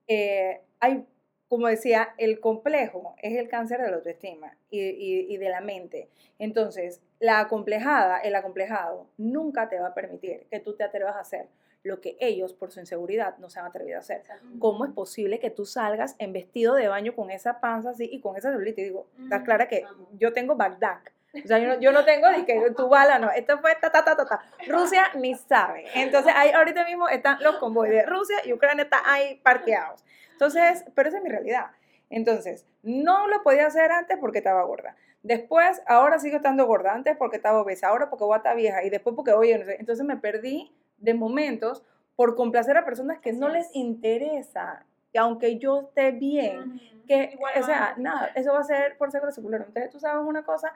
eh, 0.07 0.61
hay, 0.79 1.05
como 1.47 1.67
decía, 1.67 2.13
el 2.17 2.39
complejo 2.39 3.15
es 3.21 3.37
el 3.37 3.49
cáncer 3.49 3.81
de 3.81 3.89
la 3.89 3.97
autoestima 3.97 4.57
y, 4.69 4.79
y, 4.79 5.37
de 5.37 5.49
la 5.49 5.61
mente. 5.61 6.07
Entonces, 6.37 7.01
la 7.19 7.39
acomplejada, 7.39 8.19
el 8.19 8.35
acomplejado, 8.35 9.07
nunca 9.17 9.69
te 9.69 9.79
va 9.79 9.89
a 9.89 9.93
permitir 9.93 10.47
que 10.49 10.59
tú 10.59 10.75
te 10.75 10.83
atrevas 10.83 11.15
a 11.15 11.21
hacer 11.21 11.47
lo 11.83 12.01
que 12.01 12.17
ellos, 12.19 12.53
por 12.53 12.71
su 12.71 12.79
inseguridad, 12.79 13.37
no 13.37 13.49
se 13.49 13.59
han 13.59 13.65
atrevido 13.65 13.97
a 13.97 13.99
hacer. 13.99 14.23
¿Cómo 14.59 14.85
es 14.85 14.91
posible 14.91 15.39
que 15.39 15.49
tú 15.49 15.65
salgas 15.65 16.15
en 16.19 16.33
vestido 16.33 16.75
de 16.75 16.89
baño 16.89 17.15
con 17.15 17.31
esa 17.31 17.61
panza 17.61 17.91
así 17.91 18.09
y 18.11 18.19
con 18.19 18.35
esa 18.35 18.51
celulitis? 18.51 18.85
Digo, 18.85 19.07
está 19.23 19.43
clara 19.43 19.67
que 19.67 19.85
yo 20.17 20.33
tengo 20.33 20.55
Bagdad 20.55 20.99
o 21.31 21.47
sea, 21.47 21.59
yo 21.59 21.67
no, 21.67 21.79
yo 21.79 21.91
no 21.91 22.05
tengo 22.05 22.31
ni 22.31 22.43
que 22.43 22.71
tu 22.75 22.89
bala, 22.89 23.19
no. 23.19 23.29
Esto 23.31 23.59
fue 23.59 23.75
ta, 23.75 23.91
ta, 23.91 24.03
ta, 24.03 24.15
ta, 24.15 24.25
ta. 24.25 24.41
Rusia 24.67 25.11
ni 25.15 25.35
sabe. 25.35 25.85
Entonces, 25.93 26.33
ahí 26.35 26.49
ahorita 26.51 26.85
mismo 26.85 27.07
están 27.07 27.37
los 27.41 27.57
convoys 27.57 27.91
de 27.91 28.03
Rusia 28.03 28.37
y 28.45 28.53
Ucrania 28.53 28.83
están 28.83 29.01
ahí 29.05 29.39
parqueados. 29.43 30.03
Entonces, 30.31 30.85
pero 30.95 31.09
esa 31.09 31.19
es 31.19 31.23
mi 31.23 31.29
realidad. 31.29 31.67
Entonces, 32.09 32.65
no 32.81 33.27
lo 33.27 33.43
podía 33.43 33.67
hacer 33.67 33.91
antes 33.91 34.17
porque 34.19 34.39
estaba 34.39 34.63
gorda. 34.63 34.95
Después, 35.21 35.81
ahora 35.85 36.19
sigo 36.19 36.37
estando 36.37 36.65
gorda. 36.65 36.93
Antes 36.93 37.17
porque 37.17 37.37
estaba 37.37 37.61
obesa, 37.61 37.87
ahora 37.87 38.09
porque 38.09 38.25
voy 38.25 38.35
a 38.35 38.37
estar 38.37 38.55
vieja. 38.55 38.83
Y 38.83 38.89
después 38.89 39.15
porque, 39.15 39.33
oye, 39.33 39.57
no 39.57 39.65
sé. 39.65 39.77
Entonces 39.79 40.05
me 40.05 40.17
perdí 40.17 40.71
de 40.97 41.13
momentos 41.13 41.83
por 42.15 42.35
complacer 42.35 42.77
a 42.77 42.85
personas 42.85 43.19
que 43.19 43.33
no 43.33 43.49
les 43.49 43.73
interesa. 43.75 44.85
Y 45.11 45.17
aunque 45.17 45.57
yo 45.57 45.81
esté 45.81 46.11
bien, 46.11 46.79
que, 47.07 47.37
o 47.57 47.63
sea, 47.63 47.95
nada, 47.97 48.27
eso 48.35 48.53
va 48.53 48.59
a 48.59 48.63
ser 48.63 48.97
por 48.97 49.11
seguro 49.11 49.31
secular. 49.31 49.63
Entonces, 49.65 49.89
tú 49.89 49.99
sabes 49.99 50.23
una 50.25 50.43
cosa, 50.43 50.73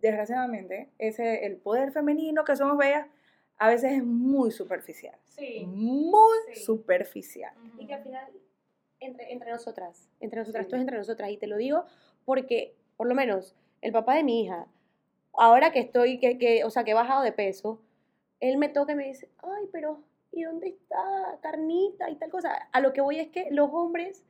desgraciadamente, 0.00 0.90
ese, 0.98 1.46
el 1.46 1.56
poder 1.56 1.92
femenino 1.92 2.44
que 2.44 2.54
somos 2.56 2.78
bellas, 2.78 3.06
a 3.58 3.68
veces 3.68 3.92
es 3.92 4.04
muy 4.04 4.50
superficial. 4.50 5.18
Sí. 5.24 5.64
Muy 5.66 6.54
superficial. 6.54 7.54
Y 7.78 7.86
que 7.86 7.94
al 7.94 8.02
final, 8.02 8.32
entre, 9.00 9.32
entre 9.32 9.50
nosotras, 9.50 10.08
entre 10.20 10.40
nosotras, 10.40 10.64
esto 10.64 10.76
es 10.76 10.82
entre 10.82 10.98
nosotras, 10.98 11.30
y 11.30 11.36
te 11.36 11.46
lo 11.46 11.56
digo 11.56 11.84
porque, 12.24 12.76
por 12.96 13.06
lo 13.06 13.14
menos, 13.14 13.54
el 13.82 13.92
papá 13.92 14.14
de 14.14 14.24
mi 14.24 14.42
hija, 14.42 14.66
ahora 15.32 15.72
que 15.72 15.80
estoy, 15.80 16.18
que, 16.18 16.38
que, 16.38 16.64
o 16.64 16.70
sea, 16.70 16.84
que 16.84 16.92
he 16.92 16.94
bajado 16.94 17.22
de 17.22 17.32
peso, 17.32 17.80
él 18.40 18.58
me 18.58 18.68
toca 18.68 18.92
y 18.92 18.96
me 18.96 19.06
dice, 19.06 19.28
ay, 19.42 19.64
pero, 19.72 20.00
¿y 20.32 20.42
dónde 20.42 20.68
está 20.68 21.38
carnita 21.42 22.10
y 22.10 22.16
tal 22.16 22.30
cosa? 22.30 22.68
A 22.72 22.80
lo 22.80 22.92
que 22.92 23.00
voy 23.00 23.18
es 23.18 23.28
que 23.28 23.48
los 23.50 23.70
hombres 23.72 24.24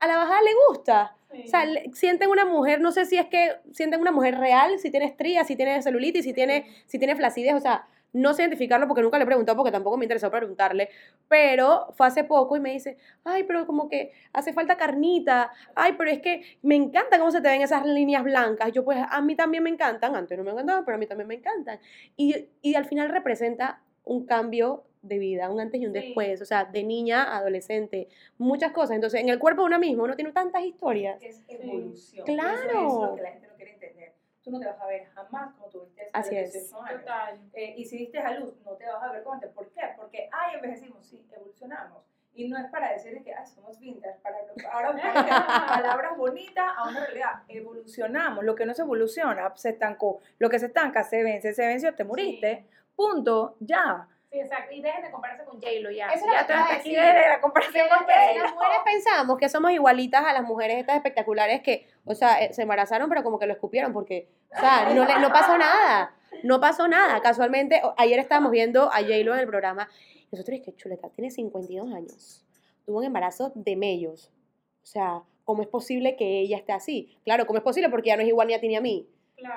a 0.00 0.06
la 0.06 0.16
bajada 0.16 0.42
le 0.42 0.50
gusta. 0.68 1.16
O 1.30 1.46
sea, 1.46 1.66
sienten 1.92 2.30
una 2.30 2.46
mujer, 2.46 2.80
no 2.80 2.90
sé 2.90 3.04
si 3.04 3.16
es 3.18 3.26
que 3.26 3.56
sienten 3.72 4.00
una 4.00 4.12
mujer 4.12 4.38
real, 4.38 4.78
si 4.78 4.90
tiene 4.90 5.06
estrías, 5.06 5.46
si 5.46 5.56
tiene 5.56 5.82
celulitis, 5.82 6.24
si 6.24 6.32
tiene, 6.32 6.66
si 6.86 6.98
tiene 6.98 7.16
flacidez, 7.16 7.54
o 7.54 7.60
sea, 7.60 7.86
no 8.12 8.34
sé 8.34 8.42
identificarlo 8.42 8.86
porque 8.86 9.02
nunca 9.02 9.18
le 9.18 9.24
he 9.24 9.26
preguntado, 9.26 9.56
porque 9.56 9.72
tampoco 9.72 9.96
me 9.96 10.04
interesó 10.04 10.30
preguntarle, 10.30 10.88
pero 11.28 11.88
fue 11.96 12.06
hace 12.06 12.24
poco 12.24 12.56
y 12.56 12.60
me 12.60 12.72
dice, 12.72 12.96
ay, 13.24 13.44
pero 13.44 13.66
como 13.66 13.88
que 13.88 14.12
hace 14.32 14.52
falta 14.52 14.76
carnita, 14.76 15.52
ay, 15.74 15.94
pero 15.98 16.10
es 16.10 16.20
que 16.20 16.42
me 16.62 16.76
encanta 16.76 17.18
cómo 17.18 17.30
se 17.30 17.40
te 17.40 17.48
ven 17.48 17.62
esas 17.62 17.84
líneas 17.84 18.24
blancas, 18.24 18.72
yo 18.72 18.84
pues 18.84 18.98
a 19.08 19.20
mí 19.20 19.36
también 19.36 19.62
me 19.62 19.70
encantan, 19.70 20.16
antes 20.16 20.36
no 20.38 20.44
me 20.44 20.52
encantaban, 20.52 20.84
pero 20.84 20.96
a 20.96 20.98
mí 20.98 21.06
también 21.06 21.28
me 21.28 21.34
encantan, 21.34 21.78
y, 22.16 22.48
y 22.62 22.74
al 22.74 22.86
final 22.86 23.08
representa 23.10 23.82
un 24.04 24.24
cambio 24.24 24.84
de 25.02 25.18
vida, 25.18 25.50
un 25.50 25.60
antes 25.60 25.80
y 25.80 25.86
un 25.86 25.92
después, 25.92 26.40
o 26.40 26.44
sea, 26.44 26.64
de 26.64 26.82
niña 26.82 27.22
a 27.22 27.38
adolescente, 27.38 28.08
muchas 28.36 28.72
cosas. 28.72 28.96
Entonces, 28.96 29.20
en 29.20 29.28
el 29.28 29.38
cuerpo 29.38 29.62
de 29.62 29.66
uno 29.66 29.78
mismo 29.78 30.04
uno 30.04 30.16
tiene 30.16 30.32
tantas 30.32 30.62
historias. 30.64 31.18
Es 31.22 31.42
evolución. 31.48 32.24
Claro. 32.26 32.56
Eso 32.56 33.04
es 33.04 33.10
lo 33.10 33.16
que 33.16 33.22
la 33.22 33.30
gente 33.32 33.48
no 33.48 33.54
quiere 33.54 33.72
entender. 33.72 34.12
Tú 34.42 34.50
no 34.50 34.60
te 34.60 34.66
vas 34.66 34.80
a 34.80 34.86
ver 34.86 35.06
jamás 35.14 35.54
como 35.54 35.68
Así 36.12 36.36
es. 36.36 36.70
Total. 36.70 37.38
Eh, 37.52 37.74
y 37.76 37.84
si 37.84 37.98
diste 37.98 38.18
a 38.18 38.32
luz, 38.38 38.54
no 38.64 38.72
te 38.72 38.86
vas 38.86 39.02
a 39.02 39.12
ver 39.12 39.24
antes. 39.30 39.50
¿Por 39.50 39.70
qué? 39.70 39.80
Porque, 39.96 40.28
ay, 40.32 40.56
envejecimos, 40.56 41.06
sí, 41.06 41.26
evolucionamos. 41.32 42.04
Y 42.34 42.48
no 42.48 42.56
es 42.56 42.70
para 42.70 42.92
decir 42.92 43.20
que 43.24 43.34
ay, 43.34 43.46
somos 43.46 43.80
vintage, 43.80 44.20
para 44.20 44.36
ahora 44.72 45.66
palabras 45.66 46.16
bonitas 46.16 46.70
a 46.76 46.88
una 46.88 47.00
realidad. 47.04 47.42
Evolucionamos. 47.48 48.44
Lo 48.44 48.54
que 48.54 48.64
no 48.64 48.74
se 48.74 48.82
evoluciona 48.82 49.52
se 49.56 49.70
estancó. 49.70 50.20
Lo 50.38 50.48
que 50.48 50.58
se 50.60 50.66
estanca 50.66 51.02
se 51.02 51.24
vence, 51.24 51.52
se 51.52 51.66
venció, 51.66 51.94
te 51.94 52.04
moriste. 52.04 52.66
Punto, 52.94 53.56
ya. 53.58 54.06
Sí, 54.30 54.38
exacto. 54.40 54.74
Y 54.74 54.82
dejen 54.82 55.02
de 55.02 55.10
compararse 55.10 55.44
con 55.44 55.60
J-Lo 55.60 55.90
ya. 55.90 56.08
Eso 56.08 56.26
ya 56.30 56.46
te 56.46 56.52
aquí 56.52 56.94
de 56.94 57.28
la 57.28 57.40
comparación 57.40 57.88
con 57.88 58.06
Las 58.06 58.52
mujeres 58.52 58.78
pensamos 58.84 59.38
que 59.38 59.48
somos 59.48 59.72
igualitas 59.72 60.24
a 60.24 60.32
las 60.32 60.42
mujeres 60.42 60.78
estas 60.78 60.96
espectaculares 60.96 61.62
que, 61.62 61.88
o 62.08 62.14
sea, 62.14 62.42
eh, 62.42 62.52
se 62.52 62.62
embarazaron 62.62 63.08
pero 63.08 63.22
como 63.22 63.38
que 63.38 63.46
lo 63.46 63.52
escupieron 63.52 63.92
porque, 63.92 64.28
o 64.56 64.58
sea, 64.58 64.92
no, 64.94 65.04
no 65.20 65.32
pasó 65.32 65.56
nada. 65.58 66.14
No 66.42 66.60
pasó 66.60 66.88
nada. 66.88 67.20
Casualmente, 67.20 67.80
ayer 67.96 68.18
estábamos 68.18 68.50
viendo 68.52 68.84
a 68.92 69.00
J-Lo 69.00 69.34
en 69.34 69.40
el 69.40 69.46
programa. 69.46 69.88
Nosotros, 70.30 70.60
que 70.64 70.74
chuleta, 70.74 71.08
tiene 71.10 71.30
52 71.30 71.92
años. 71.92 72.44
Tuvo 72.84 72.98
un 72.98 73.04
embarazo 73.04 73.52
de 73.54 73.76
mellos. 73.76 74.32
O 74.82 74.86
sea, 74.86 75.22
¿cómo 75.44 75.62
es 75.62 75.68
posible 75.68 76.16
que 76.16 76.40
ella 76.40 76.58
esté 76.58 76.72
así? 76.72 77.18
Claro, 77.24 77.46
¿cómo 77.46 77.58
es 77.58 77.64
posible? 77.64 77.88
Porque 77.88 78.08
ya 78.08 78.16
no 78.16 78.22
es 78.22 78.28
igual 78.28 78.48
ni 78.48 78.54
a 78.54 78.60
ti 78.60 78.68
ni 78.68 78.76
a 78.76 78.80
mí. 78.80 79.08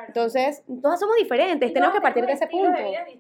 Entonces, 0.08 0.64
todas 0.82 1.00
somos 1.00 1.16
diferentes, 1.18 1.74
tenemos 1.74 1.96
que 1.96 2.02
partir 2.02 2.26
de 2.26 2.34
ese 2.34 2.48
punto. 2.48 2.80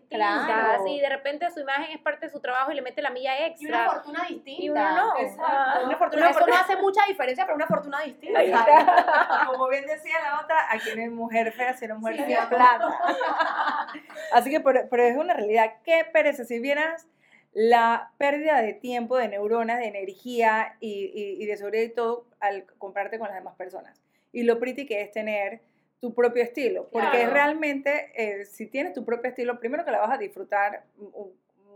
claro. 0.09 0.84
Si 0.86 0.99
de 0.99 1.09
repente 1.09 1.49
su 1.51 1.59
imagen 1.59 1.91
es 1.91 2.01
parte 2.01 2.28
de 2.28 2.32
su 2.32 2.39
trabajo 2.39 2.72
y 2.72 2.76
le 2.76 2.82
mete 2.82 3.01
la 3.01 3.09
milla 3.09 3.45
extra. 3.47 3.68
Y 3.68 3.72
una 3.72 3.91
fortuna 3.91 4.26
distinta. 4.28 4.62
Y 4.64 4.70
uno 4.70 4.95
no. 4.95 5.20
Exacto. 5.20 5.86
Una 5.86 5.97
fortuna, 5.97 6.30
eso 6.30 6.47
no 6.47 6.55
hace 6.55 6.76
mucha 6.78 7.01
diferencia, 7.07 7.45
pero 7.45 7.55
una 7.55 7.68
fortuna 7.68 8.01
distinta. 8.01 8.41
Como 9.47 9.68
bien 9.70 9.86
decía 9.86 10.14
la 10.24 10.41
otra, 10.41 10.72
aquí 10.72 10.89
no 10.95 11.01
es 11.01 11.12
mujer 11.12 11.51
fea, 11.51 11.74
sino 11.74 11.97
mujer 11.97 12.18
sí, 12.18 12.24
fea 12.26 12.47
plata. 12.47 12.89
Así 14.32 14.49
que, 14.49 14.59
pero, 14.59 14.88
pero, 14.89 15.03
es 15.03 15.18
una 15.18 15.34
realidad. 15.34 15.74
Qué 15.84 16.05
pereza, 16.05 16.45
si 16.45 16.59
vieras 16.59 17.07
la 17.53 18.12
pérdida 18.18 18.62
de 18.62 18.74
tiempo, 18.74 19.18
de 19.18 19.28
neuronas, 19.28 19.80
de 19.80 19.88
energía 19.88 20.78
y, 20.80 21.12
y, 21.14 21.43
y 21.43 21.45
de 21.45 21.57
seguridad 21.57 21.84
y 21.84 21.89
todo 21.89 22.28
al 22.39 22.66
compararte 22.78 23.18
con 23.18 23.28
las 23.28 23.36
demás 23.36 23.55
personas. 23.55 24.01
Y 24.32 24.43
lo 24.43 24.59
pretty 24.59 24.86
que 24.86 25.01
es 25.01 25.12
tener 25.12 25.62
tu 26.02 26.14
propio 26.16 26.41
estilo, 26.41 26.89
porque 26.91 27.28
realmente 27.28 28.12
eh, 28.16 28.45
si 28.45 28.66
tienes 28.66 28.93
tu 28.93 29.06
propio 29.06 29.30
estilo, 29.30 29.60
primero 29.60 29.86
que 29.86 29.91
la 29.91 29.99
vas 29.99 30.12
a 30.12 30.18
disfrutar 30.18 30.84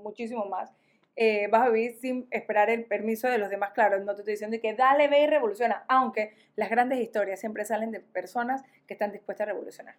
muchísimo 0.01 0.45
más, 0.45 0.73
eh, 1.15 1.47
vas 1.47 1.67
a 1.67 1.69
vivir 1.69 1.95
sin 1.99 2.27
esperar 2.31 2.69
el 2.69 2.85
permiso 2.85 3.27
de 3.27 3.37
los 3.37 3.49
demás, 3.49 3.71
claro, 3.73 3.99
no 3.99 4.13
te 4.15 4.21
estoy 4.21 4.33
diciendo 4.33 4.57
que 4.61 4.73
dale, 4.73 5.07
ve 5.07 5.21
y 5.21 5.27
revoluciona, 5.27 5.85
aunque 5.87 6.33
las 6.55 6.69
grandes 6.69 6.99
historias 6.99 7.39
siempre 7.39 7.65
salen 7.65 7.91
de 7.91 7.99
personas 7.99 8.63
que 8.87 8.93
están 8.93 9.11
dispuestas 9.11 9.47
a 9.47 9.51
revolucionar. 9.51 9.95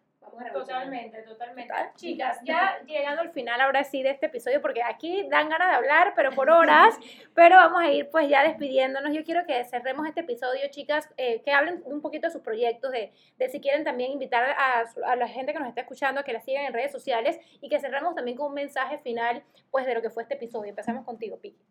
Totalmente, 0.53 1.23
totalmente. 1.23 1.73
Chicas, 1.97 2.39
ya 2.45 2.79
llegando 2.87 3.23
al 3.23 3.31
final 3.31 3.61
ahora 3.61 3.85
sí 3.85 4.03
de 4.03 4.11
este 4.11 4.27
episodio, 4.27 4.61
porque 4.61 4.83
aquí 4.83 5.27
dan 5.31 5.49
ganas 5.49 5.71
de 5.71 5.75
hablar, 5.77 6.13
pero 6.15 6.33
por 6.33 6.51
horas, 6.51 6.95
pero 7.35 7.57
vamos 7.57 7.83
a 7.83 7.91
ir 7.91 8.11
pues 8.11 8.29
ya 8.29 8.43
despidiéndonos. 8.43 9.15
Yo 9.15 9.25
quiero 9.25 9.47
que 9.47 9.65
cerremos 9.65 10.07
este 10.07 10.21
episodio, 10.21 10.61
chicas, 10.71 11.09
eh, 11.17 11.41
que 11.43 11.53
hablen 11.53 11.83
un 11.87 12.03
poquito 12.03 12.27
de 12.27 12.33
sus 12.33 12.43
proyectos, 12.43 12.93
de, 12.93 13.13
de 13.39 13.49
si 13.49 13.61
quieren 13.61 13.85
también 13.85 14.13
invitar 14.13 14.45
a, 14.45 14.85
a, 15.07 15.17
la 15.17 15.29
gente 15.29 15.53
que 15.53 15.59
nos 15.59 15.69
está 15.69 15.83
escuchando 15.83 16.21
a 16.21 16.25
que 16.25 16.33
la 16.33 16.41
sigan 16.41 16.67
en 16.67 16.73
redes 16.73 16.93
sociales 16.93 17.39
y 17.61 17.69
que 17.69 17.81
cerremos 17.81 18.15
también 18.15 18.37
con 18.37 18.49
un 18.49 18.55
mensaje 18.55 18.99
final 18.99 19.43
pues 19.71 19.87
de 19.87 19.95
lo 19.95 20.03
que 20.03 20.11
fue 20.11 20.23
este 20.23 20.35
episodio. 20.35 20.69
Empezamos 20.69 21.06
contigo, 21.07 21.39
Piki. 21.39 21.65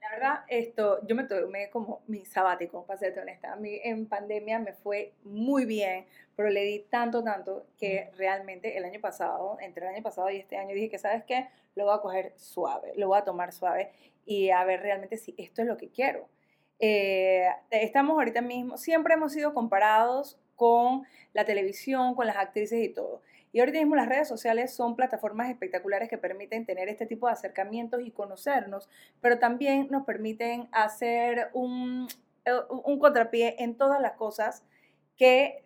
La 0.00 0.10
verdad, 0.10 0.44
esto, 0.48 0.98
yo 1.06 1.14
me 1.14 1.24
tomé 1.24 1.70
como 1.70 2.02
mi 2.06 2.24
sabático, 2.24 2.84
para 2.84 2.98
serte 2.98 3.20
honesta. 3.20 3.52
A 3.52 3.56
mí 3.56 3.80
en 3.82 4.06
pandemia 4.06 4.58
me 4.58 4.72
fue 4.74 5.14
muy 5.24 5.64
bien, 5.64 6.06
pero 6.36 6.50
le 6.50 6.64
di 6.64 6.80
tanto, 6.90 7.22
tanto 7.22 7.66
que 7.78 8.10
realmente 8.16 8.76
el 8.76 8.84
año 8.84 9.00
pasado, 9.00 9.56
entre 9.60 9.86
el 9.86 9.94
año 9.94 10.02
pasado 10.02 10.28
y 10.30 10.36
este 10.36 10.56
año, 10.56 10.74
dije 10.74 10.90
que, 10.90 10.98
¿sabes 10.98 11.24
qué? 11.24 11.48
Lo 11.74 11.84
voy 11.84 11.94
a 11.94 12.00
coger 12.00 12.32
suave, 12.36 12.92
lo 12.96 13.08
voy 13.08 13.18
a 13.18 13.24
tomar 13.24 13.52
suave 13.52 13.92
y 14.26 14.50
a 14.50 14.64
ver 14.64 14.80
realmente 14.82 15.16
si 15.16 15.34
esto 15.38 15.62
es 15.62 15.68
lo 15.68 15.76
que 15.76 15.88
quiero. 15.88 16.28
Eh, 16.78 17.46
estamos 17.70 18.18
ahorita 18.18 18.42
mismo, 18.42 18.76
siempre 18.76 19.14
hemos 19.14 19.32
sido 19.32 19.54
comparados 19.54 20.41
con 20.62 21.02
la 21.32 21.44
televisión, 21.44 22.14
con 22.14 22.28
las 22.28 22.36
actrices 22.36 22.84
y 22.84 22.88
todo. 22.88 23.20
Y 23.50 23.58
ahorita 23.58 23.80
mismo 23.80 23.96
las 23.96 24.08
redes 24.08 24.28
sociales 24.28 24.72
son 24.72 24.94
plataformas 24.94 25.50
espectaculares 25.50 26.08
que 26.08 26.18
permiten 26.18 26.64
tener 26.64 26.88
este 26.88 27.04
tipo 27.04 27.26
de 27.26 27.32
acercamientos 27.32 28.00
y 28.00 28.12
conocernos, 28.12 28.88
pero 29.20 29.40
también 29.40 29.88
nos 29.90 30.04
permiten 30.06 30.68
hacer 30.70 31.50
un, 31.52 32.06
eh, 32.44 32.52
un 32.84 33.00
contrapié 33.00 33.56
en 33.58 33.76
todas 33.76 34.00
las 34.00 34.12
cosas 34.12 34.62
que 35.16 35.64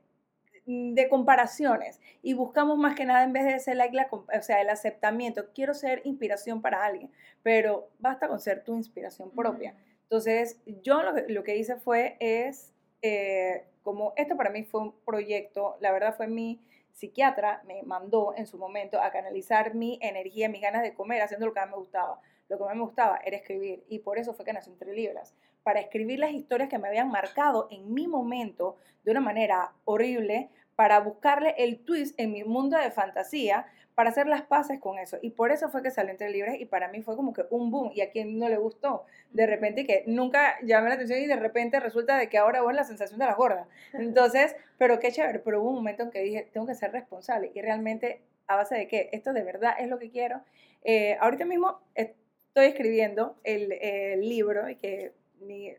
mm, 0.64 0.94
de 0.94 1.10
comparaciones 1.10 2.00
y 2.22 2.32
buscamos 2.32 2.78
más 2.78 2.94
que 2.94 3.04
nada 3.04 3.22
en 3.22 3.34
vez 3.34 3.44
de 3.44 3.58
ser 3.58 3.76
like, 3.76 3.94
o 4.10 4.24
sea, 4.40 4.62
el 4.62 4.70
aceptamiento, 4.70 5.50
quiero 5.54 5.74
ser 5.74 6.00
inspiración 6.04 6.62
para 6.62 6.86
alguien, 6.86 7.10
pero 7.42 7.90
basta 7.98 8.28
con 8.28 8.40
ser 8.40 8.64
tu 8.64 8.74
inspiración 8.74 9.30
propia. 9.30 9.74
Entonces, 10.04 10.58
yo 10.82 11.02
lo, 11.02 11.42
que 11.42 11.56
hice 11.58 11.76
fue, 11.76 12.16
es, 12.20 12.72
eh, 13.02 13.64
como 13.82 14.12
esto 14.16 14.36
para 14.36 14.50
mí 14.50 14.64
fue 14.64 14.80
un 14.80 14.94
proyecto, 15.04 15.76
la 15.80 15.92
verdad 15.92 16.16
fue 16.16 16.26
mi 16.26 16.60
psiquiatra, 16.92 17.62
me 17.66 17.82
mandó 17.82 18.34
en 18.36 18.46
su 18.46 18.58
momento 18.58 19.00
a 19.00 19.10
canalizar 19.10 19.74
mi 19.74 19.98
energía, 20.00 20.48
mis 20.48 20.62
ganas 20.62 20.82
de 20.82 20.94
comer, 20.94 21.22
haciendo 21.22 21.46
lo 21.46 21.52
que 21.52 21.60
a 21.60 21.66
mí 21.66 21.72
me 21.72 21.78
gustaba. 21.78 22.20
Lo 22.48 22.56
que 22.56 22.64
a 22.64 22.68
mí 22.68 22.74
me 22.74 22.84
gustaba 22.84 23.18
era 23.24 23.36
escribir 23.36 23.84
y 23.88 23.98
por 23.98 24.18
eso 24.18 24.32
fue 24.32 24.44
que 24.44 24.52
nació 24.52 24.72
Entre 24.72 24.94
Libras, 24.94 25.34
para 25.62 25.80
escribir 25.80 26.20
las 26.20 26.30
historias 26.30 26.68
que 26.68 26.78
me 26.78 26.88
habían 26.88 27.10
marcado 27.10 27.68
en 27.70 27.92
mi 27.92 28.06
momento 28.06 28.76
de 29.04 29.10
una 29.10 29.20
manera 29.20 29.72
horrible, 29.84 30.48
para 30.74 31.00
buscarle 31.00 31.54
el 31.58 31.84
twist 31.84 32.18
en 32.18 32.32
mi 32.32 32.44
mundo 32.44 32.78
de 32.78 32.90
fantasía, 32.90 33.66
para 33.96 34.10
hacer 34.10 34.26
las 34.26 34.42
paces 34.42 34.78
con 34.78 34.98
eso. 34.98 35.16
Y 35.22 35.30
por 35.30 35.50
eso 35.50 35.70
fue 35.70 35.82
que 35.82 35.90
salió 35.90 36.10
Entre 36.10 36.28
Libres 36.28 36.60
y 36.60 36.66
para 36.66 36.88
mí 36.88 37.00
fue 37.00 37.16
como 37.16 37.32
que 37.32 37.46
un 37.48 37.70
boom. 37.70 37.92
Y 37.94 38.02
a 38.02 38.10
quien 38.10 38.38
no 38.38 38.46
le 38.46 38.58
gustó, 38.58 39.06
de 39.32 39.46
repente 39.46 39.86
que 39.86 40.04
nunca 40.06 40.56
llamé 40.62 40.90
la 40.90 40.96
atención 40.96 41.18
y 41.18 41.26
de 41.26 41.36
repente 41.36 41.80
resulta 41.80 42.18
de 42.18 42.28
que 42.28 42.36
ahora 42.36 42.60
vos 42.60 42.74
la 42.74 42.84
sensación 42.84 43.18
de 43.18 43.24
la 43.24 43.34
gorda. 43.34 43.66
Entonces, 43.94 44.54
pero 44.76 45.00
qué 45.00 45.10
chévere. 45.10 45.38
Pero 45.38 45.62
hubo 45.62 45.70
un 45.70 45.76
momento 45.76 46.02
en 46.02 46.10
que 46.10 46.20
dije, 46.20 46.46
tengo 46.52 46.66
que 46.66 46.74
ser 46.74 46.92
responsable. 46.92 47.50
Y 47.54 47.62
realmente, 47.62 48.20
a 48.48 48.56
base 48.56 48.74
de 48.74 48.86
que 48.86 49.08
esto 49.12 49.32
de 49.32 49.42
verdad 49.42 49.72
es 49.78 49.88
lo 49.88 49.98
que 49.98 50.10
quiero. 50.10 50.42
Eh, 50.84 51.16
ahorita 51.18 51.46
mismo 51.46 51.80
estoy 51.94 52.66
escribiendo 52.66 53.38
el, 53.44 53.72
el 53.72 54.20
libro 54.20 54.68
y 54.68 54.76
que 54.76 55.14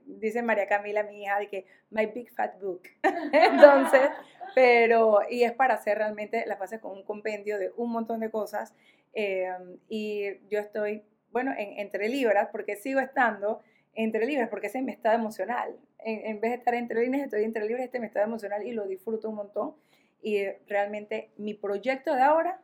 dice 0.05 0.41
María 0.41 0.68
Camila, 0.68 1.03
mi 1.03 1.24
hija, 1.24 1.39
de 1.39 1.47
que 1.47 1.66
my 1.89 2.05
big 2.08 2.30
fat 2.32 2.60
book. 2.62 2.84
Entonces, 3.32 4.10
pero, 4.55 5.20
y 5.30 5.43
es 5.43 5.53
para 5.53 5.76
hacer 5.76 5.97
realmente 5.97 6.45
la 6.45 6.58
fase 6.58 6.80
con 6.80 6.91
un 6.91 7.03
compendio 7.03 7.58
de 7.58 7.72
un 7.78 7.91
montón 7.91 8.20
de 8.20 8.30
cosas. 8.30 8.74
Em, 9.14 9.78
y 9.89 10.38
yo 10.49 10.60
estoy, 10.60 11.03
bueno, 11.32 11.51
en, 11.58 11.80
entre 11.80 12.10
libras, 12.10 12.49
porque 12.51 12.76
sigo 12.76 12.99
estando 12.99 13.62
entre 13.93 14.26
libras, 14.26 14.49
porque 14.49 14.68
ese 14.68 14.80
es 14.80 14.84
mi 14.84 14.91
estado 14.91 15.16
emocional. 15.16 15.76
En, 15.99 16.26
en, 16.26 16.39
vez 16.39 16.51
de 16.51 16.58
estar 16.58 16.76
entre 16.76 17.01
líneas, 17.01 17.26
estoy 17.26 17.43
entre 17.43 17.66
libras, 17.66 17.86
este 17.86 17.97
es 17.97 18.01
mi 18.01 18.08
estado 18.08 18.26
emocional 18.26 18.66
y 18.66 18.72
lo 18.72 18.88
disfruto 18.88 19.30
un 19.30 19.36
montón. 19.36 19.76
Y 20.22 20.45
realmente 20.68 21.32
mi 21.38 21.53
proyecto 21.53 22.14
de 22.14 22.22
ahora 22.22 22.62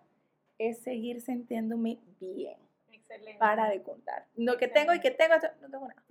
es 0.57 0.79
seguir 0.79 1.21
sintiéndome 1.21 1.99
bien. 2.19 2.57
Excelente. 2.91 3.39
Para 3.39 3.69
de 3.69 3.81
contar. 3.81 4.25
Lo 4.35 4.57
que 4.57 4.67
tengo 4.67 4.93
y 4.93 4.99
que 4.99 5.11
tengo, 5.11 5.35
no 5.61 5.69
tengo 5.69 5.87
nada 5.87 6.03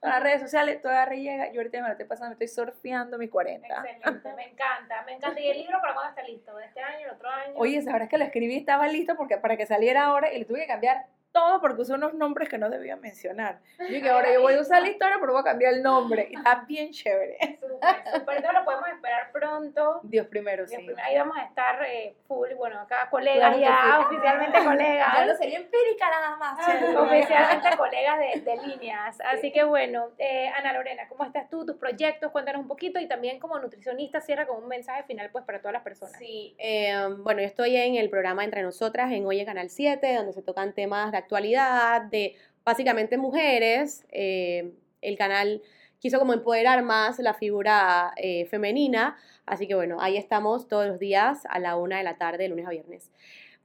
las 0.00 0.22
redes 0.22 0.40
sociales, 0.40 0.80
toda 0.80 1.06
llega. 1.06 1.50
Yo 1.52 1.60
ahorita 1.60 1.80
me 1.80 1.88
lo 1.88 1.92
estoy 1.92 2.06
pasando, 2.06 2.36
me 2.36 2.44
estoy 2.44 2.48
surfeando 2.48 3.18
mis 3.18 3.30
40. 3.30 3.66
Excelente, 3.66 4.32
me 4.34 4.44
encanta, 4.44 5.02
me 5.02 5.12
encanta. 5.14 5.40
¿Y 5.40 5.48
el 5.48 5.58
libro 5.58 5.80
para 5.80 5.94
cuándo 5.94 6.10
está 6.10 6.22
listo? 6.22 6.54
¿De 6.56 6.66
este 6.66 6.80
año, 6.80 7.06
el 7.06 7.14
otro 7.14 7.28
año? 7.28 7.52
Oye, 7.56 7.82
¿sabes 7.82 8.08
que 8.08 8.18
lo 8.18 8.24
escribí 8.24 8.56
estaba 8.56 8.86
listo 8.88 9.16
porque 9.16 9.38
para 9.38 9.56
que 9.56 9.66
saliera 9.66 10.04
ahora 10.04 10.32
y 10.32 10.38
le 10.38 10.44
tuve 10.44 10.60
que 10.60 10.66
cambiar 10.66 11.06
todo 11.38 11.60
porque 11.60 11.82
usó 11.82 11.94
unos 11.94 12.14
nombres 12.14 12.48
que 12.48 12.58
no 12.58 12.68
debía 12.68 12.96
mencionar. 12.96 13.60
Yo 13.78 13.86
dije, 13.86 14.10
ahora 14.10 14.32
yo 14.32 14.42
voy 14.42 14.54
a 14.54 14.60
usar 14.60 14.82
la 14.82 14.88
historia, 14.94 15.18
pero 15.20 15.32
voy 15.32 15.40
a 15.40 15.44
cambiar 15.44 15.74
el 15.74 15.84
nombre. 15.84 16.26
Y 16.30 16.34
está 16.34 16.64
bien 16.66 16.90
chévere. 16.90 17.38
Súper, 17.60 17.78
súper. 18.12 18.36
Entonces 18.38 18.52
lo 18.52 18.64
podemos 18.64 18.88
esperar 18.88 19.30
pronto. 19.30 20.00
Dios 20.02 20.26
primero, 20.26 20.66
sí. 20.66 20.76
Ahí 21.04 21.16
vamos 21.16 21.36
a 21.36 21.44
estar 21.44 21.80
eh, 21.86 22.16
full, 22.26 22.48
bueno, 22.56 22.80
acá 22.80 23.08
colegas 23.08 23.56
ya, 23.56 24.00
oficialmente 24.04 24.64
colegas. 24.64 25.08
Yo 25.16 25.26
no 25.26 25.34
sería 25.36 25.58
empírica 25.58 26.10
nada 26.10 26.36
más. 26.36 26.58
oficialmente 26.96 27.76
colegas 27.76 28.18
de, 28.18 28.40
de, 28.40 28.66
líneas. 28.66 29.18
Así 29.24 29.52
que 29.52 29.62
bueno, 29.62 30.10
eh, 30.18 30.48
Ana 30.56 30.72
Lorena, 30.72 31.06
¿cómo 31.08 31.24
estás 31.24 31.48
tú? 31.48 31.64
Tus 31.64 31.76
proyectos, 31.76 32.32
cuéntanos 32.32 32.62
un 32.62 32.68
poquito 32.68 32.98
y 32.98 33.06
también 33.06 33.38
como 33.38 33.60
nutricionista 33.60 34.20
cierra 34.20 34.46
con 34.48 34.60
un 34.60 34.68
mensaje 34.68 35.04
final 35.04 35.30
pues 35.30 35.44
para 35.44 35.60
todas 35.60 35.74
las 35.74 35.82
personas. 35.82 36.18
Sí, 36.18 36.56
eh, 36.58 36.96
bueno, 37.18 37.40
yo 37.40 37.46
estoy 37.46 37.76
en 37.76 37.94
el 37.94 38.10
programa 38.10 38.42
Entre 38.42 38.62
Nosotras 38.62 39.12
en 39.12 39.24
Hoy 39.24 39.38
en 39.38 39.46
Canal 39.46 39.70
7, 39.70 40.14
donde 40.14 40.32
se 40.32 40.42
tocan 40.42 40.72
temas 40.72 41.12
de 41.12 41.18
actualidad, 41.28 42.02
de 42.02 42.36
básicamente 42.64 43.18
mujeres. 43.18 44.06
Eh, 44.10 44.72
el 45.02 45.18
canal 45.18 45.62
quiso 45.98 46.18
como 46.18 46.32
empoderar 46.32 46.82
más 46.82 47.18
la 47.18 47.34
figura 47.34 48.12
eh, 48.16 48.46
femenina, 48.46 49.16
así 49.46 49.66
que 49.66 49.74
bueno, 49.74 49.98
ahí 50.00 50.16
estamos 50.16 50.68
todos 50.68 50.86
los 50.86 50.98
días 50.98 51.44
a 51.50 51.58
la 51.58 51.76
una 51.76 51.98
de 51.98 52.04
la 52.04 52.16
tarde, 52.16 52.44
de 52.44 52.48
lunes 52.48 52.66
a 52.66 52.70
viernes. 52.70 53.10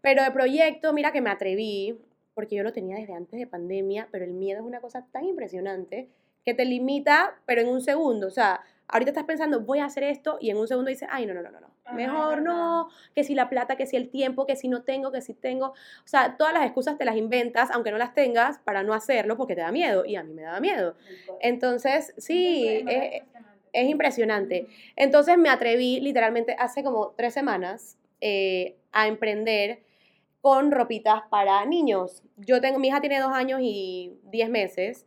Pero 0.01 0.23
de 0.23 0.31
proyecto, 0.31 0.91
mira 0.93 1.13
que 1.13 1.21
me 1.21 1.29
atreví, 1.29 1.97
porque 2.33 2.55
yo 2.55 2.63
lo 2.63 2.73
tenía 2.73 2.97
desde 2.97 3.13
antes 3.13 3.39
de 3.39 3.47
pandemia, 3.47 4.09
pero 4.11 4.25
el 4.25 4.33
miedo 4.33 4.59
es 4.59 4.65
una 4.65 4.81
cosa 4.81 5.05
tan 5.11 5.23
impresionante 5.23 6.09
que 6.43 6.53
te 6.53 6.65
limita, 6.65 7.39
pero 7.45 7.61
en 7.61 7.69
un 7.69 7.81
segundo, 7.81 8.27
o 8.27 8.31
sea, 8.31 8.61
ahorita 8.89 9.11
estás 9.11 9.23
pensando, 9.23 9.61
voy 9.61 9.79
a 9.79 9.85
hacer 9.85 10.03
esto, 10.03 10.37
y 10.41 10.49
en 10.49 10.57
un 10.57 10.67
segundo 10.67 10.89
dices, 10.89 11.07
ay, 11.09 11.25
no, 11.25 11.33
no, 11.33 11.41
no, 11.41 11.51
no, 11.51 11.72
mejor 11.91 12.41
no, 12.41 12.89
que 13.13 13.23
si 13.23 13.35
la 13.35 13.49
plata, 13.49 13.75
que 13.75 13.85
si 13.85 13.97
el 13.97 14.09
tiempo, 14.09 14.45
que 14.45 14.55
si 14.55 14.67
no 14.67 14.83
tengo, 14.83 15.11
que 15.11 15.21
si 15.21 15.33
tengo, 15.33 15.67
o 15.67 16.07
sea, 16.07 16.37
todas 16.37 16.53
las 16.53 16.63
excusas 16.63 16.97
te 16.97 17.05
las 17.05 17.17
inventas, 17.17 17.69
aunque 17.71 17.91
no 17.91 17.97
las 17.97 18.13
tengas, 18.13 18.59
para 18.59 18.83
no 18.83 18.93
hacerlo, 18.93 19.37
porque 19.37 19.55
te 19.55 19.61
da 19.61 19.71
miedo, 19.71 20.05
y 20.05 20.15
a 20.15 20.23
mí 20.23 20.33
me 20.33 20.43
daba 20.43 20.59
miedo. 20.59 20.95
Entonces, 21.41 22.13
sí, 22.17 22.85
es, 22.87 23.89
impresionante. 23.89 24.67
Entonces 24.95 25.37
me 25.37 25.49
atreví 25.49 25.99
literalmente 25.99 26.55
hace 26.59 26.83
como 26.83 27.13
tres 27.17 27.33
semanas 27.33 27.97
eh, 28.21 28.77
a 28.91 29.07
emprender 29.07 29.81
con 30.41 30.71
ropitas 30.71 31.23
para 31.29 31.65
niños. 31.65 32.21
Yo 32.37 32.61
tengo, 32.61 32.77
mi 32.77 32.89
hija 32.89 33.01
tiene 33.01 33.19
dos 33.19 33.31
años 33.31 33.61
y 33.63 34.19
diez 34.23 34.49
meses, 34.49 35.05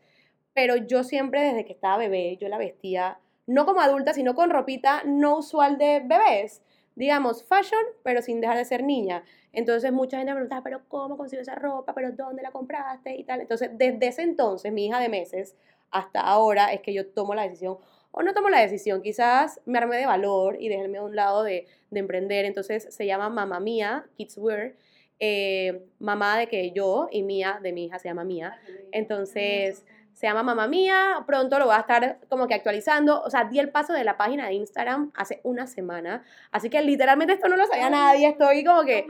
pero 0.52 0.76
yo 0.76 1.04
siempre 1.04 1.42
desde 1.42 1.64
que 1.64 1.74
estaba 1.74 1.98
bebé, 1.98 2.38
yo 2.40 2.48
la 2.48 2.58
vestía 2.58 3.20
no 3.46 3.64
como 3.64 3.80
adulta, 3.80 4.12
sino 4.12 4.34
con 4.34 4.50
ropita 4.50 5.02
no 5.04 5.38
usual 5.38 5.78
de 5.78 6.00
bebés. 6.04 6.62
Digamos, 6.94 7.44
fashion, 7.44 7.80
pero 8.02 8.22
sin 8.22 8.40
dejar 8.40 8.56
de 8.56 8.64
ser 8.64 8.82
niña. 8.82 9.22
Entonces 9.52 9.92
mucha 9.92 10.16
gente 10.16 10.32
me 10.32 10.36
preguntaba, 10.36 10.62
pero 10.62 10.80
¿cómo 10.88 11.16
consigo 11.16 11.42
esa 11.42 11.54
ropa? 11.54 11.94
¿Pero 11.94 12.12
dónde 12.12 12.42
la 12.42 12.50
compraste? 12.50 13.14
Y 13.16 13.24
tal. 13.24 13.40
Entonces, 13.40 13.70
desde 13.74 14.06
ese 14.06 14.22
entonces, 14.22 14.72
mi 14.72 14.86
hija 14.86 14.98
de 14.98 15.08
meses, 15.08 15.56
hasta 15.90 16.20
ahora, 16.20 16.72
es 16.72 16.80
que 16.80 16.92
yo 16.92 17.06
tomo 17.06 17.34
la 17.34 17.42
decisión, 17.42 17.78
o 18.10 18.22
no 18.22 18.34
tomo 18.34 18.48
la 18.48 18.60
decisión, 18.60 19.02
quizás 19.02 19.60
me 19.66 19.78
armé 19.78 19.96
de 19.98 20.06
valor 20.06 20.56
y 20.58 20.68
déjenme 20.68 20.98
a 20.98 21.02
un 21.02 21.14
lado 21.14 21.42
de, 21.42 21.66
emprender. 21.92 22.44
Entonces, 22.44 22.94
se 22.94 23.06
llama 23.06 23.30
Mamá 23.30 23.58
Mía, 23.60 24.06
Kids 24.16 24.36
Wear. 24.38 24.74
Eh, 25.18 25.86
mamá 25.98 26.36
de 26.36 26.46
que 26.46 26.72
yo 26.72 27.08
y 27.10 27.22
mía 27.22 27.58
de 27.62 27.72
mi 27.72 27.86
hija 27.86 27.98
se 27.98 28.08
llama 28.08 28.24
Mía. 28.24 28.60
Entonces 28.92 29.82
se 30.16 30.26
llama 30.26 30.42
Mamá 30.42 30.66
Mía, 30.66 31.22
pronto 31.26 31.58
lo 31.58 31.66
voy 31.66 31.74
a 31.74 31.80
estar 31.80 32.20
como 32.30 32.46
que 32.46 32.54
actualizando, 32.54 33.20
o 33.20 33.28
sea, 33.28 33.44
di 33.44 33.58
el 33.58 33.68
paso 33.68 33.92
de 33.92 34.02
la 34.02 34.16
página 34.16 34.46
de 34.46 34.54
Instagram 34.54 35.12
hace 35.14 35.42
una 35.44 35.66
semana, 35.66 36.24
así 36.50 36.70
que 36.70 36.80
literalmente 36.80 37.34
esto 37.34 37.48
no 37.48 37.56
lo 37.56 37.66
sabía 37.66 37.90
nadie, 37.90 38.28
estoy 38.28 38.64
como 38.64 38.82
que, 38.84 39.06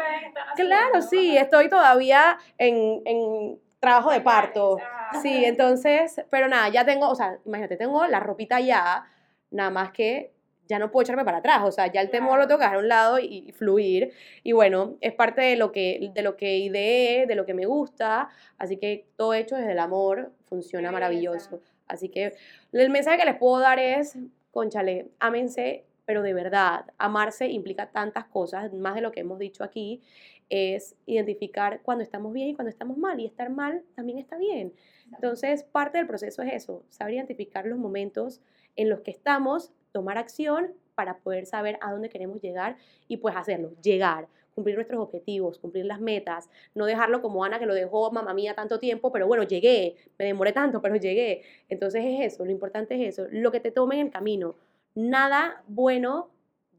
claro, 0.57 1.03
sí, 1.03 1.39
estoy 1.39 1.69
todavía 1.69 2.39
en, 2.59 3.03
en 3.05 3.61
trabajo 3.79 4.11
de 4.11 4.21
parto, 4.21 4.79
sí, 5.23 5.45
entonces, 5.45 6.23
pero 6.29 6.49
nada, 6.49 6.69
ya 6.71 6.85
tengo, 6.85 7.09
o 7.09 7.15
sea, 7.15 7.39
imagínate, 7.47 7.77
tengo 7.77 8.05
la 8.09 8.19
ropita 8.19 8.59
ya, 8.59 9.05
nada 9.53 9.71
más 9.71 9.93
que 9.93 10.36
ya 10.69 10.79
no 10.79 10.91
puedo 10.91 11.03
echarme 11.03 11.25
para 11.25 11.39
atrás, 11.39 11.63
o 11.65 11.73
sea, 11.73 11.91
ya 11.93 12.01
el 12.01 12.11
temor 12.11 12.39
lo 12.39 12.47
tengo 12.47 12.59
que 12.59 12.65
dejar 12.65 12.77
a 12.77 12.81
un 12.81 12.89
lado 12.89 13.19
y, 13.19 13.53
fluir. 13.53 14.13
Y 14.43 14.53
bueno, 14.53 14.97
es 15.01 15.15
parte 15.15 15.43
de 15.43 15.57
lo 15.57 15.73
que 15.73 16.11
de 16.15 16.23
lo 16.23 16.37
que 16.37 16.59
ideé, 16.59 17.27
de 17.27 17.35
lo 17.35 17.47
que 17.47 17.55
me 17.55 17.67
gusta, 17.67 18.29
así 18.59 18.77
que 18.77 19.07
todo 19.17 19.35
hecho 19.35 19.57
desde 19.57 19.73
el 19.73 19.79
amor 19.79 20.33
funciona 20.47 20.91
maravilloso. 20.93 21.61
Así 21.89 22.09
que 22.09 22.35
el 22.73 22.91
mensaje 22.91 23.19
que 23.19 23.25
les 23.25 23.37
puedo 23.37 23.61
dar 23.61 23.79
es, 23.79 24.19
conchale, 24.51 25.09
ámense, 25.21 25.85
pero 26.05 26.23
de 26.23 26.35
verdad, 26.35 26.87
amarse 26.99 27.49
implica 27.49 27.91
tantas 27.91 28.25
cosas, 28.27 28.73
más 28.73 28.95
de 28.95 29.01
lo 29.01 29.13
que 29.13 29.21
hemos 29.21 29.39
dicho 29.39 29.65
aquí, 29.65 30.01
es 30.49 30.95
identificar 31.07 31.81
cuando 31.83 32.05
estamos 32.05 32.33
bien 32.33 32.49
y 32.49 32.55
cuando 32.55 32.71
estamos 32.71 32.97
mal, 32.97 33.19
y 33.19 33.27
estar 33.27 33.51
mal 33.51 33.83
también 33.95 34.19
está 34.19 34.39
bien. 34.39 34.73
Entonces, 35.13 35.65
parte 35.65 35.99
del 35.99 36.07
proceso 36.07 36.43
es 36.43 36.53
eso, 36.53 36.85
saber 36.91 37.15
identificar 37.15 37.67
los 37.67 37.79
momentos 37.79 38.41
en 38.77 38.89
los 38.89 39.01
que 39.01 39.11
estamos 39.11 39.73
tomar 39.97 40.19
acción 40.19 40.75
para 40.95 41.17
poder 41.21 41.47
saber 41.47 41.79
a 41.81 41.91
dónde 41.91 42.11
queremos 42.11 42.43
llegar 42.43 42.77
y 43.09 43.17
pues 43.17 43.35
hacerlo, 43.35 43.73
llegar. 43.81 44.29
cumplir 44.55 44.77
nuestros 44.77 45.01
objetivos, 45.01 45.59
cumplir 45.59 45.87
las 45.87 46.01
metas, 46.01 46.51
no 46.75 46.85
dejarlo 46.85 47.23
como 47.23 47.45
Ana 47.45 47.59
que 47.59 47.65
lo 47.65 47.73
dejó 47.73 48.11
mamá 48.11 48.35
mía 48.35 48.55
tanto 48.55 48.79
tiempo, 48.79 49.11
pero 49.11 49.27
bueno, 49.27 49.43
llegué, 49.43 49.97
me 50.19 50.27
demoré 50.27 50.53
tanto, 50.53 50.83
pero 50.83 50.97
llegué. 50.97 51.43
Entonces 51.71 52.05
es 52.05 52.35
eso, 52.35 52.45
lo 52.45 52.51
importante 52.51 52.95
es 52.95 53.09
eso, 53.09 53.27
lo 53.31 53.51
que 53.51 53.61
te 53.61 53.71
tome 53.71 53.99
en 53.99 54.07
el 54.07 54.13
camino. 54.13 54.55
Nada 54.95 55.63
bueno 55.67 56.31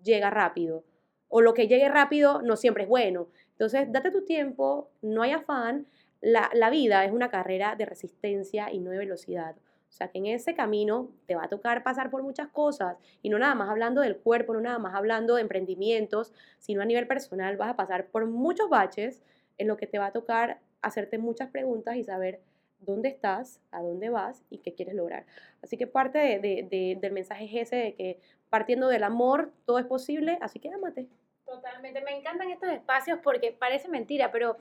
llega 0.04 0.30
rápido, 0.30 0.84
o 1.28 1.42
lo 1.42 1.56
que 1.56 1.68
llegue 1.68 1.90
rápido 1.90 2.44
no 2.44 2.56
siempre 2.56 2.84
es 2.84 2.90
bueno. 2.90 3.30
Entonces, 3.52 3.92
date 3.92 4.12
tu 4.12 4.24
tiempo, 4.26 4.90
no 5.02 5.24
hay 5.24 5.32
afán, 5.32 5.88
la, 6.22 6.50
la 6.54 6.70
vida 6.70 7.04
es 7.06 7.12
una 7.12 7.30
carrera 7.30 7.76
de 7.76 7.86
resistencia 7.86 8.72
y 8.72 8.80
no 8.80 8.92
de 8.92 9.00
velocidad. 9.00 9.56
O 9.90 9.94
sea, 9.98 10.10
que 10.10 10.20
en 10.20 10.28
ese 10.28 10.54
camino 10.54 11.10
te 11.26 11.36
va 11.36 11.46
a 11.46 11.50
tocar 11.50 11.84
pasar 11.84 12.10
por 12.10 12.22
muchas 12.22 12.48
cosas 12.50 12.98
y 13.22 13.30
no 13.30 13.40
nada 13.40 13.56
más 13.56 13.70
hablando 13.70 14.02
del 14.02 14.18
cuerpo, 14.18 14.54
no 14.54 14.62
nada 14.62 14.80
más 14.80 14.94
hablando 14.94 15.36
de 15.36 15.42
emprendimientos, 15.42 16.34
sino 16.60 16.82
a 16.82 16.86
nivel 16.86 17.08
personal 17.08 17.58
vas 17.58 17.70
a 17.70 17.76
pasar 17.76 18.08
por 18.08 18.26
muchos 18.26 18.70
baches 18.70 19.24
en 19.58 19.68
lo 19.68 19.78
que 19.78 19.88
te 19.88 19.98
va 19.98 20.08
a 20.08 20.12
tocar 20.12 20.60
hacerte 20.82 21.18
muchas 21.18 21.50
preguntas 21.50 21.96
y 21.96 22.04
saber 22.04 22.42
dónde 22.80 23.10
estás, 23.10 23.60
a 23.72 23.82
dónde 23.82 24.10
vas 24.10 24.44
y 24.50 24.60
qué 24.60 24.74
quieres 24.74 24.96
lograr. 24.96 25.26
Así 25.62 25.78
que 25.78 25.88
parte 25.88 26.20
de, 26.20 26.98
del 27.00 27.12
mensaje 27.12 27.46
es 27.46 27.68
ese 27.68 27.76
de 27.76 27.96
que 27.96 28.20
partiendo 28.50 28.88
del 28.88 29.04
amor 29.04 29.52
todo 29.66 29.80
es 29.80 29.86
posible, 29.86 30.38
así 30.42 30.60
que 30.60 30.70
ámate. 30.70 31.08
Totalmente, 31.46 32.02
me 32.02 32.16
encantan 32.16 32.52
estos 32.52 32.70
espacios 32.70 33.20
porque 33.24 33.52
parece 33.52 33.88
mentira, 33.88 34.32
pero 34.32 34.58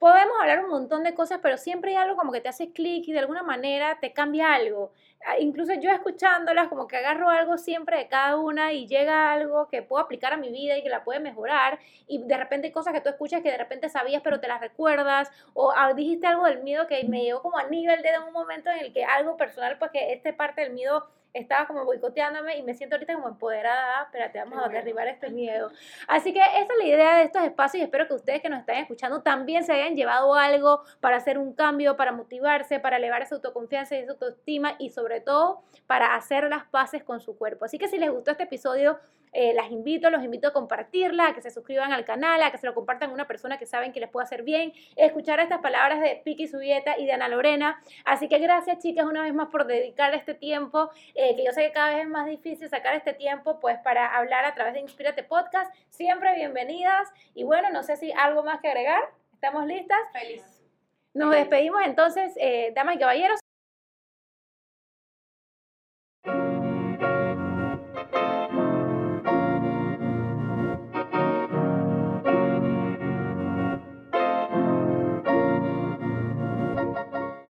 podemos 0.00 0.34
hablar 0.40 0.64
un 0.64 0.70
montón 0.70 1.04
de 1.04 1.14
cosas, 1.14 1.40
pero 1.42 1.58
siempre 1.58 1.90
hay 1.90 1.98
algo 1.98 2.16
como 2.16 2.32
que 2.32 2.40
te 2.40 2.48
hace 2.48 2.72
clic 2.72 3.06
y 3.06 3.12
de 3.12 3.18
alguna 3.18 3.42
manera 3.42 3.98
te 4.00 4.14
cambia 4.14 4.54
algo. 4.54 4.92
Ah, 5.26 5.38
incluso 5.38 5.74
yo 5.74 5.90
escuchándolas, 5.90 6.68
como 6.68 6.86
que 6.88 6.96
agarro 6.96 7.28
algo 7.28 7.58
siempre 7.58 7.98
de 7.98 8.08
cada 8.08 8.36
una 8.36 8.72
y 8.72 8.86
llega 8.88 9.30
algo 9.30 9.68
que 9.68 9.82
puedo 9.82 10.02
aplicar 10.02 10.32
a 10.32 10.38
mi 10.38 10.50
vida 10.50 10.78
y 10.78 10.82
que 10.82 10.88
la 10.88 11.04
puede 11.04 11.20
mejorar. 11.20 11.78
Y 12.06 12.24
de 12.24 12.36
repente 12.38 12.68
hay 12.68 12.72
cosas 12.72 12.94
que 12.94 13.02
tú 13.02 13.10
escuchas 13.10 13.42
que 13.42 13.50
de 13.50 13.58
repente 13.58 13.90
sabías, 13.90 14.22
pero 14.22 14.40
te 14.40 14.48
las 14.48 14.62
recuerdas. 14.62 15.30
O 15.52 15.70
ah, 15.76 15.92
dijiste 15.92 16.26
algo 16.26 16.46
del 16.46 16.62
miedo 16.62 16.86
que 16.86 17.04
me 17.04 17.22
llegó 17.22 17.42
como 17.42 17.58
a 17.58 17.64
nivel 17.64 18.00
de 18.00 18.10
un 18.26 18.32
momento 18.32 18.70
en 18.70 18.78
el 18.78 18.92
que 18.94 19.04
algo 19.04 19.36
personal, 19.36 19.78
pues 19.78 19.90
que 19.90 20.14
esta 20.14 20.34
parte 20.34 20.62
del 20.62 20.72
miedo 20.72 21.06
estaba 21.32 21.66
como 21.66 21.84
boicoteándome 21.84 22.56
y 22.58 22.62
me 22.62 22.74
siento 22.74 22.96
ahorita 22.96 23.14
como 23.14 23.28
empoderada, 23.28 24.04
espérate, 24.04 24.38
vamos 24.38 24.64
a 24.64 24.68
derribar 24.68 25.08
este 25.08 25.30
miedo. 25.30 25.70
Así 26.08 26.32
que 26.32 26.40
esa 26.40 26.72
es 26.72 26.78
la 26.78 26.84
idea 26.84 27.16
de 27.16 27.24
estos 27.24 27.42
espacios 27.42 27.80
y 27.80 27.84
espero 27.84 28.06
que 28.08 28.14
ustedes 28.14 28.42
que 28.42 28.48
nos 28.48 28.60
están 28.60 28.76
escuchando 28.76 29.22
también 29.22 29.64
se 29.64 29.72
hayan 29.72 29.96
llevado 29.96 30.34
algo 30.34 30.82
para 31.00 31.16
hacer 31.16 31.38
un 31.38 31.54
cambio, 31.54 31.96
para 31.96 32.12
motivarse, 32.12 32.80
para 32.80 32.96
elevar 32.96 33.22
esa 33.22 33.36
autoconfianza 33.36 33.96
y 33.96 34.00
esa 34.00 34.12
autoestima 34.12 34.74
y 34.78 34.90
sobre 34.90 35.20
todo 35.20 35.62
para 35.86 36.14
hacer 36.14 36.48
las 36.48 36.64
paces 36.64 37.04
con 37.04 37.20
su 37.20 37.36
cuerpo. 37.36 37.64
Así 37.64 37.78
que 37.78 37.88
si 37.88 37.98
les 37.98 38.10
gustó 38.10 38.30
este 38.32 38.44
episodio, 38.44 38.98
eh, 39.32 39.54
las 39.54 39.70
invito, 39.70 40.10
los 40.10 40.22
invito 40.22 40.48
a 40.48 40.52
compartirla, 40.52 41.28
a 41.28 41.34
que 41.34 41.42
se 41.42 41.50
suscriban 41.50 41.92
al 41.92 42.04
canal, 42.04 42.42
a 42.42 42.50
que 42.50 42.58
se 42.58 42.66
lo 42.66 42.74
compartan 42.74 43.10
a 43.10 43.12
una 43.12 43.26
persona 43.26 43.58
que 43.58 43.66
saben 43.66 43.92
que 43.92 44.00
les 44.00 44.08
puede 44.10 44.24
hacer 44.24 44.42
bien, 44.42 44.72
escuchar 44.96 45.40
estas 45.40 45.60
palabras 45.60 46.00
de 46.00 46.20
Piki 46.24 46.48
Subieta 46.48 46.98
y 46.98 47.06
de 47.06 47.12
Ana 47.12 47.28
Lorena. 47.28 47.80
Así 48.04 48.28
que 48.28 48.38
gracias 48.38 48.78
chicas 48.78 49.06
una 49.06 49.22
vez 49.22 49.34
más 49.34 49.48
por 49.48 49.66
dedicar 49.66 50.14
este 50.14 50.34
tiempo, 50.34 50.90
eh, 51.14 51.36
que 51.36 51.44
yo 51.44 51.52
sé 51.52 51.62
que 51.62 51.72
cada 51.72 51.90
vez 51.90 52.02
es 52.02 52.08
más 52.08 52.26
difícil 52.26 52.68
sacar 52.68 52.94
este 52.94 53.12
tiempo 53.12 53.60
pues 53.60 53.78
para 53.78 54.16
hablar 54.16 54.44
a 54.44 54.54
través 54.54 54.74
de 54.74 54.80
Inspírate 54.80 55.22
Podcast. 55.22 55.72
Siempre 55.88 56.34
bienvenidas 56.34 57.08
y 57.34 57.44
bueno, 57.44 57.70
no 57.70 57.82
sé 57.82 57.96
si 57.96 58.12
algo 58.12 58.42
más 58.42 58.60
que 58.60 58.68
agregar. 58.68 59.02
¿Estamos 59.32 59.66
listas? 59.66 59.98
Feliz. 60.12 60.42
Nos 61.14 61.32
despedimos 61.32 61.80
entonces, 61.84 62.32
eh, 62.36 62.72
damas 62.74 62.96
y 62.96 62.98
caballeros. 62.98 63.40